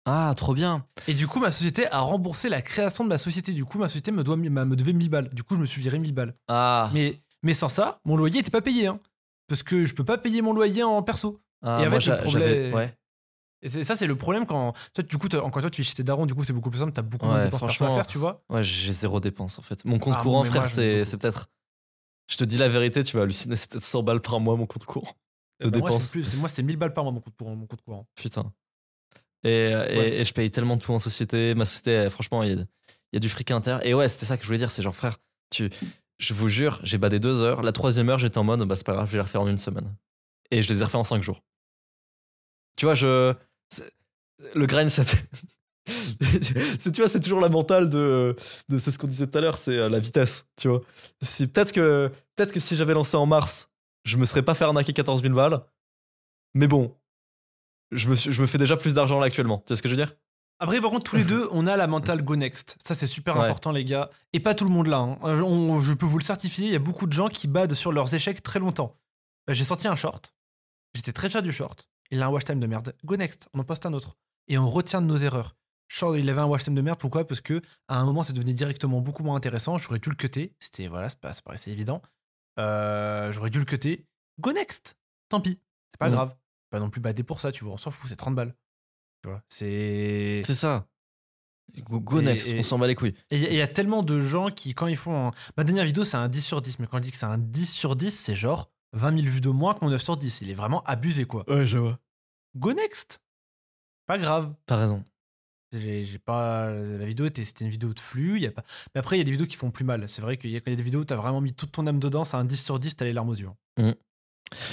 Ah, 0.06 0.34
trop 0.36 0.56
bien. 0.56 0.86
Et 1.08 1.14
du 1.14 1.28
coup, 1.28 1.40
ma 1.40 1.52
société 1.52 1.88
a 1.92 2.00
remboursé 2.00 2.50
la 2.50 2.64
création 2.64 3.04
de 3.04 3.10
ma 3.10 3.20
société. 3.20 3.52
Du 3.54 3.66
coup, 3.66 3.78
ma 3.78 3.90
société 3.90 4.12
me, 4.12 4.24
doit, 4.24 4.38
me 4.38 4.76
devait 4.76 4.94
1000 4.94 5.10
balles. 5.10 5.30
Du 5.34 5.44
coup, 5.44 5.56
je 5.56 5.62
me 5.62 5.68
suis 5.68 5.82
viré 5.82 6.00
1000 6.00 6.14
balles. 6.14 6.36
Ah, 6.48 6.90
Mais, 6.94 7.22
mais 7.44 7.54
sans 7.54 7.70
ça, 7.70 8.00
mon 8.06 8.16
loyer 8.16 8.38
n'était 8.38 8.50
pas 8.50 8.62
payé. 8.62 8.88
Hein, 8.88 9.00
parce 9.48 9.64
que 9.64 9.86
je 9.86 9.94
peux 9.94 10.04
pas 10.06 10.18
payer 10.18 10.42
mon 10.42 10.54
loyer 10.54 10.84
en 10.84 11.02
perso. 11.04 11.42
ah, 11.62 11.80
et 11.82 11.86
avec 11.86 12.06
moi, 12.06 12.16
le 12.16 12.22
problème- 12.22 12.74
Ouais. 12.74 12.94
Et 13.62 13.84
ça, 13.84 13.96
c'est 13.96 14.06
le 14.06 14.16
problème 14.16 14.46
quand. 14.46 14.74
Toi, 14.94 15.04
du 15.04 15.18
coup, 15.18 15.28
quand 15.28 15.50
toi, 15.50 15.70
tu 15.72 15.82
es 15.82 15.84
chez 15.84 15.96
tes 15.96 16.04
darons, 16.04 16.28
du 16.28 16.36
coup, 16.36 16.44
c'est 16.44 16.54
beaucoup 16.54 16.70
plus 16.70 16.80
simple. 16.80 16.92
T'as 16.92 17.02
beaucoup 17.02 17.26
moins 17.26 17.40
de 17.40 17.44
dépenses 17.46 17.62
perso 17.62 17.86
à 17.86 17.96
faire, 17.96 18.06
tu 18.08 18.18
vois. 18.20 18.44
Ouais, 18.50 18.62
j'ai 18.64 18.92
zéro 18.92 19.20
dépense 19.20 19.58
en 19.58 19.64
fait. 19.64 19.84
Mon 19.86 19.98
compte 19.98 20.16
Ah, 20.18 20.22
courant, 20.22 20.44
frère, 20.44 20.68
c'est 20.68 21.18
peut-être. 21.18 21.48
Je 22.30 22.38
te 22.38 22.44
dis 22.44 22.58
la 22.58 22.70
vérité, 22.70 23.04
tu 23.04 23.16
vas 23.18 23.24
halluciner, 23.24 23.56
c'est 23.56 23.68
peut-être 23.70 23.84
100 23.84 24.04
balles 24.04 24.22
par 24.22 24.40
mois 24.40 24.56
mon 24.56 24.66
compte 24.68 24.86
courant. 24.86 25.16
De 25.62 25.68
Eh 25.68 25.72
ben, 25.72 25.80
moi, 25.80 25.90
dépenses. 25.90 26.36
moi, 26.36 26.50
c'est 26.50 26.62
1000 26.64 26.78
balles 26.78 26.94
par 26.94 27.04
mois, 27.06 27.14
mon 27.14 27.22
compte 27.22 27.36
courant. 27.38 27.56
Mon 27.56 27.66
compte 27.66 27.82
courant. 27.82 28.06
Putain. 28.16 28.52
Et, 29.44 29.72
et- 29.92 30.26
je 30.26 30.34
paye 30.34 30.52
tellement 30.52 30.76
de 30.76 30.82
tout 30.82 30.92
en 30.92 31.00
société. 31.00 31.54
Ma 31.56 31.66
société, 31.66 32.10
franchement, 32.10 32.44
il 32.44 32.50
y, 32.50 32.54
a- 32.54 32.56
il 32.56 32.66
y 33.14 33.18
a 33.18 33.20
du 33.20 33.30
fric 33.30 33.50
l'intérieur. 33.50 33.86
Et 33.86 33.94
ouais, 33.94 34.08
c'était 34.10 34.26
ça 34.26 34.38
que 34.38 34.44
je 34.44 34.48
voulais 34.48 34.58
dire. 34.60 34.72
C'est 34.72 34.82
genre, 34.84 34.96
frère, 34.96 35.18
tu, 35.52 35.70
je 36.20 36.34
vous 36.34 36.50
jure, 36.50 36.80
j'ai 36.84 36.98
badé 36.98 37.20
deux 37.20 37.42
heures. 37.42 37.62
La 37.62 37.72
troisième 37.72 38.10
heure, 38.10 38.20
j'étais 38.20 38.38
en 38.38 38.44
mode, 38.44 38.64
bah 38.64 38.76
c'est 38.76 38.86
pas 38.86 38.94
grave, 38.94 39.08
je 39.08 39.12
vais 39.14 39.18
les 39.18 39.24
refaire 39.24 39.42
en 39.42 39.48
une 39.48 39.58
semaine. 39.58 39.96
Et 40.52 40.62
je 40.62 40.72
les 40.72 40.82
ai 40.82 40.86
refait 40.86 40.98
en 40.98 41.04
cinq 41.04 41.24
jours. 41.24 41.44
Tu 42.78 42.86
vois, 42.86 42.96
je. 42.96 43.34
Le 44.54 44.90
ça. 44.90 45.04
c'est, 46.80 46.92
tu 46.92 47.02
vois, 47.02 47.10
c'est 47.10 47.20
toujours 47.20 47.40
la 47.40 47.50
mentale 47.50 47.90
de, 47.90 48.36
c'est 48.70 48.92
ce 48.92 48.98
qu'on 48.98 49.08
disait 49.08 49.28
tout 49.28 49.38
à 49.38 49.42
l'heure, 49.42 49.58
c'est 49.58 49.78
euh, 49.78 49.90
la 49.90 50.00
vitesse, 50.00 50.48
tu 50.58 50.68
vois. 50.68 50.82
Peut-être, 51.20 51.72
que, 51.72 52.12
peut-être 52.36 52.52
que 52.52 52.60
si 52.60 52.76
j'avais 52.76 52.94
lancé 52.94 53.16
en 53.18 53.26
mars, 53.26 53.70
je 54.04 54.18
me 54.18 54.26
serais 54.26 54.44
pas 54.44 54.56
fait 54.56 54.66
arnaquer 54.66 54.94
14 54.94 55.22
000 55.22 55.34
balles. 55.34 55.64
Mais 56.54 56.68
bon, 56.68 56.98
je 57.92 58.10
me, 58.10 58.16
je 58.16 58.42
me 58.42 58.48
fais 58.48 58.58
déjà 58.58 58.78
plus 58.78 58.94
d'argent 58.94 59.20
là 59.20 59.28
actuellement. 59.28 59.60
Tu 59.60 59.66
sais 59.70 59.76
ce 59.78 59.82
que 59.82 59.90
je 59.90 59.96
veux 59.96 60.04
dire? 60.06 60.16
Après, 60.60 60.80
par 60.80 60.90
contre, 60.90 61.04
tous 61.10 61.18
les 61.18 61.26
deux, 61.26 61.48
on 61.52 61.68
a 61.68 61.76
la 61.76 61.86
mentale 61.88 62.22
go 62.24 62.36
next. 62.36 62.78
Ça, 62.86 62.96
c'est 62.96 63.08
super 63.08 63.36
Ouais. 63.38 63.44
important, 63.46 63.72
les 63.72 63.84
gars. 63.84 64.10
Et 64.34 64.40
pas 64.40 64.56
tout 64.56 64.64
le 64.64 64.70
monde 64.72 64.88
là. 64.88 64.98
hein. 65.00 65.20
Euh, 65.24 65.42
on- 65.42 65.82
je 65.82 65.94
peux 65.94 66.06
vous 66.06 66.18
le 66.18 66.24
certifier. 66.24 66.68
Il 66.68 66.72
y 66.72 66.76
a 66.76 66.80
beaucoup 66.80 67.08
de 67.08 67.14
gens 67.14 67.28
qui 67.28 67.48
badent 67.48 67.74
sur 67.74 67.92
leurs 67.92 68.14
échecs 68.14 68.42
très 68.42 68.60
longtemps. 68.60 68.96
Euh, 69.50 69.54
J'ai 69.54 69.66
sorti 69.66 69.88
un 69.88 69.96
short. 69.98 70.34
J'étais 70.94 71.12
très 71.12 71.30
fier 71.30 71.42
du 71.42 71.52
short. 71.52 71.90
Il 72.10 72.22
a 72.24 72.28
un 72.28 72.30
watch 72.30 72.46
time 72.46 72.60
de 72.62 72.68
merde. 72.68 72.96
Go 73.04 73.18
next. 73.18 73.50
On 73.54 73.60
en 73.60 73.64
poste 73.66 73.86
un 73.86 73.92
autre. 73.94 74.16
Et 74.48 74.58
on 74.58 74.70
retient 74.70 75.02
de 75.02 75.08
nos 75.08 75.18
erreurs. 75.18 75.56
Short, 75.88 76.16
il 76.18 76.30
avait 76.30 76.40
un 76.42 76.46
watch 76.46 76.64
time 76.64 76.74
de 76.76 76.82
merde. 76.82 77.00
Pourquoi? 77.00 77.28
Parce 77.28 77.42
que 77.42 77.62
à 77.90 77.98
un 78.00 78.06
moment, 78.06 78.24
c'est 78.24 78.34
devenu 78.34 78.54
directement 78.54 79.02
beaucoup 79.02 79.24
moins 79.24 79.36
intéressant. 79.36 79.78
J'aurais 79.78 80.00
dû 80.00 80.10
le 80.10 80.16
cutter. 80.16 80.56
C'était 80.60 80.88
voilà, 80.88 81.10
ça 81.10 81.18
paraissait 81.44 81.72
évident. 81.72 82.02
Euh, 82.60 83.34
J'aurais 83.34 83.50
dû 83.50 83.60
le 83.60 83.66
cutter. 83.66 84.06
Go 84.40 84.52
next. 84.54 84.96
Tant 85.30 85.42
pis. 85.42 85.60
C'est 85.92 85.98
pas 86.00 86.08
Mhm. 86.08 86.14
grave. 86.16 86.36
Pas 86.70 86.80
non 86.80 86.90
plus 86.90 87.02
bader 87.02 87.24
pour 87.24 87.40
ça. 87.42 87.52
Tu 87.52 87.64
vois, 87.64 87.74
on 87.74 87.78
s'en 87.78 87.92
fout. 87.92 88.10
C'est 88.10 88.16
30 88.16 88.36
balles. 88.36 88.54
Tu 89.26 89.30
vois. 89.32 89.42
C'est. 89.50 90.42
C'est 90.46 90.54
ça. 90.54 90.86
Go, 91.80 92.00
go 92.00 92.20
Et- 92.20 92.24
next, 92.24 92.48
et- 92.48 92.60
on 92.60 92.64
s'en 92.64 92.78
bat 92.78 92.86
les 92.88 92.94
couilles. 92.96 93.16
Et 93.32 93.38
il 93.38 93.52
y, 93.54 93.56
y 93.56 93.62
a 93.62 93.68
tellement 93.68 94.04
de 94.04 94.22
gens 94.22 94.50
qui, 94.50 94.74
quand 94.76 94.86
ils 94.88 94.96
font. 94.96 95.28
un- 95.30 95.32
Ma 95.58 95.64
dernière 95.64 95.84
vidéo, 95.86 96.06
c'est 96.06 96.16
un 96.18 96.30
10 96.30 96.42
sur 96.44 96.62
10. 96.62 96.78
Mais 96.80 96.86
quand 96.88 96.98
je 96.98 97.04
dis 97.04 97.12
que 97.12 97.18
c'est 97.18 97.26
un 97.26 97.40
10 97.40 97.66
sur 97.72 97.96
10, 97.96 98.12
c'est 98.12 98.36
genre 98.36 98.70
20 98.94 99.20
000 99.20 99.34
vues 99.34 99.42
de 99.42 99.50
moins 99.50 99.74
que 99.74 99.84
mon 99.84 99.90
9 99.90 100.04
sur 100.04 100.16
10. 100.16 100.42
Il 100.42 100.50
est 100.52 100.54
vraiment 100.54 100.84
abusé, 100.84 101.26
quoi. 101.26 101.44
Ouais, 101.50 101.66
je 101.66 101.78
vois. 101.80 102.00
Go 102.56 102.72
next 102.74 103.20
Pas 104.06 104.20
grave. 104.20 104.54
T'as 104.68 104.78
raison. 104.78 105.04
J'ai 105.74 106.20
pas. 106.20 106.70
La 106.72 107.06
vidéo, 107.06 107.26
était- 107.26 107.44
c'était 107.44 107.66
une 107.66 107.72
vidéo 107.72 107.94
de 107.94 108.00
flux. 108.00 108.40
Y 108.40 108.46
a 108.46 108.52
pas... 108.52 108.64
Mais 108.94 109.00
après, 109.00 109.16
il 109.18 109.20
y 109.20 109.22
a 109.22 109.26
des 109.26 109.32
vidéos 109.32 109.48
qui 109.48 109.58
font 109.58 109.72
plus 109.72 109.84
mal. 109.84 110.08
C'est 110.08 110.22
vrai 110.22 110.38
qu'il 110.38 110.52
y 110.52 110.56
a 110.56 110.60
quand 110.60 110.68
il 110.70 110.74
y 110.74 110.76
a 110.76 110.78
des 110.78 110.84
vidéos 110.84 111.02
où 111.02 111.06
t'as 111.06 111.16
vraiment 111.18 111.42
mis 111.42 111.52
toute 111.54 111.72
ton 111.72 111.88
âme 111.88 112.00
dedans. 112.00 112.24
C'est 112.24 112.38
un 112.38 112.46
10 112.46 112.64
sur 112.64 112.80
10, 112.80 112.96
t'as 112.96 113.04
les 113.06 113.12
larmes 113.14 113.30
aux 113.30 113.34
yeux. 113.36 113.50
Mhm. 113.80 113.96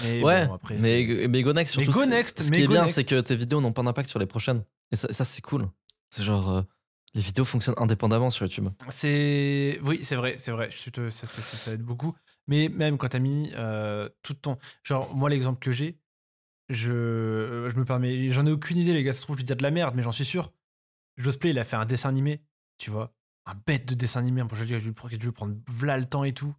Mais 0.03 0.23
ouais, 0.23 0.47
bon, 0.47 0.55
après, 0.55 0.77
mais, 0.81 1.27
mais 1.29 1.43
go 1.43 1.53
next, 1.53 1.77
Mais 1.77 1.85
surtout. 1.85 1.99
go 1.99 2.05
c'est- 2.05 2.11
next, 2.11 2.43
ce 2.43 2.51
mais 2.51 2.57
qui 2.59 2.63
est 2.65 2.69
bien, 2.69 2.87
c'est 2.87 3.05
que 3.05 3.21
tes 3.21 3.37
vidéos 3.37 3.61
n'ont 3.61 3.73
pas 3.73 3.83
d'impact 3.83 4.09
sur 4.09 4.19
les 4.19 4.27
prochaines. 4.27 4.65
Et 4.91 4.97
ça, 4.97 5.13
ça, 5.13 5.25
c'est 5.25 5.43
cool. 5.43 5.69
C'est 6.11 6.23
genre. 6.25 6.51
euh, 6.51 6.63
les 7.15 7.21
vidéos 7.21 7.45
fonctionnent 7.45 7.75
indépendamment 7.79 8.31
sur 8.31 8.47
YouTube. 8.47 8.69
C'est 8.89 9.79
oui, 9.83 10.01
c'est 10.03 10.17
vrai, 10.17 10.37
c'est 10.39 10.51
vrai. 10.51 10.71
Je 10.71 10.89
te, 10.91 11.11
ça, 11.11 11.27
ça, 11.27 11.43
ça- 11.43 11.57
ça 11.59 11.73
aide 11.73 11.83
beaucoup. 11.83 12.15
Mais 12.47 12.69
même 12.71 12.97
quand 12.99 13.09
t'as 13.11 13.19
mis 13.19 13.53
euh, 13.55 14.09
tout 14.23 14.35
ton, 14.35 14.57
genre 14.83 15.15
moi 15.15 15.29
l'exemple 15.29 15.59
que 15.61 15.73
j'ai, 15.73 15.99
je, 16.69 16.91
euh, 16.91 17.71
je 17.71 17.77
me 17.77 17.85
permets, 17.85 18.31
j'en 18.31 18.47
ai 18.47 18.51
aucune 18.51 18.79
idée 18.79 18.95
les 18.95 19.03
gars. 19.05 19.13
Ça 19.13 19.19
se 19.19 19.23
trouve 19.25 19.37
je 19.37 19.43
vais 19.43 19.47
dire 19.47 19.57
de 19.57 19.63
la 19.63 19.71
merde, 19.71 19.95
mais 19.95 20.03
j'en 20.03 20.13
suis 20.13 20.25
sûr. 20.25 20.53
Josplay 21.19 21.51
il 21.51 21.59
a 21.59 21.65
fait 21.65 21.77
un 21.77 21.85
dessin 21.85 22.09
animé, 22.09 22.43
tu 22.79 22.91
vois, 22.91 23.15
un 23.47 23.55
bête 23.67 23.87
de 23.87 23.95
dessin 23.95 24.21
animé. 24.21 24.43
Pour 24.45 24.57
je 24.57 24.65
dis, 24.65 24.73
je 24.73 24.79
vais 24.79 25.33
prendre 25.33 25.55
v'là 25.69 25.99
le 25.99 26.07
temps 26.07 26.25
et 26.25 26.33
tout. 26.33 26.55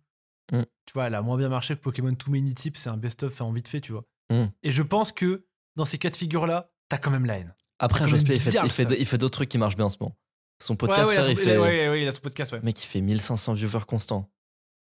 Mm. 0.52 0.62
Tu 0.86 0.94
vois, 0.94 1.08
elle 1.08 1.16
a 1.16 1.22
moins 1.22 1.38
bien 1.38 1.50
marché 1.50 1.76
que 1.76 1.82
Pokémon 1.82 2.14
Too 2.14 2.32
Many 2.32 2.54
Tips. 2.54 2.80
C'est 2.82 2.90
un 2.90 2.98
best-of 2.98 3.34
fait 3.34 3.44
en 3.44 3.52
vite 3.52 3.68
fait, 3.68 3.82
tu 3.82 3.92
vois. 3.94 4.06
Mm. 4.32 4.46
Et 4.64 4.72
je 4.72 4.82
pense 4.82 5.12
que 5.12 5.46
dans 5.76 5.86
ces 5.86 5.98
cas 5.98 6.10
de 6.10 6.16
figure 6.16 6.46
là, 6.46 6.72
t'as 6.90 6.98
quand 6.98 7.12
même 7.12 7.26
la 7.26 7.40
haine. 7.40 7.54
Après, 7.80 8.06
même 8.06 8.16
il 8.16 8.26
fait, 8.26 8.36
il 8.36 8.40
fait, 8.72 8.84
ça. 8.84 8.96
il 8.98 9.06
fait 9.06 9.18
d'autres 9.18 9.34
trucs 9.34 9.50
qui 9.50 9.58
marchent 9.58 9.76
bien 9.76 9.86
en 9.86 9.90
ce 9.90 9.98
moment. 10.00 10.16
Son 10.62 10.76
podcast, 10.76 11.10
ouais, 11.10 11.18
ouais, 11.18 11.24
frère, 11.24 11.26
il 11.26 11.30
a 11.30 11.32
il 11.34 11.38
son- 11.38 11.44
fait. 11.44 11.58
ouais, 11.58 11.90
ouais, 11.90 12.02
il 12.04 12.08
a 12.08 12.12
son 12.12 12.22
podcast, 12.22 12.52
ouais. 12.54 12.62
Mec, 12.62 12.82
il 12.82 12.88
fait 12.88 13.02
1500 13.02 13.54
viewers 13.54 13.86
constants. 13.86 14.30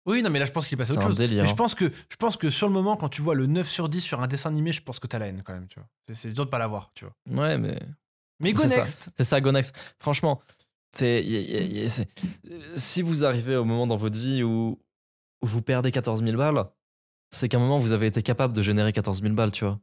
Oui, 0.05 0.20
non, 0.22 0.30
mais 0.30 0.40
là, 0.40 0.46
je 0.46 0.50
pense 0.50 0.66
qu'il 0.66 0.74
est 0.74 0.78
passé 0.78 0.90
à 0.90 0.94
autre 0.94 1.05
un 1.05 1.09
chose. 1.11 1.16
délire, 1.18 1.42
Mais 1.42 1.48
je 1.48 1.53
hein. 1.53 1.57
pense, 1.57 1.74
que, 1.74 1.90
je 2.11 2.16
pense 2.16 2.36
que 2.36 2.50
sur 2.50 2.66
le 2.66 2.72
moment, 2.74 2.96
quand 2.96 3.09
tu 3.09 3.22
vois 3.22 3.34
le 3.36 3.46
9 3.46 3.68
sur 3.68 3.88
10 3.88 4.00
sur 4.00 4.20
un 4.20 4.26
dessin 4.26 4.50
animé, 4.50 4.72
je 4.72 4.82
pense 4.82 4.98
que 4.98 5.07
t'as 5.07 5.18
la 5.20 5.28
haine 5.28 5.42
quand 5.44 5.53
même, 5.55 5.68
tu 5.68 5.78
vois. 5.78 5.88
C'est- 6.12 6.32
dur 6.32 6.44
de 6.44 6.50
pas 6.50 6.59
l'avoir, 6.59 6.90
tu 6.94 7.05
vois. 7.05 7.14
Ouais, 7.44 7.57
mais. 7.57 7.78
Mais 8.40 8.53
go 8.53 8.62
C'est 8.64 8.70
ça. 8.70 8.76
next 8.78 9.09
C'est 9.16 9.24
ça, 9.24 9.40
Gonex. 9.40 9.72
Franchement, 10.00 10.42
c'est, 10.96 11.22
y 11.24 11.88
si 12.74 13.00
vous 13.00 13.24
arrivez 13.24 13.55
au 13.57 13.64
moment 13.64 13.86
dans 13.86 13.96
votre 13.96 14.18
vie 14.18 14.42
où, 14.42 14.78
où 15.43 15.47
vous 15.47 15.62
perdez 15.62 15.90
14 15.93 16.22
000 16.22 16.36
balles, 16.36 16.64
c'est 17.30 17.49
qu'à 17.49 17.57
un 17.57 17.61
moment 17.61 17.78
vous 17.78 17.93
avez 17.93 18.07
été 18.07 18.22
capable 18.22 18.55
de 18.55 18.62
générer 18.62 18.93
14 18.93 19.20
000 19.22 19.34
balles, 19.34 19.53
tu 19.53 19.64
vois. 19.64 19.80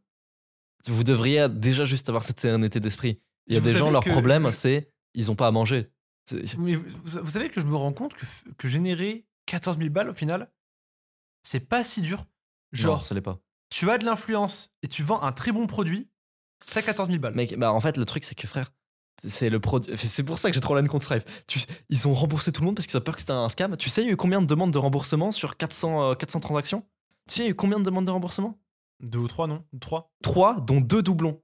Vous 0.88 1.04
devriez 1.04 1.50
déjà 1.50 1.84
juste 1.86 2.08
avoir 2.10 2.24
cette 2.24 2.40
sérénité 2.40 2.80
d'esprit. 2.80 3.22
Il 3.48 3.54
y 3.54 3.58
a 3.58 3.60
Vous 3.60 3.66
des 3.66 3.76
gens, 3.76 3.92
leur 3.92 4.04
problème, 4.04 4.52
c'est 4.52 4.92
ils 5.14 5.30
ont 5.32 5.36
pas 5.36 5.48
à 5.48 5.52
manger. 5.52 5.92
Mais 6.58 6.76
vous, 6.76 6.86
vous 7.04 7.32
savez 7.32 7.50
que 7.50 7.60
je 7.60 7.66
me 7.66 7.76
rends 7.76 7.92
compte 7.94 8.14
que, 8.14 8.26
que 8.58 8.68
générer 8.68 9.26
14 9.48 9.78
000 9.78 9.90
balles 9.90 10.10
au 10.10 10.14
final, 10.14 10.52
c'est 11.44 11.60
pas 11.60 11.84
si 11.84 12.02
dur. 12.02 12.20
Non, 12.20 12.26
Genre, 12.74 13.04
ça 13.04 13.16
l'est 13.16 13.22
pas. 13.22 13.40
tu 13.72 13.90
as 13.90 13.98
de 13.98 14.06
l'influence 14.06 14.72
et 14.84 14.88
tu 14.88 15.02
vends 15.02 15.22
un 15.24 15.32
très 15.32 15.52
bon 15.52 15.66
produit, 15.66 16.08
t'as 16.72 16.84
14 16.84 17.10
000 17.10 17.20
balles. 17.20 17.34
Mec, 17.34 17.58
bah 17.58 17.74
en 17.74 17.82
fait, 17.82 17.98
le 17.98 18.06
truc, 18.06 18.24
c'est 18.24 18.36
que 18.36 18.48
frère, 18.48 18.72
c'est 19.28 19.50
le 19.50 19.60
produit. 19.60 19.94
C'est 19.98 20.24
pour 20.24 20.38
ça 20.38 20.50
que 20.50 20.54
j'ai 20.56 20.62
trop 20.62 20.76
la 20.76 20.82
contre 20.88 21.04
Stripe. 21.06 21.24
Tu- 21.48 21.60
Ils 21.90 22.08
ont 22.08 22.14
remboursé 22.14 22.52
tout 22.52 22.62
le 22.62 22.66
monde 22.68 22.76
parce 22.76 22.88
qu'ils 22.88 22.98
ont 22.98 23.02
peur 23.02 23.16
que 23.16 23.22
c'était 23.22 23.34
un 23.34 23.50
scam. 23.50 23.76
Tu 23.78 23.90
sais, 23.90 24.02
il 24.02 24.06
y 24.06 24.10
a 24.10 24.14
eu 24.14 24.18
combien 24.18 24.42
de 24.42 24.48
demandes 24.48 24.72
de 24.72 24.78
remboursement 24.78 25.32
sur 25.32 25.58
400, 25.58 26.12
euh, 26.12 26.16
400 26.16 26.40
transactions? 26.40 26.84
Tu 27.28 27.36
sais, 27.36 27.42
il 27.42 27.46
y 27.46 27.48
a 27.48 27.52
eu 27.52 27.56
combien 27.56 27.80
de 27.80 27.84
demandes 27.84 28.06
de 28.06 28.12
remboursement? 28.12 28.58
Deux 29.02 29.20
ou 29.20 29.28
trois, 29.28 29.48
non? 29.48 29.64
Trois. 29.80 30.12
3 30.24 30.60
dont 30.62 30.82
deux 30.82 31.02
doublons. 31.02 31.42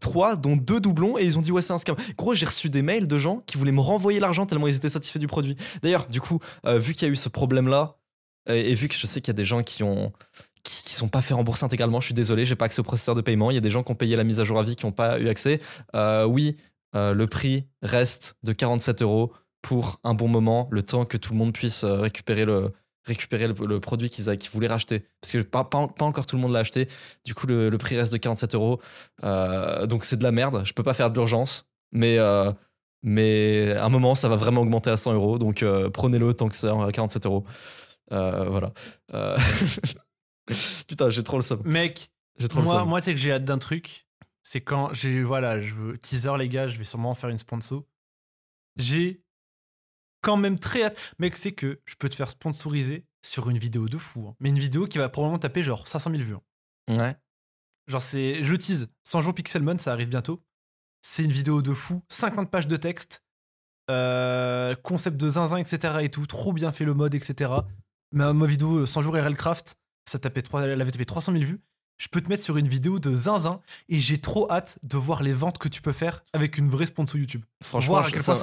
3, 0.00 0.36
dont 0.36 0.56
deux 0.56 0.80
doublons 0.80 1.18
et 1.18 1.24
ils 1.24 1.36
ont 1.36 1.42
dit 1.42 1.52
ouais 1.52 1.60
c'est 1.60 1.72
un 1.72 1.78
scam. 1.78 1.96
Gros 2.16 2.32
j'ai 2.32 2.46
reçu 2.46 2.70
des 2.70 2.80
mails 2.80 3.06
de 3.06 3.18
gens 3.18 3.40
qui 3.40 3.58
voulaient 3.58 3.72
me 3.72 3.80
renvoyer 3.80 4.18
l'argent 4.18 4.46
tellement 4.46 4.66
ils 4.66 4.76
étaient 4.76 4.88
satisfaits 4.88 5.18
du 5.18 5.26
produit. 5.26 5.56
D'ailleurs 5.82 6.06
du 6.06 6.20
coup 6.22 6.38
euh, 6.64 6.78
vu 6.78 6.94
qu'il 6.94 7.06
y 7.06 7.10
a 7.10 7.12
eu 7.12 7.16
ce 7.16 7.28
problème 7.28 7.68
là 7.68 7.98
et, 8.48 8.70
et 8.70 8.74
vu 8.74 8.88
que 8.88 8.94
je 8.94 9.06
sais 9.06 9.20
qu'il 9.20 9.28
y 9.28 9.36
a 9.36 9.36
des 9.36 9.44
gens 9.44 9.62
qui 9.62 9.82
ont 9.82 10.12
qui, 10.68 10.94
sont 10.94 11.08
pas 11.08 11.20
fait 11.20 11.34
rembourser 11.34 11.64
intégralement, 11.64 12.00
je 12.00 12.06
suis 12.06 12.14
désolé 12.14 12.44
j'ai 12.44 12.56
pas 12.56 12.64
accès 12.64 12.80
au 12.80 12.84
processeur 12.84 13.14
de 13.14 13.20
paiement. 13.20 13.50
Il 13.50 13.54
y 13.54 13.58
a 13.58 13.60
des 13.60 13.70
gens 13.70 13.82
qui 13.82 13.92
ont 13.92 13.94
payé 13.94 14.16
la 14.16 14.24
mise 14.24 14.40
à 14.40 14.44
jour 14.44 14.58
à 14.58 14.62
vie 14.62 14.76
qui 14.76 14.84
n'ont 14.86 14.92
pas 14.92 15.18
eu 15.18 15.28
accès. 15.28 15.60
Euh, 15.94 16.24
oui 16.24 16.56
euh, 16.94 17.12
le 17.12 17.26
prix 17.26 17.66
reste 17.82 18.36
de 18.42 18.52
47 18.52 19.02
euros 19.02 19.32
pour 19.62 20.00
un 20.04 20.14
bon 20.14 20.28
moment 20.28 20.68
le 20.70 20.82
temps 20.82 21.04
que 21.04 21.16
tout 21.16 21.32
le 21.32 21.38
monde 21.38 21.52
puisse 21.52 21.84
euh, 21.84 21.96
récupérer 22.00 22.44
le 22.44 22.72
récupérer 23.04 23.46
le, 23.48 23.80
produit 23.80 24.10
qu'ils 24.10 24.36
qu'ils 24.36 24.50
voulaient 24.50 24.68
racheter 24.68 25.04
parce 25.20 25.32
que 25.32 25.38
pas, 25.38 25.64
pas, 25.64 25.78
encore 25.78 26.26
tout 26.26 26.36
le 26.36 26.42
monde 26.42 26.52
l'a 26.52 26.58
acheté 26.58 26.88
du 27.24 27.34
coup, 27.34 27.46
le, 27.46 27.70
prix 27.78 27.96
reste 27.96 28.12
de 28.12 28.18
47 28.18 28.54
euros. 28.54 28.80
Donc, 29.22 30.04
c'est 30.04 30.18
de 30.18 30.22
la 30.22 30.32
merde. 30.32 30.62
Je 30.64 30.74
peux 30.74 30.82
pas 30.82 30.92
faire 30.92 31.10
d'urgence. 31.10 31.66
Mais, 31.90 32.18
euh, 32.18 32.52
mais 33.02 33.72
à 33.72 33.86
un 33.86 33.88
moment, 33.88 34.14
ça 34.14 34.28
va 34.28 34.36
vraiment 34.36 34.60
augmenter 34.60 34.90
à 34.90 34.98
100 34.98 35.14
euros. 35.14 35.38
Donc, 35.38 35.64
prenez-le 35.94 36.34
tant 36.34 36.48
que 36.48 36.54
c'est 36.54 36.68
à 36.68 36.92
47 36.92 37.24
euros. 37.24 37.44
Voilà. 38.10 38.72
Euh, 40.50 40.54
Putain, 40.88 41.10
j'ai 41.10 41.22
trop 41.22 41.36
le 41.36 41.42
seum. 41.42 41.62
Mec, 41.64 42.10
J'ai 42.38 42.48
trop 42.48 42.62
moi, 42.62 42.84
moi 42.84 43.00
sais 43.00 43.12
que 43.14 43.20
j'ai 43.20 43.32
hâte 43.32 43.44
d'un 43.44 43.58
truc. 43.58 44.06
C'est 44.42 44.60
quand 44.60 44.92
j'ai. 44.94 45.22
Voilà, 45.22 45.60
je 45.60 45.74
veux. 45.74 45.98
Teaser, 45.98 46.36
les 46.38 46.48
gars, 46.48 46.66
je 46.68 46.78
vais 46.78 46.84
sûrement 46.84 47.14
faire 47.14 47.30
une 47.30 47.38
sponsor. 47.38 47.84
J'ai 48.76 49.22
quand 50.22 50.36
même 50.36 50.58
très 50.58 50.84
hâte. 50.84 51.14
Mec, 51.18 51.36
c'est 51.36 51.52
que 51.52 51.80
je 51.84 51.94
peux 51.96 52.08
te 52.08 52.14
faire 52.14 52.28
sponsoriser 52.30 53.04
sur 53.24 53.50
une 53.50 53.58
vidéo 53.58 53.88
de 53.88 53.98
fou. 53.98 54.28
hein. 54.28 54.36
Mais 54.40 54.48
une 54.48 54.58
vidéo 54.58 54.86
qui 54.86 54.98
va 54.98 55.08
probablement 55.08 55.38
taper 55.38 55.62
genre 55.62 55.86
500 55.86 56.10
000 56.10 56.22
vues. 56.22 56.34
hein. 56.34 56.96
Ouais. 56.98 57.16
Genre, 57.88 58.02
c'est. 58.02 58.42
Je 58.42 58.54
tease. 58.54 58.88
100 59.04 59.20
jours 59.20 59.34
Pixelmon, 59.34 59.78
ça 59.78 59.92
arrive 59.92 60.08
bientôt. 60.08 60.42
C'est 61.02 61.24
une 61.24 61.32
vidéo 61.32 61.62
de 61.62 61.72
fou. 61.74 62.02
50 62.08 62.50
pages 62.50 62.66
de 62.66 62.76
texte. 62.76 63.22
euh, 63.90 64.74
concept 64.76 65.16
de 65.16 65.28
zinzin, 65.28 65.56
etc. 65.56 65.98
et 66.02 66.10
tout. 66.10 66.26
Trop 66.26 66.52
bien 66.52 66.72
fait 66.72 66.84
le 66.84 66.94
mode, 66.94 67.14
etc. 67.14 67.52
Ma, 68.12 68.32
ma 68.32 68.46
vidéo 68.46 68.78
euh, 68.80 68.86
100 68.86 69.02
jours 69.02 69.14
RL 69.14 69.34
Craft, 69.36 69.76
ça 70.08 70.18
tapait 70.18 70.42
trois- 70.42 70.62
elle 70.64 70.80
avait 70.80 70.90
tapé 70.90 71.04
300 71.04 71.32
000 71.32 71.44
vues. 71.44 71.60
Je 72.00 72.06
peux 72.06 72.20
te 72.20 72.28
mettre 72.28 72.44
sur 72.44 72.56
une 72.56 72.68
vidéo 72.68 73.00
de 73.00 73.12
zinzin 73.12 73.60
et 73.88 73.98
j'ai 73.98 74.18
trop 74.20 74.48
hâte 74.52 74.78
de 74.84 74.96
voir 74.96 75.20
les 75.24 75.32
ventes 75.32 75.58
que 75.58 75.66
tu 75.68 75.82
peux 75.82 75.90
faire 75.90 76.24
avec 76.32 76.56
une 76.56 76.68
vraie 76.70 76.86
sponsor 76.86 77.16
YouTube. 77.18 77.42
Franchement, 77.60 77.94
Voir 77.94 78.04
à 78.06 78.10
quel 78.12 78.22
point 78.22 78.34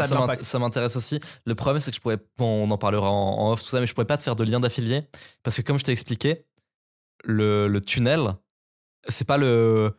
ça 0.44 0.60
m'intéresse 0.60 0.96
aussi. 0.98 1.22
Le 1.46 1.56
problème, 1.56 1.80
c'est 1.80 1.90
que 1.92 1.96
je 1.96 2.02
pourrais. 2.02 2.18
Bon, 2.38 2.64
on 2.68 2.70
en 2.72 2.78
parlera 2.78 3.10
en, 3.10 3.38
en 3.40 3.52
off, 3.54 3.64
tout 3.64 3.70
ça, 3.70 3.80
mais 3.80 3.88
je 3.88 3.94
pourrais 3.94 4.06
pas 4.08 4.18
te 4.18 4.24
faire 4.24 4.36
de 4.36 4.44
lien 4.44 4.60
d'affilié. 4.60 5.04
Parce 5.42 5.56
que, 5.56 5.62
comme 5.62 5.80
je 5.80 5.86
t'ai 5.86 5.94
expliqué, 5.94 6.44
le, 7.24 7.68
le 7.68 7.82
tunnel, 7.82 8.36
c'est 9.08 9.26
pas 9.26 9.38
le. 9.38 9.98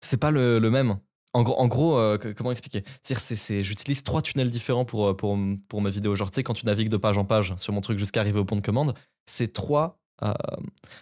C'est 0.00 0.16
pas 0.18 0.30
le, 0.30 0.58
le 0.58 0.70
même. 0.70 0.98
En 1.32 1.42
gros, 1.42 1.58
en 1.58 1.66
gros 1.66 1.98
euh, 1.98 2.18
comment 2.36 2.52
expliquer? 2.52 2.84
C'est- 3.02 3.16
c'est- 3.36 3.62
j'utilise 3.62 4.02
trois 4.02 4.22
tunnels 4.22 4.50
différents 4.50 4.84
pour, 4.84 5.08
euh, 5.08 5.14
pour, 5.16 5.38
pour 5.68 5.82
mes 5.82 5.90
vidéos. 5.90 6.14
Genre, 6.14 6.30
tu 6.30 6.36
sais, 6.36 6.42
quand 6.42 6.54
tu 6.54 6.66
navigues 6.66 6.88
de 6.88 6.96
page 6.96 7.18
en 7.18 7.24
page 7.24 7.54
sur 7.56 7.72
mon 7.72 7.80
truc 7.80 7.98
jusqu'à 7.98 8.20
arriver 8.20 8.38
au 8.38 8.44
bon 8.44 8.56
de 8.56 8.60
commande, 8.60 8.94
c'est 9.26 9.52
trois, 9.52 9.98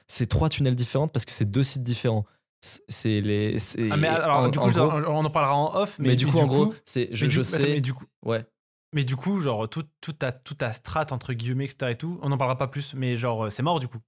c'est 0.07 0.27
trois 0.27 0.49
tunnels 0.49 0.75
différents 0.77 1.09
parce 1.09 1.25
que 1.25 1.33
c'est 1.33 1.45
deux 1.51 1.63
sites 1.63 1.83
différents. 1.83 2.25
C'est- 2.61 2.83
C'est 2.89 3.21
les. 3.21 3.59
c'est- 3.59 3.89
Ah, 3.91 3.97
mais 3.97 4.09
alors, 4.09 4.39
en- 4.41 4.49
du 4.49 4.59
coup, 4.59 4.71
gros- 4.71 4.91
on 4.91 5.25
en 5.25 5.31
parlera 5.31 5.55
en 5.57 5.75
off. 5.77 5.99
Mais, 5.99 6.09
mais, 6.09 6.17
du 6.17 6.27
coup, 6.27 6.39
en 6.39 6.47
gros, 6.47 6.75
c'est 6.85 7.09
je, 7.13 7.27
attends, 7.27 7.43
sais. 7.45 7.59
mais 7.75 7.81
du 7.81 7.93
coup, 7.95 8.05
Ouais. 8.25 8.45
mais 8.95 9.05
du 9.05 9.15
coup, 9.17 9.41
genre, 9.41 9.69
tout, 9.69 9.85
tout 10.01 10.13
ta, 10.15 10.33
toute 10.33 10.59
ta 10.59 10.73
strat, 10.73 11.07
entre 11.11 11.33
guillemets, 11.35 11.67
etc. 11.67 11.93
et 11.93 11.97
tout, 11.97 12.19
on 12.23 12.33
en 12.33 12.39
parlera 12.39 12.57
pas 12.59 12.67
plus, 12.69 12.95
mais 12.95 13.17
genre, 13.17 13.45
euh, 13.47 13.51
c'est 13.51 13.63
mort 13.63 13.79
du 13.79 13.89
coup. 13.89 13.99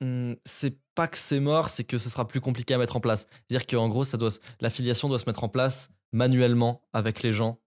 Hmm, 0.00 0.34
c'est 0.44 0.78
pas 0.94 1.06
que 1.08 1.16
c'est 1.18 1.40
mort, 1.40 1.68
c'est 1.68 1.84
que 1.84 1.98
ce 1.98 2.08
sera 2.10 2.26
plus 2.26 2.40
compliqué 2.40 2.74
à 2.74 2.78
mettre 2.78 2.96
en 2.96 3.00
place. 3.00 3.26
C'est-à-dire 3.48 3.66
qu'en 3.66 3.88
gros, 3.88 4.04
ça 4.04 4.16
doit, 4.16 4.30
l'affiliation 4.60 5.08
doit 5.08 5.18
se 5.18 5.26
mettre 5.26 5.44
en 5.44 5.48
place 5.48 5.88
manuellement 6.12 6.82
avec 6.92 7.22
les 7.22 7.32
gens. 7.32 7.60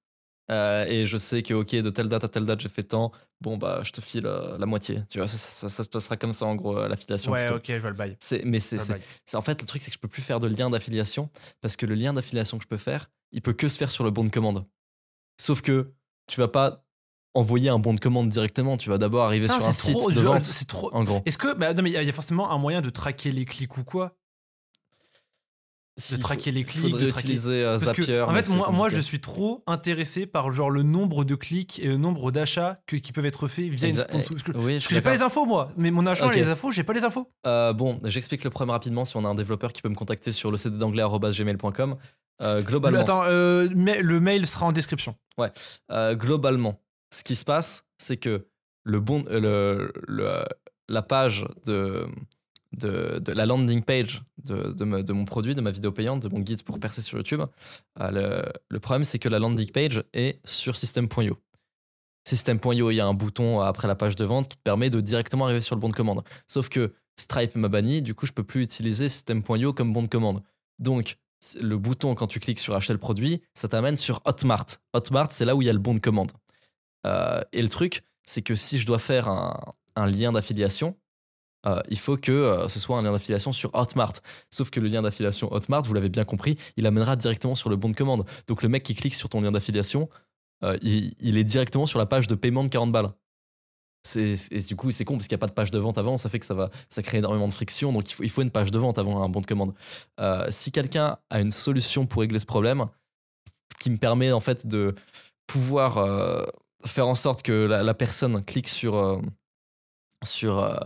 Euh, 0.50 0.86
et 0.86 1.06
je 1.06 1.18
sais 1.18 1.43
que, 1.43 1.54
ok, 1.54 1.76
de 1.76 1.89
telle 1.89 2.08
date 2.08 2.24
à 2.24 2.28
telle 2.30 2.45
date, 2.45 2.62
j'ai 2.62 2.70
fait 2.70 2.84
tant. 2.84 3.12
Bon, 3.41 3.58
bah, 3.58 3.82
je 3.84 3.91
te 3.91 4.00
file 4.02 4.26
euh, 4.26 4.58
la 4.58 4.66
moitié. 4.66 5.04
Tu 5.10 5.18
vois, 5.18 5.28
ça, 5.28 5.38
ça- 5.38 5.84
se 5.84 5.89
passera 5.89 6.16
comme 6.18 6.34
ça, 6.34 6.45
en 6.45 6.56
gros, 6.56 6.78
euh, 6.78 6.88
l'affiliation. 6.88 7.32
Ouais, 7.32 7.45
plutôt. 7.48 7.58
ok, 7.60 7.66
je 7.68 7.82
vois 7.82 7.89
le 7.89 7.95
bail. 7.95 8.16
C'est- 8.20 8.43
mais 8.45 8.60
c'est, 8.60 8.78
en 9.36 9.41
fait, 9.41 9.62
le 9.62 9.68
truc, 9.68 9.82
c'est 9.82 9.89
que 9.91 9.95
je 9.95 10.00
peux 10.00 10.08
plus 10.08 10.22
faire 10.22 10.39
de 10.39 10.48
lien 10.48 10.70
d'affiliation 10.70 11.30
parce 11.62 11.76
que 11.76 11.86
le 11.86 11.95
lien 11.95 12.14
d'affiliation 12.14 12.58
que 12.58 12.64
je 12.64 12.68
peux 12.70 12.78
faire, 12.78 13.10
il 13.32 13.41
peut 13.41 13.54
que 13.54 13.68
se 13.68 13.78
faire 13.78 13.91
sur 13.91 14.04
le 14.04 14.12
bon 14.12 14.24
de 14.24 14.30
commande. 14.30 14.66
Sauf 15.38 15.62
que 15.62 15.91
tu 16.28 16.39
vas 16.39 16.48
pas 16.48 16.84
envoyer 17.34 17.70
un 17.70 17.78
bon 17.80 17.93
de 17.93 18.00
commande 18.00 18.30
directement. 18.30 18.78
Tu 18.78 18.89
vas 18.89 18.98
d'abord 18.98 19.26
arriver 19.26 19.48
sur 19.48 19.68
un 19.68 19.74
site 19.74 19.93
de 20.16 20.22
vente. 20.22 20.43
c'est 20.45 20.66
trop. 20.66 20.89
En 20.93 21.04
gros. 21.04 21.22
Est-ce 21.26 21.38
que, 21.38 21.54
bah, 21.54 21.74
non, 21.74 21.84
mais 21.84 21.91
il 21.91 21.93
y, 21.93 21.98
a- 21.98 22.02
il 22.02 22.08
y 22.08 22.10
a 22.10 22.14
forcément 22.14 22.50
un 22.52 22.58
moyen 22.58 22.82
de 22.82 22.89
traquer 22.89 23.32
les 23.32 23.45
clics 23.45 23.78
ou 23.78 23.84
quoi? 23.84 24.16
De 26.12 26.18
traquer 26.18 26.52
les 26.52 26.64
clics, 26.64 26.95
de 26.95 27.10
traquer. 27.10 27.28
utiliser 27.30 27.64
euh, 27.64 27.80
Parce 27.80 27.91
que, 27.93 28.02
Zapier. 28.04 28.22
en 28.22 28.30
fait, 28.32 28.48
moi, 28.50 28.70
moi, 28.72 28.89
je 28.89 29.00
suis 29.00 29.20
trop 29.20 29.64
intéressé 29.66 30.28
par 30.28 30.52
genre 30.52 30.70
le 30.70 30.84
nombre 30.84 31.24
de 31.24 31.34
clics 31.34 31.80
et 31.80 31.88
le 31.88 31.98
nombre 31.98 32.32
d'achats 32.32 32.80
que- 32.86 32.98
qui 32.98 33.12
peuvent 33.12 33.26
être 33.26 33.48
faits 33.48 33.66
via 33.70 33.88
une 33.88 33.98
sponsor. 33.98 34.32
Oui, 34.32 34.43
je 34.43 34.54
parce 34.54 34.80
suis 34.82 34.88
que 34.89 34.93
j'ai 34.95 35.02
pas 35.02 35.14
les 35.16 35.24
infos, 35.24 35.45
moi. 35.48 35.72
Mais 35.76 35.89
mon 35.89 36.06
achat, 36.06 36.28
Ok. 36.28 36.36
les 36.36 36.48
infos, 36.50 36.70
j'ai 36.70 36.84
pas 36.84 36.93
les 36.93 37.04
infos. 37.04 37.28
Euh, 37.48 37.74
bon, 37.74 38.00
j'explique 38.04 38.43
le 38.43 38.52
problème 38.52 38.72
rapidement 38.72 39.06
si 39.06 39.18
on 39.18 39.26
a 39.26 39.28
un 39.28 39.34
développeur 39.36 39.74
qui 39.74 39.82
peut 39.82 39.89
me 39.89 39.95
contacter 39.95 40.32
sur 40.32 40.52
le 40.52 40.58
d'anglais.gmail.com. 40.70 41.98
Euh, 42.43 42.62
globalement, 42.62 43.00
Attends, 43.00 43.24
euh, 43.24 43.68
mais 43.76 44.02
le 44.04 44.20
mail 44.20 44.45
sera 44.45 44.68
en 44.68 44.72
description. 44.72 45.16
euh, 45.91 46.14
globalement, 46.16 46.80
ce 47.12 47.24
qui 47.24 47.36
se 47.36 47.43
passe, 47.43 47.84
c'est 47.98 48.18
que 48.18 48.45
le 48.84 49.00
bon, 49.00 49.26
le, 49.30 49.91
le- 50.08 50.45
la 50.89 51.02
page 51.02 51.45
de, 51.66 52.06
de, 52.74 53.22
la 53.32 53.45
landing 53.45 53.84
page 53.84 54.24
de, 54.43 54.72
de, 54.72 55.13
mon 55.13 55.26
produit, 55.26 55.55
de 55.55 55.61
ma 55.61 55.72
vidéo 55.72 55.91
payante, 55.91 56.22
de 56.22 56.30
mon 56.30 56.39
guide 56.39 56.63
pour 56.63 56.80
percer 56.80 57.01
sur 57.01 57.18
YouTube, 57.18 57.41
euh, 57.99 58.41
le, 58.70 58.80
problème, 58.80 59.03
c'est 59.03 59.20
que 59.20 59.30
la 59.30 59.39
landing 59.39 59.72
page 59.72 60.03
est 60.13 60.39
sur 60.45 60.76
system.io. 60.76 61.38
System.io, 62.28 62.91
il 62.91 62.95
y 62.95 62.99
a 62.99 63.05
un 63.05 63.13
bouton 63.13 63.61
après 63.61 63.88
la 63.88 63.95
page 63.95 64.15
de 64.15 64.26
vente 64.26 64.49
qui 64.49 64.57
te 64.57 64.63
permet 64.63 64.89
de 64.89 64.99
directement 64.99 65.45
arriver 65.45 65.61
sur 65.61 65.76
le 65.76 65.80
bon 65.80 65.89
de 65.89 65.95
commande. 65.95 66.24
Sauf 66.47 66.70
que 66.70 66.93
Stripe 67.18 67.55
m'a 67.55 67.70
banni, 67.70 68.01
du 68.01 68.13
coup, 68.13 68.26
je 68.26 68.34
peux 68.34 68.43
plus 68.43 68.63
utiliser 68.63 69.09
System.io 69.09 69.74
comme 69.74 69.93
bon 69.93 70.03
de 70.03 70.07
commande. 70.07 70.43
Donc, 70.78 71.18
le 71.59 71.78
bouton, 71.78 72.15
quand 72.15 72.28
tu 72.28 72.39
cliques 72.39 72.59
sur 72.59 72.76
acheter 72.76 72.93
le 72.93 72.99
produit, 72.99 73.41
ça 73.53 73.68
t'amène 73.68 73.95
sur 73.95 74.22
Hotmart. 74.26 74.65
Hotmart, 74.93 75.32
c'est 75.32 75.45
là 75.45 75.55
où 75.55 75.61
il 75.61 75.65
y 75.65 75.70
a 75.70 75.74
le 75.74 75.80
bon 75.80 75.93
de 75.93 75.99
commande. 75.99 76.32
Euh, 77.05 77.41
et 77.53 77.61
le 77.61 77.70
truc, 77.70 78.03
c'est 78.26 78.41
que 78.41 78.55
si 78.55 78.78
je 78.78 78.86
dois 78.86 78.99
faire 78.99 79.30
un 79.30 80.07
lien 80.07 80.32
d'affiliation, 80.32 80.97
euh, 81.66 81.82
il 81.89 81.97
faut 81.97 82.18
que 82.18 82.32
euh, 82.32 82.68
ce 82.68 82.80
soit 82.80 82.97
un 82.97 83.01
lien 83.01 83.12
d'affiliation 83.12 83.51
sur 83.51 83.74
Hotmart. 83.74 84.14
Sauf 84.51 84.70
que 84.70 84.80
le 84.80 84.88
lien 84.88 85.01
d'affiliation 85.01 85.51
Hotmart, 85.51 85.84
vous 85.84 85.93
l'avez 85.93 86.10
bien 86.10 86.24
compris, 86.24 86.58
il 86.78 86.86
amènera 86.86 87.16
directement 87.16 87.55
sur 87.55 87.70
le 87.70 87.76
bon 87.76 87.89
de 87.89 87.95
commande. 87.95 88.26
Donc 88.47 88.64
le 88.64 88.70
mec 88.70 88.84
qui 88.84 88.95
clique 88.95 89.16
sur 89.16 89.30
ton 89.30 89.41
lien 89.41 89.51
d'affiliation, 89.51 90.10
euh, 90.64 90.78
il, 90.82 91.38
est 91.38 91.43
directement 91.43 91.86
sur 91.86 91.99
la 91.99 92.05
page 92.05 92.28
de 92.28 92.36
paiement 92.36 92.64
de 92.64 92.70
40 92.70 92.91
balles. 92.91 93.12
Et 94.16 94.62
du 94.62 94.76
coup, 94.78 94.89
c'est 94.91 95.03
con 95.03 95.16
parce 95.16 95.28
qu'il 95.28 95.36
n'y 95.36 95.39
a 95.39 95.43
pas 95.43 95.47
de 95.47 95.53
page 95.53 95.70
de 95.70 95.80
vente 95.80 95.97
avant, 95.97 96.16
ça 96.16 96.30
fait 96.30 96.39
que 96.39 96.45
ça, 96.45 96.53
va, 96.53 96.70
ça 96.88 97.03
crée 97.03 97.18
énormément 97.18 97.47
de 97.47 97.53
friction. 97.53 97.91
Donc 97.91 98.10
il 98.10 98.14
faut, 98.14 98.24
il 98.24 98.30
faut 98.30 98.41
une 98.41 98.51
page 98.51 98.72
de 98.72 98.80
vente 98.80 98.97
avant 98.97 99.22
un 99.22 99.28
bon 99.28 99.41
de 99.41 99.45
commande. 99.45 99.74
Si 100.49 100.72
quelqu'un 100.72 101.18
a 101.30 101.41
une 101.41 101.51
solution 101.51 102.05
pour 102.05 102.22
régler 102.22 102.39
ce 102.39 102.45
problème, 102.45 102.88
qui 103.80 103.89
me 103.89 103.97
permet 103.97 104.32
en 104.32 104.39
fait 104.39 104.66
de 104.66 104.95
pouvoir 105.45 106.47
faire 106.86 107.08
en 107.08 107.16
sorte 107.16 107.41
que 107.41 107.51
la, 107.51 107.84
la 107.84 107.93
personne 107.93 108.45
clique 108.45 108.70
sur, 108.70 109.22
sur 110.24 110.80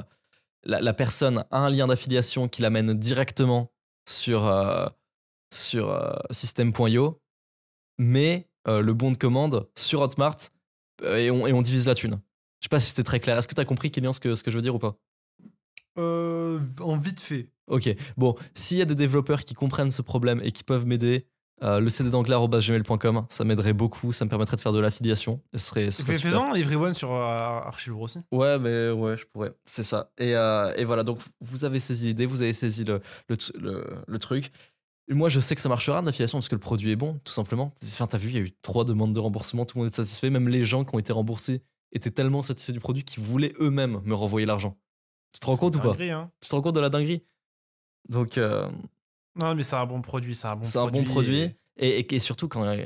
la, 0.64 0.82
la 0.82 0.94
personne 0.94 1.46
a 1.52 1.60
un 1.60 1.70
lien 1.70 1.88
d'affiliation 1.88 2.48
qui 2.48 2.62
l'amène 2.62 2.94
directement 2.94 3.72
sur, 4.08 4.48
euh, 4.48 4.88
sur 5.54 5.90
euh, 5.90 6.14
system.io, 6.32 7.22
mais 7.98 8.50
euh, 8.68 8.82
le 8.82 8.94
bon 8.94 9.12
de 9.12 9.18
commande 9.18 9.70
sur 9.76 10.02
Hotmart 10.02 10.38
euh, 11.02 11.18
et, 11.18 11.32
on, 11.32 11.48
et 11.48 11.54
on 11.54 11.62
divise 11.62 11.86
la 11.88 11.96
thune. 11.96 12.22
Je 12.60 12.66
sais 12.66 12.70
pas 12.70 12.80
si 12.80 12.90
c'était 12.90 13.04
très 13.04 13.20
clair. 13.20 13.38
Est-ce 13.38 13.48
que 13.48 13.56
tu 13.56 13.62
as 13.62 13.66
compris, 13.66 13.92
Kylian, 13.92 14.14
ce 14.14 14.20
que, 14.20 14.36
ce 14.36 14.44
que 14.44 14.52
je 14.52 14.56
veux 14.56 14.62
dire 14.62 14.76
ou 14.76 14.80
pas? 14.80 14.98
En 15.98 16.98
vite 16.98 17.20
fait. 17.20 17.50
Ok, 17.68 17.90
bon, 18.18 18.36
s'il 18.56 18.78
y 18.78 18.82
a 18.82 18.86
des 18.86 18.96
développeurs 18.96 19.44
qui 19.44 19.54
comprennent 19.54 19.92
ce 19.92 20.02
problème 20.02 20.42
et 20.44 20.52
qui 20.52 20.64
peuvent 20.64 20.86
m'aider, 20.86 21.28
euh, 21.64 21.80
le 21.80 21.90
cddanglais.gmail.com, 21.90 23.26
ça 23.30 23.44
m'aiderait 23.44 23.74
beaucoup, 23.74 24.12
ça 24.14 24.26
me 24.26 24.30
permettrait 24.30 24.58
de 24.58 24.62
faire 24.62 24.72
de 24.74 24.80
l'affiliation. 24.80 25.42
Ce 25.54 25.60
serait, 25.60 25.92
ce 25.92 26.02
serait 26.04 26.14
Everyone 26.60 26.94
sur 26.94 27.14
euh, 27.14 27.60
aussi. 28.00 28.20
Ouais, 28.32 28.58
mais 28.60 28.90
ouais, 28.92 29.18
je 29.18 29.26
pourrais. 29.26 29.54
C'est 29.66 29.84
ça. 29.84 30.12
Et, 30.18 30.36
euh, 30.36 30.74
et 30.76 30.86
voilà, 30.86 31.04
donc 31.04 31.20
vous 31.40 31.64
avez 31.66 31.80
saisi 31.80 32.06
l'idée, 32.08 32.26
vous 32.26 32.42
avez 32.42 32.54
saisi 32.54 32.84
le, 32.84 33.02
le, 33.30 33.36
le- 33.60 33.88
le 34.08 34.20
truc. 34.20 34.52
Et 35.10 35.14
Moi, 35.14 35.30
je 35.30 35.40
sais 35.40 35.56
que 35.56 35.62
ça 35.62 35.70
marchera 35.70 36.02
d'affiliation 36.02 36.38
parce 36.38 36.48
que 36.48 36.56
le 36.56 36.60
produit 36.62 36.92
est 36.92 36.96
bon, 36.96 37.20
tout 37.24 37.34
simplement. 37.34 37.74
Enfin, 37.84 38.08
t'as 38.08 38.18
vu, 38.18 38.30
il 38.30 38.36
y 38.36 38.38
a 38.38 38.42
eu 38.42 38.52
trois 38.62 38.86
demandes 38.86 39.14
de 39.14 39.20
remboursement, 39.20 39.66
tout 39.66 39.78
le 39.78 39.84
monde 39.84 39.92
est 39.92 39.96
satisfait. 39.96 40.30
Même 40.30 40.48
les 40.48 40.64
gens 40.64 40.86
qui 40.86 40.96
ont 40.96 41.00
été 41.00 41.12
remboursés 41.12 41.62
étaient 41.92 42.12
tellement 42.12 42.44
satisfaits 42.44 42.72
du 42.72 42.80
produit 42.80 43.04
qu'ils 43.04 43.24
voulaient 43.24 43.54
eux-mêmes 43.60 44.00
me 44.06 44.14
renvoyer 44.14 44.46
l'argent. 44.46 44.78
Tu 45.34 45.40
te 45.42 45.46
rends 45.46 45.58
compte 45.58 45.76
ou 45.76 45.80
pas? 45.80 45.90
Dinguerie, 45.90 46.12
hein. 46.12 46.32
Tu 46.42 46.50
te 46.50 46.56
rends 46.56 46.62
compte 46.62 46.76
de 46.76 46.80
la 46.80 46.90
dinguerie? 46.90 47.24
Donc, 48.10 48.38
euh, 48.38 48.68
Non, 49.36 49.56
mais 49.56 49.64
c'est 49.64 49.76
un 49.76 49.86
bon 49.86 50.02
produit. 50.02 50.36
C'est 50.36 50.48
un 50.48 50.56
bon 50.56 50.64
c'est 50.64 50.78
un 50.78 50.82
produit. 50.88 51.02
bon 51.06 51.12
produit. 51.12 51.56
et- 51.78 52.16
Et, 52.16 52.20
surtout, 52.20 52.48
quand 52.48 52.64
euh, 52.66 52.86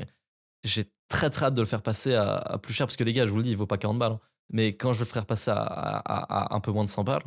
j'ai 0.64 0.90
très 1.08 1.30
très 1.30 1.46
hâte 1.46 1.54
de 1.54 1.60
le 1.60 1.66
faire 1.66 1.82
passer 1.82 2.14
à, 2.14 2.36
à 2.36 2.58
plus 2.58 2.72
cher, 2.74 2.86
parce 2.86 2.96
que 2.96 3.04
les 3.04 3.12
gars, 3.12 3.26
je 3.26 3.30
vous 3.30 3.38
le 3.38 3.42
dis, 3.42 3.50
il 3.50 3.56
vaut 3.56 3.66
pas 3.66 3.78
40 3.78 3.98
balles. 3.98 4.12
hein. 4.12 4.20
Mais 4.52 4.76
quand 4.76 4.92
je 4.92 4.98
vais 5.00 5.04
le 5.04 5.10
faire 5.12 5.26
passer 5.26 5.50
à, 5.50 5.56
à- 5.56 6.54
un 6.54 6.60
peu 6.60 6.70
moins 6.70 6.84
de 6.84 6.88
100 6.88 7.02
balles, 7.04 7.22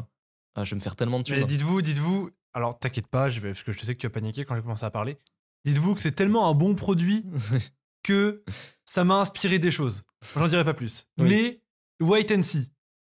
ah, 0.55 0.63
je 0.63 0.69
vais 0.71 0.75
me 0.77 0.81
faire 0.81 0.95
tellement 0.95 1.19
de 1.19 1.23
thunes. 1.25 1.35
Mais 1.39 1.45
dites-vous, 1.45 1.81
dites-vous. 1.81 2.29
Alors, 2.53 2.79
t'inquiète 2.79 3.07
pas, 3.07 3.29
je 3.29 3.39
vais, 3.41 3.51
parce 3.51 3.63
que 3.63 3.71
je 3.73 3.79
sais 3.85 3.93
que 3.93 3.99
tu 3.99 4.07
as 4.07 4.09
paniqué 4.09 4.45
quand 4.45 4.55
j'ai 4.55 4.61
commencé 4.61 4.85
à 4.85 4.89
parler. 4.89 5.17
Dites-vous 5.65 5.95
que 5.95 6.01
c'est 6.01 6.13
tellement 6.13 6.49
un 6.49 6.53
bon 6.53 6.73
produit 6.75 7.25
que 8.03 8.43
ça 8.85 9.03
m'a 9.03 9.15
inspiré 9.15 9.59
des 9.59 9.71
choses. 9.71 10.03
J'en 10.35 10.47
dirai 10.47 10.63
pas 10.63 10.73
plus. 10.73 11.05
Oui. 11.17 11.27
Mais 11.29 11.61
wait 12.05 12.33
and 12.35 12.41
see. 12.41 12.71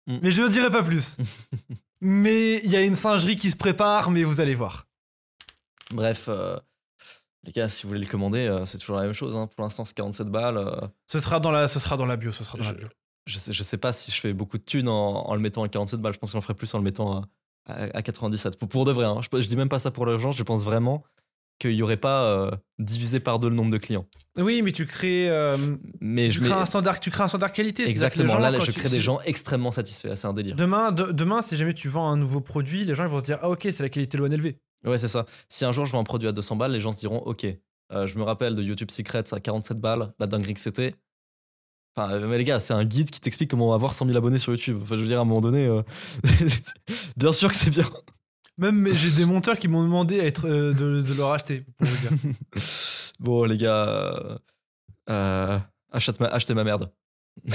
Mm. 0.08 0.18
Mais 0.24 0.32
je 0.32 0.42
ne 0.42 0.48
dirai 0.50 0.70
pas 0.72 0.82
plus. 0.84 1.16
mais 2.02 2.58
il 2.64 2.72
y 2.72 2.76
a 2.76 2.82
une 2.82 2.96
singerie 2.96 3.36
qui 3.36 3.52
se 3.52 3.56
prépare, 3.56 4.10
mais 4.12 4.24
vous 4.24 4.40
allez 4.42 4.56
voir. 4.56 4.88
Bref, 5.94 6.26
euh, 6.30 6.58
les 7.44 7.52
gars, 7.52 7.70
si 7.70 7.84
vous 7.84 7.90
voulez 7.90 8.02
le 8.02 8.08
commander, 8.08 8.48
euh, 8.48 8.66
c'est 8.66 8.78
toujours 8.78 8.98
la 8.98 9.04
même 9.04 9.14
chose. 9.14 9.36
hein. 9.36 9.48
Pour 9.48 9.64
l'instant, 9.64 9.86
c'est 9.86 9.94
47 9.96 10.28
balles. 10.28 10.58
euh, 10.58 10.88
Ce 11.12 11.20
sera 11.20 11.40
dans 11.40 11.52
la, 11.52 11.68
ce 11.68 11.80
sera 11.80 11.98
dans 11.98 12.06
la 12.06 12.18
bio. 12.18 12.32
Ce 12.32 12.44
sera 12.44 12.58
dans 12.58 12.64
la 12.66 12.72
Je- 12.72 12.78
bio. 12.78 12.88
je, 13.26 13.38
sais, 13.40 13.54
je 13.54 13.64
sais 13.64 13.78
pas 13.78 13.94
si 13.94 14.12
je 14.12 14.20
fais 14.20 14.34
beaucoup 14.34 14.58
de 14.58 14.64
thunes 14.64 14.88
en, 14.88 15.28
en 15.28 15.36
le 15.36 15.42
mettant 15.42 15.64
à 15.64 15.70
47 15.70 16.00
balles. 16.00 16.14
Je 16.14 16.20
pense 16.20 16.32
qu'on 16.32 16.38
le 16.38 16.44
ferait 16.44 16.54
plus 16.54 16.74
en 16.74 16.78
le 16.78 16.84
mettant 16.84 17.22
à, 17.68 17.74
à- 17.74 17.98
à 17.98 18.02
97. 18.02 18.58
Pour, 18.60 18.70
pour 18.70 18.86
de 18.86 18.92
vrai, 18.92 19.06
hein. 19.06 19.20
je, 19.22 19.42
je 19.42 19.48
dis 19.48 19.56
même 19.56 19.70
pas 19.70 19.80
ça 19.80 19.92
pour 19.92 20.06
l'argent. 20.06 20.32
Je 20.32 20.44
pense 20.44 20.64
vraiment 20.64 21.04
qu'il 21.60 21.74
y 21.74 21.84
aurait 21.84 21.98
pas 21.98 22.24
euh, 22.26 22.52
divisé 22.80 23.20
par 23.20 23.38
deux 23.38 23.48
le 23.50 23.56
nombre 23.56 23.70
de 23.72 23.78
clients. 23.78 24.08
Oui, 24.38 24.64
mais 24.64 24.72
tu 24.72 24.88
crées, 24.88 25.30
euh, 25.30 25.58
Mais 26.00 26.28
tu 26.30 26.34
je 26.34 26.40
crées 26.40 26.50
mets- 26.50 26.56
un 26.56 26.66
standard, 26.66 27.00
tu 27.00 27.12
crées 27.12 27.22
un 27.24 27.28
standard 27.28 27.52
qualité. 27.54 27.84
c'est-à-dire 27.86 28.10
que 28.10 28.16
les 28.18 28.22
Exactement, 28.24 28.34
gens, 28.44 28.52
là, 28.52 28.58
quand 28.58 28.66
je 28.66 28.72
tu- 28.72 28.80
crée 28.80 28.90
des 28.90 28.96
si- 28.98 29.02
gens 29.04 29.20
extrêmement 29.26 29.72
satisfaits. 29.72 30.16
C'est 30.16 30.26
un 30.28 30.34
délire. 30.34 30.56
Demain, 30.56 30.92
de- 30.92 31.12
demain, 31.12 31.44
si 31.44 31.56
jamais 31.58 31.76
tu 31.76 31.88
vends 31.88 32.10
un 32.10 32.18
nouveau 32.18 32.42
produit, 32.42 32.84
les 32.84 32.96
gens 32.96 33.04
ils 33.04 33.10
vont 33.12 33.20
se 33.20 33.26
dire 33.26 33.38
ah 33.44 33.50
ok 33.50 33.62
c'est 33.72 33.82
la 33.84 33.90
qualité 33.90 34.18
loin 34.18 34.32
élevée. 34.32 34.58
Ouais, 34.84 34.98
c'est 34.98 35.08
ça. 35.08 35.26
Si 35.50 35.64
un 35.66 35.72
jour 35.72 35.86
je 35.86 35.92
vends 35.92 36.00
un 36.00 36.04
produit 36.04 36.28
à 36.28 36.32
200 36.32 36.56
balles, 36.56 36.72
les 36.72 36.80
gens 36.80 36.92
se 36.92 37.00
diront 37.00 37.20
Ok, 37.20 37.46
euh, 37.92 38.08
je 38.08 38.18
me 38.18 38.24
rappelle 38.24 38.56
de 38.56 38.64
YouTube 38.64 38.90
Secrets 38.92 39.32
à 39.34 39.40
47 39.40 39.80
balles, 39.80 40.14
la 40.20 40.28
dinguerie 40.28 40.54
que 40.56 40.60
c'était. 40.60 40.96
Enfin, 41.96 42.14
euh, 42.14 42.28
mais 42.28 42.38
les 42.38 42.44
gars, 42.46 42.60
c'est 42.60 42.74
un 42.74 42.86
guide 42.86 43.12
qui 43.12 43.20
t'explique 43.20 43.52
comment 43.52 43.74
avoir 43.74 43.94
100 43.94 44.06
000 44.06 44.18
abonnés 44.18 44.40
sur 44.40 44.54
YouTube. 44.54 44.80
Enfin, 44.82 44.96
je 44.96 45.02
veux 45.02 45.08
dire, 45.08 45.20
à 45.20 45.22
un 45.22 45.26
moment 45.26 45.42
donné, 45.42 45.66
euh, 45.68 45.84
bien 47.18 47.34
sûr 47.34 47.50
que 47.50 47.56
c'est 47.56 47.70
bien. 47.70 47.90
Même 48.58 48.76
mais 48.78 48.94
j'ai 48.94 49.12
des 49.12 49.26
monteurs 49.26 49.58
qui 49.60 49.68
m'ont 49.68 49.84
demandé 49.84 50.20
à 50.20 50.26
être, 50.26 50.48
euh, 50.48 50.74
de, 50.74 51.02
de 51.02 51.14
leur 51.14 51.32
acheter. 51.32 51.66
Pour 51.78 51.88
dire. 51.88 52.12
bon, 53.20 53.44
les 53.44 53.58
gars, 53.58 54.40
achète 55.92 56.20
ma- 56.20 56.28
achetez 56.28 56.54
ma 56.54 56.64
merde. 56.64 56.92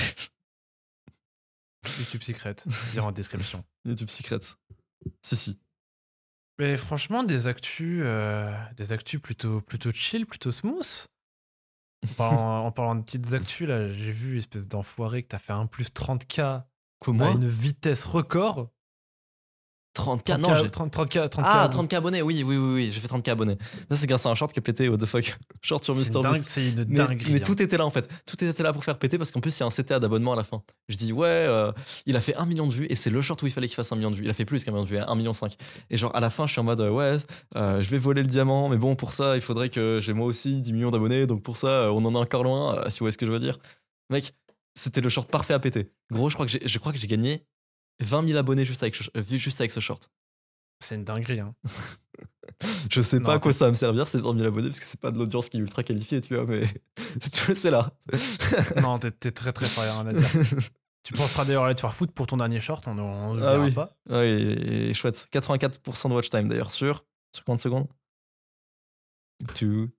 YouTube 1.98 2.22
Secret, 2.22 2.56
dire 2.92 3.06
en 3.06 3.12
description. 3.12 3.64
YouTube 3.84 4.08
Secrets. 4.10 4.56
Si, 5.22 5.36
si. 5.36 5.58
Mais 6.58 6.76
franchement, 6.76 7.22
des 7.22 7.46
actus, 7.46 8.02
euh, 8.04 8.54
des 8.76 8.92
actus 8.92 9.20
plutôt, 9.20 9.60
plutôt 9.60 9.92
chill, 9.92 10.26
plutôt 10.26 10.52
smooth. 10.52 11.06
En 12.04 12.14
parlant, 12.16 12.58
en 12.66 12.72
parlant 12.72 12.94
de 12.94 13.02
petites 13.02 13.32
actus, 13.32 13.68
là, 13.68 13.90
j'ai 13.92 14.12
vu, 14.12 14.38
espèce 14.38 14.66
d'enfoiré, 14.66 15.22
que 15.22 15.28
t'as 15.28 15.38
fait 15.38 15.52
un 15.52 15.66
plus 15.66 15.88
30K 15.88 16.64
Quoi, 17.00 17.26
à 17.26 17.30
une 17.32 17.46
vitesse 17.46 18.04
record. 18.04 18.70
30K 19.96 20.36
30K, 20.36 20.40
Non, 20.40 20.56
j'ai. 20.56 20.70
30, 20.70 20.92
30K, 20.92 21.28
30K. 21.28 21.42
Ah, 21.42 21.70
30K 21.72 21.96
abonnés, 21.96 22.22
oui, 22.22 22.42
oui, 22.44 22.56
oui, 22.56 22.74
oui, 22.74 22.90
j'ai 22.92 23.00
fait 23.00 23.08
30K 23.08 23.30
abonnés. 23.30 23.56
Ça, 23.90 23.96
c'est 23.96 24.06
grâce 24.06 24.26
à 24.26 24.28
un 24.28 24.34
short 24.34 24.52
qui 24.52 24.58
a 24.58 24.62
pété, 24.62 24.88
what 24.88 24.98
the 24.98 25.06
fuck. 25.06 25.36
Short 25.62 25.82
sur 25.82 25.94
MrBeast. 25.94 26.46
C'est 26.48 26.68
une 26.68 26.84
Mais, 26.88 26.96
dinguerie. 26.96 27.32
mais 27.32 27.40
hein. 27.40 27.42
tout 27.44 27.60
était 27.60 27.76
là 27.76 27.86
en 27.86 27.90
fait. 27.90 28.08
Tout 28.26 28.42
était 28.44 28.62
là 28.62 28.72
pour 28.72 28.84
faire 28.84 28.98
péter 28.98 29.18
parce 29.18 29.30
qu'en 29.30 29.40
plus 29.40 29.56
il 29.56 29.60
y 29.60 29.62
a 29.62 29.66
un 29.66 29.70
CTA 29.70 29.98
d'abonnement 29.98 30.32
à 30.34 30.36
la 30.36 30.44
fin. 30.44 30.62
Je 30.88 30.96
dis 30.96 31.12
ouais, 31.12 31.26
euh, 31.26 31.72
il 32.04 32.16
a 32.16 32.20
fait 32.20 32.36
un 32.36 32.46
million 32.46 32.66
de 32.66 32.72
vues 32.72 32.86
et 32.88 32.94
c'est 32.94 33.10
le 33.10 33.20
short 33.20 33.42
où 33.42 33.46
il 33.46 33.52
fallait 33.52 33.66
qu'il 33.66 33.74
fasse 33.74 33.90
un 33.90 33.96
million 33.96 34.10
de 34.10 34.16
vues. 34.16 34.24
Il 34.24 34.30
a 34.30 34.34
fait 34.34 34.44
plus 34.44 34.62
qu'un 34.64 34.70
million 34.70 34.84
de 34.84 34.88
vues, 34.88 34.98
1 34.98 35.14
million 35.14 35.32
5. 35.32 35.56
Et 35.90 35.96
genre 35.96 36.14
à 36.14 36.20
la 36.20 36.30
fin 36.30 36.46
je 36.46 36.52
suis 36.52 36.60
en 36.60 36.64
mode 36.64 36.80
euh, 36.80 36.90
ouais, 36.90 37.16
euh, 37.56 37.82
je 37.82 37.90
vais 37.90 37.98
voler 37.98 38.22
le 38.22 38.28
diamant, 38.28 38.68
mais 38.68 38.76
bon 38.76 38.94
pour 38.94 39.12
ça 39.12 39.34
il 39.36 39.42
faudrait 39.42 39.70
que 39.70 40.00
j'ai 40.02 40.12
moi 40.12 40.26
aussi 40.26 40.60
10 40.60 40.72
millions 40.72 40.90
d'abonnés, 40.90 41.26
donc 41.26 41.42
pour 41.42 41.56
ça 41.56 41.92
on 41.92 42.04
en 42.04 42.14
est 42.14 42.18
encore 42.18 42.44
loin, 42.44 42.84
si 42.88 42.98
vous 42.98 43.04
voyez 43.04 43.12
ce 43.12 43.18
que 43.18 43.26
je 43.26 43.32
veux 43.32 43.40
dire. 43.40 43.58
Mec, 44.10 44.34
c'était 44.74 45.00
le 45.00 45.08
short 45.08 45.30
parfait 45.30 45.54
à 45.54 45.58
péter. 45.58 45.90
Gros, 46.12 46.28
je 46.28 46.34
crois 46.34 46.46
que 46.92 46.98
j'ai 46.98 47.06
gagné 47.08 47.44
20 48.00 48.26
000 48.28 48.38
abonnés 48.38 48.64
juste 48.64 48.82
avec, 48.82 48.94
ce- 48.96 49.10
euh, 49.16 49.22
juste 49.28 49.60
avec 49.60 49.72
ce 49.72 49.80
short. 49.80 50.10
C'est 50.84 50.94
une 50.96 51.04
dinguerie. 51.04 51.40
Hein. 51.40 51.54
Je 52.90 53.00
sais 53.00 53.20
pas 53.20 53.28
Non, 53.30 53.34
à 53.34 53.38
quoi 53.38 53.52
ça 53.52 53.64
va 53.66 53.70
me 53.70 53.76
servir 53.76 54.06
ces 54.08 54.18
20 54.20 54.34
000 54.36 54.46
abonnés 54.46 54.68
parce 54.68 54.80
que 54.80 54.86
c'est 54.86 55.00
pas 55.00 55.10
de 55.10 55.18
l'audience 55.18 55.48
qui 55.48 55.56
est 55.56 55.60
ultra 55.60 55.82
qualifiée, 55.82 56.20
tu 56.20 56.34
vois, 56.34 56.44
mais 56.46 56.62
c'est 57.54 57.70
là. 57.70 57.92
non, 58.80 58.98
t'es 58.98 59.10
t'es 59.10 59.32
très 59.32 59.52
très 59.52 59.66
fort, 59.66 59.84
rien 59.84 60.06
à 60.06 60.12
dire. 60.12 60.28
Tu 61.02 61.12
penseras 61.12 61.44
d'ailleurs 61.44 61.64
aller 61.64 61.74
te 61.74 61.80
faire 61.80 61.94
foutre 61.94 62.12
pour 62.12 62.26
ton 62.26 62.36
dernier 62.36 62.58
short, 62.60 62.86
on 62.88 62.94
ne 62.94 63.40
le 63.40 63.46
Ah 63.46 63.52
verra 63.58 63.64
oui. 63.64 63.72
pas. 63.72 63.96
Et 64.24 64.92
chouette. 64.94 65.28
84% 65.32 66.08
de 66.08 66.14
watch 66.14 66.30
time 66.30 66.48
d'ailleurs 66.48 66.70
sur, 66.70 67.04
sur 67.34 67.44
30 67.44 67.60
secondes. 67.60 67.86
Tu- 69.54 69.90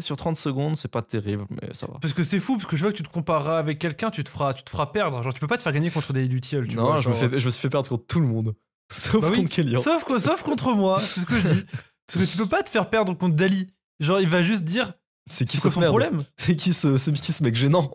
Sur 0.00 0.16
30 0.16 0.36
secondes, 0.36 0.76
c'est 0.76 0.88
pas 0.88 1.02
terrible, 1.02 1.46
mais 1.50 1.72
ça 1.74 1.86
va. 1.86 1.98
Parce 2.00 2.12
que 2.12 2.24
c'est 2.24 2.40
fou, 2.40 2.56
parce 2.56 2.66
que 2.66 2.76
je 2.76 2.82
vois 2.82 2.92
que 2.92 2.96
tu 2.96 3.02
te 3.02 3.08
compareras 3.08 3.58
avec 3.58 3.78
quelqu'un, 3.78 4.10
tu 4.10 4.22
te 4.24 4.28
feras, 4.28 4.54
tu 4.54 4.62
te 4.62 4.70
feras 4.70 4.86
perdre. 4.86 5.22
Genre, 5.22 5.32
tu 5.32 5.40
peux 5.40 5.46
pas 5.46 5.56
te 5.58 5.62
faire 5.62 5.72
gagner 5.72 5.90
contre 5.90 6.12
des 6.12 6.26
Lutiel, 6.26 6.66
tu 6.68 6.76
non, 6.76 6.84
vois. 6.84 7.00
je, 7.00 7.08
me 7.08 7.14
fais, 7.14 7.40
je 7.40 7.44
me 7.44 7.50
suis 7.50 7.60
fait 7.60 7.70
perdre 7.70 7.88
contre 7.88 8.06
tout 8.06 8.20
le 8.20 8.26
monde. 8.26 8.54
Sauf 8.92 9.20
Bah 9.20 9.28
oui, 9.30 9.38
contre 9.38 9.50
Kellyanne. 9.50 9.82
Sauf, 9.82 10.04
quoi, 10.04 10.18
sauf 10.20 10.42
contre 10.42 10.72
moi, 10.74 11.00
c'est 11.02 11.20
ce 11.20 11.26
que 11.26 11.38
je 11.38 11.48
dis. 11.48 11.64
Parce 12.06 12.24
que 12.24 12.30
tu 12.30 12.36
peux 12.38 12.48
pas 12.48 12.62
te 12.62 12.70
faire 12.70 12.88
perdre 12.88 13.12
contre 13.14 13.36
Dali. 13.36 13.68
Genre, 14.00 14.20
il 14.20 14.28
va 14.28 14.42
juste 14.42 14.62
dire 14.62 14.94
C'est 15.30 15.44
qui 15.44 15.58
son 15.58 15.70
problème 15.70 16.24
C'est 16.38 16.56
qui 16.56 16.72
ce, 16.72 16.96
c'est 16.98 17.12
qui 17.12 17.32
ce 17.32 17.42
mec 17.42 17.54
gênant 17.54 17.92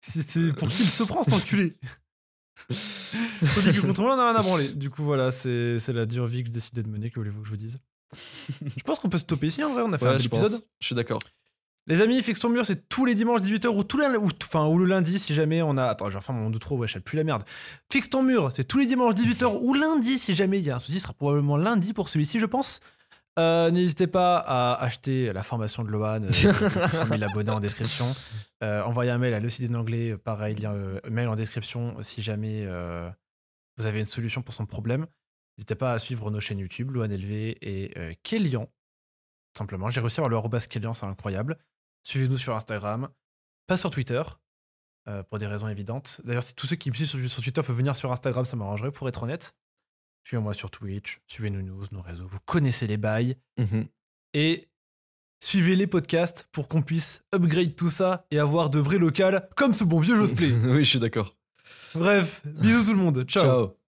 C'est 0.00 0.52
pour 0.54 0.68
qui 0.68 0.82
il 0.82 0.90
se 0.90 1.02
prend 1.02 1.22
cet 1.22 1.34
enculé 1.34 1.76
Tandis 3.54 3.72
que 3.72 3.80
contre 3.80 4.00
moi, 4.00 4.16
on 4.16 4.18
a 4.18 4.30
rien 4.30 4.40
à 4.40 4.42
branler. 4.42 4.68
Du 4.68 4.90
coup, 4.90 5.04
voilà, 5.04 5.30
c'est 5.30 5.78
c'est 5.78 5.92
la 5.92 6.06
dure 6.06 6.26
vie 6.26 6.40
que 6.42 6.46
j'ai 6.46 6.54
décidé 6.54 6.82
de 6.82 6.88
mener, 6.88 7.10
que 7.10 7.20
voulez-vous 7.20 7.40
que 7.40 7.46
je 7.46 7.50
vous 7.50 7.56
dise 7.56 7.78
Je 8.76 8.82
pense 8.84 8.98
qu'on 8.98 9.08
peut 9.08 9.18
stopper 9.18 9.48
ici 9.48 9.62
en 9.64 9.72
vrai, 9.72 9.82
on 9.84 9.92
a 9.92 9.98
fait 9.98 10.06
un 10.06 10.12
Ouais, 10.14 10.18
je 10.20 10.26
épisode. 10.26 10.52
pense. 10.52 10.62
Je 10.80 10.86
suis 10.86 10.94
d'accord. 10.94 11.20
Les 11.88 12.00
amis, 12.00 12.20
Fixe 12.22 12.40
ton 12.40 12.48
mur, 12.48 12.66
c'est 12.66 12.88
tous 12.88 13.04
les 13.04 13.14
dimanches 13.14 13.42
18h 13.42 13.68
ou, 13.68 13.84
tous 13.84 13.98
les, 13.98 14.06
ou, 14.16 14.28
enfin, 14.42 14.66
ou 14.66 14.76
le 14.78 14.86
lundi 14.86 15.20
si 15.20 15.34
jamais 15.34 15.62
on 15.62 15.76
a. 15.76 15.84
Attends, 15.84 16.06
je 16.06 16.12
vais 16.14 16.18
refaire 16.18 16.34
mon 16.34 16.50
de 16.50 16.58
trop, 16.58 16.76
ouais, 16.76 16.88
je 16.88 16.98
plus 16.98 17.16
la 17.16 17.22
merde. 17.24 17.44
Fixe 17.92 18.10
ton 18.10 18.22
mur, 18.24 18.50
c'est 18.52 18.64
tous 18.64 18.78
les 18.78 18.86
dimanches 18.86 19.14
18h 19.14 19.58
ou 19.62 19.72
lundi 19.74 20.18
si 20.18 20.34
jamais 20.34 20.58
il 20.58 20.64
y 20.66 20.70
a 20.70 20.76
un 20.76 20.78
souci, 20.80 20.94
ce 20.94 21.00
sera 21.04 21.12
probablement 21.12 21.56
lundi 21.56 21.92
pour 21.92 22.08
celui-ci, 22.08 22.38
je 22.40 22.46
pense. 22.46 22.80
Euh, 23.38 23.70
N'hésitez 23.70 24.06
pas 24.08 24.38
à 24.38 24.82
acheter 24.82 25.32
la 25.32 25.42
formation 25.44 25.84
de 25.84 25.90
Lohan, 25.90 26.22
euh, 26.24 26.32
100 26.32 27.06
000 27.06 27.22
abonnés 27.22 27.50
en 27.50 27.60
description. 27.60 28.16
Euh, 28.64 28.82
envoyez 28.82 29.10
un 29.12 29.18
mail 29.18 29.34
à 29.34 29.40
le 29.40 29.48
CD 29.48 29.68
d'anglais, 29.68 30.16
pareil, 30.16 30.56
lien, 30.56 30.72
euh, 30.72 30.98
mail 31.08 31.28
en 31.28 31.36
description 31.36 31.94
si 32.00 32.20
jamais 32.22 32.64
euh, 32.66 33.08
vous 33.76 33.86
avez 33.86 34.00
une 34.00 34.06
solution 34.06 34.42
pour 34.42 34.54
son 34.54 34.64
problème. 34.66 35.06
N'hésitez 35.56 35.74
pas 35.74 35.92
à 35.92 35.98
suivre 35.98 36.30
nos 36.30 36.40
chaînes 36.40 36.58
YouTube, 36.58 36.90
Lohan 36.90 37.08
LV 37.08 37.32
et 37.60 37.92
euh, 37.96 38.12
Kélian. 38.22 38.70
Simplement, 39.56 39.88
j'ai 39.88 40.00
réussi 40.00 40.20
à 40.20 40.24
avoir 40.24 40.42
le 40.42 40.66
Kélian, 40.66 40.94
c'est 40.94 41.06
incroyable. 41.06 41.58
Suivez-nous 42.02 42.36
sur 42.36 42.54
Instagram, 42.54 43.08
pas 43.66 43.76
sur 43.76 43.90
Twitter, 43.90 44.22
euh, 45.08 45.22
pour 45.22 45.38
des 45.38 45.46
raisons 45.46 45.68
évidentes. 45.68 46.20
D'ailleurs, 46.24 46.42
si 46.42 46.54
tous 46.54 46.66
ceux 46.66 46.76
qui 46.76 46.90
me 46.90 46.94
suivent 46.94 47.08
sur, 47.08 47.30
sur 47.30 47.42
Twitter 47.42 47.62
peuvent 47.62 47.76
venir 47.76 47.96
sur 47.96 48.12
Instagram, 48.12 48.44
ça 48.44 48.56
m'arrangerait, 48.56 48.92
pour 48.92 49.08
être 49.08 49.22
honnête. 49.22 49.56
Suivez-moi 50.24 50.52
sur 50.52 50.70
Twitch, 50.70 51.20
suivez 51.26 51.50
nos 51.50 51.62
news, 51.62 51.84
nos 51.92 52.02
réseaux, 52.02 52.26
vous 52.26 52.40
connaissez 52.44 52.86
les 52.88 52.96
bails. 52.96 53.36
Mhm. 53.58 53.86
Et 54.34 54.68
suivez 55.40 55.76
les 55.76 55.86
podcasts 55.86 56.48
pour 56.50 56.68
qu'on 56.68 56.82
puisse 56.82 57.22
upgrade 57.32 57.76
tout 57.76 57.90
ça 57.90 58.26
et 58.32 58.38
avoir 58.40 58.68
de 58.68 58.80
vrais 58.80 58.98
locales 58.98 59.48
comme 59.56 59.72
ce 59.72 59.84
bon 59.84 60.00
vieux 60.00 60.16
Josplay. 60.16 60.50
oui, 60.64 60.84
je 60.84 60.90
suis 60.90 60.98
d'accord. 60.98 61.36
Bref, 61.94 62.42
bisous 62.44 62.84
tout 62.84 62.92
le 62.92 62.98
monde. 62.98 63.24
Ciao. 63.24 63.44
Ciao. 63.44 63.85